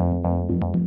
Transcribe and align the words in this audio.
Thank 0.00 0.24
you. 0.74 0.79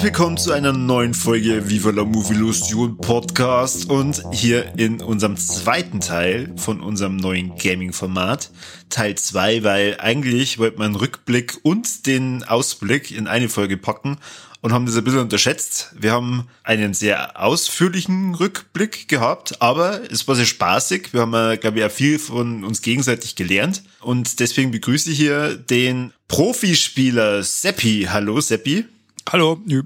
Herzlich 0.00 0.14
willkommen 0.14 0.38
zu 0.38 0.52
einer 0.52 0.72
neuen 0.72 1.12
Folge 1.12 1.68
Viva 1.68 1.90
la 1.90 2.04
Movilusion 2.04 2.96
Podcast 2.96 3.90
und 3.90 4.22
hier 4.32 4.72
in 4.78 5.02
unserem 5.02 5.36
zweiten 5.36 6.00
Teil 6.00 6.54
von 6.56 6.80
unserem 6.80 7.16
neuen 7.16 7.54
Gaming-Format. 7.56 8.50
Teil 8.88 9.16
2, 9.16 9.62
weil 9.62 9.96
eigentlich 10.00 10.58
wollte 10.58 10.78
man 10.78 10.96
Rückblick 10.96 11.58
und 11.64 12.06
den 12.06 12.44
Ausblick 12.44 13.10
in 13.10 13.28
eine 13.28 13.50
Folge 13.50 13.76
packen 13.76 14.16
und 14.62 14.72
haben 14.72 14.86
das 14.86 14.96
ein 14.96 15.04
bisschen 15.04 15.20
unterschätzt. 15.20 15.94
Wir 15.94 16.12
haben 16.12 16.48
einen 16.62 16.94
sehr 16.94 17.38
ausführlichen 17.38 18.34
Rückblick 18.34 19.06
gehabt, 19.06 19.60
aber 19.60 20.00
es 20.10 20.26
war 20.26 20.34
sehr 20.34 20.46
spaßig. 20.46 21.12
Wir 21.12 21.20
haben, 21.20 21.60
glaube 21.60 21.78
ich, 21.78 21.84
auch 21.84 21.90
viel 21.90 22.18
von 22.18 22.64
uns 22.64 22.80
gegenseitig 22.80 23.36
gelernt 23.36 23.82
und 24.00 24.40
deswegen 24.40 24.70
begrüße 24.70 25.10
ich 25.10 25.18
hier 25.18 25.56
den 25.56 26.14
Profispieler 26.26 27.42
Seppi. 27.42 28.08
Hallo 28.10 28.40
Seppi. 28.40 28.86
Hallo, 29.28 29.60
ich, 29.66 29.76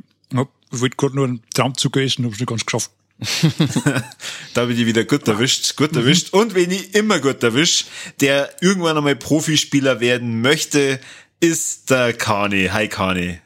ich 0.73 0.81
wollte 0.81 0.97
gerade 0.97 1.17
nur 1.17 1.27
einen 1.27 1.43
Traumzug 1.55 1.97
essen, 1.97 2.25
habe 2.25 2.35
es 2.35 2.41
nicht 2.41 2.49
ganz 2.49 2.65
geschafft. 2.67 2.91
da 4.55 4.63
habe 4.63 4.73
ich 4.73 4.79
die 4.79 4.87
wieder 4.87 5.05
gut 5.05 5.27
erwischt, 5.29 5.77
gut 5.77 5.95
erwischt. 5.95 6.33
Und 6.33 6.55
wenn 6.55 6.71
ich 6.71 6.95
immer 6.95 7.21
gut 7.21 7.43
erwischt, 7.43 7.87
der 8.21 8.51
irgendwann 8.61 8.97
einmal 8.97 9.17
Profispieler 9.17 10.01
werden 10.01 10.41
möchte, 10.41 11.01
ist 11.41 11.91
der 11.91 12.13
Kani. 12.13 12.69
Hi 12.73 12.89
Kani. 12.89 13.39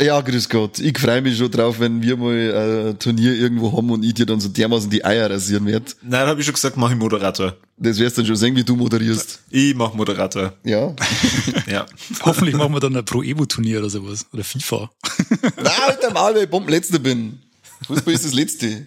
Ja, 0.00 0.20
grüß 0.20 0.48
Gott. 0.48 0.78
Ich 0.78 0.98
freue 0.98 1.20
mich 1.20 1.36
schon 1.36 1.50
drauf, 1.50 1.78
wenn 1.78 2.02
wir 2.02 2.16
mal 2.16 2.90
ein 2.90 2.98
Turnier 2.98 3.34
irgendwo 3.34 3.76
haben 3.76 3.90
und 3.90 4.02
ich 4.02 4.14
dir 4.14 4.24
dann 4.24 4.40
so 4.40 4.48
dermaßen 4.48 4.90
die 4.90 5.04
Eier 5.04 5.30
rasieren 5.30 5.66
werde. 5.66 5.92
Nein, 6.02 6.26
habe 6.26 6.40
ich 6.40 6.46
schon 6.46 6.54
gesagt, 6.54 6.76
mach 6.76 6.90
ich 6.90 6.96
Moderator. 6.96 7.56
Das 7.76 7.98
wirst 7.98 8.16
du 8.16 8.22
dann 8.22 8.26
schon 8.28 8.36
sehen, 8.36 8.56
wie 8.56 8.64
du 8.64 8.74
moderierst. 8.74 9.40
Ich 9.50 9.74
mach 9.74 9.92
Moderator. 9.92 10.54
Ja. 10.64 10.94
ja. 11.66 11.86
Hoffentlich 12.22 12.56
machen 12.56 12.72
wir 12.72 12.80
dann 12.80 12.96
ein 12.96 13.04
Pro-Evo-Turnier 13.04 13.80
oder 13.80 13.90
sowas. 13.90 14.26
Oder 14.32 14.44
FIFA. 14.44 14.90
Nein, 15.56 15.72
halt 15.86 16.02
der 16.02 16.12
Mal, 16.12 16.34
weil 16.34 16.44
ich 16.44 16.50
Bombenletzter 16.50 16.98
bin. 16.98 17.40
Fußball 17.86 18.14
ist 18.14 18.24
das 18.24 18.34
Letzte. 18.34 18.86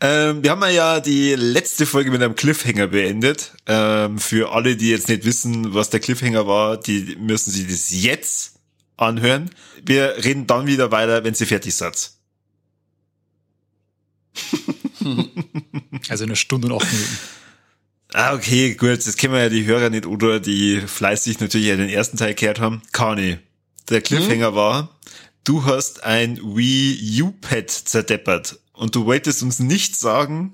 Ähm, 0.00 0.42
wir 0.42 0.50
haben 0.50 0.62
ja 0.72 1.00
die 1.00 1.34
letzte 1.34 1.86
Folge 1.86 2.10
mit 2.10 2.22
einem 2.22 2.34
Cliffhanger 2.34 2.88
beendet. 2.88 3.52
Ähm, 3.66 4.18
für 4.18 4.52
alle, 4.52 4.76
die 4.76 4.90
jetzt 4.90 5.08
nicht 5.08 5.24
wissen, 5.24 5.74
was 5.74 5.90
der 5.90 6.00
Cliffhanger 6.00 6.46
war, 6.46 6.76
die 6.76 7.16
müssen 7.20 7.50
sich 7.50 7.66
das 7.66 7.90
jetzt 7.90 8.51
anhören. 9.02 9.50
Wir 9.84 10.24
reden 10.24 10.46
dann 10.46 10.66
wieder 10.66 10.90
weiter, 10.90 11.24
wenn 11.24 11.34
sie 11.34 11.46
fertig 11.46 11.74
seid. 11.74 12.12
also 16.08 16.24
eine 16.24 16.36
Stunde 16.36 16.68
und 16.68 16.80
acht 16.80 16.90
Minuten. 16.92 17.18
Ah, 18.14 18.34
okay, 18.34 18.74
gut. 18.74 19.06
Das 19.06 19.16
kennen 19.16 19.32
wir 19.34 19.42
ja 19.42 19.48
die 19.48 19.64
Hörer 19.64 19.90
nicht, 19.90 20.06
oder 20.06 20.38
die 20.38 20.80
fleißig 20.80 21.40
natürlich 21.40 21.68
ja 21.68 21.76
den 21.76 21.88
ersten 21.88 22.18
Teil 22.18 22.34
gehört 22.34 22.60
haben. 22.60 22.82
Kani, 22.92 23.38
der 23.88 24.02
Cliffhanger 24.02 24.48
hm? 24.48 24.54
war, 24.54 25.00
du 25.44 25.64
hast 25.64 26.04
ein 26.04 26.38
Wii 26.42 27.22
U-Pad 27.22 27.70
zerdeppert 27.70 28.58
und 28.72 28.94
du 28.94 29.06
wolltest 29.06 29.42
uns 29.42 29.58
nicht 29.58 29.96
sagen, 29.96 30.52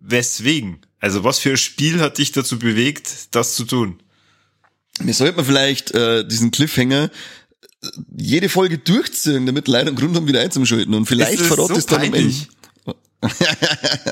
weswegen. 0.00 0.80
Also 1.00 1.24
was 1.24 1.38
für 1.38 1.50
ein 1.50 1.56
Spiel 1.56 2.00
hat 2.00 2.18
dich 2.18 2.32
dazu 2.32 2.58
bewegt, 2.58 3.34
das 3.34 3.56
zu 3.56 3.64
tun? 3.64 4.00
Wir 5.00 5.14
sollten 5.14 5.44
vielleicht 5.44 5.92
äh, 5.92 6.26
diesen 6.26 6.50
Cliffhanger 6.50 7.10
jede 8.16 8.48
Folge 8.48 8.78
durchziehen, 8.78 9.46
damit 9.46 9.68
Leute 9.68 9.88
einen 9.88 9.96
Grund 9.96 10.16
haben, 10.16 10.26
wieder 10.26 10.40
einzuschalten. 10.40 10.94
Und 10.94 11.06
vielleicht 11.06 11.40
verrate 11.40 11.74
so 11.74 11.78
es 11.78 11.86
dann 11.86 12.02
am 12.02 12.14
Ende. 12.14 12.34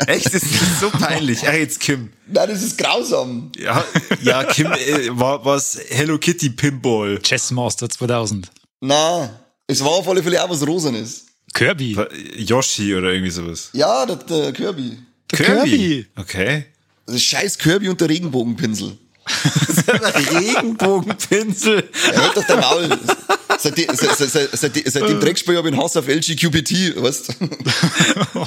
Echt, 0.08 0.26
das 0.26 0.42
ist 0.42 0.80
so 0.80 0.90
peinlich. 0.90 1.38
Ach, 1.46 1.52
jetzt 1.52 1.78
Kim. 1.78 2.10
Nein, 2.26 2.48
das 2.48 2.62
ist 2.62 2.76
grausam. 2.76 3.52
Ja, 3.56 3.84
ja 4.22 4.42
Kim 4.44 4.66
äh, 4.66 5.08
war 5.10 5.44
was 5.44 5.78
Hello 5.90 6.18
Kitty 6.18 6.50
Pinball. 6.50 7.20
Chessmaster 7.20 7.88
2000. 7.88 8.50
Na, 8.80 9.30
es 9.68 9.82
war 9.82 9.90
auf 9.90 10.08
alle 10.08 10.22
Fälle 10.22 10.42
auch 10.42 10.50
was 10.50 10.66
Rosanes. 10.66 11.26
Kirby. 11.54 11.96
Yoshi 12.36 12.94
oder 12.94 13.12
irgendwie 13.12 13.30
sowas. 13.30 13.70
Ja, 13.72 14.04
der, 14.06 14.16
der 14.16 14.52
Kirby. 14.52 14.98
Der 15.30 15.38
Kirby. 15.38 15.70
Kirby. 15.70 16.06
Okay. 16.16 16.66
Das 17.06 17.22
scheiß 17.22 17.58
Kirby 17.58 17.88
und 17.88 18.00
der 18.00 18.08
Regenbogenpinsel. 18.08 18.98
Regenbogenpinsel. 19.88 21.88
Ja, 22.12 22.22
halt 22.22 22.36
doch 22.36 22.44
dein 22.44 22.60
Maul. 22.60 22.88
Seit, 23.58 23.78
die, 23.78 23.86
seit, 23.92 24.16
seit, 24.16 24.56
seit, 24.56 24.92
seit 24.92 25.08
dem 25.08 25.20
Dreckspiel 25.20 25.56
habe 25.56 25.68
ich 25.68 25.74
einen 25.74 25.82
Hass 25.82 25.96
auf 25.96 26.08
LGQPT, 26.08 27.02
weißt 27.02 27.28
du? 27.28 27.32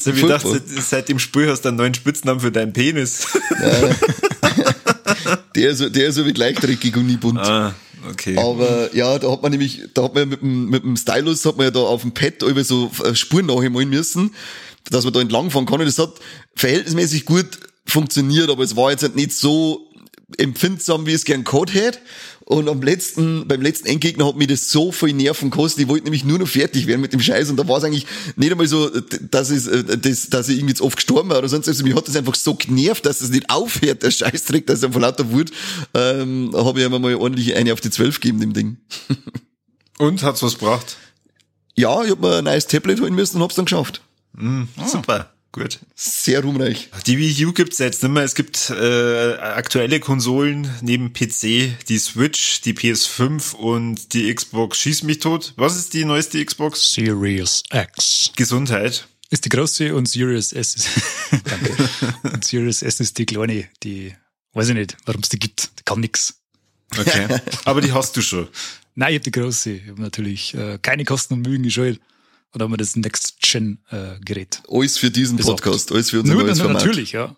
So 0.00 0.14
wie 0.16 0.20
gedacht, 0.20 0.46
seit, 0.46 0.68
seit 0.68 1.08
dem 1.08 1.18
Spiel 1.18 1.48
hast 1.50 1.62
du 1.62 1.68
einen 1.68 1.78
neuen 1.78 1.94
Spitznamen 1.94 2.40
für 2.40 2.52
deinen 2.52 2.72
Penis. 2.72 3.26
Der 5.54 5.70
ist, 5.70 5.96
der 5.96 6.08
ist 6.08 6.14
so 6.14 6.26
wie 6.26 6.32
gleichdreckig 6.32 6.96
und 6.96 7.06
nie 7.06 7.16
bunt. 7.16 7.38
Ah. 7.38 7.74
Okay. 8.10 8.36
Aber 8.38 8.94
ja, 8.94 9.18
da 9.18 9.32
hat 9.32 9.42
man 9.42 9.50
nämlich, 9.50 9.82
da 9.94 10.04
hat 10.04 10.14
man 10.14 10.24
ja 10.24 10.26
mit 10.26 10.42
dem, 10.42 10.70
mit 10.70 10.84
dem 10.84 10.96
Stylus 10.96 11.44
hat 11.44 11.56
man 11.56 11.66
ja 11.66 11.70
da 11.70 11.80
auf 11.80 12.02
dem 12.02 12.12
Pad 12.12 12.42
über 12.42 12.62
so 12.62 12.90
Spuren 13.14 13.46
nachmalen 13.46 13.88
müssen, 13.88 14.34
dass 14.90 15.04
man 15.04 15.12
da 15.12 15.20
entlangfahren 15.20 15.66
kann. 15.66 15.80
Und 15.80 15.86
das 15.86 15.98
hat 15.98 16.14
verhältnismäßig 16.54 17.24
gut 17.24 17.58
funktioniert, 17.86 18.50
aber 18.50 18.62
es 18.62 18.76
war 18.76 18.90
jetzt 18.90 19.02
halt 19.02 19.16
nicht 19.16 19.32
so 19.32 19.90
empfindsam, 20.38 21.06
wie 21.06 21.12
es 21.12 21.24
gern 21.24 21.44
Code 21.44 21.72
hätte. 21.72 21.98
Und 22.48 22.68
am 22.68 22.80
letzten, 22.80 23.48
beim 23.48 23.60
letzten 23.60 23.88
Endgegner 23.88 24.24
hat 24.24 24.36
mir 24.36 24.46
das 24.46 24.70
so 24.70 24.92
viel 24.92 25.12
Nerven 25.12 25.50
gekostet. 25.50 25.82
Ich 25.82 25.88
wollte 25.88 26.04
nämlich 26.04 26.24
nur 26.24 26.38
noch 26.38 26.46
fertig 26.46 26.86
werden 26.86 27.00
mit 27.00 27.12
dem 27.12 27.20
Scheiß. 27.20 27.50
Und 27.50 27.56
da 27.56 27.66
war 27.66 27.78
es 27.78 27.84
eigentlich 27.84 28.06
nicht 28.36 28.52
einmal 28.52 28.68
so, 28.68 28.88
dass, 28.88 29.50
es, 29.50 29.68
dass, 30.00 30.30
dass 30.30 30.48
ich 30.48 30.58
irgendwie 30.58 30.70
jetzt 30.70 30.80
oft 30.80 30.94
gestorben 30.94 31.28
war 31.28 31.38
oder 31.38 31.48
sonst. 31.48 31.66
Also 31.66 31.82
mich 31.82 31.96
hat 31.96 32.06
das 32.06 32.14
einfach 32.14 32.36
so 32.36 32.54
genervt, 32.54 33.04
dass 33.04 33.20
es 33.20 33.30
nicht 33.30 33.50
aufhört, 33.50 34.04
der 34.04 34.12
Scheißdreck, 34.12 34.64
dass 34.64 34.84
er 34.84 34.92
von 34.92 35.02
lauter 35.02 35.32
Wut, 35.32 35.50
ähm, 35.92 36.52
habe 36.54 36.78
ich 36.78 36.84
einmal 36.84 37.00
mal 37.00 37.16
ordentlich 37.16 37.56
eine 37.56 37.72
auf 37.72 37.80
die 37.80 37.90
zwölf 37.90 38.20
gegeben, 38.20 38.38
dem 38.38 38.52
Ding. 38.52 38.76
Und 39.98 40.22
hat's 40.22 40.40
was 40.44 40.56
gebracht? 40.56 40.98
Ja, 41.74 42.04
ich 42.04 42.12
hab 42.12 42.20
mir 42.20 42.36
ein 42.36 42.44
neues 42.44 42.68
Tablet 42.68 43.00
holen 43.00 43.14
müssen 43.14 43.38
und 43.38 43.42
hab's 43.42 43.56
dann 43.56 43.64
geschafft. 43.64 44.02
Mm, 44.34 44.64
super. 44.86 45.32
Gut. 45.56 45.78
Sehr 45.94 46.42
ruhmreich. 46.42 46.90
Die 47.06 47.16
Wii 47.16 47.46
U 47.46 47.52
gibt's 47.54 47.78
jetzt 47.78 48.02
nicht 48.02 48.12
mehr. 48.12 48.24
Es 48.24 48.34
gibt 48.34 48.68
äh, 48.68 49.36
aktuelle 49.38 50.00
Konsolen 50.00 50.70
neben 50.82 51.14
PC, 51.14 51.78
die 51.88 51.98
Switch, 51.98 52.60
die 52.60 52.74
PS5 52.74 53.54
und 53.54 54.12
die 54.12 54.34
Xbox 54.34 54.78
Schieß 54.78 55.04
mich 55.04 55.20
tot. 55.20 55.54
Was 55.56 55.74
ist 55.76 55.94
die 55.94 56.04
neueste 56.04 56.44
Xbox? 56.44 56.92
Series 56.92 57.62
X. 57.72 58.32
Gesundheit. 58.36 59.08
Ist 59.30 59.46
die 59.46 59.48
große 59.48 59.94
und 59.94 60.06
Series 60.06 60.52
S 60.52 60.74
ist, 60.74 60.90
danke. 61.44 61.74
und 62.34 62.44
Series 62.44 62.82
S 62.82 63.00
ist 63.00 63.16
die 63.16 63.24
kleine, 63.24 63.66
die, 63.82 64.14
weiß 64.52 64.68
ich 64.68 64.74
nicht, 64.74 64.98
warum 65.06 65.22
es 65.22 65.30
die 65.30 65.38
gibt. 65.38 65.70
Die 65.78 65.84
kann 65.84 66.00
nix. 66.00 66.34
Okay. 66.98 67.28
Aber 67.64 67.80
die 67.80 67.92
hast 67.92 68.14
du 68.14 68.20
schon. 68.20 68.46
Nein, 68.94 69.14
ich 69.14 69.20
habe 69.20 69.30
die 69.30 69.40
große. 69.40 69.70
Ich 69.70 69.88
habe 69.88 70.02
natürlich 70.02 70.52
äh, 70.52 70.78
keine 70.82 71.06
Kosten 71.06 71.32
und 71.32 71.48
Mühen 71.48 71.62
gescheut 71.62 71.98
und 72.52 72.62
haben 72.62 72.72
wir 72.72 72.76
das 72.76 72.96
Next-Gen-Gerät. 72.96 74.62
Äh, 74.66 74.74
alles 74.74 74.98
für 74.98 75.10
diesen 75.10 75.36
besorgt. 75.36 75.62
Podcast, 75.62 75.92
alles 75.92 76.10
für 76.10 76.20
unser 76.20 76.34
Nur, 76.34 76.44
neues 76.44 76.60
Format. 76.60 76.84
Natürlich, 76.84 77.12
ja. 77.12 77.36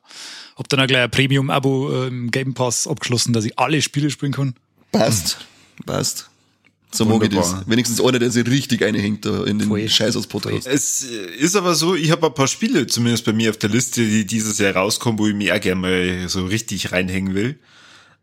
Hab 0.57 0.69
dann 0.69 0.81
auch 0.81 0.87
gleich 0.87 1.03
ein 1.03 1.11
Premium-Abo 1.11 2.07
im 2.07 2.25
ähm, 2.25 2.31
Game 2.31 2.55
Pass 2.55 2.87
abgeschlossen, 2.87 3.33
dass 3.33 3.45
ich 3.45 3.59
alle 3.59 3.81
Spiele 3.83 4.11
spielen 4.11 4.33
kann. 4.33 4.55
Passt, 4.93 5.39
passt. 5.87 6.31
So 6.91 7.05
mag 7.05 7.23
ich 7.23 7.29
das. 7.29 7.69
Wenigstens 7.69 8.01
einer, 8.01 8.19
der 8.19 8.31
sich 8.31 8.47
richtig 8.47 8.83
einhängt 8.83 9.27
da 9.27 9.45
in 9.45 9.59
den 9.59 9.69
Voll. 9.69 9.89
Scheiß 9.89 10.17
aus 10.17 10.27
Podcast. 10.27 10.67
Es 10.67 11.03
ist 11.03 11.55
aber 11.55 11.75
so, 11.75 11.95
ich 11.95 12.11
habe 12.11 12.27
ein 12.27 12.35
paar 12.35 12.49
Spiele, 12.49 12.87
zumindest 12.87 13.25
bei 13.25 13.33
mir 13.33 13.51
auf 13.51 13.59
der 13.59 13.69
Liste, 13.69 14.05
die 14.05 14.27
dieses 14.27 14.59
Jahr 14.59 14.75
rauskommen, 14.75 15.19
wo 15.19 15.27
ich 15.27 15.35
mich 15.35 15.53
auch 15.53 15.61
gerne 15.61 15.81
mal 15.81 16.29
so 16.29 16.47
richtig 16.47 16.91
reinhängen 16.91 17.35
will. 17.35 17.59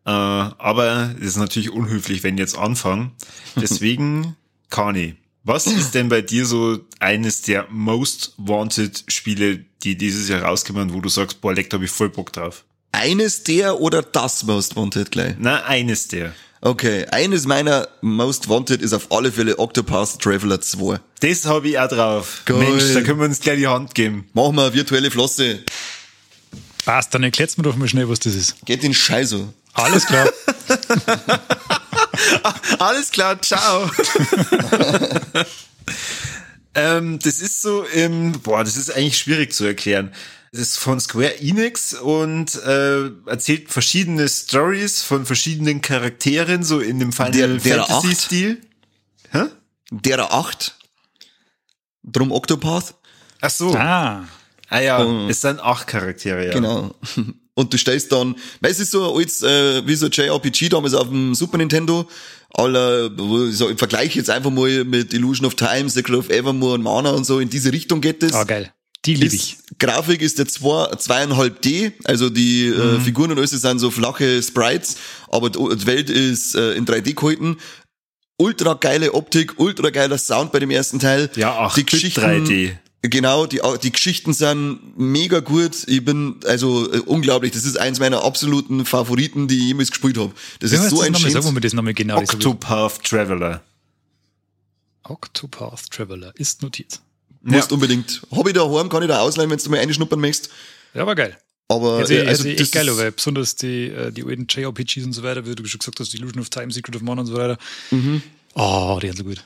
Äh, 0.05 0.09
aber 0.09 1.15
es 1.19 1.27
ist 1.27 1.37
natürlich 1.37 1.69
unhöflich, 1.69 2.23
wenn 2.23 2.35
ich 2.35 2.39
jetzt 2.39 2.57
anfange. 2.57 3.11
Deswegen, 3.55 4.35
Kani, 4.69 5.15
was 5.45 5.67
ist 5.67 5.93
denn 5.93 6.09
bei 6.09 6.21
dir 6.21 6.45
so 6.45 6.79
eines 6.99 7.43
der 7.43 7.67
most 7.69 8.33
wanted 8.37 9.03
Spiele, 9.07 9.63
die 9.83 9.95
dieses 9.95 10.27
Jahr 10.27 10.41
rauskommen, 10.41 10.93
wo 10.93 10.99
du 10.99 11.09
sagst, 11.09 11.39
boah, 11.39 11.53
leck, 11.53 11.69
da 11.69 11.77
hab 11.77 11.83
ich 11.83 11.91
voll 11.91 12.09
Bock 12.09 12.33
drauf? 12.33 12.65
Eines 12.91 13.43
der 13.43 13.79
oder 13.79 14.01
das 14.01 14.43
most 14.43 14.75
wanted 14.75 15.11
gleich? 15.11 15.35
Na, 15.37 15.63
eines 15.63 16.07
der. 16.07 16.33
Okay, 16.61 17.05
eines 17.11 17.45
meiner 17.45 17.87
most 18.01 18.49
wanted 18.49 18.81
ist 18.81 18.93
auf 18.93 19.11
alle 19.11 19.31
Fälle 19.31 19.59
Octopath 19.59 20.19
Traveler 20.19 20.61
2. 20.61 20.99
Das 21.19 21.45
habe 21.45 21.69
ich 21.69 21.77
auch 21.77 21.89
drauf. 21.89 22.41
Geil. 22.45 22.57
Mensch, 22.57 22.93
da 22.93 23.01
können 23.01 23.19
wir 23.19 23.25
uns 23.25 23.39
gleich 23.39 23.59
die 23.59 23.67
Hand 23.67 23.93
geben. 23.93 24.27
Machen 24.33 24.55
wir 24.55 24.63
eine 24.63 24.73
virtuelle 24.73 25.11
Flosse. 25.11 25.59
Passt, 26.85 27.13
dann 27.13 27.21
erklärt's 27.21 27.57
mir 27.57 27.63
doch 27.63 27.75
mal 27.75 27.87
schnell, 27.87 28.09
was 28.09 28.19
das 28.19 28.33
ist. 28.33 28.65
Geht 28.65 28.83
in 28.83 28.95
Scheiße. 28.95 29.47
Alles 29.73 30.07
klar. 30.07 30.27
Alles 32.79 33.11
klar, 33.11 33.41
ciao. 33.41 33.89
ähm, 36.75 37.19
das 37.19 37.39
ist 37.39 37.61
so 37.61 37.83
im, 37.83 38.33
boah, 38.41 38.63
das 38.63 38.77
ist 38.77 38.91
eigentlich 38.95 39.17
schwierig 39.17 39.53
zu 39.53 39.65
erklären. 39.65 40.13
ist 40.51 40.77
von 40.77 40.99
Square 40.99 41.39
Enix 41.39 41.93
und 41.93 42.55
äh, 42.63 43.09
erzählt 43.25 43.71
verschiedene 43.71 44.27
Stories 44.29 45.01
von 45.01 45.25
verschiedenen 45.25 45.81
Charakteren, 45.81 46.63
so 46.63 46.79
in 46.79 46.99
dem 46.99 47.11
Final 47.11 47.31
Der- 47.31 47.47
der 47.57 47.85
Fantasy-Stil. 47.85 48.61
Hä? 49.31 49.43
Derer 49.91 50.33
acht. 50.33 50.77
Drum 52.03 52.31
Octopath. 52.31 52.95
Ach 53.41 53.49
so. 53.49 53.75
Ah, 53.75 54.25
Ah 54.67 54.79
ja, 54.79 54.97
Um, 54.97 55.29
es 55.29 55.41
sind 55.41 55.59
acht 55.59 55.85
Charaktere, 55.87 56.47
ja. 56.47 56.53
Genau. 56.53 56.93
Und 57.55 57.73
du 57.73 57.77
stellst 57.77 58.11
dann, 58.11 58.35
weil 58.59 58.71
es 58.71 58.79
ist 58.79 58.91
so 58.91 59.15
altes, 59.15 59.41
äh, 59.41 59.85
wie 59.87 59.95
so 59.95 60.07
JRPG 60.07 60.69
damals 60.69 60.93
auf 60.93 61.07
dem 61.07 61.33
Super 61.33 61.57
Nintendo, 61.57 62.07
aller, 62.53 63.09
so, 63.51 63.69
ich 63.69 63.77
vergleiche 63.77 64.19
jetzt 64.19 64.29
einfach 64.29 64.51
mal 64.51 64.83
mit 64.83 65.13
Illusion 65.13 65.45
of 65.45 65.55
Time, 65.55 65.89
Secret 65.89 66.17
of 66.17 66.29
Evermore 66.29 66.75
und 66.75 66.83
Mana 66.83 67.11
und 67.11 67.25
so, 67.25 67.39
in 67.39 67.49
diese 67.49 67.71
Richtung 67.71 68.01
geht 68.01 68.23
es. 68.23 68.33
ah 68.33 68.43
geil. 68.43 68.71
Die 69.05 69.13
liebe 69.13 69.35
ich. 69.35 69.57
Grafik 69.77 70.21
ist 70.21 70.39
der 70.39 70.47
zwei, 70.47 70.87
zweieinhalb 70.95 71.61
D, 71.61 71.91
also 72.05 72.29
die 72.29 72.67
äh, 72.67 72.99
Figuren 72.99 73.31
und 73.31 73.37
alles 73.37 73.51
sind 73.51 73.79
so 73.79 73.91
flache 73.91 74.41
Sprites, 74.41 74.97
aber 75.29 75.51
die, 75.51 75.85
Welt 75.85 76.09
ist 76.09 76.55
äh, 76.55 76.73
in 76.73 76.85
3D 76.85 77.13
gehalten. 77.13 77.57
Ultra 78.37 78.73
geile 78.73 79.13
Optik, 79.13 79.59
ultra 79.59 79.91
geiler 79.91 80.17
Sound 80.17 80.51
bei 80.51 80.59
dem 80.59 80.71
ersten 80.71 80.99
Teil. 80.99 81.29
Ja, 81.35 81.55
ach, 81.57 81.75
die 81.75 81.85
Geschichten, 81.85 82.19
3D. 82.21 82.77
Genau, 83.09 83.45
die, 83.45 83.61
die 83.83 83.91
Geschichten 83.91 84.33
sind 84.33 84.97
mega 84.97 85.39
gut. 85.39 85.87
Ich 85.87 86.03
bin, 86.03 86.37
also 86.45 86.91
äh, 86.91 86.99
unglaublich. 86.99 87.51
Das 87.51 87.65
ist 87.65 87.77
eins 87.77 87.99
meiner 87.99 88.23
absoluten 88.23 88.85
Favoriten, 88.85 89.47
die 89.47 89.57
ich 89.57 89.63
jemals 89.65 89.89
gespielt 89.91 90.17
habe. 90.17 90.33
Das 90.59 90.71
Wie 90.71 90.75
ist 90.75 90.89
so 90.89 90.97
das 90.97 91.05
ein 91.05 91.11
nochmal? 91.13 91.31
Sagen 91.31 91.53
wir 91.55 91.61
das 91.61 91.73
nochmal 91.73 91.93
genau. 91.93 92.17
Octopath 92.17 93.03
Traveler. 93.03 93.61
Octopath 95.03 95.89
Traveler 95.91 96.33
ist 96.35 96.61
notiert. 96.61 96.99
Musst 97.41 97.71
unbedingt. 97.71 98.21
Hab 98.31 98.47
ich 98.47 98.53
daheim, 98.53 98.89
kann 98.89 99.03
ich 99.03 99.09
da 99.09 99.19
ausleihen, 99.19 99.49
wenn 99.51 99.57
du 99.57 99.69
mal 99.69 99.79
einschnuppern 99.79 100.19
möchtest. 100.19 100.51
Ja, 100.93 101.05
war 101.05 101.15
geil. 101.15 101.37
Aber 101.67 101.97
Also, 101.97 102.13
äh, 102.13 102.27
also, 102.27 102.43
das 102.43 102.61
echt 102.61 102.71
geil, 102.71 102.87
weil 102.97 103.11
besonders 103.11 103.55
die, 103.55 103.87
äh, 103.89 104.11
die 104.11 104.23
alten 104.23 104.47
JRPGs 104.49 105.03
und 105.05 105.13
so 105.13 105.23
weiter, 105.23 105.45
wie 105.45 105.55
du 105.55 105.65
schon 105.65 105.79
gesagt 105.79 105.99
hast, 105.99 106.13
Illusion 106.13 106.41
of 106.41 106.49
Time, 106.49 106.71
Secret 106.71 106.95
of 106.95 107.01
Mana 107.01 107.21
und 107.21 107.27
so 107.27 107.33
weiter. 107.33 107.57
Mhm. 107.91 108.21
Oh, 108.53 108.99
die 109.01 109.07
sind 109.07 109.17
so 109.17 109.23
gut. 109.23 109.43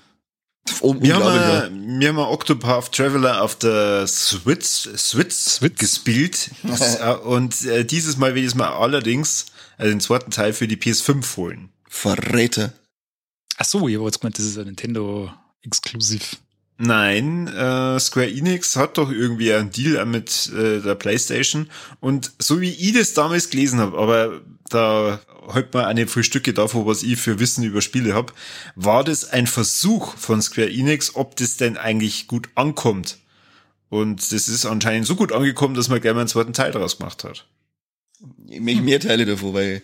Un- 0.82 1.02
Wir 1.02 1.16
haben, 1.16 2.00
wir 2.00 2.08
haben 2.10 2.18
Octopath 2.20 2.92
Traveler 2.92 3.42
auf 3.42 3.56
der 3.58 4.06
Switch, 4.08 4.88
Switch, 4.98 5.34
Switch. 5.36 5.78
gespielt. 5.80 6.52
Äh, 6.64 7.14
Und 7.16 7.66
äh, 7.66 7.84
dieses 7.86 8.18
Mal 8.18 8.36
will 8.36 8.44
ich 8.44 8.50
es 8.50 8.56
mal 8.56 8.70
allerdings, 8.74 9.48
also 9.78 9.90
den 9.92 10.00
zweiten 10.00 10.32
Teil 10.32 10.54
für 10.54 10.68
die 10.68 10.78
PS5 10.78 11.38
holen. 11.38 11.70
Verräter. 11.88 12.74
Ach 13.58 13.66
so, 13.66 13.88
habe 13.96 14.06
jetzt 14.06 14.22
gemeint, 14.22 14.38
das 14.38 14.46
ist 14.46 14.58
ein 14.58 14.66
Nintendo 14.68 15.32
exklusiv. 15.64 16.38
Nein, 16.82 17.48
äh, 17.48 18.00
Square 18.00 18.30
Enix 18.32 18.78
hat 18.78 18.98
doch 18.98 19.12
irgendwie 19.12 19.52
einen 19.54 19.70
Deal 19.70 20.06
mit 20.06 20.50
äh, 20.56 20.80
der 20.80 20.96
PlayStation. 20.96 21.70
Und 22.00 22.32
so 22.40 22.62
wie 22.62 22.70
ich 22.70 22.94
das 22.94 23.14
damals 23.14 23.50
gelesen 23.50 23.80
habe, 23.80 23.98
aber 23.98 24.40
da 24.70 25.20
halt 25.54 25.74
mal 25.74 25.86
eine 25.86 26.08
Frühstücke 26.08 26.54
davon, 26.54 26.86
was 26.86 27.04
ich 27.04 27.18
für 27.20 27.40
Wissen 27.40 27.64
über 27.64 27.82
Spiele 27.82 28.14
habe, 28.14 28.34
war 28.76 29.04
das 29.04 29.30
ein 29.30 29.48
Versuch 29.48 30.16
von 30.16 30.42
Square 30.42 30.72
Enix, 30.72 31.16
ob 31.16 31.36
das 31.36 31.58
denn 31.58 31.78
eigentlich 31.78 32.28
gut 32.28 32.50
ankommt. 32.56 33.18
Und 33.90 34.32
das 34.32 34.48
ist 34.48 34.66
anscheinend 34.66 35.08
so 35.08 35.16
gut 35.16 35.32
angekommen, 35.32 35.76
dass 35.76 35.90
man 35.90 36.00
gleich 36.00 36.14
mal 36.14 36.22
einen 36.22 36.30
zweiten 36.30 36.54
Teil 36.54 36.72
daraus 36.72 36.98
gemacht 36.98 37.24
hat. 37.24 37.46
Ich 38.48 38.60
möchte 38.60 38.82
mehr 38.82 39.00
Teile 39.00 39.26
davon, 39.26 39.54
weil 39.54 39.82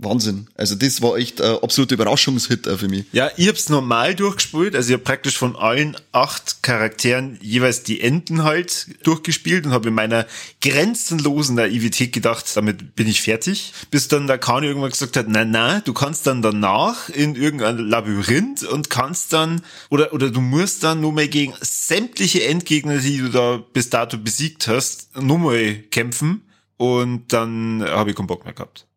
Wahnsinn. 0.00 0.46
Also 0.54 0.76
das 0.76 1.02
war 1.02 1.16
echt 1.16 1.40
ein 1.42 1.58
absoluter 1.62 1.94
Überraschungshit 1.94 2.68
auch 2.68 2.78
für 2.78 2.88
mich. 2.88 3.06
Ja, 3.12 3.30
ich 3.36 3.48
hab's 3.48 3.68
normal 3.68 4.14
durchgespielt, 4.14 4.76
also 4.76 4.88
ich 4.88 4.94
habe 4.94 5.02
praktisch 5.02 5.36
von 5.36 5.56
allen 5.56 5.96
acht 6.12 6.62
Charakteren 6.62 7.38
jeweils 7.42 7.82
die 7.82 8.00
Enden 8.00 8.44
halt 8.44 8.86
durchgespielt 9.02 9.66
und 9.66 9.72
habe 9.72 9.88
in 9.88 9.94
meiner 9.94 10.26
grenzenlosen 10.62 11.56
Naivität 11.56 12.12
gedacht, 12.12 12.44
damit 12.54 12.94
bin 12.94 13.08
ich 13.08 13.22
fertig. 13.22 13.72
Bis 13.90 14.06
dann 14.06 14.28
der 14.28 14.38
Kani 14.38 14.68
irgendwann 14.68 14.90
gesagt 14.90 15.16
hat, 15.16 15.26
na 15.28 15.44
na, 15.44 15.80
du 15.80 15.92
kannst 15.92 16.26
dann 16.26 16.42
danach 16.42 17.08
in 17.08 17.34
irgendein 17.34 17.78
Labyrinth 17.78 18.62
und 18.62 18.90
kannst 18.90 19.32
dann, 19.32 19.62
oder, 19.90 20.12
oder 20.12 20.30
du 20.30 20.40
musst 20.40 20.84
dann 20.84 21.00
nur 21.00 21.12
mal 21.12 21.28
gegen 21.28 21.54
sämtliche 21.60 22.44
Endgegner, 22.44 22.98
die 22.98 23.18
du 23.18 23.30
da 23.30 23.56
bis 23.72 23.90
dato 23.90 24.16
besiegt 24.16 24.68
hast, 24.68 25.16
nur 25.20 25.38
mal 25.38 25.74
kämpfen 25.90 26.42
und 26.76 27.32
dann 27.32 27.82
habe 27.84 28.10
ich 28.10 28.16
keinen 28.16 28.28
Bock 28.28 28.44
mehr 28.44 28.54
gehabt. 28.54 28.87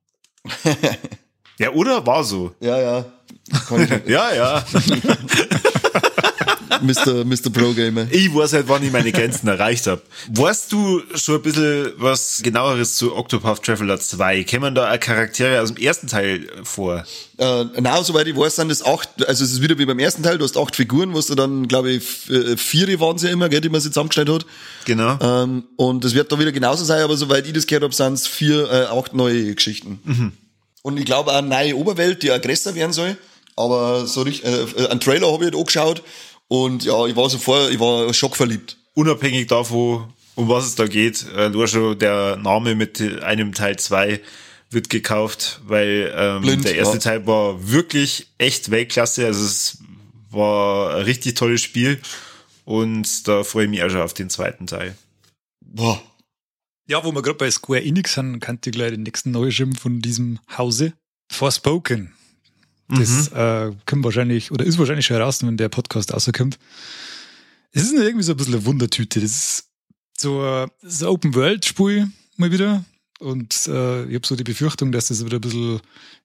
Ja, 1.59 1.71
oder? 1.71 2.05
War 2.05 2.23
so. 2.23 2.55
Ja, 2.59 2.77
ja. 2.77 3.05
Ja, 4.05 4.33
ja. 4.33 4.63
Mr. 6.81 7.25
Mr. 7.25 7.49
Pro 7.51 7.73
Gamer. 7.73 8.07
Ich 8.11 8.33
weiß 8.33 8.53
halt, 8.53 8.67
wann 8.67 8.83
ich 8.83 8.91
meine 8.91 9.11
Grenzen 9.11 9.47
erreicht 9.47 9.87
habe. 9.87 10.01
Weißt 10.29 10.71
du 10.71 11.01
schon 11.15 11.35
ein 11.35 11.41
bisschen 11.41 11.91
was 11.97 12.41
genaueres 12.43 12.95
zu 12.95 13.15
Octopath 13.15 13.63
Traveler 13.63 13.99
2? 13.99 14.43
Kämen 14.43 14.73
da 14.73 14.93
auch 14.93 14.99
Charaktere 14.99 15.61
aus 15.61 15.73
dem 15.73 15.83
ersten 15.83 16.07
Teil 16.07 16.47
vor? 16.63 17.03
Äh, 17.37 17.65
na, 17.79 18.03
soweit 18.03 18.27
ich 18.27 18.35
weiß, 18.37 18.55
sind 18.55 18.71
es 18.71 18.85
acht, 18.85 19.09
also 19.27 19.43
es 19.43 19.51
ist 19.51 19.61
wieder 19.61 19.77
wie 19.77 19.85
beim 19.85 19.99
ersten 19.99 20.23
Teil, 20.23 20.37
du 20.37 20.43
hast 20.43 20.57
acht 20.57 20.75
Figuren, 20.75 21.13
was 21.13 21.27
du 21.27 21.35
dann, 21.35 21.67
glaube 21.67 21.91
ich, 21.91 22.29
äh, 22.29 22.55
vier 22.55 22.99
waren 22.99 23.17
sie 23.17 23.27
ja 23.27 23.33
immer, 23.33 23.49
gell, 23.49 23.61
die 23.61 23.69
man 23.69 23.81
sich 23.81 23.91
zusammengestellt 23.91 24.29
hat. 24.29 24.45
Genau. 24.85 25.17
Ähm, 25.21 25.63
und 25.75 26.05
es 26.05 26.13
wird 26.13 26.31
da 26.31 26.39
wieder 26.39 26.51
genauso 26.51 26.85
sein, 26.85 27.01
aber 27.01 27.17
soweit 27.17 27.45
ich 27.45 27.53
das 27.53 27.67
gehört 27.67 27.83
habe, 27.83 27.93
sind 27.93 28.13
es 28.13 28.27
vier, 28.27 28.69
äh, 28.71 28.85
acht 28.85 29.13
neue 29.13 29.55
Geschichten. 29.55 29.99
Und 30.83 30.97
ich 30.97 31.05
glaube 31.05 31.31
auch 31.31 31.35
eine 31.35 31.47
neue 31.47 31.77
Oberwelt, 31.77 32.23
die 32.23 32.31
aggressiver 32.31 32.75
werden 32.75 32.93
soll. 32.93 33.17
Aber 33.55 34.07
so 34.07 34.21
richtig, 34.21 34.45
äh, 34.45 34.87
einen 34.87 34.99
Trailer 34.99 35.31
habe 35.31 35.43
ich 35.43 35.51
halt 35.51 35.55
angeschaut 35.55 36.03
und 36.51 36.83
ja, 36.83 37.05
ich 37.05 37.15
war 37.15 37.29
sofort, 37.29 37.71
ich 37.71 37.79
war 37.79 38.13
schockverliebt. 38.13 38.75
Unabhängig 38.93 39.47
davon, 39.47 40.11
um 40.35 40.49
was 40.49 40.65
es 40.65 40.75
da 40.75 40.85
geht, 40.85 41.25
äh, 41.33 41.47
nur 41.47 41.65
schon 41.65 41.97
der 41.97 42.35
Name 42.35 42.75
mit 42.75 42.99
einem 43.23 43.53
Teil 43.53 43.79
2 43.79 44.19
wird 44.69 44.89
gekauft, 44.89 45.61
weil 45.65 46.13
ähm, 46.13 46.41
Blind, 46.41 46.65
der 46.65 46.75
erste 46.75 46.97
ja. 46.97 46.99
Teil 46.99 47.25
war 47.25 47.69
wirklich 47.69 48.27
echt 48.37 48.69
Weltklasse. 48.69 49.25
Also 49.27 49.45
es 49.45 49.77
war 50.29 50.97
ein 50.97 51.03
richtig 51.03 51.35
tolles 51.35 51.61
Spiel. 51.61 52.01
Und 52.65 53.29
da 53.29 53.45
freue 53.45 53.63
ich 53.63 53.69
mich 53.69 53.81
auch 53.83 53.89
schon 53.89 54.01
auf 54.01 54.13
den 54.13 54.29
zweiten 54.29 54.67
Teil. 54.67 54.97
Boah. 55.61 56.03
Ja, 56.85 57.01
wo 57.05 57.13
wir 57.13 57.21
gerade 57.21 57.37
bei 57.37 57.49
Square 57.49 57.81
Enix 57.81 58.15
sind, 58.15 58.41
kannte 58.41 58.71
ich 58.71 58.75
gleich 58.75 58.91
den 58.91 59.03
nächsten 59.03 59.31
Neuschirm 59.31 59.73
von 59.73 60.01
diesem 60.01 60.39
Hause. 60.57 60.91
Forspoken. 61.31 62.11
Das 62.99 63.27
äh, 63.29 63.71
kommt 63.85 64.03
wahrscheinlich, 64.03 64.51
oder 64.51 64.65
ist 64.65 64.77
wahrscheinlich 64.77 65.05
schon 65.05 65.17
heraus, 65.17 65.45
wenn 65.45 65.57
der 65.57 65.69
Podcast 65.69 66.13
rauskommt. 66.13 66.59
Es 67.71 67.83
ist 67.83 67.93
irgendwie 67.93 68.23
so 68.23 68.33
ein 68.33 68.37
bisschen 68.37 68.55
eine 68.55 68.65
Wundertüte. 68.65 69.21
Das 69.21 69.31
ist 69.31 69.69
so 70.17 70.41
ein, 70.41 70.69
so 70.81 71.09
Open-World-Spiel 71.09 72.09
mal 72.37 72.51
wieder. 72.51 72.83
Und 73.19 73.67
äh, 73.67 74.05
ich 74.05 74.15
habe 74.15 74.25
so 74.25 74.35
die 74.35 74.43
Befürchtung, 74.43 74.91
dass 74.91 75.07
das 75.07 75.23
wieder 75.23 75.37
ein 75.37 75.41
bisschen 75.41 75.79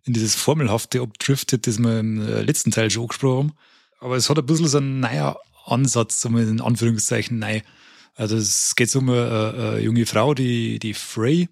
in 0.05 0.15
dieses 0.15 0.35
Formelhafte 0.35 1.03
abdriftet, 1.03 1.67
das 1.67 1.79
wir 1.79 2.01
im 2.01 2.27
äh, 2.27 2.43
letzten 2.43 2.71
Teil 2.71 2.91
schon 2.91 3.03
angesprochen 3.03 3.49
haben. 3.49 3.53
Aber 4.01 4.17
es 4.17 4.31
hat 4.31 4.39
ein 4.39 4.47
bisschen 4.47 4.69
so 4.69 4.79
ein 4.79 5.01
neuer 5.01 5.39
Ansatz, 5.67 6.23
so 6.23 6.29
in 6.29 6.61
Anführungszeichen 6.61 7.39
neu. 7.39 7.61
Also 8.15 8.37
es 8.37 8.75
geht 8.77 8.91
so 8.91 9.01
um 9.01 9.11
eine, 9.11 9.55
eine 9.55 9.81
junge 9.81 10.07
Frau, 10.07 10.33
die, 10.33 10.79
die 10.79 10.95
Frey, 10.95 11.43
äh, 11.43 11.49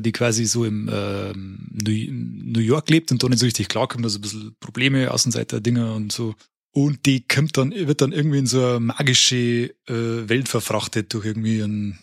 die 0.00 0.12
quasi 0.12 0.46
so 0.46 0.64
im 0.64 0.90
ähm, 0.92 1.68
New, 1.72 2.60
York 2.60 2.90
lebt 2.90 3.12
und 3.12 3.22
da 3.22 3.28
nicht 3.28 3.38
so 3.38 3.46
richtig 3.46 3.68
klarkommt, 3.68 4.04
also 4.04 4.18
ein 4.18 4.22
bisschen 4.22 4.56
Probleme, 4.58 5.12
Außenseiter-Dinger 5.12 5.94
und 5.94 6.12
so. 6.12 6.34
Und 6.72 7.06
die 7.06 7.26
kommt 7.26 7.56
dann, 7.56 7.72
wird 7.72 8.00
dann 8.00 8.12
irgendwie 8.12 8.38
in 8.38 8.46
so 8.46 8.64
eine 8.64 8.80
magische 8.80 9.74
äh, 9.86 10.28
Welt 10.28 10.48
verfrachtet 10.48 11.14
durch 11.14 11.24
irgendwie 11.24 11.62
einen 11.62 11.98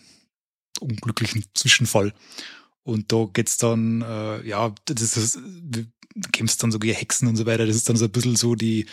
unglücklichen 0.80 1.44
Zwischenfall. 1.54 2.12
Und 2.82 3.12
da 3.12 3.28
geht's 3.32 3.56
dann, 3.58 4.02
äh, 4.02 4.46
ja, 4.46 4.74
das 4.86 5.16
ist, 5.16 5.36
du 5.36 5.86
kämpfst 6.32 6.62
dann 6.62 6.72
so 6.72 6.78
gegen 6.78 6.96
Hexen 6.96 7.28
und 7.28 7.36
so 7.36 7.46
weiter. 7.46 7.66
Das 7.66 7.76
ist 7.76 7.88
dann 7.88 7.96
so 7.96 8.06
ein 8.06 8.10
bisschen 8.10 8.36
so 8.36 8.54
die, 8.54 8.86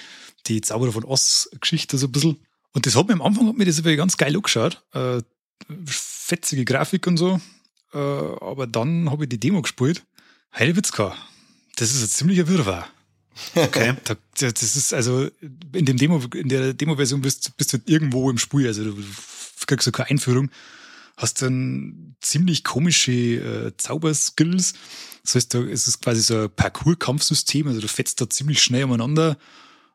die 0.47 0.61
Zauberer 0.61 0.91
von 0.91 1.05
Oz-Geschichte 1.05 1.97
so 1.97 2.07
ein 2.07 2.11
bisschen. 2.11 2.37
Und 2.73 2.85
das 2.85 2.95
hat 2.95 3.07
mir 3.07 3.13
am 3.13 3.21
Anfang 3.21 3.47
hat 3.47 3.57
mir 3.57 3.65
das 3.65 3.81
ganz 3.83 4.17
geil 4.17 4.35
angeschaut. 4.35 4.83
Äh, 4.93 5.21
fetzige 5.85 6.65
Grafik 6.65 7.07
und 7.07 7.17
so. 7.17 7.39
Äh, 7.93 7.97
aber 7.97 8.67
dann 8.67 9.09
habe 9.09 9.23
ich 9.23 9.29
die 9.29 9.39
Demo 9.39 9.61
gespielt. 9.61 10.03
Heilwitzka. 10.57 11.15
Das 11.75 11.93
ist 11.93 12.03
ein 12.03 12.09
ziemlicher 12.09 12.47
Wirrwarr. 12.47 12.87
Okay. 13.55 13.95
Da, 14.03 14.15
das 14.39 14.75
ist 14.75 14.93
also 14.93 15.29
in 15.73 15.85
dem 15.85 15.97
Demo, 15.97 16.21
in 16.33 16.49
der 16.49 16.73
Demo-Version 16.73 17.21
bist, 17.21 17.55
bist 17.57 17.73
du 17.73 17.77
irgendwo 17.85 18.29
im 18.29 18.37
Spiel, 18.37 18.67
also 18.67 18.83
du 18.83 18.95
kriegst 19.67 19.85
so 19.85 19.91
keine 19.91 20.09
Einführung, 20.09 20.49
hast 21.17 21.41
dann 21.41 22.15
ziemlich 22.21 22.63
komische 22.63 23.11
äh, 23.11 23.71
Zauberskills. 23.77 24.73
Das 25.23 25.35
heißt, 25.35 25.53
da 25.53 25.61
ist 25.61 25.87
es 25.87 25.99
quasi 25.99 26.21
so 26.21 26.43
ein 26.43 26.49
Parcours-Kampfsystem, 26.49 27.67
also 27.67 27.81
du 27.81 27.87
fetzt 27.87 28.19
da 28.19 28.29
ziemlich 28.29 28.63
schnell 28.63 28.85
umeinander 28.85 29.37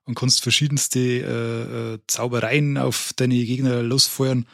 und 0.05 0.15
kannst 0.15 0.43
verschiedenste 0.43 1.01
äh, 1.01 1.95
äh, 1.95 1.99
Zaubereien 2.07 2.79
auf 2.79 3.13
deine 3.17 3.35
Gegner 3.35 3.83
losfeuern. 3.83 4.47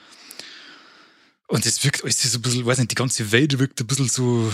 Und 1.53 1.67
das 1.67 1.85
wirkt 1.85 2.03
alles 2.03 2.23
so 2.23 2.39
ein 2.39 2.41
bisschen, 2.41 2.65
weiß 2.65 2.79
nicht, 2.79 2.93
die 2.93 2.95
ganze 2.95 3.31
Welt 3.31 3.59
wirkt 3.59 3.79
ein 3.79 3.87
bisschen 3.87 4.09
so 4.09 4.51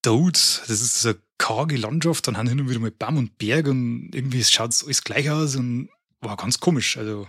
tot. 0.00 0.62
Das 0.66 0.80
ist 0.80 1.02
so 1.02 1.10
eine 1.10 1.18
karge 1.36 1.76
Landschaft, 1.76 2.26
dann 2.26 2.38
haben 2.38 2.48
hin 2.48 2.58
und 2.58 2.70
wieder 2.70 2.80
mal 2.80 2.90
Baum 2.90 3.18
und 3.18 3.36
Berg 3.36 3.66
und 3.66 4.08
irgendwie 4.14 4.42
schaut 4.42 4.70
es 4.70 4.82
alles 4.82 5.04
gleich 5.04 5.28
aus 5.28 5.56
und 5.56 5.90
war 6.22 6.38
ganz 6.38 6.58
komisch. 6.58 6.96
Also 6.96 7.28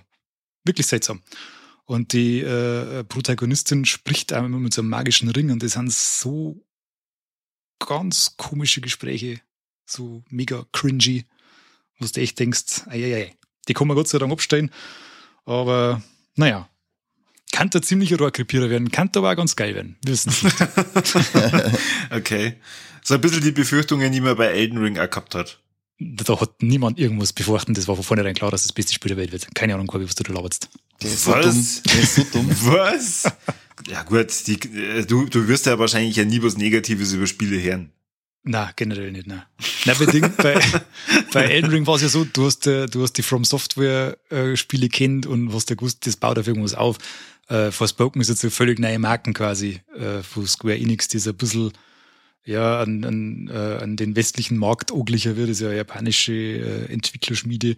wirklich 0.64 0.88
seltsam. 0.88 1.22
Und 1.84 2.14
die 2.14 2.40
äh, 2.40 3.04
Protagonistin 3.04 3.84
spricht 3.84 4.32
einmal 4.32 4.62
mit 4.62 4.74
so 4.74 4.80
einem 4.80 4.90
magischen 4.90 5.28
Ring 5.28 5.52
und 5.52 5.62
das 5.62 5.74
sind 5.74 5.92
so 5.92 6.66
ganz 7.86 8.38
komische 8.38 8.80
Gespräche, 8.80 9.42
so 9.86 10.24
mega 10.30 10.66
cringy, 10.72 11.26
wo 12.00 12.06
du 12.06 12.22
echt 12.22 12.40
denkst, 12.40 12.84
ei, 12.88 13.04
ei, 13.04 13.16
ei. 13.16 13.36
die 13.68 13.74
kann 13.74 13.90
man 13.90 13.98
Gott 13.98 14.08
sei 14.08 14.18
Dank 14.18 14.32
abstellen, 14.32 14.72
aber 15.44 16.02
naja, 16.36 16.70
kann 17.62 17.70
der 17.70 17.84
ziemliche 17.84 18.18
Rohrkrepierer 18.18 18.72
werden, 18.72 18.90
kann 18.90 19.12
aber 19.16 19.32
auch 19.32 19.36
ganz 19.36 19.56
geil 19.56 19.76
werden, 19.76 19.96
wir 20.04 20.14
wissen 20.14 20.30
es 20.30 20.42
nicht. 20.42 20.58
okay. 22.10 22.56
So 23.04 23.14
ein 23.14 23.22
bisschen 23.22 23.42
die 23.42 23.52
Befürchtungen, 23.52 24.12
die 24.12 24.20
man 24.20 24.36
bei 24.36 24.48
Elden 24.48 24.80
Ring 24.80 24.98
auch 24.98 25.08
gehabt 25.08 25.36
hat. 25.36 25.60
Da 26.00 26.42
hat 26.42 26.64
niemand 26.64 26.98
irgendwas 26.98 27.34
befürchten, 27.34 27.76
das 27.76 27.88
war 27.88 27.96
von 27.96 28.04
vornherein 28.04 28.34
klar, 28.34 28.50
dass 28.50 28.64
das 28.64 28.74
beste 28.74 28.94
Spiel 28.94 29.10
der 29.10 29.18
Welt 29.18 29.32
wird. 29.32 29.54
Keine 29.54 29.76
Ahnung, 29.76 29.86
Corby, 29.86 30.06
was 30.08 30.16
du 30.16 30.24
da 30.24 30.34
laberst. 30.34 30.70
Der 31.04 31.10
ist 31.12 31.24
so 31.24 31.34
dumm. 31.34 31.68
Der 31.86 32.02
ist 32.02 32.16
so 32.16 32.24
dumm. 32.34 32.50
Was? 32.62 33.32
Ja 33.88 34.02
gut, 34.04 34.48
die, 34.48 34.54
äh, 34.54 35.06
du, 35.06 35.26
du 35.26 35.48
wirst 35.48 35.68
ja 35.68 35.78
wahrscheinlich 35.78 36.16
ja 36.16 36.26
nie 36.26 36.42
was 36.42 36.58
Negatives 36.58 37.14
über 37.14 37.28
Spiele 37.28 37.62
hören. 37.62 37.92
Na, 38.44 38.72
generell 38.76 39.12
nicht, 39.12 39.28
ne. 39.28 39.46
Na, 39.86 39.94
bei, 39.94 40.06
Ding, 40.08 40.34
bei, 40.38 40.60
bei 41.32 41.44
Elden 41.44 41.70
Ring 41.70 41.86
war 41.86 41.96
es 41.96 42.02
ja 42.02 42.10
so, 42.10 42.26
du 42.26 42.46
hast, 42.46 42.66
äh, 42.66 42.88
du 42.88 43.04
hast 43.04 43.14
die 43.14 43.22
From 43.22 43.44
Software 43.44 44.18
äh, 44.32 44.56
Spiele 44.56 44.90
kennt 44.90 45.28
und 45.28 45.54
hast 45.54 45.70
ja 45.70 45.76
gewusst, 45.76 46.08
das 46.08 46.16
baut 46.16 46.40
auf 46.40 46.48
irgendwas 46.48 46.74
auf. 46.74 46.98
Äh, 47.52 47.72
Forspoken 47.72 48.22
ist 48.22 48.30
jetzt 48.30 48.42
so 48.42 48.50
völlig 48.50 48.80
neue 48.80 49.00
Marken 49.00 49.34
quasi 49.34 49.82
äh, 49.98 50.24
von 50.24 50.48
Square 50.48 50.78
Enix, 50.78 51.08
die 51.08 51.20
so 51.20 51.32
ein 51.32 51.38
bisschen 51.38 51.74
ja, 52.44 52.80
an, 52.80 53.04
an, 53.04 53.50
äh, 53.54 53.84
an 53.84 53.98
den 53.98 54.16
westlichen 54.16 54.58
Markt 54.58 54.92
oglicher 54.92 55.36
wird, 55.36 55.50
das 55.50 55.58
ist 55.58 55.62
ja 55.62 55.68
eine 55.68 55.78
japanische 55.78 56.34
äh, 56.34 56.92
Entwicklerschmiede. 56.92 57.76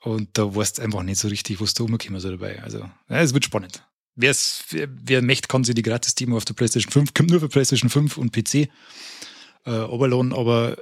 Und 0.00 0.28
da 0.34 0.54
weißt 0.54 0.78
du 0.78 0.82
einfach 0.82 1.02
nicht 1.02 1.18
so 1.18 1.28
richtig, 1.28 1.60
was 1.60 1.74
da 1.74 1.84
umgekommen 1.84 2.20
so 2.20 2.30
dabei. 2.30 2.62
Also, 2.62 2.78
ja, 2.78 3.20
es 3.20 3.34
wird 3.34 3.44
spannend. 3.44 3.82
Wer's, 4.14 4.64
wer, 4.70 4.88
wer 4.88 5.20
möchte, 5.20 5.48
kann 5.48 5.64
sich 5.64 5.74
die 5.74 5.82
Gratis-Demo 5.82 6.36
auf 6.36 6.44
der 6.44 6.54
PlayStation 6.54 6.92
5, 6.92 7.12
kommt 7.12 7.30
nur 7.30 7.40
für 7.40 7.48
PlayStation 7.48 7.90
5 7.90 8.16
und 8.16 8.32
PC 8.32 8.68
äh, 9.66 9.70
aber 9.70 10.76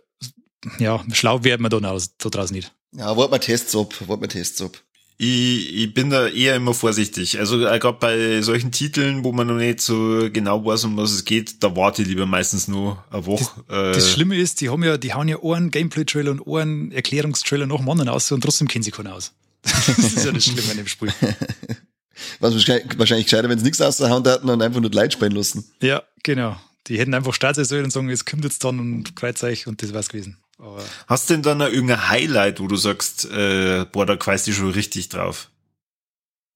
ja, 0.78 1.04
schlau 1.12 1.42
werden 1.42 1.62
wir 1.62 1.68
da, 1.68 1.80
da 1.80 2.28
draußen 2.28 2.54
nicht. 2.54 2.73
Ja, 2.92 3.16
warte 3.16 3.30
mal 3.30 3.38
Tests 3.38 3.75
ab, 3.75 3.94
warte 4.06 4.20
mal 4.20 4.28
Tests 4.28 4.61
ab. 4.62 4.78
Ich, 5.16 5.75
ich 5.75 5.94
bin 5.94 6.11
da 6.11 6.26
eher 6.26 6.56
immer 6.56 6.75
vorsichtig. 6.75 7.38
Also 7.38 7.64
äh, 7.64 7.78
gerade 7.78 7.99
bei 7.99 8.42
solchen 8.42 8.73
Titeln, 8.73 9.23
wo 9.23 9.33
man 9.33 9.47
noch 9.47 9.54
nicht 9.54 9.80
so 9.80 10.28
genau 10.33 10.64
weiß, 10.64 10.85
um 10.85 10.97
was 10.97 11.12
es 11.12 11.25
geht, 11.25 11.62
da 11.62 11.76
warte 11.76 12.02
ich 12.02 12.09
lieber 12.09 12.26
meistens 12.26 12.66
nur 12.66 13.02
eine 13.11 13.25
Woche. 13.25 13.64
Das, 13.68 13.97
das 13.97 14.11
Schlimme 14.12 14.37
ist, 14.37 14.61
die 14.61 14.71
haben 14.71 14.83
ja, 14.83 14.97
die 14.97 15.14
hauen 15.14 15.28
ja 15.28 15.40
einen 15.40 15.71
Gameplay-Trailer 15.71 16.33
und 16.33 16.61
einen 16.61 16.90
Erklärungstrailer 16.90 17.66
nach 17.66 17.78
dem 17.78 17.88
anderen 17.88 18.09
aus 18.09 18.30
und 18.33 18.40
trotzdem 18.40 18.66
kennen 18.66 18.83
sie 18.83 18.90
keinen 18.90 19.09
aus. 19.09 19.33
Das 19.62 19.99
ist 19.99 20.25
ja 20.25 20.33
das 20.33 20.44
Schlimme 20.44 20.71
an 20.71 20.76
dem 20.76 20.87
Spiel. 20.87 21.12
Was 22.40 22.52
wahrscheinlich, 22.52 22.99
wahrscheinlich 22.99 23.26
gescheiter, 23.26 23.49
wenn 23.49 23.59
sie 23.59 23.64
nichts 23.64 23.80
aushauen 23.80 24.25
hätten 24.25 24.49
und 24.49 24.62
einfach 24.62 24.80
nur 24.80 24.90
die 24.90 24.97
Leute 24.97 25.12
spielen 25.12 25.33
lassen. 25.33 25.64
Ja, 25.80 26.02
genau. 26.23 26.56
Die 26.87 26.99
hätten 26.99 27.14
einfach 27.14 27.33
starten 27.33 27.64
sollen 27.64 27.85
und 27.85 27.90
sagen, 27.90 28.11
es 28.11 28.25
kommt 28.25 28.44
jetzt 28.44 28.62
dann 28.64 28.78
und 28.78 29.16
kreuzt 29.16 29.42
euch 29.42 29.66
und 29.66 29.83
das 29.83 29.94
war's 29.94 30.09
gewesen. 30.09 30.37
Aber 30.58 30.84
Hast 31.06 31.28
du 31.28 31.34
denn 31.34 31.42
dann 31.42 31.58
noch 31.58 31.68
irgendein 31.68 32.08
Highlight, 32.08 32.61
wo 32.61 32.68
du 32.68 32.76
sagst, 32.76 33.25
äh, 33.26 33.84
boah, 33.90 34.06
da 34.06 34.16
du 34.46 34.52
schon 34.52 34.70
richtig 34.70 35.08
drauf? 35.08 35.50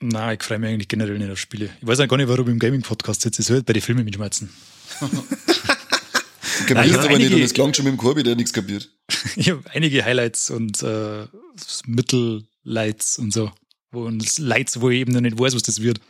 Nein, 0.01 0.37
ich 0.39 0.45
freue 0.45 0.59
mich 0.59 0.71
eigentlich 0.71 0.89
generell 0.89 1.19
nicht 1.19 1.31
auf 1.31 1.39
Spiele. 1.39 1.71
Ich 1.81 1.87
weiß 1.87 1.99
auch 2.01 2.09
gar 2.09 2.17
nicht, 2.17 2.29
warum 2.29 2.47
ich 2.47 2.53
im 2.53 2.59
Gaming-Podcast 2.61 3.23
sitze. 3.23 3.43
Es 3.43 3.51
hört 3.51 3.67
bei 3.67 3.73
den 3.73 3.83
Filmen 3.83 4.05
mitschmerzen. 4.05 4.51
Ich 6.61 6.67
kapiert 6.67 6.99
aber 6.99 7.09
einige, 7.11 7.25
nicht 7.31 7.35
und 7.35 7.43
es 7.43 7.55
klang 7.55 7.73
schon 7.73 7.85
mit 7.85 7.93
dem 7.95 7.99
Korbi, 7.99 8.23
der 8.23 8.35
nichts 8.35 8.53
kapiert. 8.53 8.91
ich 9.37 9.51
habe 9.51 9.63
einige 9.73 10.05
Highlights 10.05 10.51
und 10.51 10.83
äh, 10.83 11.27
Mittellights 11.87 13.19
und 13.19 13.33
so. 13.33 13.53
Wo 13.91 14.05
uns 14.05 14.39
Lights, 14.39 14.81
wo 14.81 14.91
ich 14.91 14.99
eben 14.99 15.13
noch 15.13 15.21
nicht 15.21 15.39
weiß, 15.39 15.55
was 15.55 15.63
das 15.63 15.83
wird. 15.83 16.01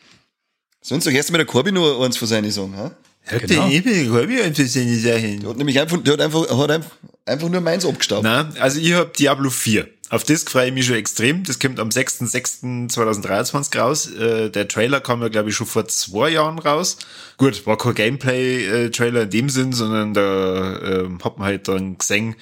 Sonst 0.81 1.05
sag 1.05 1.15
erst 1.15 1.31
mal 1.31 1.39
der 1.39 1.47
Korbi 1.47 1.71
nur 1.71 2.03
eins 2.05 2.17
von 2.17 2.27
seinen 2.27 2.51
Sachen, 2.51 2.77
ha? 2.77 2.97
Hört 3.29 3.47
genau. 3.47 3.69
der 3.69 3.77
eben 3.77 4.11
Korbi 4.11 4.41
eins 4.41 4.57
von 4.57 4.67
seinen 4.67 4.99
Sachen? 4.99 5.41
Der 5.41 5.51
hat 5.51 5.57
nämlich 5.57 5.79
einfach, 5.79 6.03
der 6.03 6.15
hat 6.15 6.21
einfach, 6.21 6.59
hat 6.59 6.71
einfach, 6.71 6.91
einfach 7.27 7.49
nur 7.49 7.61
meins 7.61 7.85
abgestaubt. 7.85 8.23
Na, 8.25 8.51
also 8.59 8.81
ich 8.81 8.95
hab 8.95 9.15
Diablo 9.15 9.51
4. 9.51 9.87
Auf 10.11 10.25
das 10.25 10.45
freue 10.45 10.69
ich 10.69 10.73
mich 10.73 10.87
schon 10.87 10.97
extrem. 10.97 11.45
Das 11.45 11.59
kommt 11.59 11.79
am 11.79 11.91
6.6.2023 11.91 13.79
raus. 13.79 14.11
Äh, 14.11 14.49
der 14.51 14.67
Trailer 14.67 15.01
kam 15.01 15.21
ja, 15.21 15.29
glaube 15.29 15.51
ich, 15.51 15.57
schon 15.57 15.67
vor 15.67 15.87
zwei 15.87 16.31
Jahren 16.31 16.59
raus. 16.59 16.97
Gut, 17.37 17.67
war 17.67 17.77
kein 17.77 17.95
Gameplay-Trailer 17.95 19.23
in 19.23 19.31
dem 19.31 19.51
Sinn, 19.51 19.73
sondern 19.73 20.15
da 20.15 20.79
äh, 20.79 21.09
hat 21.23 21.39
man 21.39 21.47
halt 21.47 21.69
dann 21.69 21.99
gesehen, 21.99 22.37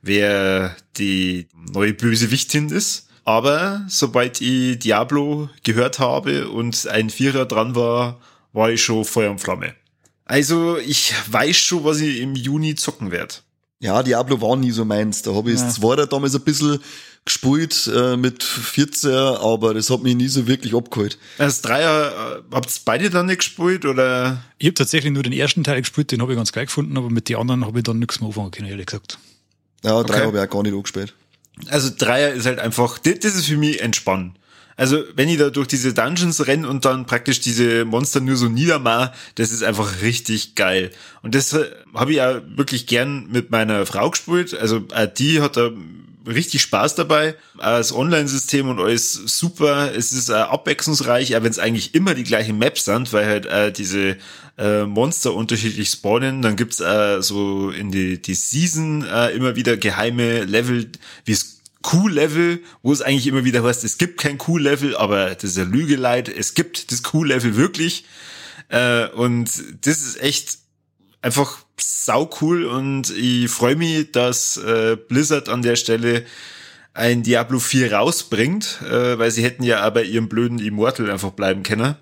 wer 0.00 0.74
die 0.96 1.48
neue 1.74 1.92
Bösewichtin 1.92 2.70
ist. 2.70 3.08
Aber 3.24 3.84
sobald 3.86 4.40
ich 4.40 4.78
Diablo 4.78 5.50
gehört 5.62 5.98
habe 5.98 6.48
und 6.48 6.86
ein 6.88 7.10
Vierer 7.10 7.44
dran 7.44 7.74
war, 7.74 8.18
war 8.54 8.70
ich 8.70 8.82
schon 8.82 9.04
Feuer 9.04 9.30
und 9.30 9.40
Flamme. 9.40 9.74
Also 10.30 10.78
ich 10.78 11.12
weiß 11.28 11.56
schon, 11.56 11.82
was 11.82 12.00
ich 12.00 12.20
im 12.20 12.36
Juni 12.36 12.76
zocken 12.76 13.10
werde. 13.10 13.34
Ja, 13.80 14.00
Diablo 14.04 14.40
war 14.40 14.54
nie 14.54 14.70
so 14.70 14.84
meins. 14.84 15.22
Da 15.22 15.34
habe 15.34 15.50
ich 15.50 15.58
ja. 15.58 15.64
das 15.66 15.74
Zweiter 15.74 16.06
damals 16.06 16.36
ein 16.36 16.42
bisschen 16.42 16.78
gespielt 17.24 17.90
äh, 17.92 18.16
mit 18.16 18.44
14, 18.44 19.10
aber 19.10 19.74
das 19.74 19.90
hat 19.90 20.04
mich 20.04 20.14
nie 20.14 20.28
so 20.28 20.46
wirklich 20.46 20.72
abgeholt. 20.72 21.18
Das 21.38 21.62
Dreier, 21.62 22.12
äh, 22.12 22.54
habt 22.54 22.70
ihr 22.70 22.80
beide 22.84 23.10
dann 23.10 23.26
nicht 23.26 23.38
gespielt 23.38 23.84
oder? 23.84 24.44
Ich 24.58 24.68
habe 24.68 24.74
tatsächlich 24.74 25.12
nur 25.12 25.24
den 25.24 25.32
ersten 25.32 25.64
Teil 25.64 25.80
gespielt, 25.80 26.12
den 26.12 26.22
habe 26.22 26.30
ich 26.30 26.38
ganz 26.38 26.52
geil 26.52 26.66
gefunden, 26.66 26.96
aber 26.96 27.10
mit 27.10 27.28
den 27.28 27.36
anderen 27.36 27.66
habe 27.66 27.80
ich 27.80 27.84
dann 27.84 27.98
nichts 27.98 28.20
mehr 28.20 28.28
anfangen 28.28 28.52
können, 28.52 28.68
ehrlich 28.68 28.86
gesagt. 28.86 29.18
Ja, 29.82 30.00
Dreier 30.04 30.18
okay. 30.18 30.26
habe 30.26 30.38
ich 30.38 30.44
auch 30.44 30.50
gar 30.50 30.62
nicht 30.62 30.74
angespielt. 30.74 31.14
Also 31.70 31.90
Dreier 31.98 32.34
ist 32.34 32.46
halt 32.46 32.60
einfach, 32.60 32.98
das, 32.98 33.18
das 33.18 33.34
ist 33.34 33.46
für 33.46 33.56
mich 33.56 33.80
entspannen. 33.80 34.36
Also, 34.80 35.04
wenn 35.14 35.28
ich 35.28 35.36
da 35.36 35.50
durch 35.50 35.68
diese 35.68 35.92
Dungeons 35.92 36.46
renne 36.46 36.66
und 36.66 36.86
dann 36.86 37.04
praktisch 37.04 37.40
diese 37.40 37.84
Monster 37.84 38.20
nur 38.20 38.36
so 38.36 38.48
niedermach, 38.48 39.12
das 39.34 39.52
ist 39.52 39.62
einfach 39.62 40.00
richtig 40.00 40.54
geil. 40.54 40.90
Und 41.20 41.34
das 41.34 41.52
äh, 41.52 41.66
habe 41.92 42.12
ich 42.12 42.16
ja 42.16 42.40
wirklich 42.56 42.86
gern 42.86 43.26
mit 43.30 43.50
meiner 43.50 43.84
Frau 43.84 44.08
gespielt. 44.08 44.58
Also, 44.58 44.82
die 45.18 45.42
hat 45.42 45.58
da 45.58 45.70
richtig 46.26 46.62
Spaß 46.62 46.94
dabei. 46.94 47.34
Das 47.58 47.92
Online-System 47.94 48.70
und 48.70 48.80
alles 48.80 49.12
super. 49.12 49.94
Es 49.94 50.12
ist 50.12 50.30
äh, 50.30 50.32
abwechslungsreich, 50.32 51.36
auch 51.36 51.42
wenn 51.42 51.50
es 51.50 51.58
eigentlich 51.58 51.94
immer 51.94 52.14
die 52.14 52.24
gleichen 52.24 52.58
Maps 52.58 52.86
sind, 52.86 53.12
weil 53.12 53.26
halt 53.26 53.44
äh, 53.44 53.72
diese 53.72 54.16
Monster 54.86 55.32
unterschiedlich 55.32 55.88
spawnen. 55.88 56.42
Dann 56.42 56.56
gibt's 56.56 56.80
äh, 56.80 57.22
so 57.22 57.70
in 57.70 57.90
die, 57.90 58.20
die 58.20 58.34
Season 58.34 59.06
immer 59.34 59.56
wieder 59.56 59.78
geheime 59.78 60.44
Level, 60.44 60.90
wie 61.24 61.32
es 61.32 61.59
Q-Level, 61.82 62.60
wo 62.82 62.92
es 62.92 63.02
eigentlich 63.02 63.26
immer 63.26 63.44
wieder 63.44 63.62
heißt, 63.62 63.84
es 63.84 63.98
gibt 63.98 64.20
kein 64.20 64.38
Q-Level, 64.38 64.96
aber 64.96 65.34
das 65.34 65.44
ist 65.44 65.56
ja 65.56 65.64
Lüge 65.64 65.96
leid, 65.96 66.28
es 66.28 66.54
gibt 66.54 66.92
das 66.92 67.02
Q-Level 67.02 67.56
wirklich. 67.56 68.04
Äh, 68.68 69.08
und 69.08 69.50
das 69.82 70.02
ist 70.02 70.20
echt 70.20 70.58
einfach 71.22 71.58
sau 71.78 72.30
cool 72.40 72.64
und 72.64 73.10
ich 73.10 73.50
freue 73.50 73.76
mich, 73.76 74.12
dass 74.12 74.56
äh, 74.56 74.96
Blizzard 74.96 75.48
an 75.48 75.62
der 75.62 75.76
Stelle 75.76 76.24
ein 76.92 77.22
Diablo 77.22 77.58
4 77.58 77.92
rausbringt, 77.92 78.80
äh, 78.82 79.18
weil 79.18 79.30
sie 79.30 79.42
hätten 79.42 79.62
ja 79.62 79.80
aber 79.80 80.02
ihrem 80.04 80.28
blöden 80.28 80.58
Immortal 80.58 81.10
einfach 81.10 81.30
bleiben 81.30 81.62
können. 81.62 81.96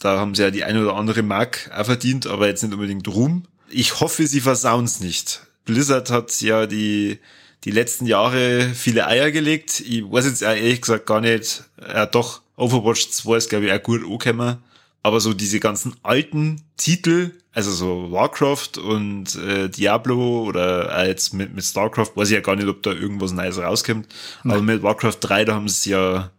Da 0.00 0.18
haben 0.18 0.34
sie 0.34 0.42
ja 0.42 0.50
die 0.50 0.64
eine 0.64 0.82
oder 0.82 0.94
andere 0.94 1.22
Mark 1.22 1.70
auch 1.74 1.86
verdient, 1.86 2.26
aber 2.26 2.46
jetzt 2.46 2.62
nicht 2.62 2.72
unbedingt 2.72 3.08
Ruhm. 3.08 3.44
Ich 3.70 4.00
hoffe, 4.00 4.26
sie 4.26 4.40
versauen's 4.40 5.00
nicht. 5.00 5.42
Blizzard 5.64 6.10
hat 6.10 6.40
ja 6.40 6.66
die, 6.66 7.18
die 7.64 7.70
letzten 7.70 8.06
Jahre 8.06 8.70
viele 8.74 9.06
Eier 9.06 9.30
gelegt. 9.30 9.80
Ich 9.80 10.02
weiß 10.02 10.26
jetzt 10.26 10.42
ehrlich 10.42 10.80
gesagt 10.80 11.06
gar 11.06 11.20
nicht, 11.20 11.64
ja 11.80 12.06
doch, 12.06 12.42
Overwatch 12.56 13.10
2 13.10 13.36
ist 13.36 13.50
glaube 13.50 13.66
ich 13.66 13.72
auch 13.72 13.82
gut 13.82 14.02
angekommen. 14.02 14.58
Aber 15.02 15.20
so 15.20 15.32
diese 15.32 15.60
ganzen 15.60 15.94
alten 16.02 16.60
Titel, 16.76 17.30
also 17.52 17.70
so 17.70 18.10
Warcraft 18.10 18.78
und 18.82 19.36
äh, 19.36 19.68
Diablo 19.68 20.44
oder 20.44 21.06
jetzt 21.06 21.32
mit, 21.34 21.54
mit 21.54 21.64
StarCraft, 21.64 22.12
weiß 22.14 22.28
ich 22.28 22.34
ja 22.34 22.40
gar 22.40 22.56
nicht, 22.56 22.66
ob 22.66 22.82
da 22.82 22.92
irgendwas 22.92 23.32
Neues 23.32 23.58
rauskommt. 23.58 24.08
Nein. 24.42 24.52
Aber 24.52 24.62
mit 24.62 24.82
Warcraft 24.82 25.18
3, 25.20 25.44
da 25.44 25.54
haben 25.54 25.68
sie 25.68 25.90
ja, 25.90 26.30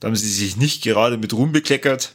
da 0.00 0.06
haben 0.06 0.16
sie 0.16 0.28
sich 0.28 0.56
nicht 0.56 0.82
gerade 0.82 1.16
mit 1.16 1.32
Ruhm 1.32 1.50
bekleckert. 1.52 2.14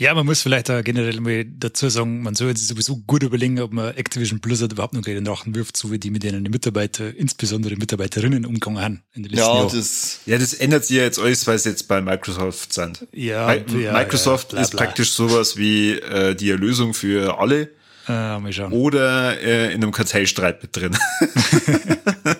Ja, 0.00 0.14
man 0.14 0.24
muss 0.24 0.40
vielleicht 0.40 0.70
auch 0.70 0.82
generell 0.82 1.20
mal 1.20 1.44
dazu 1.44 1.90
sagen, 1.90 2.22
man 2.22 2.34
soll 2.34 2.56
sich 2.56 2.66
sowieso 2.66 2.96
gut 3.06 3.22
überlegen, 3.22 3.60
ob 3.60 3.74
man 3.74 3.94
Activision 3.94 4.40
Blizzard 4.40 4.72
überhaupt 4.72 4.94
noch 4.94 5.02
den 5.02 5.26
Rachen 5.26 5.54
wirft, 5.54 5.76
so 5.76 5.92
wie 5.92 5.98
die 5.98 6.10
mit 6.10 6.22
denen 6.22 6.42
die 6.42 6.50
Mitarbeiter, 6.50 7.14
insbesondere 7.14 7.76
Mitarbeiterinnen 7.76 8.46
umgegangen 8.46 8.80
haben 8.80 9.02
in 9.12 9.24
den 9.24 9.32
letzten 9.32 9.46
ja, 9.46 9.56
Jahren. 9.56 9.76
Das, 9.76 10.20
ja, 10.24 10.38
das 10.38 10.54
ändert 10.54 10.86
sich 10.86 10.96
ja 10.96 11.02
jetzt 11.02 11.18
alles, 11.18 11.46
weil 11.46 11.56
es 11.56 11.66
jetzt 11.66 11.86
bei 11.86 12.00
Microsoft 12.00 12.72
sind. 12.72 13.06
Ja, 13.12 13.52
ja 13.52 13.92
Microsoft 13.92 14.54
ja, 14.54 14.56
bla, 14.56 14.56
bla. 14.56 14.62
ist 14.62 14.74
praktisch 14.74 15.12
sowas 15.12 15.58
wie 15.58 15.90
äh, 15.90 16.34
die 16.34 16.48
Erlösung 16.48 16.94
für 16.94 17.38
alle. 17.38 17.68
Äh, 18.08 18.38
mal 18.38 18.50
schauen. 18.54 18.72
Oder 18.72 19.38
äh, 19.42 19.66
in 19.66 19.82
einem 19.82 19.92
Kartellstreit 19.92 20.62
mit 20.62 20.74
drin. 20.74 20.96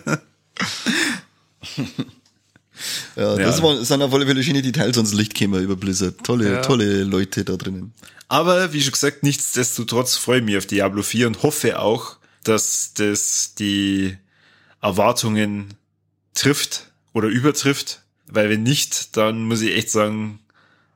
Ja, 3.21 3.37
ja. 3.37 3.45
das 3.45 3.61
waren, 3.61 3.85
sind 3.85 4.01
auf 4.01 4.13
alle 4.13 4.25
Fälle 4.25 4.43
schöne 4.43 4.63
Details 4.63 4.97
ans 4.97 5.13
Licht 5.13 5.35
gekommen 5.35 5.63
über 5.63 5.75
Blizzard. 5.75 6.23
Tolle, 6.23 6.53
ja. 6.53 6.61
tolle 6.61 7.03
Leute 7.03 7.45
da 7.45 7.55
drinnen. 7.55 7.93
Aber 8.27 8.73
wie 8.73 8.81
schon 8.81 8.93
gesagt, 8.93 9.21
nichtsdestotrotz 9.21 10.17
freue 10.17 10.39
ich 10.39 10.45
mich 10.45 10.57
auf 10.57 10.65
Diablo 10.65 11.03
4 11.03 11.27
und 11.27 11.43
hoffe 11.43 11.79
auch, 11.79 12.17
dass 12.43 12.93
das 12.95 13.53
die 13.53 14.17
Erwartungen 14.81 15.75
trifft 16.33 16.87
oder 17.13 17.27
übertrifft. 17.27 18.01
Weil 18.25 18.49
wenn 18.49 18.63
nicht, 18.63 19.17
dann 19.17 19.43
muss 19.43 19.61
ich 19.61 19.75
echt 19.75 19.91
sagen, 19.91 20.39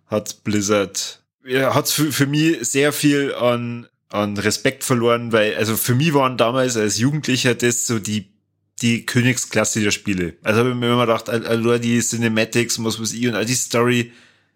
hat 0.08 0.44
Blizzard, 0.44 1.22
ja, 1.46 1.76
hat 1.76 1.90
für, 1.90 2.12
für 2.12 2.26
mich 2.26 2.66
sehr 2.68 2.92
viel 2.92 3.36
an, 3.36 3.88
an 4.10 4.38
Respekt 4.38 4.84
verloren, 4.84 5.32
weil, 5.32 5.56
also 5.56 5.76
für 5.78 5.94
mich 5.94 6.14
waren 6.14 6.38
damals 6.38 6.78
als 6.78 6.98
Jugendlicher 6.98 7.54
das 7.54 7.86
so 7.86 8.00
die, 8.00 8.30
die 8.82 9.06
Königsklasse 9.06 9.82
der 9.82 9.92
Spiele. 9.92 10.36
Also 10.44 10.60
habe 10.60 10.70
ich 10.72 10.76
mir 10.76 10.92
immer 10.92 11.06
gedacht, 11.06 11.30
allein 11.30 11.82
die 11.82 12.00
Cinematics 12.00 12.84
was 12.84 13.00
weiß 13.00 13.14
ich 13.14 13.28
und 13.28 13.36
all 13.36 13.46
die 13.46 13.54
Story 13.54 14.12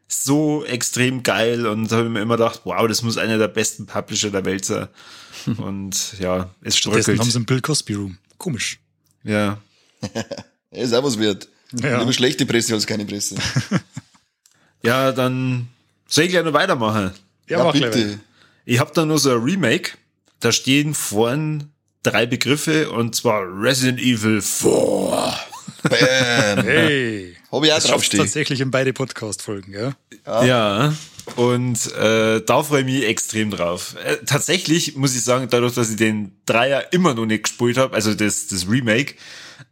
so 0.08 0.66
extrem 0.66 1.24
geil 1.24 1.68
und 1.68 1.92
habe 1.92 2.06
ich 2.06 2.10
mir 2.10 2.22
immer 2.22 2.36
gedacht, 2.36 2.62
wow, 2.64 2.88
das 2.88 3.04
muss 3.04 3.18
einer 3.18 3.38
der 3.38 3.48
besten 3.48 3.86
Publisher 3.86 4.32
der 4.32 4.44
Welt 4.44 4.66
sein. 4.66 4.88
Und 5.58 6.16
ja, 6.20 6.50
es 6.62 6.78
Stattdessen 6.78 7.18
haben 7.18 7.30
sie 7.30 7.38
einen 7.38 7.46
Bill 7.46 7.62
Cosby 7.62 7.94
Room. 7.94 8.18
Komisch. 8.38 8.80
Ja. 9.24 9.62
Er 10.72 10.84
ist 10.84 10.94
auch 10.94 11.04
was 11.04 11.18
wert. 11.20 11.48
Ja. 11.82 12.00
Lieber 12.00 12.14
schlechte 12.14 12.46
Presse 12.46 12.74
als 12.74 12.86
keine 12.86 13.06
Presse. 13.06 13.36
ja, 14.84 15.12
dann 15.12 15.68
soll 16.08 16.26
ich 16.26 16.32
gleich 16.32 16.44
noch 16.44 16.54
weitermachen? 16.54 17.12
Ja, 17.48 17.60
ja 17.60 17.64
mach 17.64 17.74
bitte. 17.74 18.20
Ich 18.66 18.80
habe 18.80 18.92
da 18.94 19.06
nur 19.06 19.20
so 19.20 19.32
ein 19.32 19.42
Remake. 19.42 19.92
Da 20.40 20.52
stehen 20.52 20.94
vorn 20.94 21.72
drei 22.04 22.26
Begriffe 22.26 22.92
und 22.92 23.16
zwar 23.16 23.44
Resident 23.44 24.00
Evil 24.00 24.42
4. 24.42 24.70
Bam. 24.70 25.40
Hey. 26.66 27.38
Hab 27.52 27.64
ich 27.64 27.72
auch 27.72 27.80
draufstehen. 27.80 28.24
tatsächlich 28.24 28.60
in 28.60 28.70
beide 28.70 28.92
Podcast-Folgen, 28.92 29.74
ja? 29.74 29.96
Ja. 30.26 30.44
ja. 30.44 30.94
Und 31.36 31.94
äh, 31.94 32.42
da 32.42 32.64
freue 32.64 32.82
ich 32.82 32.86
mich 32.86 33.04
extrem 33.06 33.52
drauf. 33.52 33.96
Äh, 34.04 34.18
tatsächlich 34.26 34.96
muss 34.96 35.16
ich 35.16 35.24
sagen, 35.24 35.48
dadurch, 35.50 35.76
dass 35.76 35.90
ich 35.90 35.96
den 35.96 36.32
Dreier 36.46 36.92
immer 36.92 37.14
noch 37.14 37.26
nicht 37.26 37.44
gespielt 37.44 37.78
habe, 37.78 37.96
also 37.96 38.14
das, 38.14 38.48
das 38.48 38.68
Remake, 38.68 39.16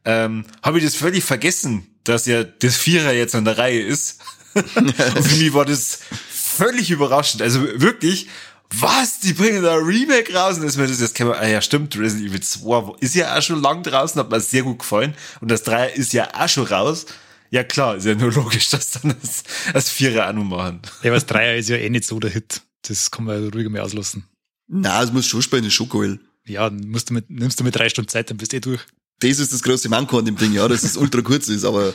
ähm, 0.05 0.45
habe 0.63 0.77
ich 0.77 0.85
das 0.85 0.95
völlig 0.95 1.23
vergessen, 1.23 1.87
dass 2.03 2.25
ja 2.25 2.43
das 2.43 2.75
Vierer 2.77 3.11
jetzt 3.11 3.35
an 3.35 3.45
der 3.45 3.57
Reihe 3.57 3.81
ist. 3.81 4.21
Und 4.75 4.95
für 4.95 5.35
mich 5.35 5.53
war 5.53 5.65
das 5.65 5.99
völlig 6.29 6.89
überraschend. 6.89 7.41
Also 7.41 7.61
wirklich, 7.79 8.27
was? 8.69 9.19
Die 9.19 9.33
bringen 9.33 9.63
da 9.63 9.77
ein 9.77 9.83
Remake 9.83 10.33
raus? 10.33 10.57
Und 10.57 10.65
das 10.65 10.77
mir 10.77 10.87
das 10.87 10.99
jetzt 10.99 11.15
kann 11.15 11.27
man, 11.27 11.37
ah 11.37 11.47
ja, 11.47 11.61
stimmt, 11.61 11.97
Resident 11.97 12.29
Evil 12.29 12.41
2 12.41 12.95
ist 12.99 13.15
ja 13.15 13.37
auch 13.37 13.41
schon 13.41 13.61
lang 13.61 13.83
draußen, 13.83 14.19
hat 14.19 14.29
mir 14.29 14.39
sehr 14.39 14.63
gut 14.63 14.79
gefallen. 14.79 15.15
Und 15.41 15.49
das 15.49 15.63
Dreier 15.63 15.93
ist 15.93 16.13
ja 16.13 16.29
auch 16.33 16.49
schon 16.49 16.65
raus. 16.65 17.05
Ja 17.49 17.63
klar, 17.63 17.95
ist 17.95 18.05
ja 18.05 18.15
nur 18.15 18.31
logisch, 18.33 18.69
dass 18.71 18.91
dann 18.91 19.15
das, 19.21 19.43
das 19.73 19.89
Vierer 19.89 20.29
auch 20.29 20.33
noch 20.33 20.43
machen. 20.43 20.81
Ja, 21.01 21.11
aber 21.11 21.15
das 21.15 21.25
Dreier 21.25 21.55
ist 21.55 21.69
ja 21.69 21.77
eh 21.77 21.89
nicht 21.89 22.05
so 22.05 22.19
der 22.19 22.31
Hit. 22.31 22.61
Das 22.83 23.11
kann 23.11 23.25
man 23.25 23.49
ruhiger 23.49 23.69
mehr 23.69 23.83
auslassen. 23.83 24.25
Na, 24.67 25.01
es 25.01 25.13
muss 25.13 25.25
schon 25.25 25.41
spielen, 25.41 25.63
das 25.63 25.69
ist 25.69 25.75
schon 25.75 25.89
cool. 25.93 26.19
Ja, 26.45 26.69
musst 26.69 27.09
du 27.09 27.13
mit, 27.13 27.29
nimmst 27.29 27.59
du 27.59 27.63
mit 27.63 27.75
drei 27.75 27.89
Stunden 27.89 28.09
Zeit, 28.09 28.29
dann 28.29 28.37
bist 28.37 28.51
du 28.51 28.57
eh 28.57 28.61
durch. 28.61 28.81
Das 29.19 29.39
ist 29.39 29.51
das 29.51 29.63
große 29.63 29.89
Manko 29.89 30.19
an 30.19 30.25
dem 30.25 30.35
Ding, 30.35 30.53
ja, 30.53 30.67
dass 30.67 30.83
es 30.83 30.95
ultra 30.95 31.21
kurz 31.21 31.47
ist, 31.47 31.65
aber 31.65 31.93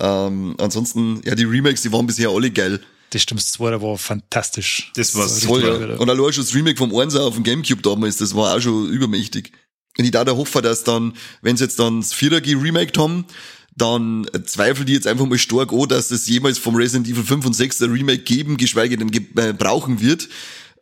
ähm, 0.00 0.56
ansonsten, 0.58 1.20
ja, 1.24 1.34
die 1.34 1.44
Remakes, 1.44 1.82
die 1.82 1.92
waren 1.92 2.06
bisher 2.06 2.30
alle 2.30 2.50
geil. 2.50 2.80
Das 3.10 3.22
stimmt, 3.22 3.40
das 3.40 3.52
zweite 3.52 3.80
war 3.80 3.96
fantastisch. 3.96 4.90
Das 4.96 5.14
war 5.14 5.28
voll, 5.28 5.62
ja. 5.62 5.96
Und 5.96 6.10
allein 6.10 6.32
schon 6.32 6.44
das 6.44 6.54
Remake 6.54 6.76
vom 6.76 6.94
Einser 6.94 7.22
auf 7.22 7.34
dem 7.34 7.44
Gamecube 7.44 7.82
damals, 7.82 8.16
das 8.16 8.34
war 8.34 8.56
auch 8.56 8.60
schon 8.60 8.88
übermächtig. 8.88 9.52
Und 9.98 10.04
ich 10.04 10.10
da 10.10 10.24
der 10.24 10.36
hoffe, 10.36 10.60
dass 10.62 10.82
dann, 10.82 11.14
wenn 11.40 11.56
sie 11.56 11.64
jetzt 11.64 11.78
dann 11.78 12.00
das 12.00 12.14
4G 12.14 12.60
remaked 12.60 12.98
haben, 12.98 13.26
dann 13.76 14.26
zweifle 14.44 14.84
die 14.84 14.92
jetzt 14.92 15.06
einfach 15.06 15.26
mal 15.26 15.38
stark 15.38 15.72
an, 15.72 15.88
dass 15.88 16.10
es 16.10 16.26
jemals 16.26 16.58
vom 16.58 16.76
Resident 16.76 17.08
Evil 17.08 17.24
5 17.24 17.46
und 17.46 17.52
6 17.54 17.82
ein 17.82 17.90
Remake 17.90 18.22
geben, 18.22 18.56
geschweige 18.56 18.96
denn 18.96 19.10
äh, 19.36 19.52
brauchen 19.52 20.00
wird. 20.00 20.28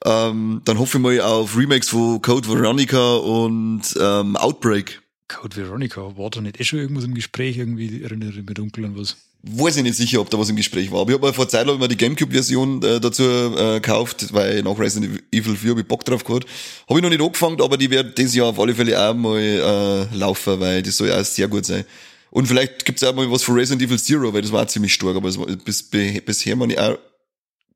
Ähm, 0.05 0.63
dann 0.65 0.79
hoffe 0.79 0.99
ich 0.99 1.03
mal 1.03 1.21
auf 1.21 1.57
Remakes 1.57 1.89
von 1.89 2.21
Code 2.21 2.49
Veronica 2.49 3.15
und 3.17 3.83
ähm, 3.99 4.37
Outbreak. 4.37 5.01
Code 5.29 5.57
Veronica, 5.57 6.17
war 6.17 6.31
da 6.31 6.41
nicht 6.41 6.61
eh 6.61 6.65
schon 6.65 6.81
irgendwas 6.81 7.05
im 7.05 7.15
Gespräch? 7.15 7.57
Irgendwie 7.57 8.03
erinnere 8.03 8.31
ich 8.31 8.37
mich 8.37 8.47
dunkel 8.47 8.85
an 8.85 8.97
was. 8.97 9.17
Weiß 9.45 9.77
ich 9.77 9.83
nicht 9.83 9.97
sicher, 9.97 10.21
ob 10.21 10.31
da 10.31 10.39
was 10.39 10.51
im 10.51 10.57
Gespräch 10.57 10.93
war. 10.93 11.01
Aber 11.01 11.11
ich 11.11 11.19
habe 11.19 11.33
vor 11.33 11.49
Zeit 11.49 11.67
mal 11.67 11.89
die 11.89 11.97
Gamecube-Version 11.97 12.81
äh, 12.83 13.01
dazu 13.01 13.25
äh, 13.25 13.81
gekauft, 13.81 14.33
weil 14.33 14.63
nach 14.63 14.79
Resident 14.79 15.21
Evil 15.33 15.57
4 15.57 15.71
habe 15.71 15.81
ich 15.81 15.87
Bock 15.87 16.05
drauf 16.05 16.23
gehabt. 16.23 16.47
Habe 16.89 17.01
ich 17.01 17.03
noch 17.03 17.11
nicht 17.11 17.21
angefangen, 17.21 17.61
aber 17.61 17.77
die 17.77 17.91
wird 17.91 18.17
dieses 18.17 18.37
Jahr 18.37 18.47
auf 18.47 18.61
alle 18.61 18.73
Fälle 18.73 18.97
auch 19.01 19.15
mal 19.15 19.41
äh, 19.41 20.17
laufen, 20.17 20.61
weil 20.61 20.83
das 20.83 20.97
soll 20.97 21.09
ja 21.09 21.21
auch 21.21 21.25
sehr 21.25 21.49
gut 21.49 21.67
sein. 21.67 21.85
Und 22.31 22.47
vielleicht 22.47 22.85
gibt's 22.85 23.03
auch 23.03 23.15
mal 23.15 23.29
was 23.33 23.43
von 23.43 23.57
Resident 23.57 23.83
Evil 23.83 23.99
Zero, 23.99 24.33
weil 24.33 24.43
das 24.43 24.53
war 24.53 24.67
ziemlich 24.69 24.95
stark, 24.95 25.17
aber 25.17 25.29
es 25.29 25.37
war 25.37 25.47
bis, 25.47 25.83
bisher 25.83 26.55
meine 26.55 26.75
ich 26.75 26.79
auch 26.79 26.97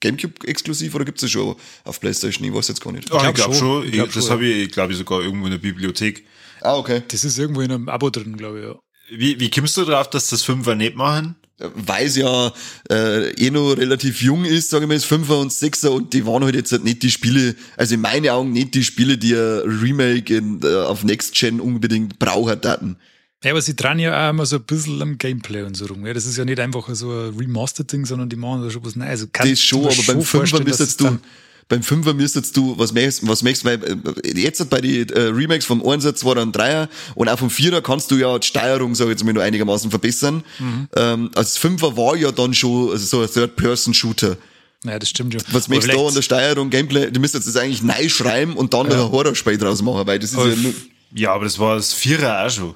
Gamecube 0.01 0.47
exklusiv 0.47 0.95
oder 0.95 1.05
gibt's 1.05 1.23
das 1.23 1.31
schon 1.31 1.57
auf 1.85 2.01
Playstation? 2.01 2.47
Ich 2.47 2.55
weiß 2.55 2.69
jetzt 2.69 2.81
gar 2.81 2.93
nicht. 2.93 3.11
Ah, 3.13 3.17
ich 3.29 3.35
glaube 3.35 3.35
glaub 3.35 3.55
schon. 3.55 3.85
Ich 3.85 3.93
glaub 3.93 4.13
das 4.13 4.25
schon, 4.25 4.33
habe 4.33 4.47
ich, 4.47 4.71
glaube 4.71 4.93
ich, 4.93 4.99
sogar 4.99 5.21
irgendwo 5.21 5.47
in 5.47 5.53
der 5.53 5.59
Bibliothek. 5.59 6.25
Ah, 6.61 6.77
okay. 6.77 7.03
Das 7.09 7.25
ist 7.25 7.39
irgendwo 7.39 7.61
in 7.61 7.73
einem 7.73 7.89
Abo 7.89 8.09
drin, 8.11 8.37
glaube 8.37 8.61
ich, 8.61 8.65
ja. 8.67 8.77
Wie, 9.11 9.39
wie 9.41 9.51
kommst 9.51 9.77
du 9.77 9.85
drauf, 9.85 10.11
dass 10.11 10.29
das 10.29 10.43
Fünfer 10.43 10.75
nicht 10.75 10.97
machen? 10.97 11.37
Weil 11.59 12.07
es 12.07 12.17
ja 12.17 12.53
äh, 12.91 13.31
eh 13.31 13.51
noch 13.51 13.73
relativ 13.73 14.21
jung 14.21 14.45
ist, 14.45 14.69
sagen 14.69 14.89
wir 14.89 14.95
jetzt 14.95 15.07
Fünfer 15.07 15.39
und 15.39 15.51
Sechser 15.51 15.91
und 15.91 16.13
die 16.13 16.27
waren 16.27 16.45
halt 16.45 16.55
jetzt 16.55 16.71
halt 16.73 16.85
nicht 16.85 17.03
die 17.03 17.11
Spiele, 17.11 17.55
also 17.79 17.95
in 17.95 18.03
meinen 18.03 18.29
Augen 18.29 18.53
nicht 18.53 18.75
die 18.75 18.85
Spiele, 18.85 19.17
die 19.17 19.35
ein 19.35 19.63
Remake 19.81 20.37
in, 20.37 20.61
äh, 20.63 20.75
auf 20.83 21.03
Next 21.03 21.35
Gen 21.35 21.61
unbedingt 21.61 22.19
brauchen 22.19 22.61
hatten. 22.63 22.97
Ja, 23.43 23.53
aber 23.53 23.63
sie 23.63 23.77
dran 23.77 23.99
ja 23.99 24.27
auch 24.27 24.31
immer 24.31 24.45
so 24.45 24.57
ein 24.57 24.65
bisschen 24.65 25.01
am 25.01 25.19
Gameplay 25.19 25.63
und 25.63 25.77
so 25.77 25.87
rum. 25.87 26.05
Ja, 26.05 26.13
das 26.13 26.27
ist 26.27 26.37
ja 26.37 26.45
nicht 26.45 26.59
einfach 26.59 26.89
so 26.95 27.11
ein 27.11 27.37
Remastered-Ding, 27.37 28.05
sondern 28.05 28.29
die 28.29 28.37
machen 28.37 28.63
da 28.63 28.71
schon 28.71 28.85
was 28.85 28.97
Neues. 28.97 29.09
Also 29.09 29.27
das 29.33 29.61
schon, 29.61 29.85
aber 29.85 30.03
beim 30.07 30.23
Fünfer 30.23 30.63
müsstest 30.63 31.01
du, 31.01 31.19
beim 31.69 31.83
Fünfer 31.83 32.15
müsstest 32.15 32.57
du 32.57 32.79
was 32.79 32.93
möchtest, 32.93 33.27
was 33.27 33.43
möchtest, 33.43 33.65
weil 33.65 33.83
äh, 33.83 34.41
jetzt 34.41 34.69
bei 34.71 34.81
den 34.81 35.09
äh, 35.09 35.21
Remakes 35.23 35.65
vom 35.65 35.83
1er, 35.83 36.13
2er 36.13 36.43
und 36.43 36.57
3er 36.57 36.89
und 37.15 37.29
auch 37.29 37.39
vom 37.39 37.49
4er 37.49 37.81
kannst 37.81 38.11
du 38.11 38.17
ja 38.17 38.39
die 38.39 38.47
Steuerung, 38.47 38.95
sag 38.95 39.07
ich 39.07 39.11
jetzt 39.13 39.25
mal, 39.25 39.33
nur 39.33 39.43
einigermaßen 39.43 39.91
verbessern. 39.91 40.45
Mhm. 40.59 40.89
Ähm, 40.97 41.31
also 41.35 41.59
Fünfer 41.59 41.97
war 41.97 42.17
ja 42.17 42.31
dann 42.31 42.55
schon 42.55 42.91
also 42.91 43.05
so 43.05 43.23
ein 43.23 43.31
Third-Person-Shooter. 43.31 44.37
Ja, 44.85 44.99
das 44.99 45.09
stimmt 45.09 45.33
schon. 45.33 45.43
Was 45.51 45.69
möchtest 45.69 45.95
du 45.95 45.99
da 45.99 46.07
an 46.07 46.15
der 46.15 46.23
Steuerung, 46.23 46.71
Gameplay, 46.71 47.11
du 47.11 47.19
müsstest 47.19 47.49
das 47.49 47.57
eigentlich 47.57 47.83
neu 47.83 48.09
schreiben 48.09 48.55
und 48.55 48.73
dann 48.73 48.89
ja. 48.89 49.05
ein 49.05 49.11
Horrorspiel 49.11 49.59
draus 49.59 49.83
machen, 49.83 50.07
weil 50.07 50.19
das 50.21 50.33
ist 50.33 50.39
aber 50.39 50.51
ja 50.51 50.71
Ja, 51.15 51.33
aber 51.33 51.45
das 51.45 51.59
war 51.59 51.77
das 51.77 51.93
Vierer 51.93 52.47
auch 52.47 52.51
schon. 52.51 52.75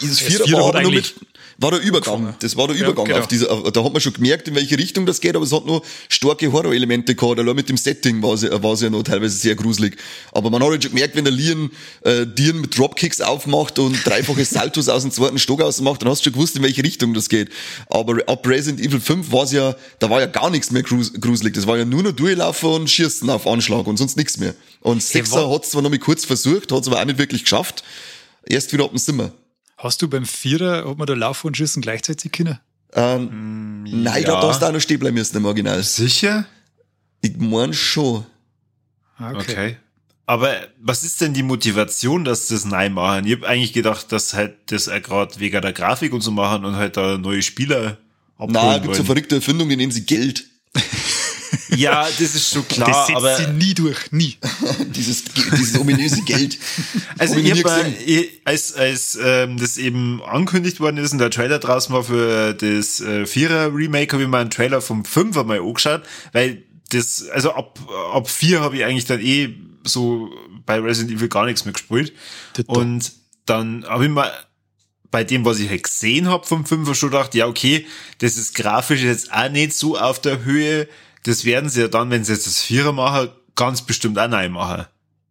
Dieses 0.00 0.20
Vierer 0.20 0.50
war 0.52 0.68
aber 0.68 0.82
nur 0.82 0.92
mit, 0.92 1.14
war 1.62 1.70
der 1.70 1.80
Übergang. 1.80 2.34
Das 2.40 2.56
war 2.56 2.68
der 2.68 2.76
Übergang 2.76 3.06
ja, 3.06 3.12
genau. 3.12 3.20
auf 3.20 3.28
diese, 3.28 3.46
da 3.46 3.84
hat 3.84 3.92
man 3.92 4.00
schon 4.00 4.12
gemerkt, 4.12 4.48
in 4.48 4.54
welche 4.54 4.76
Richtung 4.76 5.06
das 5.06 5.20
geht, 5.20 5.36
aber 5.36 5.44
es 5.44 5.52
hat 5.52 5.64
nur 5.64 5.82
starke 6.08 6.52
Horror-Elemente 6.52 7.14
gehabt. 7.14 7.38
Allein 7.38 7.56
mit 7.56 7.68
dem 7.68 7.76
Setting 7.76 8.22
war 8.22 8.34
es, 8.34 8.42
war 8.42 8.72
es 8.72 8.80
ja 8.80 8.90
noch 8.90 9.02
teilweise 9.02 9.36
sehr 9.36 9.54
gruselig. 9.54 9.96
Aber 10.32 10.50
man 10.50 10.62
hat 10.62 10.70
halt 10.70 10.82
schon 10.82 10.92
gemerkt, 10.92 11.16
wenn 11.16 11.24
der 11.24 11.32
Lian, 11.32 11.70
äh, 12.02 12.26
Dieren 12.26 12.60
mit 12.60 12.76
Dropkicks 12.76 13.20
aufmacht 13.20 13.78
und 13.78 14.04
dreifache 14.04 14.44
Saltos 14.44 14.88
aus 14.88 15.02
dem 15.02 15.10
zweiten 15.10 15.38
Stock 15.38 15.62
ausmacht, 15.62 16.02
dann 16.02 16.08
hast 16.08 16.20
du 16.20 16.24
schon 16.24 16.34
gewusst, 16.34 16.56
in 16.56 16.62
welche 16.62 16.82
Richtung 16.82 17.14
das 17.14 17.28
geht. 17.28 17.50
Aber 17.88 18.18
ab 18.26 18.46
Resident 18.46 18.84
Evil 18.84 19.00
5 19.00 19.32
war 19.32 19.44
es 19.44 19.52
ja, 19.52 19.74
da 19.98 20.10
war 20.10 20.20
ja 20.20 20.26
gar 20.26 20.50
nichts 20.50 20.70
mehr 20.70 20.82
gruselig. 20.82 21.54
Das 21.54 21.66
war 21.66 21.78
ja 21.78 21.84
nur 21.84 22.02
noch 22.02 22.12
durchlaufen 22.12 22.68
und 22.70 22.90
schießen 22.90 23.28
auf 23.30 23.46
Anschlag 23.46 23.86
und 23.86 23.96
sonst 23.96 24.16
nichts 24.16 24.38
mehr. 24.38 24.54
Und 24.80 25.02
Sechser 25.02 25.50
hat 25.50 25.64
es 25.64 25.70
zwar 25.70 25.82
noch 25.82 25.90
mal 25.90 25.98
kurz 25.98 26.24
versucht, 26.24 26.72
hat 26.72 26.82
es 26.82 26.88
aber 26.88 27.00
auch 27.00 27.04
nicht 27.04 27.18
wirklich 27.18 27.42
geschafft. 27.42 27.84
Erst 28.44 28.72
wieder 28.72 28.84
ab 28.84 28.90
dem 28.90 28.98
Zimmer. 28.98 29.32
Hast 29.82 30.00
du 30.00 30.06
beim 30.06 30.24
Vierer, 30.24 30.88
hat 30.88 30.96
man 30.96 31.08
da 31.08 31.14
Lauf 31.14 31.44
und 31.44 31.56
Schießen 31.56 31.82
gleichzeitig 31.82 32.30
können? 32.30 32.60
Ähm, 32.92 33.82
mm, 33.82 34.02
nein, 34.02 34.22
ja. 34.22 34.40
da 34.40 34.48
hast 34.48 34.62
du 34.62 34.66
auch 34.66 34.72
noch 34.72 34.80
stehen 34.80 35.00
bleiben 35.00 35.16
müssen 35.16 35.36
im 35.36 35.44
Original. 35.44 35.82
Sicher? 35.82 36.46
Ich 37.20 37.36
mein 37.36 37.74
schon. 37.74 38.24
Okay. 39.18 39.34
okay. 39.34 39.76
Aber 40.24 40.54
was 40.80 41.02
ist 41.02 41.20
denn 41.20 41.34
die 41.34 41.42
Motivation, 41.42 42.24
dass 42.24 42.46
das 42.46 42.64
neu 42.64 42.90
machen? 42.90 43.26
Ich 43.26 43.32
habe 43.32 43.48
eigentlich 43.48 43.72
gedacht, 43.72 44.12
dass 44.12 44.34
halt 44.34 44.54
das 44.70 44.86
gerade 44.86 45.40
wegen 45.40 45.60
der 45.60 45.72
Grafik 45.72 46.12
und 46.12 46.20
so 46.20 46.30
machen 46.30 46.64
und 46.64 46.76
halt 46.76 46.96
da 46.96 47.18
neue 47.18 47.42
Spieler 47.42 47.98
abholen 48.36 48.52
Nein, 48.52 48.82
gibt 48.82 48.94
so 48.94 49.02
verrückte 49.02 49.34
Erfindungen, 49.36 49.70
die 49.70 49.76
nehmen 49.76 49.92
sie 49.92 50.06
Geld. 50.06 50.44
Ja, 51.76 52.04
das 52.04 52.34
ist 52.34 52.52
schon 52.52 52.66
klar. 52.68 52.88
Das 52.88 53.06
setzt 53.06 53.16
aber 53.16 53.36
sie 53.36 53.46
nie 53.48 53.74
durch, 53.74 54.12
nie. 54.12 54.36
dieses, 54.94 55.24
dieses 55.24 55.78
ominöse 55.78 56.22
Geld. 56.22 56.58
Also 57.18 57.36
ich 57.36 57.64
hab 57.64 57.72
als, 58.44 58.74
als 58.74 59.18
ähm, 59.22 59.58
das 59.58 59.78
eben 59.78 60.22
angekündigt 60.22 60.80
worden 60.80 60.98
ist 60.98 61.12
und 61.12 61.18
der 61.18 61.30
Trailer 61.30 61.58
draußen 61.58 61.94
war 61.94 62.04
für 62.04 62.54
das 62.54 63.00
äh, 63.00 63.26
Vierer-Remake, 63.26 64.12
habe 64.12 64.22
ich 64.22 64.28
mal 64.28 64.40
einen 64.40 64.50
Trailer 64.50 64.80
vom 64.80 65.04
Fünfer 65.04 65.44
mal 65.44 65.60
angeschaut, 65.60 66.02
weil 66.32 66.62
das, 66.90 67.28
also 67.30 67.52
ab, 67.52 67.78
ab 68.12 68.28
vier 68.28 68.60
habe 68.60 68.76
ich 68.76 68.84
eigentlich 68.84 69.06
dann 69.06 69.20
eh 69.20 69.54
so 69.84 70.30
bei 70.66 70.78
Resident 70.78 71.18
Evil 71.18 71.28
gar 71.28 71.46
nichts 71.46 71.64
mehr 71.64 71.72
gespielt. 71.72 72.12
Und 72.66 73.12
dann 73.46 73.84
habe 73.88 74.04
ich 74.04 74.10
mal 74.10 74.30
bei 75.10 75.24
dem, 75.24 75.44
was 75.44 75.58
ich 75.58 75.68
halt 75.68 75.82
gesehen 75.82 76.28
habe 76.28 76.46
vom 76.46 76.64
Fünfer 76.64 76.94
schon 76.94 77.10
gedacht, 77.10 77.34
ja, 77.34 77.46
okay, 77.46 77.86
das 78.18 78.36
ist 78.36 78.54
grafisch 78.54 79.02
jetzt 79.02 79.32
auch 79.32 79.50
nicht 79.50 79.74
so 79.74 79.98
auf 79.98 80.20
der 80.20 80.44
Höhe 80.44 80.88
das 81.24 81.44
werden 81.44 81.70
sie 81.70 81.82
ja 81.82 81.88
dann, 81.88 82.10
wenn 82.10 82.24
sie 82.24 82.32
jetzt 82.32 82.46
das 82.46 82.60
Vierer 82.60 82.92
machen, 82.92 83.28
ganz 83.54 83.82
bestimmt 83.82 84.18
auch 84.18 84.28
neu 84.28 84.48
machen. 84.48 84.86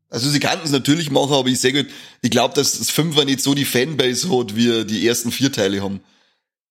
Also 0.09 0.29
sie 0.29 0.39
könnten 0.39 0.65
es 0.65 0.71
natürlich 0.71 1.09
machen, 1.09 1.33
aber 1.33 1.47
ich 1.47 1.59
sage, 1.59 1.87
ich 2.21 2.31
glaube, 2.31 2.53
dass 2.53 2.77
das 2.77 2.89
Fünfer 2.89 3.23
nicht 3.23 3.41
so 3.41 3.53
die 3.53 3.65
Fanbase 3.65 4.29
hat, 4.29 4.55
wie 4.55 4.85
die 4.85 5.07
ersten 5.07 5.31
vier 5.31 5.51
Teile 5.51 5.81
haben. 5.81 6.01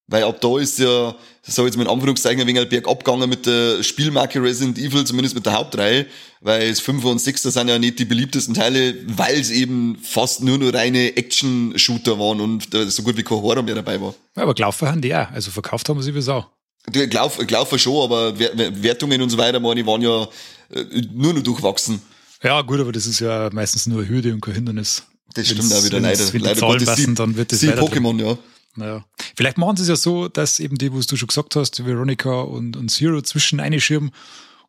Weil 0.07 0.23
ab 0.23 0.41
da 0.41 0.59
ist 0.59 0.77
ja, 0.77 1.15
das 1.45 1.55
sag 1.55 1.63
ich 1.63 1.67
jetzt 1.67 1.77
mal 1.77 1.83
in 1.83 1.89
Anführungszeichen, 1.89 2.41
ein 2.41 2.47
wenig 2.47 2.67
bergab 2.69 3.03
gegangen 3.03 3.29
mit 3.29 3.45
der 3.45 3.81
Spielmarke 3.81 4.43
Resident 4.43 4.77
Evil, 4.77 5.05
zumindest 5.05 5.35
mit 5.35 5.45
der 5.45 5.53
Hauptreihe, 5.53 6.05
weil 6.41 6.69
das 6.69 6.81
Fünfer 6.81 7.07
und 7.07 7.19
Sechster 7.19 7.49
sind 7.49 7.69
ja 7.69 7.79
nicht 7.79 7.97
die 7.97 8.05
beliebtesten 8.05 8.53
Teile, 8.53 8.95
weil 9.07 9.39
es 9.39 9.49
eben 9.49 9.97
fast 10.03 10.43
nur 10.43 10.57
nur 10.57 10.73
reine 10.73 11.15
Action-Shooter 11.15 12.19
waren 12.19 12.41
und 12.41 12.67
so 12.71 13.03
gut 13.03 13.17
wie 13.17 13.23
kein 13.23 13.41
Horror 13.41 13.63
mehr 13.63 13.75
dabei 13.75 14.01
war. 14.01 14.13
Ja, 14.35 14.43
aber 14.43 14.53
gelaufen 14.53 14.87
haben 14.87 15.01
die 15.01 15.15
auch, 15.15 15.31
also 15.31 15.49
verkauft 15.49 15.87
haben 15.87 16.01
sie 16.01 16.13
wie 16.13 16.21
Sau. 16.21 16.45
Ich 16.93 17.09
glaube 17.09 17.45
glaub 17.45 17.79
schon, 17.79 18.03
aber 18.03 18.37
Wertungen 18.37 19.21
und 19.21 19.29
so 19.29 19.37
weiter, 19.37 19.59
meine, 19.59 19.85
waren 19.85 20.01
ja 20.01 20.27
äh, 20.69 21.01
nur 21.13 21.33
noch 21.33 21.43
durchwachsen. 21.43 22.01
Ja, 22.43 22.61
gut, 22.61 22.79
aber 22.79 22.91
das 22.91 23.05
ist 23.05 23.19
ja 23.19 23.49
meistens 23.51 23.85
nur 23.85 24.07
Hürde 24.07 24.33
und 24.33 24.41
kein 24.41 24.55
Hindernis. 24.55 25.03
Das 25.33 25.47
stimmt 25.47 25.71
auch 25.73 25.83
wieder 25.83 25.99
leider. 25.99 26.33
Wenn 26.33 26.41
leider 26.41 26.59
Zahlen 26.59 26.85
passen, 26.85 27.15
dann 27.15 27.35
wird 27.35 27.51
das 27.51 27.59
Sie 27.59 27.69
Pokémon, 27.69 28.19
ja. 28.19 28.37
Naja. 28.75 29.05
Vielleicht 29.35 29.57
machen 29.57 29.75
sie 29.77 29.83
es 29.83 29.89
ja 29.89 29.95
so, 29.95 30.27
dass 30.27 30.59
eben 30.59 30.77
die, 30.77 30.93
was 30.93 31.05
du 31.05 31.17
schon 31.17 31.27
gesagt 31.27 31.55
hast, 31.55 31.85
Veronica 31.85 32.41
und, 32.41 32.77
und 32.77 32.89
Zero 32.89 33.21
zwischen 33.21 33.59
einschirmen 33.59 34.11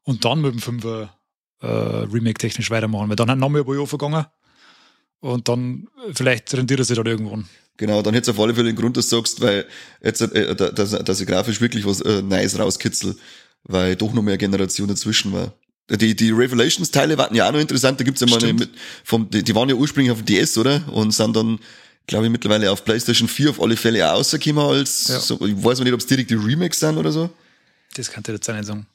und 0.03 0.25
dann 0.25 0.41
mit 0.41 0.53
dem 0.53 0.61
Fünfer 0.61 1.17
äh, 1.61 1.67
Remake 1.67 2.39
technisch 2.39 2.71
weitermachen, 2.71 3.09
weil 3.09 3.17
dann 3.17 3.39
noch 3.39 3.49
mehr 3.49 3.63
ein 3.63 3.67
paar 3.67 3.75
Jahre 3.75 3.87
vergangen 3.87 4.27
und 5.21 5.49
dann 5.49 5.89
vielleicht 6.13 6.53
rendiert 6.55 6.81
er 6.81 6.85
sich 6.85 6.97
dann 6.97 7.07
irgendwann. 7.07 7.49
Genau, 7.83 8.01
dann 8.01 8.15
hätte 8.15 8.31
es 8.31 8.37
auf 8.37 8.41
alle 8.41 8.55
Fälle 8.55 8.69
den 8.69 8.77
Grund, 8.77 8.97
dass 8.97 9.09
du 9.09 9.17
sagst, 9.17 9.41
weil 9.41 9.67
jetzt, 10.05 10.21
äh, 10.21 10.55
dass, 10.55 10.91
dass 10.93 11.21
ich 11.21 11.27
grafisch 11.27 11.61
wirklich 11.61 11.85
was 11.85 12.01
äh, 12.01 12.23
Neues 12.23 12.57
rauskitzel, 12.57 13.17
weil 13.65 13.97
doch 13.97 14.13
noch 14.13 14.23
mehr 14.23 14.39
Generation 14.39 14.87
dazwischen 14.87 15.33
war. 15.33 15.53
Die, 15.91 16.15
die 16.15 16.31
Revelations-Teile 16.31 17.19
waren 17.19 17.35
ja 17.35 17.49
auch 17.49 17.53
noch 17.53 17.59
interessant, 17.59 17.99
da 17.99 18.05
gibt's 18.05 18.21
ja 18.21 18.29
mal 18.29 18.41
eine 18.41 18.53
mit, 18.53 18.71
vom, 19.03 19.29
die, 19.29 19.43
die 19.43 19.53
waren 19.57 19.69
ja 19.69 19.75
ursprünglich 19.75 20.13
auf 20.13 20.23
dem 20.23 20.27
DS, 20.27 20.57
oder? 20.59 20.81
Und 20.93 21.11
sind 21.11 21.35
dann, 21.35 21.59
glaube 22.07 22.27
ich, 22.27 22.31
mittlerweile 22.31 22.71
auf 22.71 22.85
PlayStation 22.85 23.27
4 23.27 23.51
auf 23.51 23.61
alle 23.61 23.77
Fälle 23.77 24.09
auch 24.09 24.19
rausgekommen 24.19 24.65
als, 24.65 25.09
ja. 25.09 25.19
so, 25.19 25.45
ich 25.45 25.65
weiß 25.65 25.81
nicht, 25.81 25.93
ob 25.93 25.99
es 25.99 26.07
direkt 26.07 26.31
die 26.31 26.37
Remakes 26.37 26.79
sind 26.79 26.97
oder 26.97 27.11
so. 27.11 27.31
Das 27.97 28.13
kann 28.13 28.23
ich 28.25 28.33
jetzt 28.33 28.49
auch 28.49 28.55
nicht 28.55 28.67
sagen. 28.67 28.87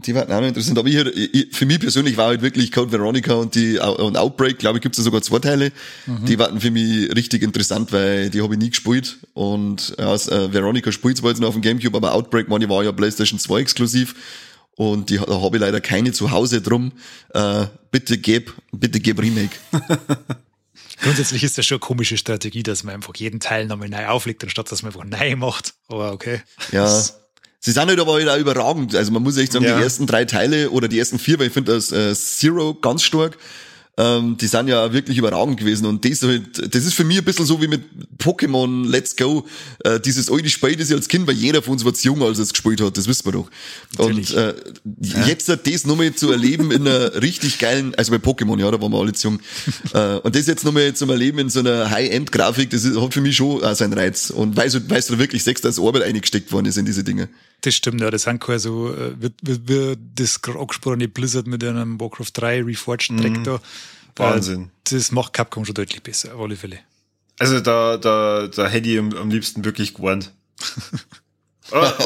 Die 0.00 0.14
waren 0.14 0.30
auch 0.30 0.40
noch 0.40 0.48
interessant. 0.48 0.78
Aber 0.78 0.88
ich, 0.88 0.96
ich, 0.96 1.48
für 1.56 1.66
mich 1.66 1.80
persönlich 1.80 2.16
war 2.16 2.26
halt 2.26 2.42
wirklich 2.42 2.72
Code 2.72 2.92
Veronica 2.92 3.34
und 3.34 3.54
die 3.54 3.78
und 3.78 4.16
Outbreak, 4.16 4.58
glaube 4.58 4.78
ich, 4.78 4.82
gibt 4.82 4.94
es 4.94 4.98
ja 4.98 5.04
sogar 5.04 5.22
zwei 5.22 5.38
Teile. 5.38 5.72
Mhm. 6.06 6.24
Die 6.26 6.38
waren 6.38 6.60
für 6.60 6.70
mich 6.70 7.14
richtig 7.14 7.42
interessant, 7.42 7.92
weil 7.92 8.30
die 8.30 8.42
habe 8.42 8.54
ich 8.54 8.60
nie 8.60 8.70
gespielt. 8.70 9.18
Und 9.32 9.94
ja, 9.98 10.14
äh, 10.14 10.52
Veronica 10.52 10.92
spielt 10.92 11.18
zwar 11.18 11.30
jetzt 11.30 11.40
noch 11.40 11.48
auf 11.48 11.54
dem 11.54 11.62
Gamecube, 11.62 11.96
aber 11.96 12.14
Outbreak, 12.14 12.48
meine, 12.48 12.68
war 12.68 12.84
ja 12.84 12.92
PlayStation 12.92 13.38
2 13.38 13.60
exklusiv. 13.60 14.14
Und 14.76 15.10
die, 15.10 15.18
da 15.18 15.40
habe 15.40 15.56
ich 15.56 15.60
leider 15.60 15.80
keine 15.80 16.12
zu 16.12 16.30
Hause 16.30 16.60
drum. 16.60 16.92
Äh, 17.32 17.66
bitte 17.90 18.18
geb, 18.18 18.52
bitte 18.72 19.00
geb 19.00 19.20
Remake. 19.20 19.56
Grundsätzlich 21.02 21.44
ist 21.44 21.58
das 21.58 21.66
schon 21.66 21.76
eine 21.76 21.80
komische 21.80 22.16
Strategie, 22.16 22.62
dass 22.62 22.82
man 22.82 22.94
einfach 22.94 23.14
jeden 23.16 23.40
Teil 23.40 23.66
nochmal 23.66 23.88
neu 23.88 24.06
auflegt, 24.06 24.42
anstatt 24.42 24.70
dass 24.70 24.82
man 24.82 24.92
einfach 24.92 25.04
neu 25.04 25.36
macht. 25.36 25.74
Aber 25.88 26.12
okay. 26.12 26.40
Ja. 26.72 26.84
Das 26.84 27.23
Sie 27.64 27.70
sind 27.70 27.86
halt 27.86 27.98
aber 27.98 28.12
auch 28.12 28.38
überragend. 28.38 28.94
Also 28.94 29.10
man 29.10 29.22
muss 29.22 29.38
echt 29.38 29.52
sagen, 29.52 29.64
ja. 29.64 29.78
die 29.78 29.82
ersten 29.82 30.06
drei 30.06 30.26
Teile 30.26 30.68
oder 30.68 30.86
die 30.86 30.98
ersten 30.98 31.18
vier, 31.18 31.38
weil 31.38 31.46
ich 31.46 31.52
finde 31.54 31.72
das 31.72 31.92
äh, 31.92 32.14
Zero 32.14 32.74
ganz 32.74 33.02
stark 33.02 33.38
ähm, 33.96 34.36
die 34.36 34.46
sind 34.46 34.68
ja 34.68 34.92
wirklich 34.92 35.18
überragend 35.18 35.58
gewesen. 35.58 35.86
Und 35.86 36.04
das, 36.04 36.22
halt, 36.22 36.74
das 36.74 36.84
ist 36.84 36.94
für 36.94 37.04
mich 37.04 37.18
ein 37.18 37.24
bisschen 37.24 37.46
so 37.46 37.62
wie 37.62 37.68
mit 37.68 37.82
Pokémon 38.18 38.88
Let's 38.88 39.14
Go. 39.14 39.46
Äh, 39.84 40.00
dieses 40.00 40.30
alte 40.30 40.48
Spiel, 40.50 40.76
das 40.76 40.90
ich 40.90 40.96
als 40.96 41.08
Kind, 41.08 41.26
weil 41.26 41.36
jeder 41.36 41.62
von 41.62 41.74
uns 41.74 41.84
war 41.84 41.94
zu 41.94 42.08
jung, 42.08 42.22
als 42.22 42.38
er 42.38 42.44
es 42.44 42.52
gespielt 42.52 42.80
hat, 42.80 42.96
das 42.96 43.06
wissen 43.06 43.26
wir 43.26 43.32
doch. 43.32 43.50
Natürlich. 43.96 44.34
Und 44.34 44.42
äh, 44.42 44.54
ja. 45.00 45.26
jetzt 45.26 45.48
das 45.48 45.84
nochmal 45.84 46.12
zu 46.14 46.32
erleben 46.32 46.72
in 46.72 46.88
einer 46.88 47.14
richtig 47.22 47.58
geilen, 47.58 47.94
also 47.94 48.10
bei 48.10 48.18
Pokémon, 48.18 48.58
ja, 48.58 48.70
da 48.70 48.80
waren 48.80 48.90
wir 48.90 48.98
alle 48.98 49.12
zu 49.12 49.28
jung. 49.28 49.40
äh, 49.92 50.16
und 50.18 50.34
das 50.34 50.46
jetzt 50.46 50.64
nochmal 50.64 50.94
zu 50.94 51.08
erleben 51.08 51.38
in 51.38 51.50
so 51.50 51.60
einer 51.60 51.90
High-End-Grafik, 51.90 52.70
das 52.70 52.84
ist, 52.84 53.00
hat 53.00 53.14
für 53.14 53.20
mich 53.20 53.36
schon 53.36 53.62
äh, 53.62 53.74
seinen 53.76 53.92
Reiz. 53.92 54.30
Und 54.30 54.56
weißt 54.56 54.74
du, 54.74 54.90
weißt 54.90 55.10
du 55.10 55.18
wirklich, 55.18 55.44
sechs, 55.44 55.60
dass 55.60 55.78
Arbeit 55.78 56.02
eingesteckt 56.02 56.50
worden 56.50 56.66
ist 56.66 56.78
in 56.78 56.84
diese 56.84 57.04
Dinge. 57.04 57.28
Das 57.64 57.74
stimmt, 57.74 58.02
ja, 58.02 58.10
das 58.10 58.24
sind 58.24 58.40
quasi 58.40 58.68
so, 58.68 58.92
äh, 58.92 59.18
wird, 59.18 59.34
wird, 59.40 59.68
wird 59.68 59.98
das 60.16 60.38
angesprochene 60.44 61.08
Blizzard 61.08 61.46
mit 61.46 61.64
einem 61.64 61.98
Warcraft 61.98 62.30
3 62.34 62.62
Reforged 62.62 63.12
mhm. 63.12 63.20
Track 63.22 63.44
da. 63.44 63.60
Wahnsinn. 64.16 64.70
Das 64.84 65.10
macht 65.12 65.32
Capcom 65.32 65.64
schon 65.64 65.74
deutlich 65.74 66.02
besser, 66.02 66.34
auf 66.34 66.42
alle 66.42 66.56
Fälle. 66.56 66.80
Also 67.38 67.60
da, 67.60 67.96
da, 67.96 68.48
da 68.48 68.68
hätte 68.68 68.90
ich 68.90 68.98
am, 68.98 69.14
am 69.14 69.30
liebsten 69.30 69.64
wirklich 69.64 69.94
gewarnt. 69.94 70.32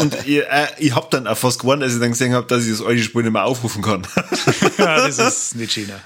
und 0.01 0.15
ich, 0.27 0.39
äh, 0.39 0.67
ich 0.79 0.95
hab 0.95 1.11
dann 1.11 1.27
auch 1.27 1.37
fast 1.37 1.61
gewarnt, 1.61 1.83
als 1.83 1.95
ich 1.95 2.01
dann 2.01 2.11
gesehen 2.11 2.33
habe, 2.33 2.47
dass 2.47 2.65
ich 2.65 2.71
das 2.71 2.83
alte 2.83 3.03
Spiel 3.03 3.23
nicht 3.23 3.33
mehr 3.33 3.45
aufrufen 3.45 3.83
kann. 3.83 4.07
ja, 4.79 5.07
das 5.07 5.19
ist 5.19 5.57
nicht 5.57 5.73
schöner. 5.73 6.01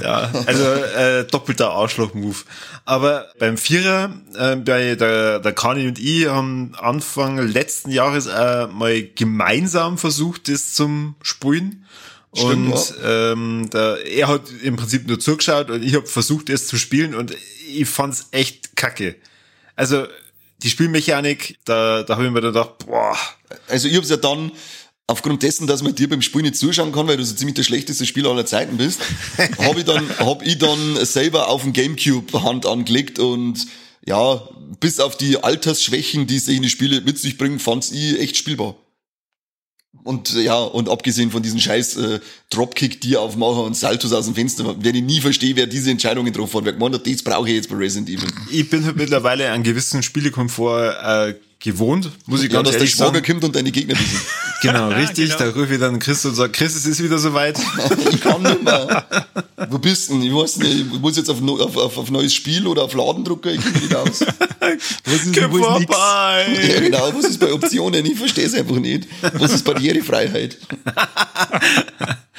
Ja, 0.00 0.30
also 0.46 0.64
äh, 0.64 1.24
doppelter 1.24 1.70
Arschloch-Move. 1.70 2.36
Aber 2.84 3.26
beim 3.38 3.56
Vierer, 3.56 4.12
äh, 4.36 4.56
bei 4.56 4.94
der, 4.94 5.40
der 5.40 5.52
Kani 5.52 5.88
und 5.88 5.98
ich 5.98 6.26
haben 6.26 6.74
Anfang 6.78 7.38
letzten 7.38 7.90
Jahres 7.90 8.26
äh, 8.26 8.68
mal 8.68 9.02
gemeinsam 9.02 9.98
versucht, 9.98 10.48
das 10.48 10.74
zum 10.74 11.16
Spulen. 11.22 11.84
Stimmt, 12.34 12.52
und 12.52 12.94
ja. 13.02 13.32
ähm, 13.32 13.68
da, 13.70 13.96
er 13.96 14.28
hat 14.28 14.42
im 14.62 14.76
Prinzip 14.76 15.08
nur 15.08 15.18
zugeschaut 15.18 15.70
und 15.70 15.82
ich 15.82 15.94
habe 15.94 16.06
versucht, 16.06 16.50
es 16.50 16.66
zu 16.66 16.76
spielen 16.76 17.14
und 17.14 17.34
ich 17.68 17.88
fand's 17.88 18.28
echt 18.30 18.76
kacke. 18.76 19.16
Also 19.76 20.06
die 20.58 20.70
Spielmechanik, 20.70 21.58
da, 21.64 22.02
da 22.02 22.14
habe 22.14 22.26
ich 22.26 22.32
mir 22.32 22.40
dann 22.40 22.52
gedacht, 22.52 22.86
boah. 22.86 23.16
Also 23.68 23.88
ich 23.88 23.96
habe 23.96 24.06
ja 24.06 24.16
dann 24.16 24.52
aufgrund 25.06 25.42
dessen, 25.42 25.66
dass 25.66 25.82
man 25.82 25.94
dir 25.94 26.08
beim 26.08 26.22
Spiel 26.22 26.42
nicht 26.42 26.56
zuschauen 26.56 26.92
kann, 26.92 27.08
weil 27.08 27.16
du 27.16 27.24
so 27.24 27.34
ziemlich 27.34 27.54
der 27.54 27.62
schlechteste 27.62 28.06
Spieler 28.06 28.30
aller 28.30 28.46
Zeiten 28.46 28.76
bist, 28.76 29.00
habe 29.58 29.80
ich 29.80 29.84
dann 29.84 30.08
hab 30.18 30.42
ich 30.42 30.58
dann 30.58 31.04
selber 31.04 31.48
auf 31.48 31.62
dem 31.62 31.72
Gamecube 31.72 32.42
Hand 32.42 32.66
angelegt 32.66 33.18
und 33.18 33.66
ja, 34.06 34.48
bis 34.80 35.00
auf 35.00 35.16
die 35.16 35.42
Altersschwächen, 35.42 36.26
die 36.26 36.38
solche 36.38 36.68
Spiele 36.68 37.00
mit 37.00 37.18
sich 37.18 37.38
bringen, 37.38 37.58
fand's 37.58 37.90
ich 37.90 38.18
echt 38.20 38.36
spielbar. 38.36 38.76
Und 40.04 40.34
ja, 40.34 40.56
und 40.56 40.88
abgesehen 40.88 41.30
von 41.30 41.42
diesen 41.42 41.60
scheiß 41.60 41.96
äh, 41.96 42.20
Dropkick, 42.50 43.00
die 43.00 43.16
aufmachen 43.16 43.64
und 43.64 43.76
Saltos 43.76 44.12
aus 44.12 44.26
dem 44.26 44.34
Fenster, 44.34 44.64
werde 44.82 44.98
ich 44.98 45.04
nie 45.04 45.20
verstehen, 45.20 45.56
wer 45.56 45.66
diese 45.66 45.90
Entscheidung 45.90 46.24
getroffen 46.24 46.58
hat. 46.58 46.64
Wer 46.66 46.72
gemeint 46.74 46.94
hat, 46.94 47.06
das 47.06 47.22
brauche 47.22 47.48
ich 47.48 47.56
jetzt 47.56 47.68
bei 47.68 47.76
Resident 47.76 48.08
Evil. 48.08 48.28
Ich 48.50 48.68
bin 48.68 48.84
halt 48.84 48.96
mittlerweile 48.96 49.50
einen 49.50 49.64
gewissen 49.64 50.02
Spielekomfort 50.02 50.94
äh, 51.02 51.34
gewohnt, 51.60 52.10
muss 52.26 52.42
ich 52.42 52.52
ja, 52.52 52.58
ganz 52.58 52.68
dass 52.68 52.76
ehrlich 52.76 52.96
der 52.96 53.04
Schwager 53.04 53.22
kommt 53.22 53.44
und 53.44 53.56
deine 53.56 53.70
Gegner 53.70 53.98
wissen. 53.98 54.20
Genau, 54.60 54.88
richtig. 54.88 55.36
genau. 55.36 55.52
Da 55.52 55.56
rufe 55.56 55.74
ich 55.74 55.78
dann 55.78 56.00
Chris 56.00 56.24
und 56.24 56.34
sage, 56.34 56.50
Chris, 56.50 56.74
es 56.74 56.84
ist 56.84 57.00
wieder 57.00 57.16
soweit. 57.16 57.56
ich 58.10 58.20
kann 58.20 58.42
nicht 58.42 58.64
mehr. 58.64 59.06
Wo 59.70 59.78
bist 59.78 60.08
du 60.08 60.14
denn? 60.14 60.24
Ich 60.24 60.34
weiß 60.34 60.56
nicht, 60.56 60.78
ich 60.78 61.00
muss 61.00 61.16
jetzt 61.16 61.30
auf, 61.30 61.40
auf, 61.40 61.76
auf, 61.76 61.96
auf 61.96 62.10
neues 62.10 62.34
Spiel 62.34 62.66
oder 62.66 62.82
auf 62.82 62.92
Ladendrucker, 62.92 63.52
ich 63.52 63.62
kenne 63.62 63.78
nicht 63.78 63.94
aus. 63.94 64.24
Was 65.04 65.24
ist, 65.24 65.38
Komm 65.38 65.52
wo 65.52 65.58
vorbei. 65.58 66.58
Ist 66.60 66.72
ja, 66.72 66.80
genau, 66.80 67.12
was 67.14 67.26
ist 67.26 67.38
bei 67.38 67.52
Optionen? 67.52 68.04
Ich 68.04 68.18
verstehe 68.18 68.46
es 68.46 68.54
einfach 68.54 68.80
nicht. 68.80 69.06
Was 69.34 69.52
ist 69.52 69.64
Barrierefreiheit? 69.64 70.58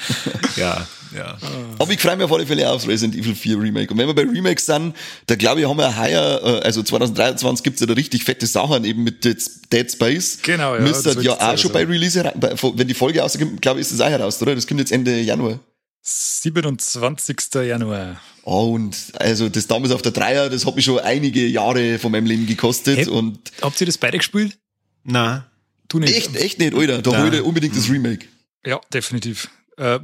ja. 0.56 0.86
Ja. 1.14 1.36
Aber 1.78 1.92
ich 1.92 2.00
freue 2.00 2.16
mich 2.16 2.24
auf 2.24 2.32
alle 2.32 2.46
Fälle 2.46 2.70
auf 2.70 2.86
Resident 2.86 3.16
Evil 3.16 3.34
4 3.34 3.60
Remake. 3.60 3.92
Und 3.92 3.98
wenn 3.98 4.06
wir 4.06 4.14
bei 4.14 4.22
Remakes 4.22 4.66
sind, 4.66 4.94
da 5.26 5.34
glaube 5.34 5.60
ich, 5.60 5.68
haben 5.68 5.76
wir 5.76 5.96
heuer, 5.98 6.40
äh, 6.42 6.64
also 6.64 6.82
2023 6.82 7.64
gibt's 7.64 7.80
ja 7.80 7.86
da 7.86 7.94
richtig 7.94 8.24
fette 8.24 8.46
Sachen 8.46 8.84
eben 8.84 9.02
mit 9.02 9.24
Dead 9.24 9.90
Space. 9.90 10.38
Genau, 10.42 10.76
ja. 10.76 10.80
Müsste 10.80 11.20
ja 11.20 11.32
auch 11.32 11.58
schon 11.58 11.72
bei 11.72 11.84
Release, 11.84 12.22
wenn 12.22 12.86
die 12.86 12.94
Folge 12.94 13.20
rauskommt, 13.20 13.60
glaube 13.60 13.80
ich, 13.80 13.86
ist 13.86 13.92
das 13.92 14.00
auch 14.00 14.10
heraus, 14.10 14.40
oder? 14.40 14.54
Das 14.54 14.66
kommt 14.66 14.80
jetzt 14.80 14.92
Ende 14.92 15.20
Januar. 15.20 15.58
27. 16.02 17.36
Januar. 17.66 18.20
Oh, 18.44 18.72
und 18.74 18.96
also 19.18 19.48
das 19.48 19.66
damals 19.66 19.92
auf 19.92 20.02
der 20.02 20.12
Dreier, 20.12 20.48
das 20.48 20.64
hat 20.64 20.74
mich 20.76 20.84
schon 20.84 20.98
einige 21.00 21.46
Jahre 21.46 21.98
von 21.98 22.10
meinem 22.10 22.26
Leben 22.26 22.46
gekostet. 22.46 22.98
Hey, 22.98 23.08
und 23.08 23.38
habt 23.60 23.80
ihr 23.80 23.86
das 23.86 23.98
beide 23.98 24.18
gespielt? 24.18 24.56
Nein. 25.04 25.44
Du 25.88 25.98
nicht. 25.98 26.16
Echt, 26.16 26.36
echt 26.36 26.58
nicht, 26.58 26.74
Alter. 26.74 27.02
Da 27.02 27.22
hol 27.22 27.34
ich 27.34 27.42
unbedingt 27.42 27.76
das 27.76 27.90
Remake. 27.90 28.26
Ja, 28.64 28.80
definitiv. 28.92 29.48
Äh, 29.76 30.00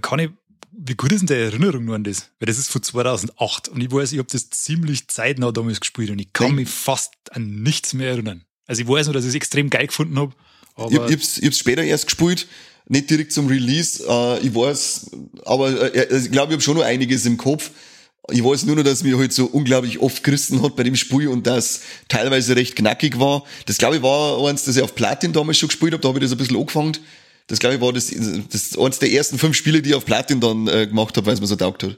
kann 0.00 0.18
ich 0.18 0.30
wie 0.78 0.94
gut 0.94 1.10
ist 1.10 1.20
denn 1.20 1.26
die 1.26 1.34
Erinnerung 1.34 1.84
nur 1.86 1.94
an 1.94 2.04
das? 2.04 2.30
Weil 2.38 2.46
das 2.46 2.58
ist 2.58 2.70
von 2.70 2.82
2008 2.82 3.68
und 3.68 3.80
ich 3.80 3.90
weiß, 3.90 4.12
ich 4.12 4.18
habe 4.18 4.28
das 4.30 4.50
ziemlich 4.50 5.08
zeitnah 5.08 5.50
damals 5.50 5.80
gespielt 5.80 6.10
und 6.10 6.18
ich 6.18 6.32
kann 6.32 6.48
Nein. 6.48 6.56
mich 6.56 6.68
fast 6.68 7.12
an 7.30 7.62
nichts 7.62 7.94
mehr 7.94 8.10
erinnern. 8.10 8.44
Also 8.66 8.82
ich 8.82 8.88
weiß 8.88 9.06
nur, 9.06 9.14
dass 9.14 9.24
ich 9.24 9.30
es 9.30 9.34
extrem 9.34 9.70
geil 9.70 9.86
gefunden 9.86 10.18
habe. 10.18 10.34
Ich, 10.88 10.92
ich, 10.92 11.00
hab's, 11.00 11.38
ich 11.38 11.46
hab's 11.46 11.58
später 11.58 11.82
erst 11.82 12.06
gespielt, 12.06 12.46
nicht 12.88 13.08
direkt 13.08 13.32
zum 13.32 13.46
Release. 13.46 14.04
Äh, 14.06 14.46
ich 14.46 14.54
weiß, 14.54 15.10
aber 15.46 15.94
äh, 15.94 16.08
also 16.10 16.26
ich 16.26 16.32
glaube, 16.32 16.52
ich 16.52 16.56
habe 16.56 16.62
schon 16.62 16.76
noch 16.76 16.84
einiges 16.84 17.24
im 17.24 17.38
Kopf. 17.38 17.70
Ich 18.30 18.44
weiß 18.44 18.64
nur 18.64 18.76
noch, 18.76 18.82
dass 18.82 19.04
mir 19.04 19.16
halt 19.16 19.32
so 19.32 19.46
unglaublich 19.46 20.00
oft 20.00 20.24
gerissen 20.24 20.60
hat 20.62 20.76
bei 20.76 20.82
dem 20.82 20.96
Spiel 20.96 21.28
und 21.28 21.46
das 21.46 21.82
teilweise 22.08 22.56
recht 22.56 22.74
knackig 22.74 23.18
war. 23.20 23.44
Das 23.66 23.78
glaube 23.78 23.96
ich 23.96 24.02
war 24.02 24.44
eins, 24.46 24.64
das 24.64 24.76
ich 24.76 24.82
auf 24.82 24.94
Platin 24.94 25.32
damals 25.32 25.58
schon 25.58 25.68
gespielt 25.68 25.92
habe, 25.92 26.02
da 26.02 26.08
habe 26.08 26.18
ich 26.18 26.24
das 26.24 26.32
ein 26.32 26.38
bisschen 26.38 26.56
angefangen. 26.56 26.98
Das 27.46 27.58
glaube 27.58 27.76
ich 27.76 27.80
war 27.80 27.92
das, 27.92 28.12
das 28.50 28.76
eines 28.76 28.98
der 28.98 29.12
ersten 29.12 29.38
fünf 29.38 29.56
Spiele, 29.56 29.82
die 29.82 29.90
ich 29.90 29.94
auf 29.94 30.04
Platin 30.04 30.40
dann 30.40 30.66
äh, 30.66 30.86
gemacht 30.86 31.16
habe, 31.16 31.26
weil 31.26 31.34
es 31.34 31.40
mir 31.40 31.46
so 31.46 31.56
taugt 31.56 31.84
hat. 31.84 31.96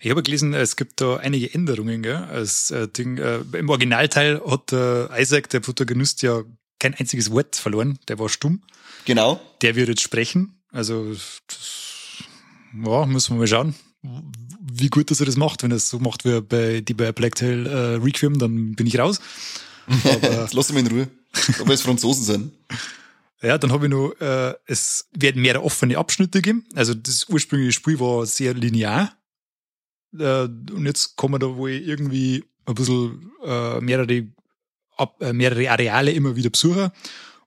Ich 0.00 0.10
habe 0.10 0.22
gelesen, 0.22 0.54
es 0.54 0.76
gibt 0.76 1.00
da 1.00 1.16
einige 1.16 1.52
Änderungen. 1.54 2.02
Gell? 2.02 2.16
Als, 2.16 2.70
äh, 2.70 2.88
Ding, 2.88 3.18
äh, 3.18 3.40
Im 3.52 3.68
Originalteil 3.68 4.40
hat 4.44 4.72
äh, 4.72 5.22
Isaac, 5.22 5.50
der 5.50 5.60
Protagonist, 5.60 6.22
ja 6.22 6.42
kein 6.78 6.94
einziges 6.94 7.30
Wort 7.30 7.56
verloren. 7.56 7.98
Der 8.08 8.18
war 8.18 8.28
stumm. 8.28 8.62
Genau. 9.04 9.40
Der 9.62 9.76
wird 9.76 9.88
jetzt 9.88 10.02
sprechen. 10.02 10.60
Also, 10.70 11.12
das, 11.12 12.22
ja, 12.84 13.06
müssen 13.06 13.34
wir 13.34 13.38
mal 13.38 13.46
schauen, 13.46 13.74
wie 14.60 14.88
gut 14.88 15.10
dass 15.10 15.20
er 15.20 15.26
das 15.26 15.36
macht. 15.36 15.62
Wenn 15.62 15.70
er 15.70 15.76
es 15.76 15.88
so 15.88 15.98
macht 15.98 16.24
wie 16.24 16.40
bei, 16.40 16.80
die 16.80 16.94
bei 16.94 17.12
Black 17.12 17.34
Tail 17.34 17.66
äh, 17.66 17.96
Requiem, 17.96 18.38
dann 18.38 18.74
bin 18.74 18.86
ich 18.86 18.98
raus. 18.98 19.20
Aber, 20.04 20.48
Lass 20.52 20.72
mich 20.72 20.84
in 20.84 20.88
Ruhe. 20.88 21.08
Aber 21.60 21.72
es 21.72 21.82
Franzosen 21.82 22.24
sein. 22.24 22.52
Ja, 23.42 23.56
dann 23.58 23.70
habe 23.70 23.86
ich 23.86 23.90
noch, 23.90 24.10
äh, 24.20 24.54
es 24.66 25.08
werden 25.12 25.42
mehr 25.42 25.62
offene 25.62 25.96
Abschnitte 25.96 26.42
geben. 26.42 26.64
Also 26.74 26.94
das 26.94 27.28
ursprüngliche 27.28 27.72
Spiel 27.72 28.00
war 28.00 28.26
sehr 28.26 28.54
linear. 28.54 29.16
Äh, 30.18 30.42
und 30.44 30.86
jetzt 30.86 31.16
kommen 31.16 31.38
da 31.38 31.54
wohl 31.54 31.70
irgendwie 31.70 32.44
ein 32.66 32.74
bisschen 32.74 33.30
äh, 33.44 33.80
mehrere, 33.80 34.26
ab, 34.96 35.20
äh, 35.22 35.32
mehrere 35.32 35.70
Areale 35.70 36.10
immer 36.12 36.34
wieder 36.34 36.50
besuchen. 36.50 36.90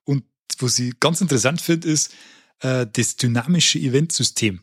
Und 0.06 0.23
was 0.60 0.80
ich 0.80 0.97
ganz 0.99 1.19
interessant 1.21 1.60
finde, 1.62 1.89
ist 1.89 2.13
äh, 2.60 2.88
das 2.91 3.17
dynamische 3.17 3.80
Eventsystem. 3.80 4.62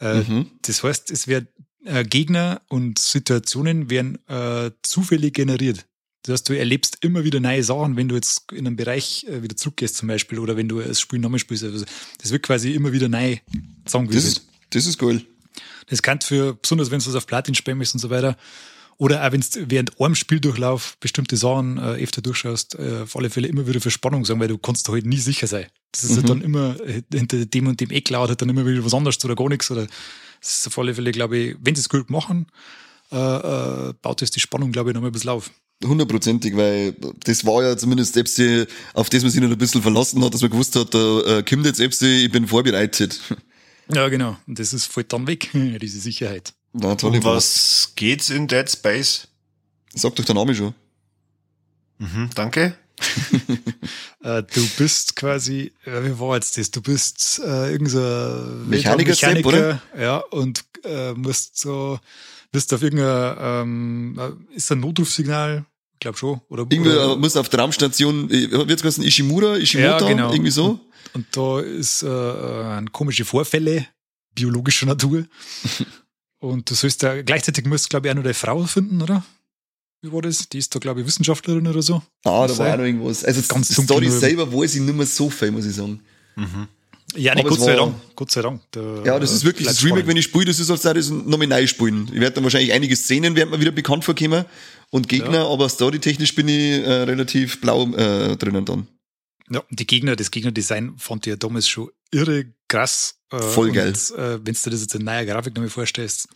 Äh, 0.00 0.22
Mhm. 0.22 0.50
Das 0.62 0.82
heißt, 0.82 1.10
es 1.10 1.26
werden 1.26 1.48
äh, 1.84 2.04
Gegner 2.04 2.60
und 2.68 2.98
Situationen 2.98 3.88
werden 3.88 4.18
äh, 4.28 4.70
zufällig 4.82 5.32
generiert. 5.34 5.86
Das 6.26 6.40
heißt, 6.40 6.48
du 6.48 6.58
erlebst 6.58 6.98
immer 7.00 7.24
wieder 7.24 7.40
neue 7.40 7.62
Sachen, 7.62 7.96
wenn 7.96 8.08
du 8.08 8.14
jetzt 8.14 8.50
in 8.52 8.66
einen 8.66 8.76
Bereich 8.76 9.24
äh, 9.28 9.42
wieder 9.42 9.56
zurückgehst 9.56 9.96
zum 9.96 10.08
Beispiel 10.08 10.38
oder 10.38 10.56
wenn 10.56 10.68
du 10.68 10.80
das 10.80 11.00
Spiel 11.00 11.18
nochmal 11.18 11.38
spielst. 11.38 11.64
Also 11.64 11.84
das 12.20 12.30
wird 12.32 12.42
quasi 12.42 12.72
immer 12.72 12.92
wieder 12.92 13.08
neu 13.08 13.36
Das 13.46 13.92
zusammengesetzt. 13.92 14.38
ist, 14.38 14.46
das 14.70 14.86
ist 14.86 14.98
geil. 14.98 15.22
Das 15.88 16.02
kann 16.02 16.20
für, 16.20 16.54
besonders 16.54 16.90
wenn 16.90 16.98
du 16.98 17.06
was 17.06 17.14
auf 17.14 17.26
Platin 17.26 17.54
spielen 17.54 17.78
möchtest 17.78 17.94
und 17.94 18.00
so 18.00 18.10
weiter, 18.10 18.36
oder 18.98 19.26
auch 19.26 19.32
wenn 19.32 19.40
du 19.40 19.70
während 19.70 20.00
einem 20.00 20.14
Spieldurchlauf 20.14 20.96
bestimmte 21.00 21.36
Sachen 21.36 21.76
äh, 21.78 22.02
öfter 22.02 22.22
durchschaust, 22.22 22.76
äh, 22.78 23.02
auf 23.02 23.14
alle 23.16 23.28
Fälle 23.28 23.46
immer 23.46 23.66
wieder 23.66 23.80
für 23.80 23.90
Spannung 23.90 24.24
sagen, 24.24 24.40
weil 24.40 24.48
du 24.48 24.58
kannst 24.58 24.88
halt 24.88 25.04
nie 25.04 25.18
sicher 25.18 25.46
sein. 25.46 25.66
Das 25.92 26.04
ist 26.04 26.16
halt 26.16 26.28
dann 26.28 26.40
immer, 26.40 26.80
äh, 26.80 27.02
hinter 27.12 27.44
dem 27.44 27.66
und 27.66 27.80
dem 27.80 27.90
Eck 27.90 28.08
lauert 28.08 28.30
halt 28.30 28.42
dann 28.42 28.48
immer 28.48 28.64
wieder 28.66 28.84
was 28.84 28.94
anderes 28.94 29.22
oder 29.24 29.36
gar 29.36 29.48
nichts. 29.48 29.70
Oder 29.70 29.86
das 30.40 30.60
ist 30.60 30.66
auf 30.66 30.78
alle 30.78 30.94
Fälle, 30.94 31.12
glaube 31.12 31.36
ich, 31.36 31.56
wenn 31.60 31.74
sie 31.74 31.80
es 31.80 31.88
gut 31.88 32.08
machen, 32.08 32.46
äh, 33.12 33.16
äh, 33.16 33.92
baut 34.00 34.22
das 34.22 34.30
die 34.30 34.40
Spannung, 34.40 34.72
glaube 34.72 34.90
ich, 34.90 34.94
nochmal 34.94 35.10
ein 35.10 35.12
bisschen 35.12 35.30
auf. 35.30 35.50
Hundertprozentig, 35.84 36.56
weil 36.56 36.94
das 37.24 37.44
war 37.44 37.62
ja 37.62 37.76
zumindest 37.76 38.16
Epsi, 38.16 38.64
auf 38.94 39.10
das 39.10 39.22
man 39.22 39.30
sich 39.30 39.40
noch 39.42 39.50
ein 39.50 39.58
bisschen 39.58 39.82
verlassen 39.82 40.24
hat, 40.24 40.32
dass 40.32 40.40
man 40.40 40.50
gewusst 40.50 40.74
hat, 40.74 40.94
da 40.94 41.20
äh, 41.20 41.42
kommt 41.42 41.66
jetzt 41.66 41.80
Epsi, 41.80 42.24
ich 42.24 42.32
bin 42.32 42.46
vorbereitet. 42.46 43.20
Ja, 43.92 44.08
genau. 44.08 44.36
Und 44.46 44.58
das 44.58 44.72
ist 44.72 44.86
fällt 44.86 45.12
dann 45.12 45.26
weg, 45.26 45.50
diese 45.54 46.00
Sicherheit. 46.00 46.54
War 46.72 46.96
tolle 46.96 47.18
Um 47.18 47.24
was 47.24 47.92
geht's 47.94 48.30
in 48.30 48.48
Dead 48.48 48.68
Space? 48.70 49.28
Sagt 49.94 50.18
doch 50.18 50.24
der 50.24 50.34
Name 50.34 50.54
schon. 50.54 50.74
Mhm, 51.98 52.30
danke. 52.34 52.76
Äh, 54.22 54.42
du 54.42 54.66
bist 54.76 55.14
quasi, 55.14 55.72
äh, 55.84 56.02
wie 56.02 56.18
war 56.18 56.34
jetzt 56.34 56.58
das? 56.58 56.72
Du 56.72 56.82
bist 56.82 57.40
äh, 57.44 57.70
irgend 57.70 57.90
so 57.90 58.00
ein 58.00 58.68
Mechaniker, 58.68 59.14
Sepp, 59.14 59.46
oder? 59.46 59.80
Ja, 59.96 60.16
und 60.16 60.64
äh, 60.82 61.12
musst 61.12 61.60
so, 61.60 62.00
bist 62.56 62.72
auf 62.72 62.82
irgendein, 62.82 63.36
ähm, 63.38 64.18
äh, 64.18 64.56
ist 64.56 64.72
ein 64.72 64.80
Notrufsignal? 64.80 65.66
Ich 65.92 66.00
glaube 66.00 66.16
schon. 66.16 66.40
Oder, 66.48 66.62
Irgendwie 66.68 66.90
oder, 66.90 67.16
muss 67.16 67.36
auf 67.36 67.50
der 67.50 67.60
Raumstation, 67.60 68.30
äh, 68.30 68.50
wird's 68.50 68.82
geheißen, 68.82 69.04
Ishimura, 69.04 69.56
Ishimoto, 69.56 70.04
Ja, 70.04 70.08
genau. 70.08 70.32
irgendwie 70.32 70.50
so. 70.50 70.80
und 71.12 71.26
da 71.32 71.60
ist 71.60 72.02
äh, 72.02 72.08
äh, 72.08 72.84
komische 72.92 73.24
Vorfälle 73.26 73.86
biologischer 74.34 74.86
Natur. 74.86 75.24
und 76.38 76.70
du 76.70 76.74
sollst 76.74 77.02
da, 77.02 77.22
gleichzeitig 77.22 77.66
musst 77.66 77.84
du, 77.84 77.88
glaube 77.90 78.06
ich, 78.06 78.12
auch 78.12 78.16
noch 78.16 78.22
deine 78.22 78.34
Frau 78.34 78.64
finden, 78.64 79.02
oder? 79.02 79.24
Wie 80.02 80.12
war 80.12 80.22
das? 80.22 80.48
Die 80.48 80.58
ist 80.58 80.74
da, 80.74 80.78
glaube 80.78 81.00
ich, 81.00 81.06
Wissenschaftlerin 81.06 81.66
oder 81.66 81.82
so. 81.82 82.02
Ah, 82.24 82.46
da 82.46 82.56
war 82.58 82.72
auch 82.72 82.76
noch 82.78 82.84
irgendwas. 82.84 83.24
Also 83.24 83.42
Ganz 83.48 83.68
die 83.68 83.82
Story 83.82 84.10
selber 84.10 84.50
weiß 84.52 84.76
ich 84.76 84.82
nicht 84.82 84.96
mehr 84.96 85.06
so 85.06 85.28
viel, 85.30 85.50
muss 85.50 85.66
ich 85.66 85.74
sagen. 85.74 86.00
Ja, 87.16 87.34
nee, 87.34 87.42
Gott 87.42 87.60
sei 87.60 87.66
war- 87.72 87.86
Dank. 87.86 87.94
Gott 88.14 88.30
sei 88.30 88.42
Dank. 88.42 88.60
Da, 88.70 89.02
Ja, 89.04 89.18
das 89.18 89.32
ist 89.32 89.44
wirklich 89.44 89.64
bleibt 89.66 89.76
das 89.78 89.84
Remake, 89.84 90.00
spannend. 90.00 90.08
wenn 90.08 90.16
ich 90.16 90.24
spiele, 90.24 90.44
das 90.46 90.58
ist, 90.60 90.70
als 90.70 90.82
das 90.82 91.10
nochmal 91.10 91.46
neu 91.46 91.66
spielen. 91.66 92.08
Ich 92.12 92.20
werde 92.20 92.34
dann 92.34 92.44
wahrscheinlich 92.44 92.72
einige 92.72 92.94
Szenen 92.96 93.34
werden 93.36 93.50
mir 93.50 93.60
wieder 93.60 93.72
bekannt 93.72 94.04
vorkommen 94.04 94.44
und 94.90 95.08
Gegner, 95.08 95.46
aber 95.46 95.68
storytechnisch 95.68 96.34
bin 96.34 96.48
ich 96.48 96.82
äh, 96.84 96.92
relativ 97.04 97.60
blau 97.60 97.86
äh, 97.94 98.36
drinnen 98.36 98.64
dann. 98.64 98.86
Ja, 99.50 99.62
die 99.70 99.86
Gegner, 99.86 100.16
das 100.16 100.30
Gegnerdesign 100.30 100.94
fand 100.98 101.26
ich 101.26 101.30
ja 101.30 101.36
damals 101.36 101.68
schon 101.68 101.88
irre 102.10 102.46
krass. 102.68 103.14
Äh, 103.32 103.38
Voll 103.40 103.72
geil. 103.72 103.88
Und, 103.88 104.18
äh, 104.18 104.32
wenn 104.44 104.54
du 104.54 104.60
dir 104.64 104.70
das 104.70 104.80
jetzt 104.80 104.94
in 104.94 105.04
neuer 105.04 105.24
Grafik 105.24 105.54
nochmal 105.54 105.70
vorstellst, 105.70 106.28